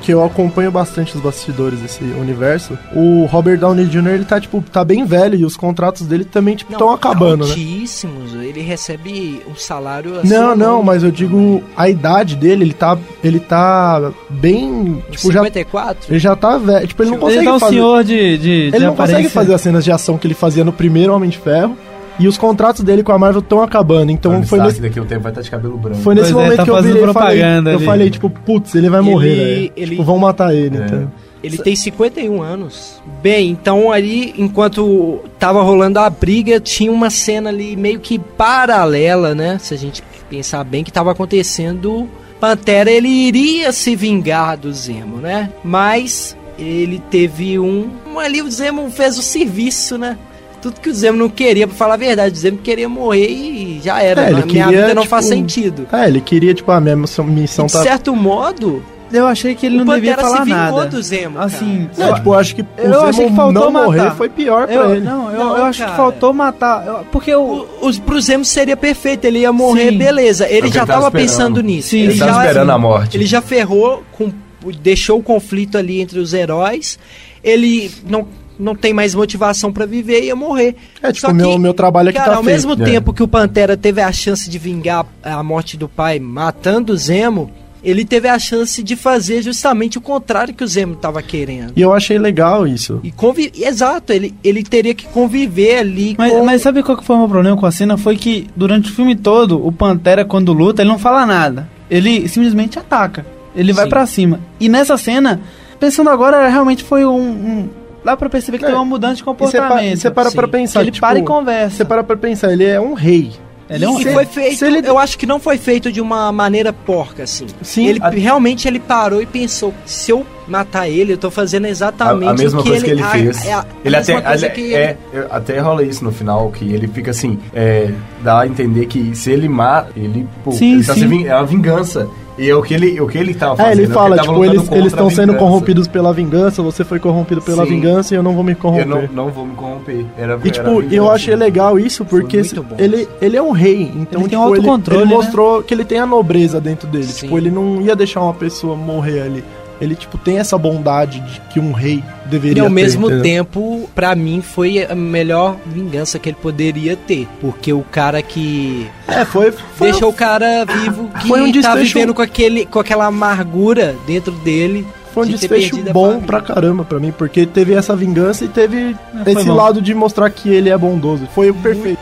Que 0.00 0.10
eu 0.14 0.24
acompanho 0.24 0.70
bastante 0.70 1.14
os 1.14 1.20
bastidores 1.20 1.78
desse 1.80 2.02
universo. 2.02 2.78
O 2.94 3.26
Robert 3.26 3.58
Downey 3.58 3.84
Jr., 3.84 4.08
ele 4.12 4.24
tá, 4.24 4.40
tipo, 4.40 4.62
tá 4.72 4.82
bem 4.82 5.04
velho 5.04 5.38
e 5.38 5.44
os 5.44 5.58
contratos 5.58 6.06
dele 6.06 6.24
também, 6.24 6.56
tipo, 6.56 6.72
estão 6.72 6.90
acabando, 6.90 7.44
né? 7.44 7.50
altíssimos, 7.50 8.32
ele 8.32 8.62
recebe 8.62 9.42
um 9.46 9.54
salário 9.54 10.18
assim. 10.20 10.28
Não, 10.28 10.56
não, 10.56 10.82
mas 10.82 11.02
eu 11.02 11.10
digo 11.10 11.62
a 11.76 11.86
idade 11.88 12.34
dele, 12.34 12.64
ele 12.64 12.72
tá. 12.72 12.96
Ele 13.22 13.38
tá 13.38 14.10
bem. 14.30 15.02
Tipo, 15.10 15.30
já. 15.30 15.40
54? 15.40 16.10
Ele 16.10 16.18
já 16.18 16.34
tá 16.34 16.56
velho. 16.56 16.86
Tipo, 16.88 17.02
ele 17.02 17.10
não 17.10 17.18
consegue 17.18 17.38
Ele 17.40 17.46
tá 17.46 17.54
um 17.54 17.60
fazer. 17.60 17.72
senhor 17.74 18.04
de, 18.04 18.38
de, 18.38 18.38
de 18.38 18.76
ele 18.76 18.86
não 18.86 18.94
consegue 18.96 19.12
aparência. 19.12 19.30
fazer 19.30 19.54
as 19.54 19.60
cenas 19.60 19.84
de 19.84 19.92
ação 19.92 20.16
que 20.16 20.26
ele 20.26 20.34
fazia 20.34 20.64
no 20.64 20.72
primeiro 20.72 21.14
Homem 21.14 21.28
de 21.28 21.36
Ferro. 21.38 21.76
E 22.18 22.28
os 22.28 22.36
contratos 22.36 22.82
dele 22.82 23.02
com 23.02 23.10
a 23.12 23.18
Marvel 23.18 23.40
estão 23.40 23.62
acabando. 23.62 24.10
Então 24.12 24.32
Tony 24.32 24.46
foi 24.46 24.58
Stark 24.58 24.72
nesse, 24.74 24.82
daqui 24.82 24.98
a 24.98 25.02
um 25.02 25.06
tempo 25.06 25.22
vai 25.22 25.32
estar 25.32 25.40
de 25.42 25.50
cabelo 25.50 25.76
branco. 25.78 25.98
foi 26.00 26.14
nesse 26.14 26.32
Pois 26.32 26.42
é, 26.42 26.44
momento 26.44 26.56
tá 26.58 26.64
que 26.64 26.70
eu 26.70 26.76
virei 26.82 26.92
falei, 27.00 27.12
propaganda 27.12 27.70
eu 27.70 27.76
ali. 27.76 27.84
falei, 27.86 28.10
tipo, 28.10 28.30
putz, 28.30 28.74
ele 28.74 28.88
vai 28.90 29.00
Ele- 29.00 29.10
morrer, 29.10 29.34
velho. 29.34 29.72
ele- 29.76 29.90
Tipo, 29.92 30.04
vão 30.04 30.18
matar 30.18 30.54
ele, 30.54 30.76
É. 30.78 30.84
então. 30.84 31.12
Ele 31.42 31.58
tem 31.58 31.74
51 31.74 32.40
anos. 32.40 33.02
Bem, 33.20 33.50
então 33.50 33.90
ali, 33.90 34.32
enquanto 34.38 35.18
tava 35.40 35.60
rolando 35.62 35.98
a 35.98 36.08
briga, 36.08 36.60
tinha 36.60 36.92
uma 36.92 37.10
cena 37.10 37.50
ali 37.50 37.74
meio 37.74 37.98
que 37.98 38.16
paralela, 38.16 39.34
né? 39.34 39.58
Se 39.60 39.74
a 39.74 39.76
gente 39.76 40.02
pensar 40.30 40.62
bem, 40.64 40.84
que 40.84 40.92
tava 40.92 41.10
acontecendo. 41.10 42.08
Pantera, 42.38 42.90
ele 42.90 43.08
iria 43.08 43.72
se 43.72 43.96
vingar 43.96 44.56
do 44.56 44.72
Zemo, 44.72 45.16
né? 45.18 45.50
Mas 45.64 46.36
ele 46.58 47.00
teve 47.10 47.58
um... 47.58 47.88
um 48.06 48.18
ali 48.20 48.40
o 48.42 48.50
Zemo 48.50 48.88
fez 48.90 49.18
o 49.18 49.22
serviço, 49.22 49.96
né? 49.98 50.16
Tudo 50.62 50.80
que 50.80 50.88
o 50.88 50.94
Zemo 50.94 51.18
não 51.18 51.28
queria, 51.28 51.66
pra 51.66 51.76
falar 51.76 51.94
a 51.94 51.96
verdade, 51.98 52.34
o 52.34 52.38
Zemo 52.38 52.58
queria 52.58 52.88
morrer 52.88 53.28
e 53.28 53.80
já 53.82 54.00
era. 54.00 54.24
É, 54.26 54.30
ele 54.30 54.42
A 54.42 54.46
minha 54.46 54.64
queria, 54.66 54.80
vida 54.82 54.94
não 54.94 55.04
faz 55.04 55.26
tipo, 55.26 55.36
sentido. 55.36 55.86
É, 55.92 56.06
ele 56.06 56.20
queria, 56.20 56.54
tipo, 56.54 56.70
a 56.70 56.80
minha 56.80 56.94
missão, 56.96 57.24
missão 57.24 57.66
de 57.66 57.72
tá. 57.72 57.82
certo 57.82 58.14
modo, 58.14 58.82
Eu 59.12 59.26
achei 59.26 59.54
que 59.54 59.66
ele 59.66 59.76
o 59.78 59.84
não 59.84 59.94
devia 59.94 60.12
Pantera 60.16 60.26
falar 60.28 60.44
se 60.46 60.50
vingou 60.54 60.78
nada. 60.78 60.86
do 60.90 61.02
Zemo, 61.02 61.34
cara. 61.34 61.44
Assim, 61.46 61.90
Não, 61.98 62.08
eu- 62.08 62.14
tipo, 62.14 62.30
eu 62.30 62.34
acho 62.38 62.54
que 62.56 62.62
o 62.62 62.66
eu 62.78 62.92
Zemo 62.92 63.04
achei 63.06 63.26
que 63.28 63.36
faltou 63.36 63.70
não 63.70 63.84
morrer 63.84 63.98
matar. 63.98 64.16
foi 64.16 64.28
pior 64.30 64.66
pra 64.66 64.74
eu, 64.74 64.90
ele. 64.94 65.00
Não, 65.04 65.30
eu, 65.30 65.38
Não, 65.38 65.56
eu 65.58 65.64
acho 65.66 65.84
que 65.84 65.90
faltou 65.96 66.32
matar. 66.32 66.86
eu- 66.86 67.06
porque 67.12 67.34
o. 67.34 67.66
O- 67.82 67.88
Os, 67.88 67.98
pro 67.98 68.18
Zemo 68.22 68.42
seria 68.44 68.74
perfeito, 68.76 69.24
ele 69.26 69.40
ia 69.40 69.52
morrer, 69.52 69.90
Sim. 69.90 69.98
beleza. 69.98 70.48
Ele 70.48 70.68
É 70.68 70.70
o 70.70 70.72
já 70.72 70.86
tava 70.86 70.92
tava 71.02 71.06
esperando. 71.08 71.28
pensando 71.28 71.62
nisso. 71.62 71.88
Sim, 71.90 71.98
ele 71.98 72.12
Ele 72.12 72.18
tava 72.20 72.32
já, 72.32 72.46
esperando 72.46 72.70
a 72.70 72.78
morte. 72.78 73.16
Ele 73.18 73.26
já 73.26 73.42
ferrou, 73.42 74.02
com, 74.12 74.32
deixou 74.80 75.18
o 75.18 75.22
conflito 75.22 75.76
ali 75.76 76.00
entre 76.00 76.18
os 76.18 76.32
heróis. 76.32 76.98
Ele 77.44 77.90
não, 78.08 78.26
não 78.62 78.74
tem 78.74 78.92
mais 78.94 79.14
motivação 79.14 79.72
pra 79.72 79.84
viver 79.84 80.22
e 80.22 80.26
ia 80.26 80.36
morrer. 80.36 80.76
É, 81.02 81.08
tipo, 81.12 81.26
Só 81.26 81.32
o 81.32 81.34
meu, 81.34 81.50
que, 81.52 81.58
meu 81.58 81.74
trabalho 81.74 82.08
aqui 82.10 82.18
Cara, 82.18 82.30
tá 82.32 82.36
ao 82.38 82.44
feito. 82.44 82.54
mesmo 82.54 82.72
É. 82.82 82.84
tempo 82.84 83.12
que 83.12 83.22
o 83.22 83.28
Pantera 83.28 83.76
teve 83.76 84.00
a 84.00 84.12
chance 84.12 84.48
de 84.48 84.58
vingar 84.58 85.04
a 85.22 85.42
morte 85.42 85.76
do 85.76 85.88
pai 85.88 86.18
matando 86.18 86.92
o 86.92 86.96
Zemo, 86.96 87.50
ele 87.84 88.04
teve 88.04 88.28
a 88.28 88.38
chance 88.38 88.80
de 88.80 88.94
fazer 88.94 89.42
justamente 89.42 89.98
o 89.98 90.00
contrário 90.00 90.54
que 90.54 90.62
o 90.62 90.66
Zemo 90.68 90.94
tava 90.94 91.20
querendo. 91.20 91.72
E 91.74 91.80
eu 91.82 91.92
achei 91.92 92.16
legal 92.16 92.64
isso. 92.64 93.00
E 93.02 93.10
convi 93.10 93.50
Exato, 93.56 94.12
ele, 94.12 94.32
ele 94.44 94.62
teria 94.62 94.94
que 94.94 95.04
conviver 95.08 95.78
ali 95.78 96.14
Mas, 96.16 96.32
com... 96.32 96.44
mas 96.44 96.62
sabe 96.62 96.80
qual 96.84 96.96
que 96.96 97.04
foi 97.04 97.16
o 97.16 97.18
meu 97.18 97.28
problema 97.28 97.56
com 97.56 97.66
a 97.66 97.72
cena? 97.72 97.96
Foi 97.98 98.16
que 98.16 98.46
durante 98.54 98.88
o 98.90 98.94
filme 98.94 99.16
todo, 99.16 99.66
o 99.66 99.72
Pantera, 99.72 100.24
quando 100.24 100.52
luta, 100.52 100.82
ele 100.82 100.90
não 100.90 100.98
fala 100.98 101.26
nada. 101.26 101.68
Ele 101.90 102.28
simplesmente 102.28 102.78
ataca. 102.78 103.26
Ele 103.54 103.72
vai 103.72 103.84
Sim. 103.84 103.90
pra 103.90 104.06
cima. 104.06 104.40
E 104.60 104.68
nessa 104.68 104.96
cena, 104.96 105.40
pensando 105.80 106.08
agora, 106.08 106.48
realmente 106.48 106.84
foi 106.84 107.04
um. 107.04 107.18
um- 107.20 107.68
dá 108.04 108.16
pra 108.16 108.28
perceber 108.28 108.58
que 108.58 108.64
É, 108.64 108.68
tem 108.68 108.76
uma 108.76 108.84
mudança 108.84 109.14
de 109.16 109.22
E 109.22 109.24
você 109.24 109.32
pa- 109.34 109.38
comportamento. 109.68 109.98
você 109.98 110.10
para 110.10 110.30
Sim. 110.30 110.36
pra 110.36 110.48
pensar. 110.48 110.80
ele 110.82 110.90
tipo, 110.90 111.06
para 111.06 111.18
e 111.18 111.22
conversa. 111.22 111.76
Você 111.76 111.84
para 111.84 112.02
pra 112.04 112.16
pensar, 112.16 112.52
ele 112.52 112.64
é 112.64 112.80
um 112.80 112.94
rei. 112.94 113.32
Ele 113.70 113.84
é 113.86 113.88
um 113.88 113.98
e 113.98 114.04
rei. 114.04 114.12
foi 114.12 114.26
feito, 114.26 114.56
se 114.58 114.66
ele- 114.66 114.86
eu 114.86 114.98
acho 114.98 115.16
que 115.16 115.24
não 115.24 115.40
foi 115.40 115.56
feito 115.56 115.90
de 115.90 115.98
uma 115.98 116.30
maneira 116.30 116.74
porca, 116.74 117.22
assim. 117.22 117.46
Sim, 117.62 117.86
ele 117.86 118.00
a- 118.02 118.10
realmente 118.10 118.68
ele 118.68 118.78
parou 118.78 119.22
e 119.22 119.24
pensou, 119.26 119.72
se 119.86 120.10
eu 120.10 120.26
matar 120.46 120.88
ele, 120.90 121.14
eu 121.14 121.16
tô 121.16 121.30
fazendo 121.30 121.66
exatamente 121.66 122.28
a, 122.28 122.30
a 122.32 122.34
mesma 122.34 122.60
o 122.60 122.62
que 122.62 122.68
coisa 122.68 122.84
ele, 122.86 122.96
que 122.96 123.00
ele 123.00 123.02
a- 123.02 123.10
fez. 123.10 123.46
é 123.46 123.52
a 123.54 123.64
ele 123.82 123.96
até, 123.96 124.12
mesma 124.14 124.28
coisa 124.28 124.46
ale- 124.46 124.54
que 124.54 124.74
é, 124.74 124.96
é, 125.14 125.26
até 125.30 125.58
rola 125.60 125.82
isso 125.84 126.04
no 126.04 126.12
final, 126.12 126.50
que 126.50 126.70
ele 126.70 126.86
fica 126.88 127.12
assim, 127.12 127.38
é, 127.54 127.90
dá 128.22 128.40
a 128.40 128.46
entender 128.46 128.84
que 128.86 129.14
se 129.16 129.30
ele 129.30 129.48
mata, 129.48 129.88
ele, 129.96 130.28
pô, 130.44 130.52
Sim, 130.52 130.74
ele 130.74 130.84
tá 130.84 130.92
sim. 130.92 131.00
se 131.00 131.06
ving- 131.06 131.26
é 131.28 131.34
uma 131.36 131.46
vingança. 131.46 132.10
E 132.38 132.48
é 132.48 132.54
o 132.56 132.62
que 132.62 132.72
ele, 132.74 133.00
o 133.00 133.06
que 133.06 133.18
ele 133.18 133.34
tava 133.34 133.54
É, 133.54 133.56
fazendo. 133.56 133.72
ele 133.72 133.82
é 133.82 133.86
que 133.86 133.92
fala, 133.92 134.16
tava 134.16 134.28
tipo, 134.28 134.74
eles 134.74 134.86
estão 134.92 135.10
sendo 135.10 135.34
corrompidos 135.34 135.86
pela 135.86 136.12
vingança, 136.12 136.62
você 136.62 136.82
foi 136.84 136.98
corrompido 136.98 137.42
pela 137.42 137.64
Sim. 137.64 137.70
vingança 137.74 138.14
e 138.14 138.16
eu 138.16 138.22
não 138.22 138.32
vou 138.34 138.42
me 138.42 138.54
corromper. 138.54 138.86
Eu 138.86 139.08
não, 139.12 139.24
não 139.26 139.30
vou 139.30 139.44
me 139.46 139.54
corromper. 139.54 140.06
Era, 140.16 140.32
E 140.32 140.48
era 140.48 140.50
tipo, 140.50 140.76
vingança. 140.76 140.94
eu 140.94 141.10
achei 141.10 141.36
legal 141.36 141.78
isso 141.78 142.04
porque 142.04 142.40
ele, 142.78 143.08
ele 143.20 143.36
é 143.36 143.42
um 143.42 143.50
rei, 143.52 143.82
então 143.94 144.20
Ele 144.22 144.28
tem 144.30 144.38
tipo, 144.38 144.54
ele, 144.54 144.56
autocontrole, 144.58 145.02
ele 145.02 145.10
né? 145.10 145.16
mostrou 145.16 145.62
que 145.62 145.74
ele 145.74 145.84
tem 145.84 145.98
a 145.98 146.06
nobreza 146.06 146.60
dentro 146.60 146.88
dele. 146.88 147.04
Sim. 147.04 147.26
Tipo, 147.26 147.36
ele 147.38 147.50
não 147.50 147.80
ia 147.82 147.94
deixar 147.94 148.20
uma 148.22 148.34
pessoa 148.34 148.74
morrer 148.76 149.20
ali. 149.20 149.44
Ele 149.82 149.96
tipo 149.96 150.16
tem 150.16 150.38
essa 150.38 150.56
bondade 150.56 151.18
de 151.20 151.40
que 151.52 151.58
um 151.58 151.72
rei 151.72 152.02
E 152.24 152.28
deveria 152.28 152.62
ao 152.62 152.68
ter, 152.68 152.74
mesmo 152.74 153.06
entendeu? 153.06 153.22
tempo, 153.22 153.90
pra 153.94 154.14
mim, 154.14 154.40
foi 154.40 154.86
a 154.88 154.94
melhor 154.94 155.56
vingança 155.66 156.18
que 156.20 156.28
ele 156.28 156.36
poderia 156.40 156.96
ter. 156.96 157.26
Porque 157.40 157.72
o 157.72 157.82
cara 157.82 158.22
que 158.22 158.86
É, 159.08 159.24
foi, 159.24 159.50
foi 159.50 159.90
deixou 159.90 160.10
o 160.10 160.12
cara 160.12 160.64
vivo 160.64 161.08
que 161.20 161.26
Foi 161.26 161.40
um 161.42 161.52
tá 161.60 161.74
vivendo 161.74 162.14
com, 162.14 162.22
aquele, 162.22 162.64
com 162.64 162.78
aquela 162.78 163.06
amargura 163.06 163.96
dentro 164.06 164.30
dele. 164.32 164.86
Foi 165.12 165.24
um 165.24 165.26
de 165.26 165.32
desfecho 165.36 165.76
bom 165.92 166.20
pra 166.20 166.40
caramba 166.40 166.84
pra 166.84 166.98
mim, 166.98 167.12
porque 167.12 167.44
teve 167.44 167.74
essa 167.74 167.94
vingança 167.94 168.44
e 168.44 168.48
teve 168.48 168.96
É, 169.26 169.32
esse 169.32 169.44
bom. 169.46 169.54
lado 169.54 169.82
de 169.82 169.92
mostrar 169.94 170.30
que 170.30 170.48
ele 170.48 170.70
é 170.70 170.78
bondoso. 170.78 171.28
Foi 171.34 171.50
o 171.50 171.54
perfeito. 171.54 171.98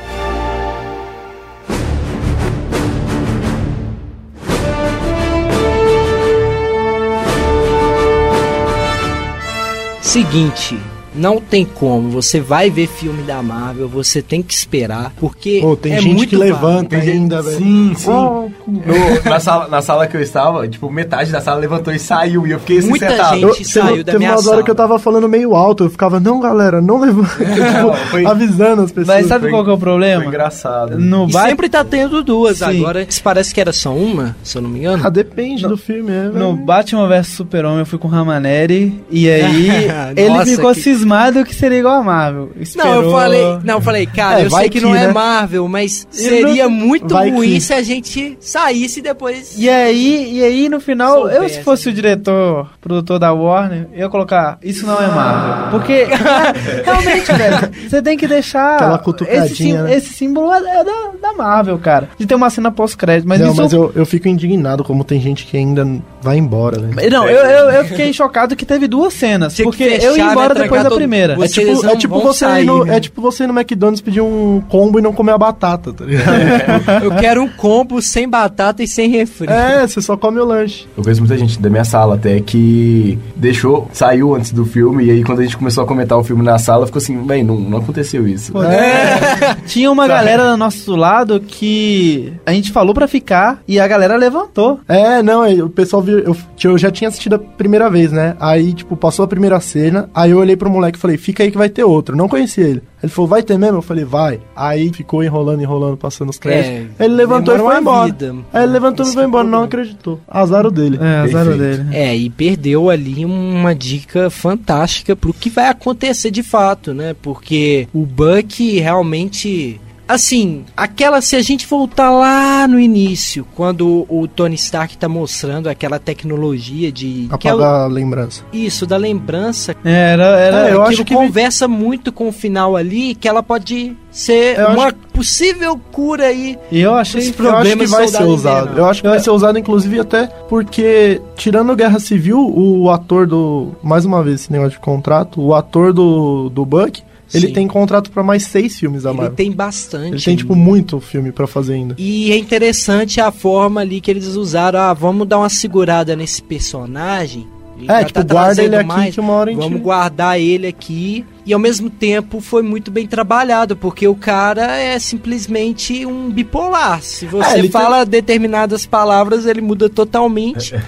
Seguinte, 10.13 10.77
não 11.15 11.41
tem 11.41 11.65
como. 11.65 12.11
Você 12.11 12.41
vai 12.41 12.71
ver 12.71 12.87
filme 12.87 13.23
da 13.23 13.43
Marvel, 13.43 13.89
você 13.89 14.21
tem 14.23 14.43
que 14.43 14.53
esperar, 14.55 15.13
porque 15.19 15.59
Pô, 15.61 15.77
tem 15.77 15.93
é 15.95 16.01
gente 16.01 16.15
muito 16.15 16.31
que 16.31 16.37
levanta 16.37 16.97
gente- 17.01 17.11
ainda, 17.11 17.43
velho. 17.43 17.59
Sim, 17.59 17.93
sim. 17.97 18.11
Oh, 18.11 18.49
No- 18.67 19.31
na, 19.31 19.41
sala, 19.41 19.69
na 19.69 19.83
sala 19.83 20.07
que 20.07 20.17
eu 20.17 20.21
estava, 20.23 20.67
tipo, 20.69 20.91
metade 20.91 21.31
da 21.33 21.41
sala 21.41 21.59
levantou 21.61 21.93
e 21.93 21.99
saiu. 21.99 22.47
E 22.47 22.53
eu 22.53 22.61
fiquei 22.61 22.81
Muita 22.83 23.09
sentado. 23.11 23.35
gente- 23.35 23.45
Eu, 23.63 23.65
saiu 23.65 23.87
teve, 23.91 24.05
da 24.05 24.13
teve 24.13 24.19
minha 24.19 24.31
umas 24.33 24.41
sala. 24.43 24.53
horas 24.57 24.65
que 24.65 24.71
eu 24.71 24.75
tava 24.75 24.99
falando 24.99 25.29
meio 25.29 25.55
alto, 25.55 25.85
eu 25.85 25.91
ficava, 25.91 26.21
não, 26.21 26.41
galera, 26.41 26.81
não 26.81 27.01
levanta. 27.01 27.31
Não, 27.51 27.91
tipo, 27.93 28.07
foi- 28.11 28.27
avisando 28.27 28.83
as 28.83 28.93
pessoas. 28.93 29.07
Mas 29.19 29.27
sabe 29.27 29.43
Foi- 29.43 29.51
qual 29.51 29.65
que 29.65 29.71
é 29.71 29.73
o 29.73 29.79
problema? 29.79 30.21
Foi 30.23 30.29
engraçado. 30.29 30.99
No 30.99 31.29
E 31.29 31.33
Bat- 31.33 31.49
sempre 31.49 31.69
tá 31.69 31.85
tendo 31.85 32.23
duas. 32.23 32.59
Sim. 32.59 32.65
Agora, 32.65 33.07
parece 33.23 33.53
que 33.55 33.61
era 33.61 33.73
só 33.73 33.93
uma, 33.95 34.37
se 34.43 34.57
eu 34.57 34.63
não 34.63 34.71
me 34.71 34.79
engano. 34.81 35.03
Ah, 35.05 35.11
depende 35.11 35.67
do 35.67 35.77
filme, 35.77 36.11
é, 36.13 36.25
No. 36.29 36.55
Batman 36.55 37.09
vs 37.09 37.27
Super-Homem 37.29 37.81
eu 37.81 37.87
fui 37.87 37.99
com 37.99 38.09
o 38.09 38.11
Ramaneri 38.11 39.03
e 39.11 39.29
aí 39.29 39.69
ele 40.17 40.29
Nossa, 40.31 40.47
ficou 40.47 40.73
que- 40.75 40.81
cismado 40.81 41.00
que 41.47 41.55
seria 41.55 41.79
igual 41.79 41.97
a 41.97 42.03
Marvel. 42.03 42.51
Não, 42.51 42.57
eu 42.57 42.63
Esperou. 42.63 43.13
falei, 43.13 43.59
não, 43.65 43.75
eu 43.75 43.81
falei, 43.81 44.07
cara, 44.07 44.41
É, 44.41 44.45
eu 44.47 44.51
sei 44.51 44.69
que, 44.69 44.79
que, 44.79 44.81
não 44.85 44.95
é 44.95 45.07
né? 45.07 45.13
Marvel, 45.13 45.69
mas 45.69 46.07
seria 46.11 46.65
não- 46.65 46.71
muito 46.71 47.15
vai 47.15 47.31
ruim 47.31 47.55
que. 47.55 47.61
se 47.61 47.73
a 47.73 47.83
gente 47.83 48.37
saísse 48.41 49.01
depois. 49.01 49.55
E 49.59 49.69
aí, 49.69 50.39
e 50.39 50.43
aí 50.45 50.69
no 50.69 50.81
final, 50.81 51.29
eu 51.29 51.49
se 51.49 51.63
fosse 51.63 51.89
o 51.89 51.93
diretor, 51.93 52.69
produtor 52.81 53.19
da 53.19 53.33
Warner, 53.33 53.89
eu 53.93 54.01
ia 54.01 54.09
colocar, 54.09 54.59
isso 54.63 54.87
não 54.87 55.01
é 55.03 55.07
Marvel. 55.09 55.71
Porque, 55.71 56.07
realmente, 56.85 57.33
velho, 57.33 57.71
você 57.89 58.03
tem 58.03 58.17
que 58.17 58.27
deixar 58.27 58.77
Aquela 58.77 58.99
cutucadinha, 58.99 59.45
esse, 59.47 59.57
sim- 59.57 59.73
né? 59.75 59.95
esse 59.95 60.13
símbolo 60.15 60.53
é, 60.53 60.59
é 60.81 60.85
da, 60.85 61.11
da 61.21 61.33
Marvel, 61.35 61.79
cara. 61.79 62.09
De 62.19 62.27
ter 62.27 62.35
uma 62.35 62.51
cena 62.51 62.71
pós-crédito, 62.71 63.29
mas 63.29 63.41
não, 63.41 63.53
isso... 63.53 63.61
mas 63.63 63.73
eu, 63.73 63.93
eu 63.95 64.07
fico 64.07 64.29
indignado 64.29 64.85
como 64.85 65.05
tem 65.05 65.21
gente 65.21 65.45
que 65.47 65.57
ainda 65.57 65.87
vai 66.21 66.37
embora, 66.37 66.79
velho. 66.79 67.11
Não, 67.11 67.27
eu, 67.29 67.45
eu, 67.45 67.71
eu 67.71 67.85
fiquei 67.85 68.13
chocado 68.13 68.55
que 68.57 68.65
teve 68.67 68.87
duas 68.87 69.13
cenas, 69.15 69.55
Tinha 69.55 69.65
que 69.65 69.71
porque 69.77 69.85
fechar, 69.91 70.07
eu 70.07 70.17
ia 70.17 70.25
né, 70.27 70.31
embora 70.33 70.55
depois 70.55 70.83
da 70.83 70.90
todo- 70.91 70.99
primeira. 70.99 71.33
É 71.43 71.49
tipo, 71.49 71.87
é, 71.87 71.97
tipo 71.97 72.21
você 72.21 72.45
ir 72.45 72.49
sair, 72.49 72.67
no, 72.67 72.85
né? 72.85 72.97
é 72.97 73.01
tipo 73.01 73.21
você 73.23 73.45
ir 73.45 73.47
no 73.47 73.59
McDonald's 73.59 74.01
pedir 74.01 74.21
um 74.21 74.63
combo 74.69 74.99
e 74.99 75.03
não 75.03 75.13
comer 75.13 75.33
a 75.33 75.39
batata, 75.39 75.93
tá 75.93 76.05
ligado? 76.05 76.31
Eu 77.03 77.13
quero 77.17 77.43
um 77.43 77.49
combo 77.49 78.01
sem 78.03 78.29
batata 78.29 78.83
e 78.83 78.87
sem 78.89 79.09
refri. 79.09 79.49
é, 79.51 79.87
você 79.87 80.01
só 80.03 80.17
come 80.17 80.39
o 80.41 80.45
lanche. 80.45 80.87
Eu 80.97 81.03
conheço 81.03 81.21
muita 81.21 81.37
gente 81.39 81.59
da 81.61 81.71
minha 81.71 81.85
sala 81.85 82.15
até 82.17 82.41
que 82.41 83.19
deixou, 83.37 83.89
saiu 83.93 84.35
antes 84.35 84.53
do 84.53 84.65
filme, 84.65 85.05
e 85.07 85.11
aí 85.11 85.25
quando 85.25 85.41
a 85.41 85.43
gente 85.43 85.57
começou 85.57 85.85
a 85.85 85.87
comentar 85.87 86.19
o 86.19 86.25
filme 86.25 86.43
na 86.43 86.59
sala, 86.59 86.87
ficou 86.87 86.99
assim, 86.99 87.17
bem, 87.23 87.43
não, 87.43 87.57
não 87.57 87.79
aconteceu 87.79 88.27
isso. 88.27 88.53
É. 88.63 89.57
Tinha 89.67 89.91
uma 89.91 90.07
galera 90.07 90.51
do 90.51 90.57
nosso 90.57 90.95
lado 90.97 91.41
que 91.41 92.33
a 92.45 92.53
gente 92.53 92.73
falou 92.73 92.95
pra 92.95 93.07
ficar 93.09 93.61
e 93.67 93.79
a 93.79 93.87
galera 93.87 94.17
levantou. 94.17 94.81
É, 94.89 95.23
não, 95.23 95.43
aí 95.43 95.61
o 95.63 95.69
pessoal 95.69 96.03
viu. 96.03 96.19
Eu, 96.19 96.37
eu 96.65 96.79
já 96.79 96.91
tinha 96.91 97.09
assistido 97.09 97.35
a 97.35 97.39
primeira 97.39 97.89
vez, 97.91 98.13
né? 98.13 98.37
Aí, 98.41 98.73
tipo, 98.73 98.97
passou 98.97 99.25
a 99.25 99.29
primeira 99.29 99.59
cena. 99.61 100.09
Aí 100.15 100.31
eu 100.31 100.39
olhei 100.39 100.57
pra 100.57 100.69
monte 100.69 100.80
moleque 100.81 100.99
e 100.99 101.01
falei, 101.01 101.17
fica 101.17 101.43
aí 101.43 101.51
que 101.51 101.59
vai 101.59 101.69
ter 101.69 101.85
outro. 101.85 102.15
Eu 102.15 102.19
não 102.19 102.29
conhecia 102.29 102.65
ele. 102.67 102.83
Ele 103.03 103.11
falou, 103.11 103.29
vai 103.29 103.43
ter 103.43 103.59
mesmo? 103.59 103.79
Eu 103.79 103.83
falei, 103.83 104.05
vai. 104.05 104.41
Aí 104.55 104.93
ficou 104.93 105.23
enrolando, 105.25 105.63
enrolando, 105.63 105.97
passando 105.97 106.29
os 106.31 106.39
créditos. 106.39 106.91
É, 106.99 107.05
ele 107.05 107.15
levantou 107.15 107.55
e 107.55 107.59
foi 107.59 107.67
uma 107.67 107.81
embora. 107.81 108.07
vida. 108.07 108.35
Aí 108.53 108.63
ele 108.65 108.73
levantou 108.73 109.05
e 109.05 109.09
Esse 109.09 109.15
foi 109.15 109.23
é 109.23 109.27
o 109.27 109.29
embora, 109.29 109.45
não 109.45 109.51
problema. 109.61 109.83
acreditou. 109.85 110.21
Azar 110.29 110.67
o 110.67 110.71
dele. 110.71 110.99
É, 111.01 111.17
azar 111.21 111.47
o 111.47 111.51
Perfeito. 111.57 111.83
dele. 111.85 111.97
É, 111.97 112.17
e 112.17 112.29
perdeu 112.31 112.91
ali 112.91 113.25
uma 113.25 113.75
dica 113.75 114.29
fantástica 114.29 115.17
pro 115.17 115.33
que 115.33 115.49
vai 115.49 115.69
acontecer 115.69 116.31
de 116.31 116.43
fato, 116.43 116.93
né? 116.93 117.15
Porque 117.23 117.89
o 117.95 118.05
Buck 118.05 118.79
realmente. 118.79 119.81
Assim, 120.13 120.65
aquela. 120.77 121.21
Se 121.21 121.37
a 121.37 121.43
gente 121.43 121.67
voltar 121.67 122.11
lá 122.11 122.67
no 122.67 122.79
início, 122.81 123.47
quando 123.55 124.07
o 124.09 124.27
Tony 124.27 124.55
Stark 124.57 124.97
tá 124.99 125.09
mostrando 125.09 125.69
aquela 125.69 125.99
tecnologia 125.99 126.91
de. 126.91 127.29
que 127.39 127.49
é 127.49 127.55
o- 127.55 127.59
Apagar 127.59 127.83
a 127.83 127.87
lembrança. 127.87 128.43
isso, 128.53 128.87
da 128.87 128.97
lembrança. 128.97 129.75
É, 129.85 130.13
era, 130.13 130.25
era, 130.39 130.69
É, 130.69 130.75
eu 130.75 130.83
acho 130.83 131.05
que- 131.05 131.15
conversa 131.15 131.69
muito 131.69 132.13
com 132.13 132.29
o 132.29 132.33
final 132.33 132.77
ali, 132.77 133.15
que 133.15 133.29
ela 133.29 133.43
pode 133.43 133.97
ser 134.11 134.59
Eu 134.59 134.69
uma 134.71 134.87
acho- 134.87 134.97
possível 135.13 135.81
cura 135.93 136.27
aí. 136.27 136.59
E 136.73 136.81
eu 136.81 136.95
achei. 136.95 137.21
Acho 137.21 137.31
que 137.31 137.37
problemas 137.37 137.91
vai 137.91 138.09
ser 138.09 138.17
soldado 138.19 138.33
usado. 138.35 138.79
Eu 138.79 138.87
acho 138.87 139.03
que 139.03 139.09
vai 139.09 139.21
ser 139.21 139.31
usado, 139.31 139.59
inclusive, 139.59 140.01
até 140.01 140.27
porque, 140.49 141.21
tirando 141.37 141.75
Guerra 141.77 141.99
Civil, 142.01 142.39
o 142.55 142.91
ator 142.91 143.27
do. 143.27 143.73
Mais 143.83 144.05
uma 144.05 144.23
vez, 144.23 144.41
esse 144.43 144.53
negócio 144.53 144.73
de 144.73 144.79
contrato, 144.81 145.41
o 145.41 145.55
ator 145.55 145.93
do, 145.93 146.49
do 146.51 146.65
Buck, 146.65 147.03
ele 147.33 147.49
Sim. 147.49 147.53
tem 147.53 147.69
contrato 147.69 148.11
pra 148.11 148.23
mais 148.23 148.45
seis 148.45 148.79
filmes 148.79 149.03
da 149.05 149.11
Ele 149.11 149.19
Marvel. 149.19 149.37
tem 149.37 149.53
bastante. 149.53 150.15
Ele 150.15 150.23
tem, 150.23 150.37
tipo, 150.37 150.55
muito 150.55 150.99
filme 151.01 151.31
pra 151.33 151.47
fazer 151.47 151.75
ainda. 151.75 151.95
E 151.99 152.33
é 152.33 152.37
interessante 152.39 153.21
a 153.21 153.31
forma 153.31 153.81
ali 153.81 154.01
que 154.01 154.11
eles 154.11 154.27
usaram. 154.29 154.79
Ah, 154.81 154.93
vamos 154.95 155.27
dar 155.29 155.39
uma 155.39 155.49
segurada 155.49 156.17
nesse 156.17 156.43
personagem. 156.43 157.47
É, 157.89 158.05
tipo, 158.05 158.25
tá 158.25 158.35
guarda 158.35 158.63
ele 158.63 158.77
aqui 158.77 159.13
que 159.13 159.21
uma 159.21 159.33
hora 159.35 159.51
a 159.51 159.53
gente- 159.55 159.63
Vamos 159.63 159.81
guardar 159.81 160.41
ele 160.41 160.67
aqui. 160.67 161.25
E 161.47 161.53
ao 161.53 161.59
mesmo 161.59 161.89
tempo 161.91 162.41
foi 162.41 162.63
muito 162.63 162.91
bem 162.91 163.07
trabalhado, 163.07 163.75
porque 163.77 164.07
o 164.07 164.15
cara 164.15 164.77
é 164.77 164.99
simplesmente 164.99 166.05
um 166.07 166.31
bipolar. 166.31 167.03
Se 167.03 167.27
É, 167.27 167.29
você 167.29 167.61
tem- 167.63 167.71
fala 167.71 168.05
determinadas 168.05 168.87
palavras, 168.87 169.47
ele 169.47 169.61
muda 169.61 169.89
totalmente. 169.89 170.75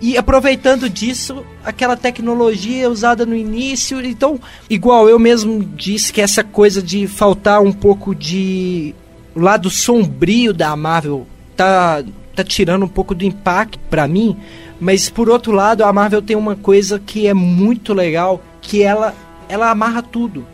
E 0.00 0.18
aproveitando 0.18 0.90
disso, 0.90 1.42
aquela 1.64 1.96
tecnologia 1.96 2.90
usada 2.90 3.24
no 3.24 3.34
início, 3.34 4.04
então, 4.04 4.38
igual 4.68 5.08
eu 5.08 5.18
mesmo 5.18 5.64
disse 5.64 6.12
que 6.12 6.20
essa 6.20 6.44
coisa 6.44 6.82
de 6.82 7.06
faltar 7.06 7.62
um 7.62 7.72
pouco 7.72 8.14
de 8.14 8.94
lado 9.34 9.70
sombrio 9.70 10.52
da 10.52 10.76
Marvel 10.76 11.26
tá 11.56 12.02
tá 12.36 12.42
tirando 12.44 12.82
um 12.84 12.88
pouco 12.88 13.14
do 13.14 13.24
impacto 13.24 13.78
pra 13.88 14.06
mim, 14.08 14.36
mas 14.80 15.08
por 15.08 15.28
outro 15.28 15.52
lado, 15.52 15.84
a 15.84 15.92
Marvel 15.92 16.22
tem 16.22 16.36
uma 16.36 16.56
coisa 16.56 16.98
que 16.98 17.26
é 17.26 17.34
muito 17.34 17.92
legal, 17.94 18.42
que 18.60 18.82
ela 18.82 19.14
ela 19.48 19.70
amarra 19.70 20.02
tudo. 20.02 20.46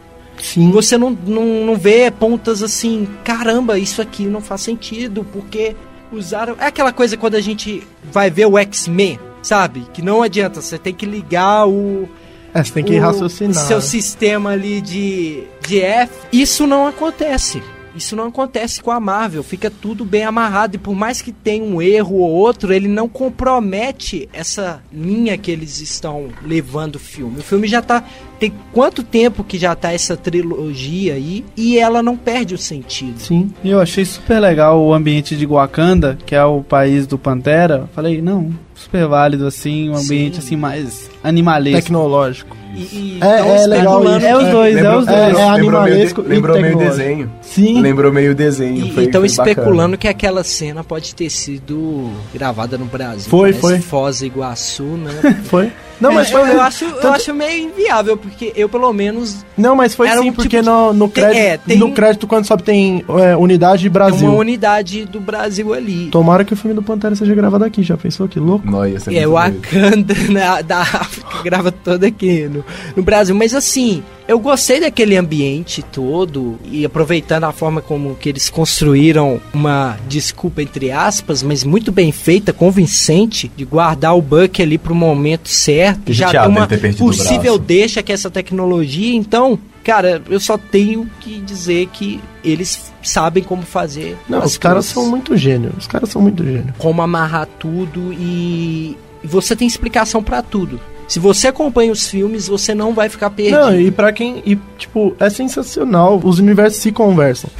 Sim. 0.43 0.71
Você 0.73 0.97
não, 0.99 1.11
não, 1.11 1.45
não 1.67 1.77
vê 1.77 2.11
pontas 2.11 2.63
assim, 2.63 3.07
caramba, 3.23 3.79
isso 3.79 4.01
aqui 4.03 4.25
não 4.25 4.41
faz 4.41 4.63
sentido, 4.63 5.25
porque 5.33 5.77
usaram. 6.11 6.57
É 6.59 6.67
aquela 6.67 6.93
coisa 6.93 7.17
quando 7.17 7.35
a 7.35 7.41
gente 7.41 7.87
vai 8.11 8.31
ver 8.31 8.47
o 8.47 8.59
X-Men, 8.59 9.19
sabe? 9.43 9.87
Que 9.93 10.03
não 10.03 10.23
adianta, 10.23 10.61
você 10.63 10.79
tem 10.79 10.95
que 10.95 11.07
ligar 11.07 11.69
o. 11.69 12.09
É, 12.55 12.65
você 12.65 12.73
tem 12.73 12.83
que 12.85 12.99
o- 12.99 13.01
raciocinar. 13.01 13.55
Seu 13.67 13.81
sistema 13.81 14.51
ali 14.51 14.81
de, 14.81 15.45
de 15.67 15.81
F. 15.81 16.13
Isso 16.33 16.67
não 16.67 16.87
acontece. 16.87 17.63
Isso 18.01 18.17
não 18.17 18.29
acontece 18.29 18.83
com 18.83 18.91
a 18.91 18.99
Marvel, 18.99 19.43
fica 19.43 19.71
tudo 19.71 20.07
bem 20.07 20.25
amarrado 20.25 20.77
e 20.77 20.79
por 20.79 20.95
mais 20.95 21.21
que 21.21 21.31
tenha 21.31 21.63
um 21.63 21.83
erro 21.83 22.17
ou 22.17 22.31
outro, 22.31 22.73
ele 22.73 22.89
não 22.89 23.07
compromete 23.07 24.27
essa 24.33 24.83
linha 24.91 25.37
que 25.37 25.51
eles 25.51 25.83
estão 25.83 26.29
levando 26.43 26.97
o 26.97 26.99
filme. 26.99 27.41
O 27.41 27.43
filme 27.43 27.69
já 27.69 27.83
tá 27.83 28.03
tem 28.39 28.55
quanto 28.73 29.03
tempo 29.03 29.45
que 29.45 29.59
já 29.59 29.75
tá 29.75 29.93
essa 29.93 30.17
trilogia 30.17 31.13
aí 31.13 31.45
e 31.55 31.79
ela 31.79 32.03
não 32.03 32.17
perde 32.17 32.55
o 32.55 32.59
sentido. 32.59 33.19
Sim. 33.19 33.53
E 33.63 33.69
eu 33.69 33.79
achei 33.79 34.03
super 34.03 34.41
legal 34.41 34.83
o 34.83 34.95
ambiente 34.95 35.37
de 35.37 35.45
Wakanda, 35.45 36.17
que 36.25 36.35
é 36.35 36.43
o 36.43 36.63
país 36.63 37.07
do 37.07 37.19
Pantera. 37.19 37.87
Falei, 37.95 38.23
não, 38.23 38.51
super 38.75 39.07
válido 39.07 39.47
assim, 39.47 39.91
um 39.91 39.95
ambiente 39.95 40.37
Sim. 40.37 40.41
assim 40.41 40.57
mais 40.57 41.11
animalesco. 41.23 41.83
Tecnológico. 41.83 42.57
E, 42.75 42.81
e 42.81 43.19
É- 43.21 43.37
tão 43.39 43.55
é 43.55 43.67
legal 43.67 44.03
especulando 44.03 44.17
isso. 44.19 44.27
É 44.27 44.37
os 44.37 44.49
dois, 44.51 44.77
é 44.77 44.81
Lembrou- 44.83 44.99
os 45.01 45.07
dois. 45.07 45.19
É, 45.19 45.23
é 45.23 45.27
lembrou 45.27 45.43
meio, 45.53 45.55
animalesco 45.55 46.23
de- 46.23 46.29
lembrou 46.29 46.61
meio 46.61 46.79
desenho. 46.79 47.33
Sim. 47.43 47.81
Lembrou 47.81 48.13
meio 48.13 48.35
desenho. 48.35 48.87
E 48.87 48.93
foi, 48.93 49.11
foi 49.13 49.27
especulando 49.27 49.75
bacana. 49.75 49.97
que 49.97 50.09
aquela 50.09 50.45
cena 50.45 50.85
pode 50.85 51.15
ter 51.15 51.31
sido 51.31 52.11
gravada 52.35 52.77
no 52.79 52.85
Brasil. 52.87 53.29
Foi, 53.31 53.51
Parece 53.53 53.61
foi. 53.61 53.79
Foz 53.81 54.19
do 54.21 54.27
Iguaçu, 54.27 54.83
né? 54.85 55.11
Foi? 55.45 55.71
Não, 56.01 56.13
mas 56.13 56.29
É, 56.29 56.33
foi 56.33 56.41
eu, 56.41 56.47
mesmo. 56.47 56.61
acho, 56.63 56.85
eu 56.87 56.93
Tanto- 56.95 57.09
acho 57.09 57.35
meio 57.35 57.65
inviável, 57.69 58.17
porque 58.17 58.55
eu, 58.57 58.71
pelo 58.71 58.91
menos, 58.91 59.45
Não, 59.55 59.77
mas 59.77 59.95
foi 59.95 60.09
sim, 60.09 60.31
um 60.31 60.33
porque 60.33 60.49
tipo 60.57 60.63
de- 60.63 60.71
no, 60.71 60.95
no, 60.95 61.09
tem- 61.11 61.23
crédito, 61.25 61.39
é, 61.43 61.57
tem- 61.59 61.79
no 61.79 61.93
crédito, 61.93 62.27
quando 62.27 62.47
sobe, 62.47 62.63
tem 62.63 63.05
é, 63.23 63.37
unidade 63.37 63.83
tem 63.83 63.91
Brasil. 63.91 64.27
uma 64.31 64.39
unidade 64.39 65.05
do 65.05 65.21
Brasil 65.21 65.75
ali. 65.75 66.09
Tomara 66.11 66.43
que 66.43 66.55
o 66.55 66.57
filme 66.57 66.75
do 66.75 66.83
Pantera 66.83 67.15
seja 67.15 67.35
gravado 67.35 67.67
aqui, 67.67 67.83
já 67.83 67.99
pensou 67.99 68.27
que 68.27 68.41
louco? 68.41 68.67
Nossa, 68.71 68.89
ia 68.89 68.99
ser 69.01 69.15
É, 69.15 69.29
o. 69.29 69.33
Wakanda 69.33 70.15
né, 70.31 70.63
da 70.67 70.79
África 70.81 71.43
grava 71.45 71.71
todo 71.71 72.03
aqui 72.05 72.49
no, 72.49 72.60
no 72.97 73.03
Brasil. 73.03 73.35
Mas 73.35 73.55
assim, 73.55 74.03
eu 74.29 74.39
gostei 74.39 74.81
daquele 74.81 75.17
ambiente 75.17 75.83
todo 75.83 76.57
e 76.65 76.85
aproveitando 76.85 77.45
a 77.45 77.53
forma 77.53 77.83
como 77.83 78.15
que 78.15 78.29
eles 78.29 78.49
construíram 78.49 79.41
uma 79.53 79.99
desculpa 80.09 80.63
entre 80.63 80.91
aspas, 80.93 81.43
mas 81.43 81.65
muito 81.65 81.91
bem 81.91 82.13
feita, 82.13 82.53
convincente, 82.53 83.51
de 83.57 83.65
guardar 83.65 84.17
o 84.17 84.23
Buck 84.23 84.63
ali 84.63 84.79
pro 84.79 84.95
momento 84.95 85.49
certo. 85.49 86.05
Que 86.05 86.13
já 86.13 86.31
tem 86.31 86.49
uma 86.49 86.69
possível 86.97 87.59
deixa 87.59 88.03
que 88.03 88.13
essa 88.13 88.31
tecnologia, 88.31 89.15
então, 89.17 89.59
cara, 89.83 90.23
eu 90.29 90.39
só 90.39 90.57
tenho 90.57 91.11
que 91.21 91.41
dizer 91.41 91.89
que 91.93 92.21
eles 92.45 92.93
sabem 93.03 93.43
como 93.43 93.63
fazer. 93.63 94.17
Não, 94.29 94.39
as 94.39 94.53
os 94.53 94.59
caras 94.59 94.87
são 94.87 95.09
muito 95.09 95.37
gênios. 95.37 95.73
Os 95.77 95.87
caras 95.87 96.09
são 96.09 96.23
muito 96.23 96.45
gênios. 96.45 96.75
como 96.79 97.03
amarrar 97.03 97.49
tudo 97.59 98.13
e, 98.13 98.97
e 99.23 99.27
você 99.27 99.57
tem 99.57 99.67
explicação 99.67 100.23
pra 100.23 100.43
tudo. 100.43 100.81
Se 101.11 101.19
você 101.19 101.49
acompanha 101.49 101.91
os 101.91 102.09
filmes, 102.09 102.47
você 102.47 102.73
não 102.73 102.95
vai 102.95 103.09
ficar 103.09 103.31
perdido. 103.31 103.59
Não, 103.59 103.81
e 103.81 103.91
pra 103.91 104.13
quem. 104.13 104.45
E, 104.47 104.57
tipo, 104.79 105.13
é 105.19 105.29
sensacional. 105.29 106.21
Os 106.23 106.39
universos 106.39 106.81
se 106.81 106.93
conversam. 106.93 107.51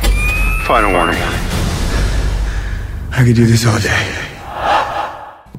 Final 0.69 0.93
warning. 0.93 1.19
I 3.11 3.25
could 3.25 3.33
do 3.33 3.45
this 3.45 3.67
all 3.67 3.81
day. 3.81 3.91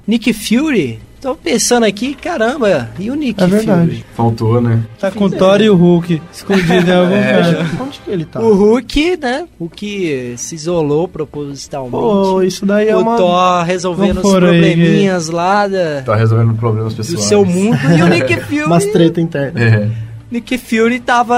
Nick 0.08 0.32
Fury, 0.32 1.02
tô 1.22 1.36
pensando 1.36 1.86
aqui, 1.86 2.16
caramba, 2.16 2.90
e 3.00 3.12
o 3.12 3.16
Nick 3.16 3.42
É 3.44 3.48
verdade. 3.48 3.88
Fury? 3.92 4.06
Faltou, 4.16 4.60
né? 4.62 4.82
Tá 5.00 5.12
com 5.12 5.26
o 5.26 5.30
Thor 5.30 5.62
e 5.62 5.70
o 5.70 5.76
Hulk 5.76 6.22
escondido 6.34 6.90
em 6.90 6.94
algum 6.96 7.22
canto. 7.22 7.84
Onde 7.84 8.00
que 8.00 8.12
ele 8.12 8.26
tá? 8.26 8.40
O 8.42 8.54
Hulk, 8.56 9.18
né? 9.18 9.48
O 9.60 9.70
que 9.70 10.34
se 10.38 10.56
isolou 10.56 11.08
propositalmente. 11.08 11.92
Pô, 11.92 12.42
isso 12.42 12.66
daí 12.66 12.90
é 12.90 12.96
o 12.96 13.02
uma. 13.02 13.18
Thor 13.18 13.64
resolvendo 13.64 14.18
os 14.18 14.22
foram 14.24 14.48
aí, 14.50 14.60
probleminhas 14.62 15.30
lá 15.30 15.68
da, 15.68 16.02
Tá 16.04 16.16
resolvendo 16.16 16.54
problemas 16.56 16.94
do 16.94 16.98
pessoais. 16.98 17.24
seu 17.26 17.46
mundo. 17.46 17.78
E 17.98 18.02
o 18.02 18.08
Nick 18.08 18.36
Fury. 18.42 18.64
Umas 18.64 18.86
treta 18.88 19.22
interna. 19.22 19.60
É. 19.62 19.90
Nick 20.32 20.58
Fury 20.58 21.00
tava. 21.02 21.38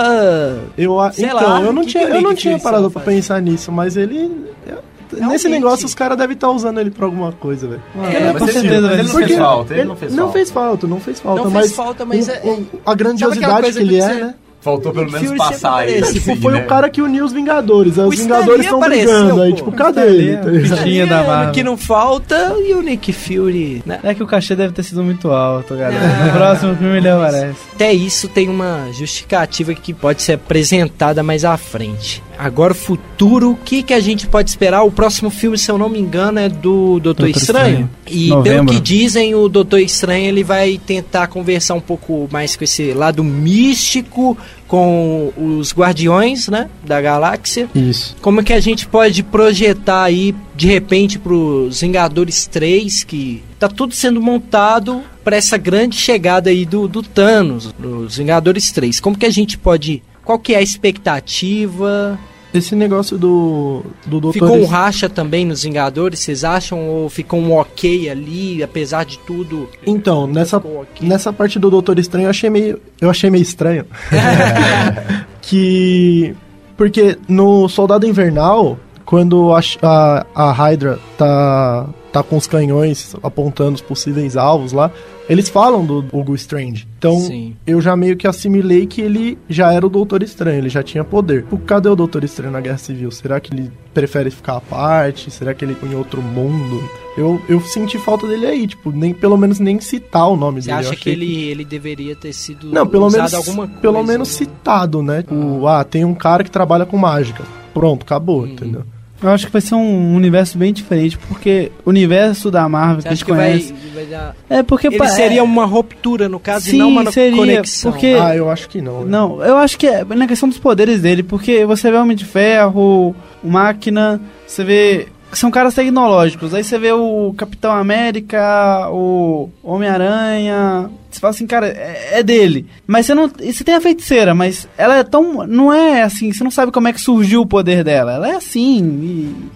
Eu, 0.78 0.98
Sei 1.12 1.26
então, 1.26 1.36
lá, 1.38 1.62
eu 1.62 1.74
não 1.74 1.82
que 1.84 1.90
tinha, 1.90 2.06
que 2.06 2.12
o 2.12 2.16
eu 2.16 2.22
não 2.22 2.30
Nick 2.30 2.42
tinha 2.42 2.54
Fury 2.60 2.64
parado 2.64 2.92
pra 2.92 3.02
faz? 3.02 3.16
pensar 3.16 3.42
nisso, 3.42 3.72
mas 3.72 3.98
ele. 3.98 4.32
eu- 4.68 4.78
Nesse 5.14 5.48
Realmente. 5.48 5.48
negócio, 5.50 5.86
os 5.86 5.96
caras 5.96 6.18
devem 6.18 6.34
estar 6.36 6.50
usando 6.52 6.80
ele 6.80 6.92
pra 6.92 7.06
alguma 7.06 7.32
coisa, 7.32 7.68
velho. 7.68 7.82
É, 8.12 8.20
não 8.26 8.34
com 8.36 8.44
ele- 8.46 8.54
certeza, 8.54 8.82
mas 8.88 9.00
ele 9.00 9.04
velho. 9.04 9.08
não 9.08 9.28
fez 9.28 9.38
falta, 9.38 9.74
ele 9.74 9.80
ele 9.82 9.88
não 9.90 9.96
fez 9.96 10.12
não 10.14 10.18
falta. 10.24 10.34
fez 10.34 10.52
falta, 10.52 10.88
não 10.88 11.00
fez 11.00 11.20
falta, 11.20 11.44
Não 11.44 11.52
mas 11.52 11.62
fez 11.66 11.76
falta, 11.76 12.06
mas 12.06 12.28
o- 12.28 12.32
é- 12.32 12.42
o- 12.44 12.66
a 12.86 12.96
grandiosidade 12.96 13.62
coisa 13.62 13.80
que 13.80 13.86
ele 13.86 13.96
que 13.96 14.02
é, 14.02 14.14
né? 14.16 14.34
Faltou 14.62 14.94
pelo 14.94 15.12
menos 15.12 15.28
Fury 15.28 15.38
passar 15.38 15.86
ele. 15.90 16.02
Tipo, 16.08 16.32
assim, 16.32 16.42
foi 16.42 16.54
né? 16.54 16.64
o 16.64 16.68
cara 16.68 16.90
que 16.90 17.02
uniu 17.02 17.26
os 17.26 17.34
Vingadores. 17.34 18.00
Aí 18.00 18.06
os 18.08 18.18
Vingadores 18.18 18.64
estão 18.64 18.80
brigando. 18.80 19.42
Aí, 19.42 19.52
tipo, 19.52 19.70
O 19.70 19.74
cadê 19.74 20.02
ele? 20.08 20.30
é 20.32 20.38
Tá 20.38 20.46
da 20.46 21.22
É, 21.22 21.28
Marvel. 21.28 21.52
que 21.52 21.64
não 21.66 21.76
falta 21.76 22.56
e 22.66 22.74
o 22.74 22.82
Nick 22.82 23.12
Fury, 23.12 23.84
né? 23.86 24.00
É 24.02 24.14
que 24.14 24.24
o 24.24 24.26
cachê 24.26 24.56
deve 24.56 24.72
ter 24.74 24.84
sido 24.84 25.04
muito 25.04 25.30
alto, 25.32 25.76
galera. 25.76 26.00
Ah. 26.02 26.26
No 26.28 26.32
próximo 26.32 26.76
filme 26.78 26.96
ele 26.96 27.10
aparece. 27.10 27.58
Até 27.76 27.92
isso 27.92 28.30
tem 28.30 28.48
uma 28.48 28.88
justificativa 28.94 29.74
que 29.74 29.94
pode 29.94 30.22
ser 30.22 30.34
apresentada 30.36 31.22
mais 31.22 31.44
à 31.44 31.58
frente. 31.58 32.24
Agora, 32.38 32.74
o 32.74 32.76
futuro, 32.76 33.52
o 33.52 33.56
que, 33.56 33.84
que 33.84 33.94
a 33.94 34.00
gente 34.00 34.28
pode 34.28 34.50
esperar? 34.50 34.84
O 34.84 34.92
próximo 34.92 35.30
filme, 35.30 35.58
se 35.58 35.70
eu 35.70 35.78
não 35.78 35.90
me 35.90 36.00
engano, 36.00 36.40
é 36.40 36.50
do 36.50 37.00
Doutor 37.00 37.24
Doutor 37.24 37.30
Estranho. 37.30 37.68
Estranho. 37.68 37.90
E 38.08 38.30
Novembro. 38.30 38.66
pelo 38.66 38.66
que 38.68 38.80
dizem, 38.80 39.36
o 39.36 39.48
Doutor 39.48 39.80
Estranho 39.80 40.26
ele 40.26 40.44
vai 40.44 40.80
tentar 40.86 41.28
conversar 41.28 41.74
um 41.76 41.82
pouco 41.82 42.28
mais 42.32 42.56
com 42.56 42.64
esse 42.64 42.94
lado 42.94 43.24
místico, 43.24 44.38
com 44.68 45.32
os 45.38 45.72
Guardiões, 45.72 46.48
né, 46.48 46.70
da 46.84 47.00
Galáxia. 47.00 47.70
Isso. 47.76 48.16
Como 48.22 48.44
que 48.44 48.54
a 48.54 48.60
gente 48.60 48.88
pode 48.88 49.22
projetar 49.22 50.04
aí, 50.04 50.34
de 50.56 50.68
repente, 50.68 51.20
pros 51.20 51.82
Vingadores 51.82 52.48
3, 52.48 53.04
que 53.04 53.44
tá 53.60 53.68
tudo 53.68 53.94
sendo 53.94 54.20
montado 54.20 55.04
para 55.24 55.36
essa 55.36 55.58
grande 55.58 55.96
chegada 55.96 56.50
aí 56.50 56.66
do, 56.66 56.88
do 56.88 57.04
Thanos, 57.04 57.72
dos 57.78 58.18
Vingadores 58.18 58.72
3. 58.72 59.00
Como 59.00 59.18
que 59.18 59.26
a 59.26 59.32
gente 59.32 59.58
pode... 59.58 60.02
Qual 60.24 60.40
que 60.40 60.54
é 60.54 60.58
a 60.58 60.62
expectativa? 60.62 62.18
Esse 62.54 62.76
negócio 62.76 63.18
do, 63.18 63.84
do 64.06 64.20
Doutor 64.20 64.34
Ficou 64.34 64.58
um 64.58 64.66
racha 64.66 65.10
também 65.10 65.44
nos 65.44 65.64
Vingadores, 65.64 66.20
vocês 66.20 66.44
acham? 66.44 66.88
Ou 66.88 67.10
ficou 67.10 67.40
um 67.40 67.52
ok 67.54 68.10
ali, 68.10 68.62
apesar 68.62 69.06
de 69.06 69.18
tudo? 69.20 69.68
Então, 69.86 70.28
nessa, 70.28 70.62
nessa 71.02 71.34
parte 71.34 71.58
do 71.58 71.72
Doutor 71.72 71.98
Estranho 71.98 72.28
eu 72.28 72.30
achei 72.30 72.52
meio, 72.52 72.80
eu 73.02 73.10
achei 73.10 73.32
meio 73.32 73.42
estranho. 73.42 73.86
que. 75.42 76.36
Porque 76.78 77.18
no 77.28 77.68
Soldado 77.68 78.06
Invernal, 78.06 78.78
quando 79.06 79.54
a, 79.54 79.60
a, 79.82 80.26
a 80.36 80.52
Hydra 80.52 81.00
tá, 81.18 81.88
tá 82.12 82.24
com 82.24 82.38
os 82.38 82.48
canhões 82.48 83.16
apontando 83.24 83.76
os 83.76 83.82
possíveis 83.82 84.36
alvos 84.38 84.72
lá, 84.72 84.92
eles 85.30 85.48
falam 85.48 85.86
do 85.86 86.06
Hugo 86.12 86.36
Strange. 86.36 86.86
Então 86.98 87.18
Sim. 87.20 87.56
eu 87.66 87.80
já 87.80 87.96
meio 87.96 88.18
que 88.18 88.28
assimilei 88.28 88.86
que 88.86 89.00
ele 89.02 89.38
já 89.48 89.72
era 89.72 89.86
o 89.86 89.90
Doutor 89.90 90.22
Estranho, 90.22 90.58
ele 90.58 90.70
já 90.70 90.84
tinha 90.84 91.04
poder. 91.04 91.46
O- 91.50 91.58
Cadê 91.58 91.88
o 91.88 91.96
Doutor 91.96 92.24
Estranho 92.26 92.52
na 92.52 92.60
Guerra 92.60 92.78
Civil? 92.78 93.10
Será 93.12 93.40
que 93.40 93.54
ele 93.54 93.72
prefere 93.94 94.30
ficar 94.30 94.58
à 94.58 94.62
parte? 94.62 95.32
Será 95.32 95.54
que 95.54 95.64
ele 95.64 95.78
em 95.84 95.96
outro 95.96 96.22
mundo? 96.22 96.84
Eu, 97.18 97.40
eu 97.48 97.62
senti 97.62 97.98
falta 97.98 98.28
dele 98.28 98.46
aí, 98.48 98.68
tipo, 98.68 98.92
nem 98.92 99.14
pelo 99.14 99.38
menos 99.38 99.60
nem 99.60 99.80
citar 99.80 100.28
o 100.30 100.36
nome 100.36 100.62
Você 100.62 100.72
dele. 100.72 100.86
Eu 100.86 100.90
acha 100.92 101.00
que 101.00 101.10
ele, 101.10 101.44
ele 101.44 101.64
deveria 101.64 102.16
ter 102.16 102.34
sido 102.34 102.70
Não, 102.72 102.86
pelo 102.88 103.10
menos, 103.10 103.34
alguma 103.34 103.66
coisa? 103.68 103.82
pelo 103.82 104.04
menos 104.04 104.28
citado, 104.30 105.02
né? 105.04 105.24
O, 105.32 105.68
ah, 105.68 105.84
tem 105.84 106.04
um 106.04 106.14
cara 106.16 106.44
que 106.44 106.52
trabalha 106.52 106.86
com 106.86 106.98
mágica. 106.98 107.44
Pronto, 107.74 108.04
acabou, 108.04 108.42
Uhum. 108.42 108.48
entendeu? 108.48 108.84
Eu 109.24 109.30
acho 109.30 109.46
que 109.48 109.52
vai 109.54 109.62
ser 109.62 109.76
um 109.76 110.14
universo 110.16 110.58
bem 110.58 110.74
diferente, 110.74 111.18
porque 111.18 111.72
o 111.86 111.90
universo 111.90 112.52
da 112.52 112.68
Marvel 112.68 112.98
Você 112.98 113.02
que 113.04 113.08
a 113.08 113.12
gente 113.16 113.26
que 113.26 113.32
vai, 113.32 113.50
conhece. 113.52 113.74
vai 113.96 114.06
dar... 114.06 114.36
É 114.50 114.62
porque 114.62 114.88
Ele 114.88 114.98
pa- 114.98 115.08
seria 115.08 115.40
é- 115.40 115.44
uma 115.44 115.66
ruptura, 115.66 116.28
no 116.28 116.40
caso, 116.40 116.68
e 116.68 116.72
Sim, 116.72 116.78
não 116.78 116.90
uma 116.90 117.10
seria, 117.12 117.38
conexão. 117.38 117.92
porque- 117.92 118.18
Ah, 118.20 118.36
eu 118.36 118.50
acho 118.52 118.68
que 118.68 118.82
não. 118.82 119.02
né? 119.02 119.06
Não, 119.10 119.42
eu 119.44 119.56
acho 119.58 119.80
que 119.80 119.88
é 119.88 120.04
na 120.04 120.28
questão 120.28 120.50
dos 120.50 120.58
poderes 120.60 121.02
dele, 121.02 121.24
porque 121.24 121.66
você 121.66 121.90
vê 121.90 121.96
Homem 121.98 122.18
de 122.18 122.26
Ferro, 122.26 123.16
o 123.42 123.50
Máquina, 123.50 124.20
você 124.46 124.64
vê. 124.64 125.08
São 125.32 125.50
caras 125.50 125.74
tecnológicos. 125.74 126.54
Aí 126.54 126.64
você 126.64 126.78
vê 126.78 126.92
o 126.92 127.34
Capitão 127.36 127.72
América, 127.72 128.88
o 128.92 129.50
Homem-Aranha. 129.64 130.90
Você 131.14 131.20
fala 131.20 131.32
assim, 131.32 131.48
cara, 131.48 131.68
é, 131.68 132.20
é 132.20 132.24
dele. 132.24 132.66
Mas 132.88 133.06
você 133.06 133.14
não. 133.16 133.28
Você 133.30 133.64
tem 133.64 133.76
a 133.76 133.82
feiticeira, 133.82 134.34
mas 134.34 134.68
ela 134.78 134.98
é 134.98 135.04
tão. 135.04 135.46
Não 135.48 135.72
é 135.74 136.02
assim, 136.04 136.32
você 136.34 136.44
não 136.44 136.52
sabe 136.52 136.72
como 136.72 136.88
é 136.88 136.94
que 136.94 137.00
surgiu 137.02 137.42
o 137.42 137.46
poder 137.46 137.84
dela. 137.84 138.14
Ela 138.14 138.30
é 138.30 138.36
assim. 138.36 138.80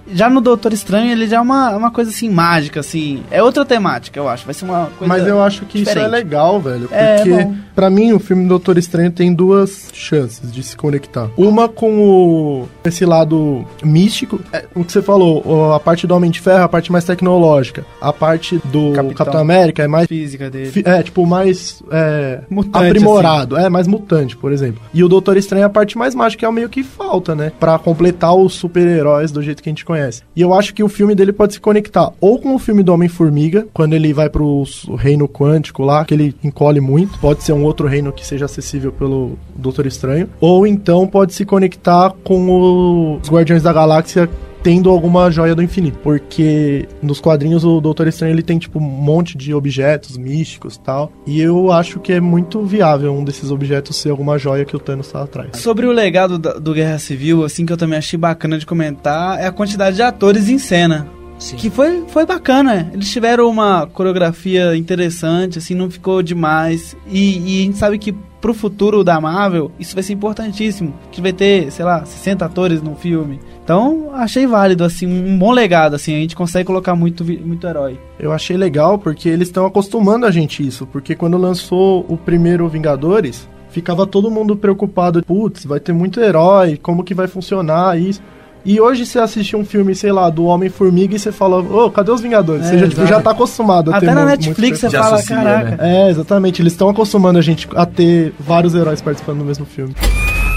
e 0.08 0.16
já 0.16 0.30
no 0.30 0.40
Doutor 0.42 0.74
Estranho, 0.74 1.12
ele 1.12 1.28
já 1.28 1.38
é 1.38 1.42
uma, 1.42 1.76
uma 1.76 1.92
coisa 1.92 2.12
assim, 2.12 2.30
mágica, 2.30 2.80
assim. 2.80 3.24
É 3.32 3.42
outra 3.44 3.66
temática, 3.66 4.20
eu 4.20 4.28
acho. 4.30 4.46
Vai 4.46 4.54
ser 4.54 4.66
uma 4.66 4.86
coisa. 4.98 5.08
Mas 5.14 5.28
eu 5.28 5.42
acho 5.44 5.66
que 5.66 5.80
isso 5.82 5.90
é 5.90 5.94
diferente. 5.94 6.12
legal, 6.12 6.60
velho. 6.62 6.88
É, 6.92 7.16
Porque, 7.18 7.30
bom. 7.44 7.56
pra 7.76 7.90
mim, 7.90 8.14
o 8.14 8.20
filme 8.20 8.48
Doutor 8.48 8.78
Estranho 8.78 9.12
tem 9.12 9.34
duas 9.34 9.90
chances 9.94 10.52
de 10.52 10.64
se 10.64 10.76
conectar. 10.78 11.30
Uma 11.38 11.68
com 11.68 12.00
o 12.00 12.70
esse 12.86 13.06
lado 13.06 13.66
místico, 13.84 14.40
é, 14.54 14.66
o 14.76 14.84
que 14.84 14.92
você 14.92 15.02
falou, 15.02 15.74
a 15.74 15.80
parte 15.80 16.08
do 16.08 16.16
Homem 16.16 16.32
de 16.32 16.40
Ferro, 16.40 16.64
a 16.64 16.70
parte 16.70 16.92
mais 16.92 17.04
tecnológica. 17.04 17.86
A 18.02 18.14
parte 18.14 18.60
do 18.66 18.94
Capitão. 18.94 19.14
Capitão, 19.18 19.42
América 19.42 19.84
é 19.84 19.88
mais. 19.88 20.08
Física 20.08 20.50
dele. 20.50 20.72
fi- 20.72 20.84
É, 20.86 21.04
tipo, 21.04 21.26
mais. 21.26 21.47
É, 21.92 22.42
Mutante, 22.50 22.78
assim. 22.78 22.88
aprimorado. 22.88 23.58
É, 23.58 23.70
mais 23.70 23.88
mutante, 23.88 24.36
por 24.36 24.52
exemplo. 24.52 24.82
E 24.94 25.04
o 25.04 25.08
Doutor 25.08 25.38
Estranho 25.38 25.64
é 25.64 25.66
a 25.66 25.70
parte 25.70 25.98
mais 25.98 26.16
mágica, 26.16 26.40
que 26.40 26.46
é 26.46 26.50
o 26.50 26.54
meio 26.54 26.70
que 26.70 26.84
falta, 26.84 27.36
né? 27.36 27.52
Pra 27.60 27.78
completar 27.80 28.36
os 28.36 28.54
super-heróis 28.54 29.32
do 29.32 29.42
jeito 29.42 29.62
que 29.64 29.70
a 29.70 29.72
gente 29.72 29.86
conhece. 29.86 30.22
E 30.36 30.42
eu 30.42 30.54
acho 30.54 30.74
que 30.74 30.84
o 30.84 30.90
filme 30.90 31.16
dele 31.16 31.34
pode 31.34 31.54
se 31.54 31.60
conectar 31.60 32.12
ou 32.20 32.40
com 32.40 32.56
o 32.56 32.60
filme 32.60 32.84
do 32.84 32.94
Homem-Formiga, 32.94 33.68
quando 33.74 33.94
ele 33.94 34.14
vai 34.14 34.30
pro 34.30 34.64
reino 34.98 35.28
quântico 35.28 35.84
lá, 35.84 36.06
que 36.06 36.14
ele 36.14 36.36
encolhe 36.44 36.80
muito. 36.80 37.18
Pode 37.20 37.44
ser 37.44 37.54
um 37.54 37.64
outro 37.64 37.88
reino 37.88 38.12
que 38.12 38.26
seja 38.26 38.46
acessível 38.46 38.92
pelo 38.92 39.38
Doutor 39.56 39.86
Estranho. 39.86 40.30
Ou 40.40 40.66
então 40.68 41.08
pode 41.08 41.34
se 41.34 41.46
conectar 41.46 42.14
com 42.24 43.18
os 43.22 43.30
Guardiões 43.30 43.64
da 43.64 43.74
Galáxia 43.74 44.30
tendo 44.68 44.90
alguma 44.90 45.32
joia 45.32 45.56
do 45.56 45.64
infinito. 45.64 45.98
Porque 46.00 46.90
nos 47.02 47.22
quadrinhos 47.22 47.64
o 47.64 47.80
Doutor 47.80 48.06
Estranho 48.06 48.34
ele 48.34 48.44
tem 48.44 48.60
tipo 48.60 48.80
um 48.80 48.82
monte 48.82 49.38
de 49.38 49.54
objetos 49.54 50.18
místicos 50.18 50.76
tal. 50.76 51.10
E 51.26 51.40
eu 51.40 51.72
acho 51.72 52.02
que 52.02 52.12
é 52.12 52.20
muito 52.20 52.62
viável 52.64 53.14
um 53.14 53.24
desses 53.24 53.50
objetos 53.50 53.96
ser 53.96 54.10
alguma 54.10 54.38
joia 54.38 54.66
que 54.66 54.76
o 54.76 54.80
Thanos 54.80 55.10
tá 55.10 55.24
atrás. 55.24 55.52
Sobre 55.54 55.86
o 55.86 55.92
legado 55.94 56.38
do 56.38 56.74
Guerra 56.74 57.00
Civil, 57.00 57.46
assim, 57.46 57.66
que 57.66 57.72
eu 57.72 57.78
também 57.78 57.98
achei 57.98 58.20
bacana 58.20 58.58
de 58.58 58.66
comentar, 58.66 59.40
é 59.40 59.46
a 59.46 59.54
quantidade 59.54 59.96
de 59.96 60.02
atores 60.02 60.50
em 60.50 60.58
cena. 60.58 61.08
Que 61.56 61.70
foi, 61.70 62.04
foi 62.08 62.26
bacana. 62.26 62.90
Eles 62.94 63.12
tiveram 63.12 63.50
uma 63.50 63.86
coreografia 63.88 64.76
interessante, 64.76 65.60
assim, 65.60 65.76
não 65.76 65.90
ficou 65.90 66.22
demais. 66.22 66.96
E, 67.08 67.38
e 67.38 67.62
a 67.62 67.66
gente 67.66 67.78
sabe 67.78 67.98
que 67.98 68.14
pro 68.42 68.54
futuro 68.54 69.04
da 69.04 69.20
Marvel, 69.20 69.72
isso 69.80 69.94
vai 69.94 70.04
ser 70.04 70.14
importantíssimo. 70.14 70.94
Que 71.12 71.22
vai 71.22 71.34
ter, 71.34 71.72
sei 71.72 71.86
lá, 71.86 72.06
60 72.06 72.46
atores 72.46 72.82
no 72.82 72.96
filme. 72.96 73.40
Então, 73.64 74.10
achei 74.14 74.48
válido, 74.48 74.84
assim, 74.84 75.06
um 75.06 75.38
bom 75.38 75.52
legado, 75.52 75.96
assim. 75.96 76.16
A 76.16 76.20
gente 76.20 76.36
consegue 76.36 76.66
colocar 76.66 76.96
muito, 76.96 77.24
muito 77.24 77.68
herói. 77.68 78.00
Eu 78.20 78.32
achei 78.32 78.58
legal 78.58 78.98
porque 78.98 79.30
eles 79.30 79.48
estão 79.48 79.66
acostumando 79.66 80.26
a 80.26 80.32
gente 80.32 80.66
isso. 80.66 80.88
Porque 80.88 81.16
quando 81.16 81.38
lançou 81.38 82.06
o 82.08 82.18
primeiro 82.18 82.68
Vingadores, 82.68 83.48
ficava 83.70 84.08
todo 84.08 84.32
mundo 84.32 84.56
preocupado. 84.56 85.24
Putz, 85.24 85.66
vai 85.66 85.80
ter 85.80 85.94
muito 85.94 86.20
herói, 86.20 86.78
como 86.78 87.04
que 87.04 87.14
vai 87.14 87.28
funcionar 87.28 88.00
isso. 88.00 88.22
E 88.68 88.82
hoje 88.82 89.06
você 89.06 89.18
assiste 89.18 89.56
um 89.56 89.64
filme, 89.64 89.96
sei 89.96 90.12
lá, 90.12 90.30
do 90.30 90.44
Homem-Formiga 90.44 91.16
e 91.16 91.20
você 91.20 91.32
fala, 91.32 91.60
ô, 91.62 91.90
cadê 91.90 92.12
os 92.12 92.20
Vingadores? 92.20 92.66
É, 92.66 92.72
você 92.72 92.80
já, 92.80 92.88
tipo, 92.90 93.08
já 93.08 93.22
tá 93.22 93.32
acostumado 93.32 93.94
a 93.94 93.96
Até 93.96 94.08
ter 94.08 94.14
na 94.14 94.26
Netflix 94.26 94.82
muito 94.82 94.92
você 94.92 94.98
fala, 94.98 95.16
associa, 95.16 95.38
caraca. 95.38 95.78
É, 95.80 96.10
exatamente. 96.10 96.62
Eles 96.62 96.74
estão 96.74 96.90
acostumando 96.90 97.40
a 97.40 97.42
gente 97.42 97.66
a 97.74 97.86
ter 97.86 98.34
vários 98.38 98.76
heróis 98.76 99.02
participando 99.02 99.38
do 99.38 99.46
mesmo 99.46 99.66
filme. 99.66 99.96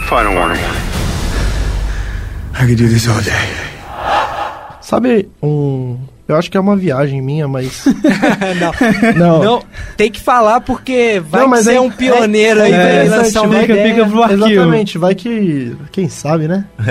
Final 0.09 0.35
warning. 0.35 0.59
I 2.53 2.67
could 2.67 2.75
do 2.75 2.89
this 2.89 3.07
all 3.07 3.23
day. 3.23 3.33
Sabe 4.81 5.29
um... 5.41 5.97
Eu 6.31 6.37
acho 6.37 6.51
que 6.51 6.57
é 6.57 6.61
uma 6.61 6.77
viagem 6.77 7.21
minha, 7.21 7.47
mas... 7.49 7.85
não. 8.61 9.15
Não. 9.17 9.43
Não, 9.45 9.63
tem 9.97 10.11
que 10.11 10.21
falar 10.21 10.61
porque 10.61 11.21
vai 11.29 11.43
Não, 11.43 11.49
mas 11.49 11.65
ser 11.65 11.75
é- 11.75 11.81
um 11.81 11.91
pioneiro 11.91 12.61
é, 12.61 12.63
aí 12.65 13.07
é 13.07 13.11
lançar 13.11 13.43
uma 13.43 13.61
fica- 13.61 13.73
ideia. 13.73 13.95
fica 13.95 14.07
pro 14.07 14.23
arquivo. 14.23 14.47
Exatamente, 14.51 14.99
vai 14.99 15.15
que. 15.15 15.77
Quem 15.93 16.09
sabe, 16.09 16.47
né? 16.49 16.65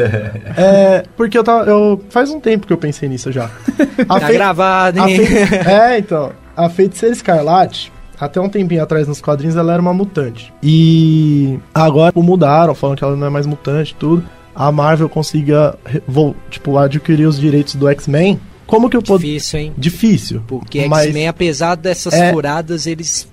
é, 0.58 1.04
porque 1.16 1.38
eu 1.38 1.44
tava. 1.44 1.70
Eu, 1.70 2.04
faz 2.10 2.30
um 2.30 2.40
tempo 2.40 2.68
que 2.68 2.74
eu 2.74 2.78
pensei 2.78 3.08
nisso 3.10 3.32
já. 3.32 3.50
A 4.08 4.20
Tá 4.20 4.28
fei- 4.28 4.36
gravado, 4.36 5.02
a 5.02 5.10
hein? 5.10 5.26
fei- 5.26 5.58
É, 5.66 5.98
então. 6.00 6.32
A 6.56 6.68
feiticeira 6.70 7.14
escarlate. 7.16 7.92
Até 8.20 8.42
um 8.42 8.50
tempinho 8.50 8.84
atrás 8.84 9.08
nos 9.08 9.22
quadrinhos 9.22 9.56
ela 9.56 9.72
era 9.72 9.82
uma 9.82 9.94
mutante. 9.94 10.54
E 10.62 11.58
agora 11.74 12.12
tipo, 12.12 12.22
mudaram, 12.22 12.76
falam 12.76 12.96
que 12.96 13.04
ela 13.04 13.16
não 13.16 13.28
é 13.28 13.30
mais 13.30 13.46
mutante 13.48 13.94
e 13.94 13.96
tudo. 13.96 14.26
A 14.54 14.70
Marvel 14.70 15.08
consiga 15.08 15.74
tipo, 16.50 16.78
adquirir 16.78 17.26
os 17.26 17.40
direitos 17.40 17.76
do 17.76 17.88
X-Men. 17.88 18.38
Como 18.70 18.90
que 18.90 18.96
eu 18.96 19.02
posso. 19.02 19.20
Difícil, 19.20 19.60
hein? 19.60 19.74
Difícil. 19.78 20.42
Porque 20.48 20.86
mas- 20.88 21.06
X-Men, 21.06 21.28
apesar 21.28 21.76
dessas 21.76 22.14
É. 22.14 22.32
furadas, 22.32 22.86
eles 22.88 23.28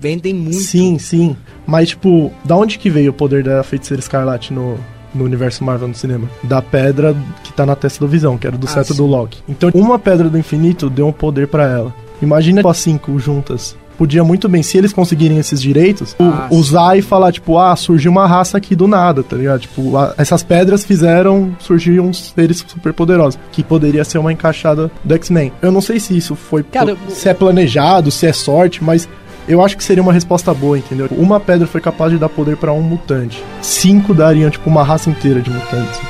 vendem 0.00 0.34
muito. 0.34 0.56
Sim, 0.58 0.98
sim. 0.98 1.36
Mas, 1.66 1.90
tipo, 1.90 2.32
da 2.44 2.56
onde 2.56 2.78
que 2.78 2.90
veio 2.90 3.10
o 3.10 3.14
poder 3.14 3.44
da 3.44 3.62
feiticeira 3.62 4.00
escarlate 4.00 4.52
no, 4.52 4.76
no 5.14 5.24
universo 5.24 5.62
Marvel 5.62 5.88
no 5.88 5.94
cinema? 5.94 6.28
Da 6.42 6.60
pedra 6.60 7.14
que 7.44 7.52
tá 7.52 7.64
na 7.64 7.76
testa 7.76 8.04
do 8.04 8.08
Visão, 8.10 8.36
que 8.36 8.46
era 8.46 8.56
do 8.58 8.66
Ah, 8.68 8.82
do 8.94 9.06
Loki. 9.06 9.42
Então, 9.48 9.70
uma 9.74 9.98
pedra 9.98 10.28
do 10.28 10.36
infinito 10.38 10.90
deu 10.90 11.06
um 11.06 11.12
poder 11.12 11.46
pra 11.48 11.68
ela. 11.68 11.94
Imagina 12.22 12.60
as 12.68 12.76
cinco 12.78 13.18
juntas. 13.18 13.76
Podia 14.00 14.24
muito 14.24 14.48
bem, 14.48 14.62
se 14.62 14.78
eles 14.78 14.94
conseguirem 14.94 15.36
esses 15.36 15.60
direitos, 15.60 16.16
Ah, 16.18 16.48
usar 16.50 16.96
e 16.96 17.02
falar, 17.02 17.30
tipo, 17.32 17.58
ah, 17.58 17.76
surgiu 17.76 18.10
uma 18.10 18.26
raça 18.26 18.56
aqui 18.56 18.74
do 18.74 18.88
nada, 18.88 19.22
tá 19.22 19.36
ligado? 19.36 19.60
Tipo, 19.60 19.94
a- 19.94 20.14
essas 20.16 20.42
pedras 20.42 20.86
fizeram 20.86 21.54
surgir 21.58 22.00
uns 22.00 22.32
seres 22.34 22.64
super 22.66 22.94
poderosos, 22.94 23.38
que 23.52 23.62
poderia 23.62 24.02
ser 24.02 24.16
uma 24.16 24.32
encaixada 24.32 24.90
do 25.04 25.14
X-Men. 25.16 25.52
Eu 25.60 25.70
não 25.70 25.82
sei 25.82 26.00
se 26.00 26.16
isso 26.16 26.34
foi. 26.34 26.62
Cara, 26.62 26.96
se 27.10 27.28
é 27.28 27.34
planejado, 27.34 28.10
se 28.10 28.26
é 28.26 28.32
sorte, 28.32 28.82
mas 28.82 29.06
eu 29.46 29.62
acho 29.62 29.76
que 29.76 29.84
seria 29.84 30.02
uma 30.02 30.14
resposta 30.14 30.54
boa, 30.54 30.78
entendeu? 30.78 31.06
Uma 31.10 31.38
pedra 31.38 31.66
foi 31.66 31.82
capaz 31.82 32.10
de 32.10 32.16
dar 32.16 32.30
poder 32.30 32.56
pra 32.56 32.72
um 32.72 32.80
mutante. 32.80 33.44
Cinco 33.60 34.14
dariam, 34.14 34.48
tipo, 34.48 34.70
uma 34.70 34.82
raça 34.82 35.10
inteira 35.10 35.42
de 35.42 35.50
mutantes. 35.50 36.00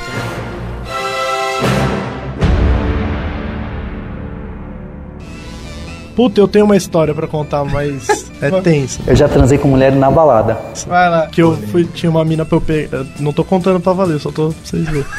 Puta, 6.15 6.39
eu 6.39 6.47
tenho 6.47 6.65
uma 6.65 6.75
história 6.75 7.13
pra 7.13 7.27
contar, 7.27 7.63
mas 7.63 8.31
é 8.41 8.51
tensa. 8.61 9.01
Eu 9.07 9.15
já 9.15 9.27
transei 9.27 9.57
com 9.57 9.67
mulher 9.67 9.91
na 9.93 10.11
balada. 10.11 10.59
Vai 10.87 11.09
lá. 11.09 11.27
Que 11.27 11.41
eu 11.41 11.55
fui, 11.71 11.85
tinha 11.85 12.09
uma 12.09 12.23
mina 12.25 12.45
pra 12.45 12.57
eu 12.57 12.61
pegar. 12.61 13.05
Não 13.19 13.31
tô 13.33 13.43
contando 13.43 13.79
pra 13.79 13.93
valer, 13.93 14.19
só 14.19 14.31
tô 14.31 14.49
pra 14.49 14.57
vocês 14.63 14.85
verem. 14.85 15.05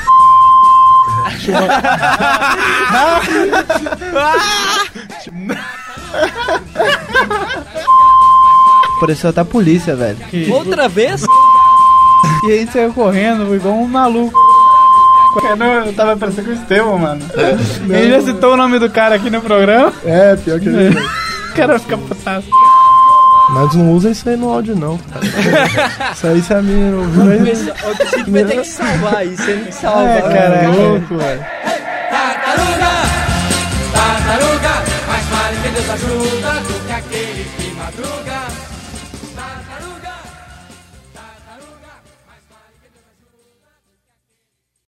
Tinha 1.41 1.59
Pareceu 9.01 9.31
até 9.31 9.41
a 9.41 9.45
polícia, 9.45 9.97
velho. 9.97 10.19
Outra 10.53 10.89
vez? 10.89 11.25
E 12.45 12.51
aí 12.51 12.67
saiu 12.67 12.93
correndo, 12.93 13.55
igual 13.55 13.75
um 13.75 13.87
maluco. 13.87 14.37
Eu, 15.49 15.57
não, 15.57 15.87
eu 15.87 15.93
tava 15.95 16.17
parecendo 16.17 16.49
com 16.49 16.55
o 16.55 16.59
Estevão, 16.59 16.99
mano. 16.99 17.25
Ele 17.89 18.11
já 18.11 18.21
citou 18.21 18.55
o 18.55 18.57
nome 18.57 18.79
do 18.79 18.91
cara 18.91 19.15
aqui 19.15 19.31
no 19.31 19.41
programa. 19.41 19.93
É, 20.05 20.37
pior 20.37 20.61
que 20.61 20.69
ele. 20.69 20.99
O 21.53 21.55
cara 21.55 21.79
fica 21.79 21.99
putaço. 21.99 22.49
Mas 23.51 23.75
não 23.75 23.93
usa 23.93 24.11
isso 24.11 24.27
aí 24.27 24.37
no 24.37 24.49
áudio, 24.49 24.75
não, 24.75 24.97
cara. 24.97 25.27
isso 26.15 26.27
aí 26.27 26.41
se 26.41 26.55
a 26.55 26.63
menina 26.63 26.97
ouviu. 26.97 27.23
O 27.25 28.31
vai 28.31 28.45
ter 28.45 28.57
que 28.57 28.65
salvar 28.65 29.27
isso, 29.27 29.43
ele 29.51 29.65
não 29.67 29.73
salva. 29.73 30.09
É, 30.09 30.23
cara, 30.23 30.55
é 30.55 30.69
louco, 30.69 31.19
velho. 31.19 31.45
Tartaruga, 32.11 32.91
tartaruga, 33.93 34.83
mais 35.07 35.27
vale 35.27 35.57
que 35.63 35.69
Deus 35.69 35.91
ajuda 35.91 36.52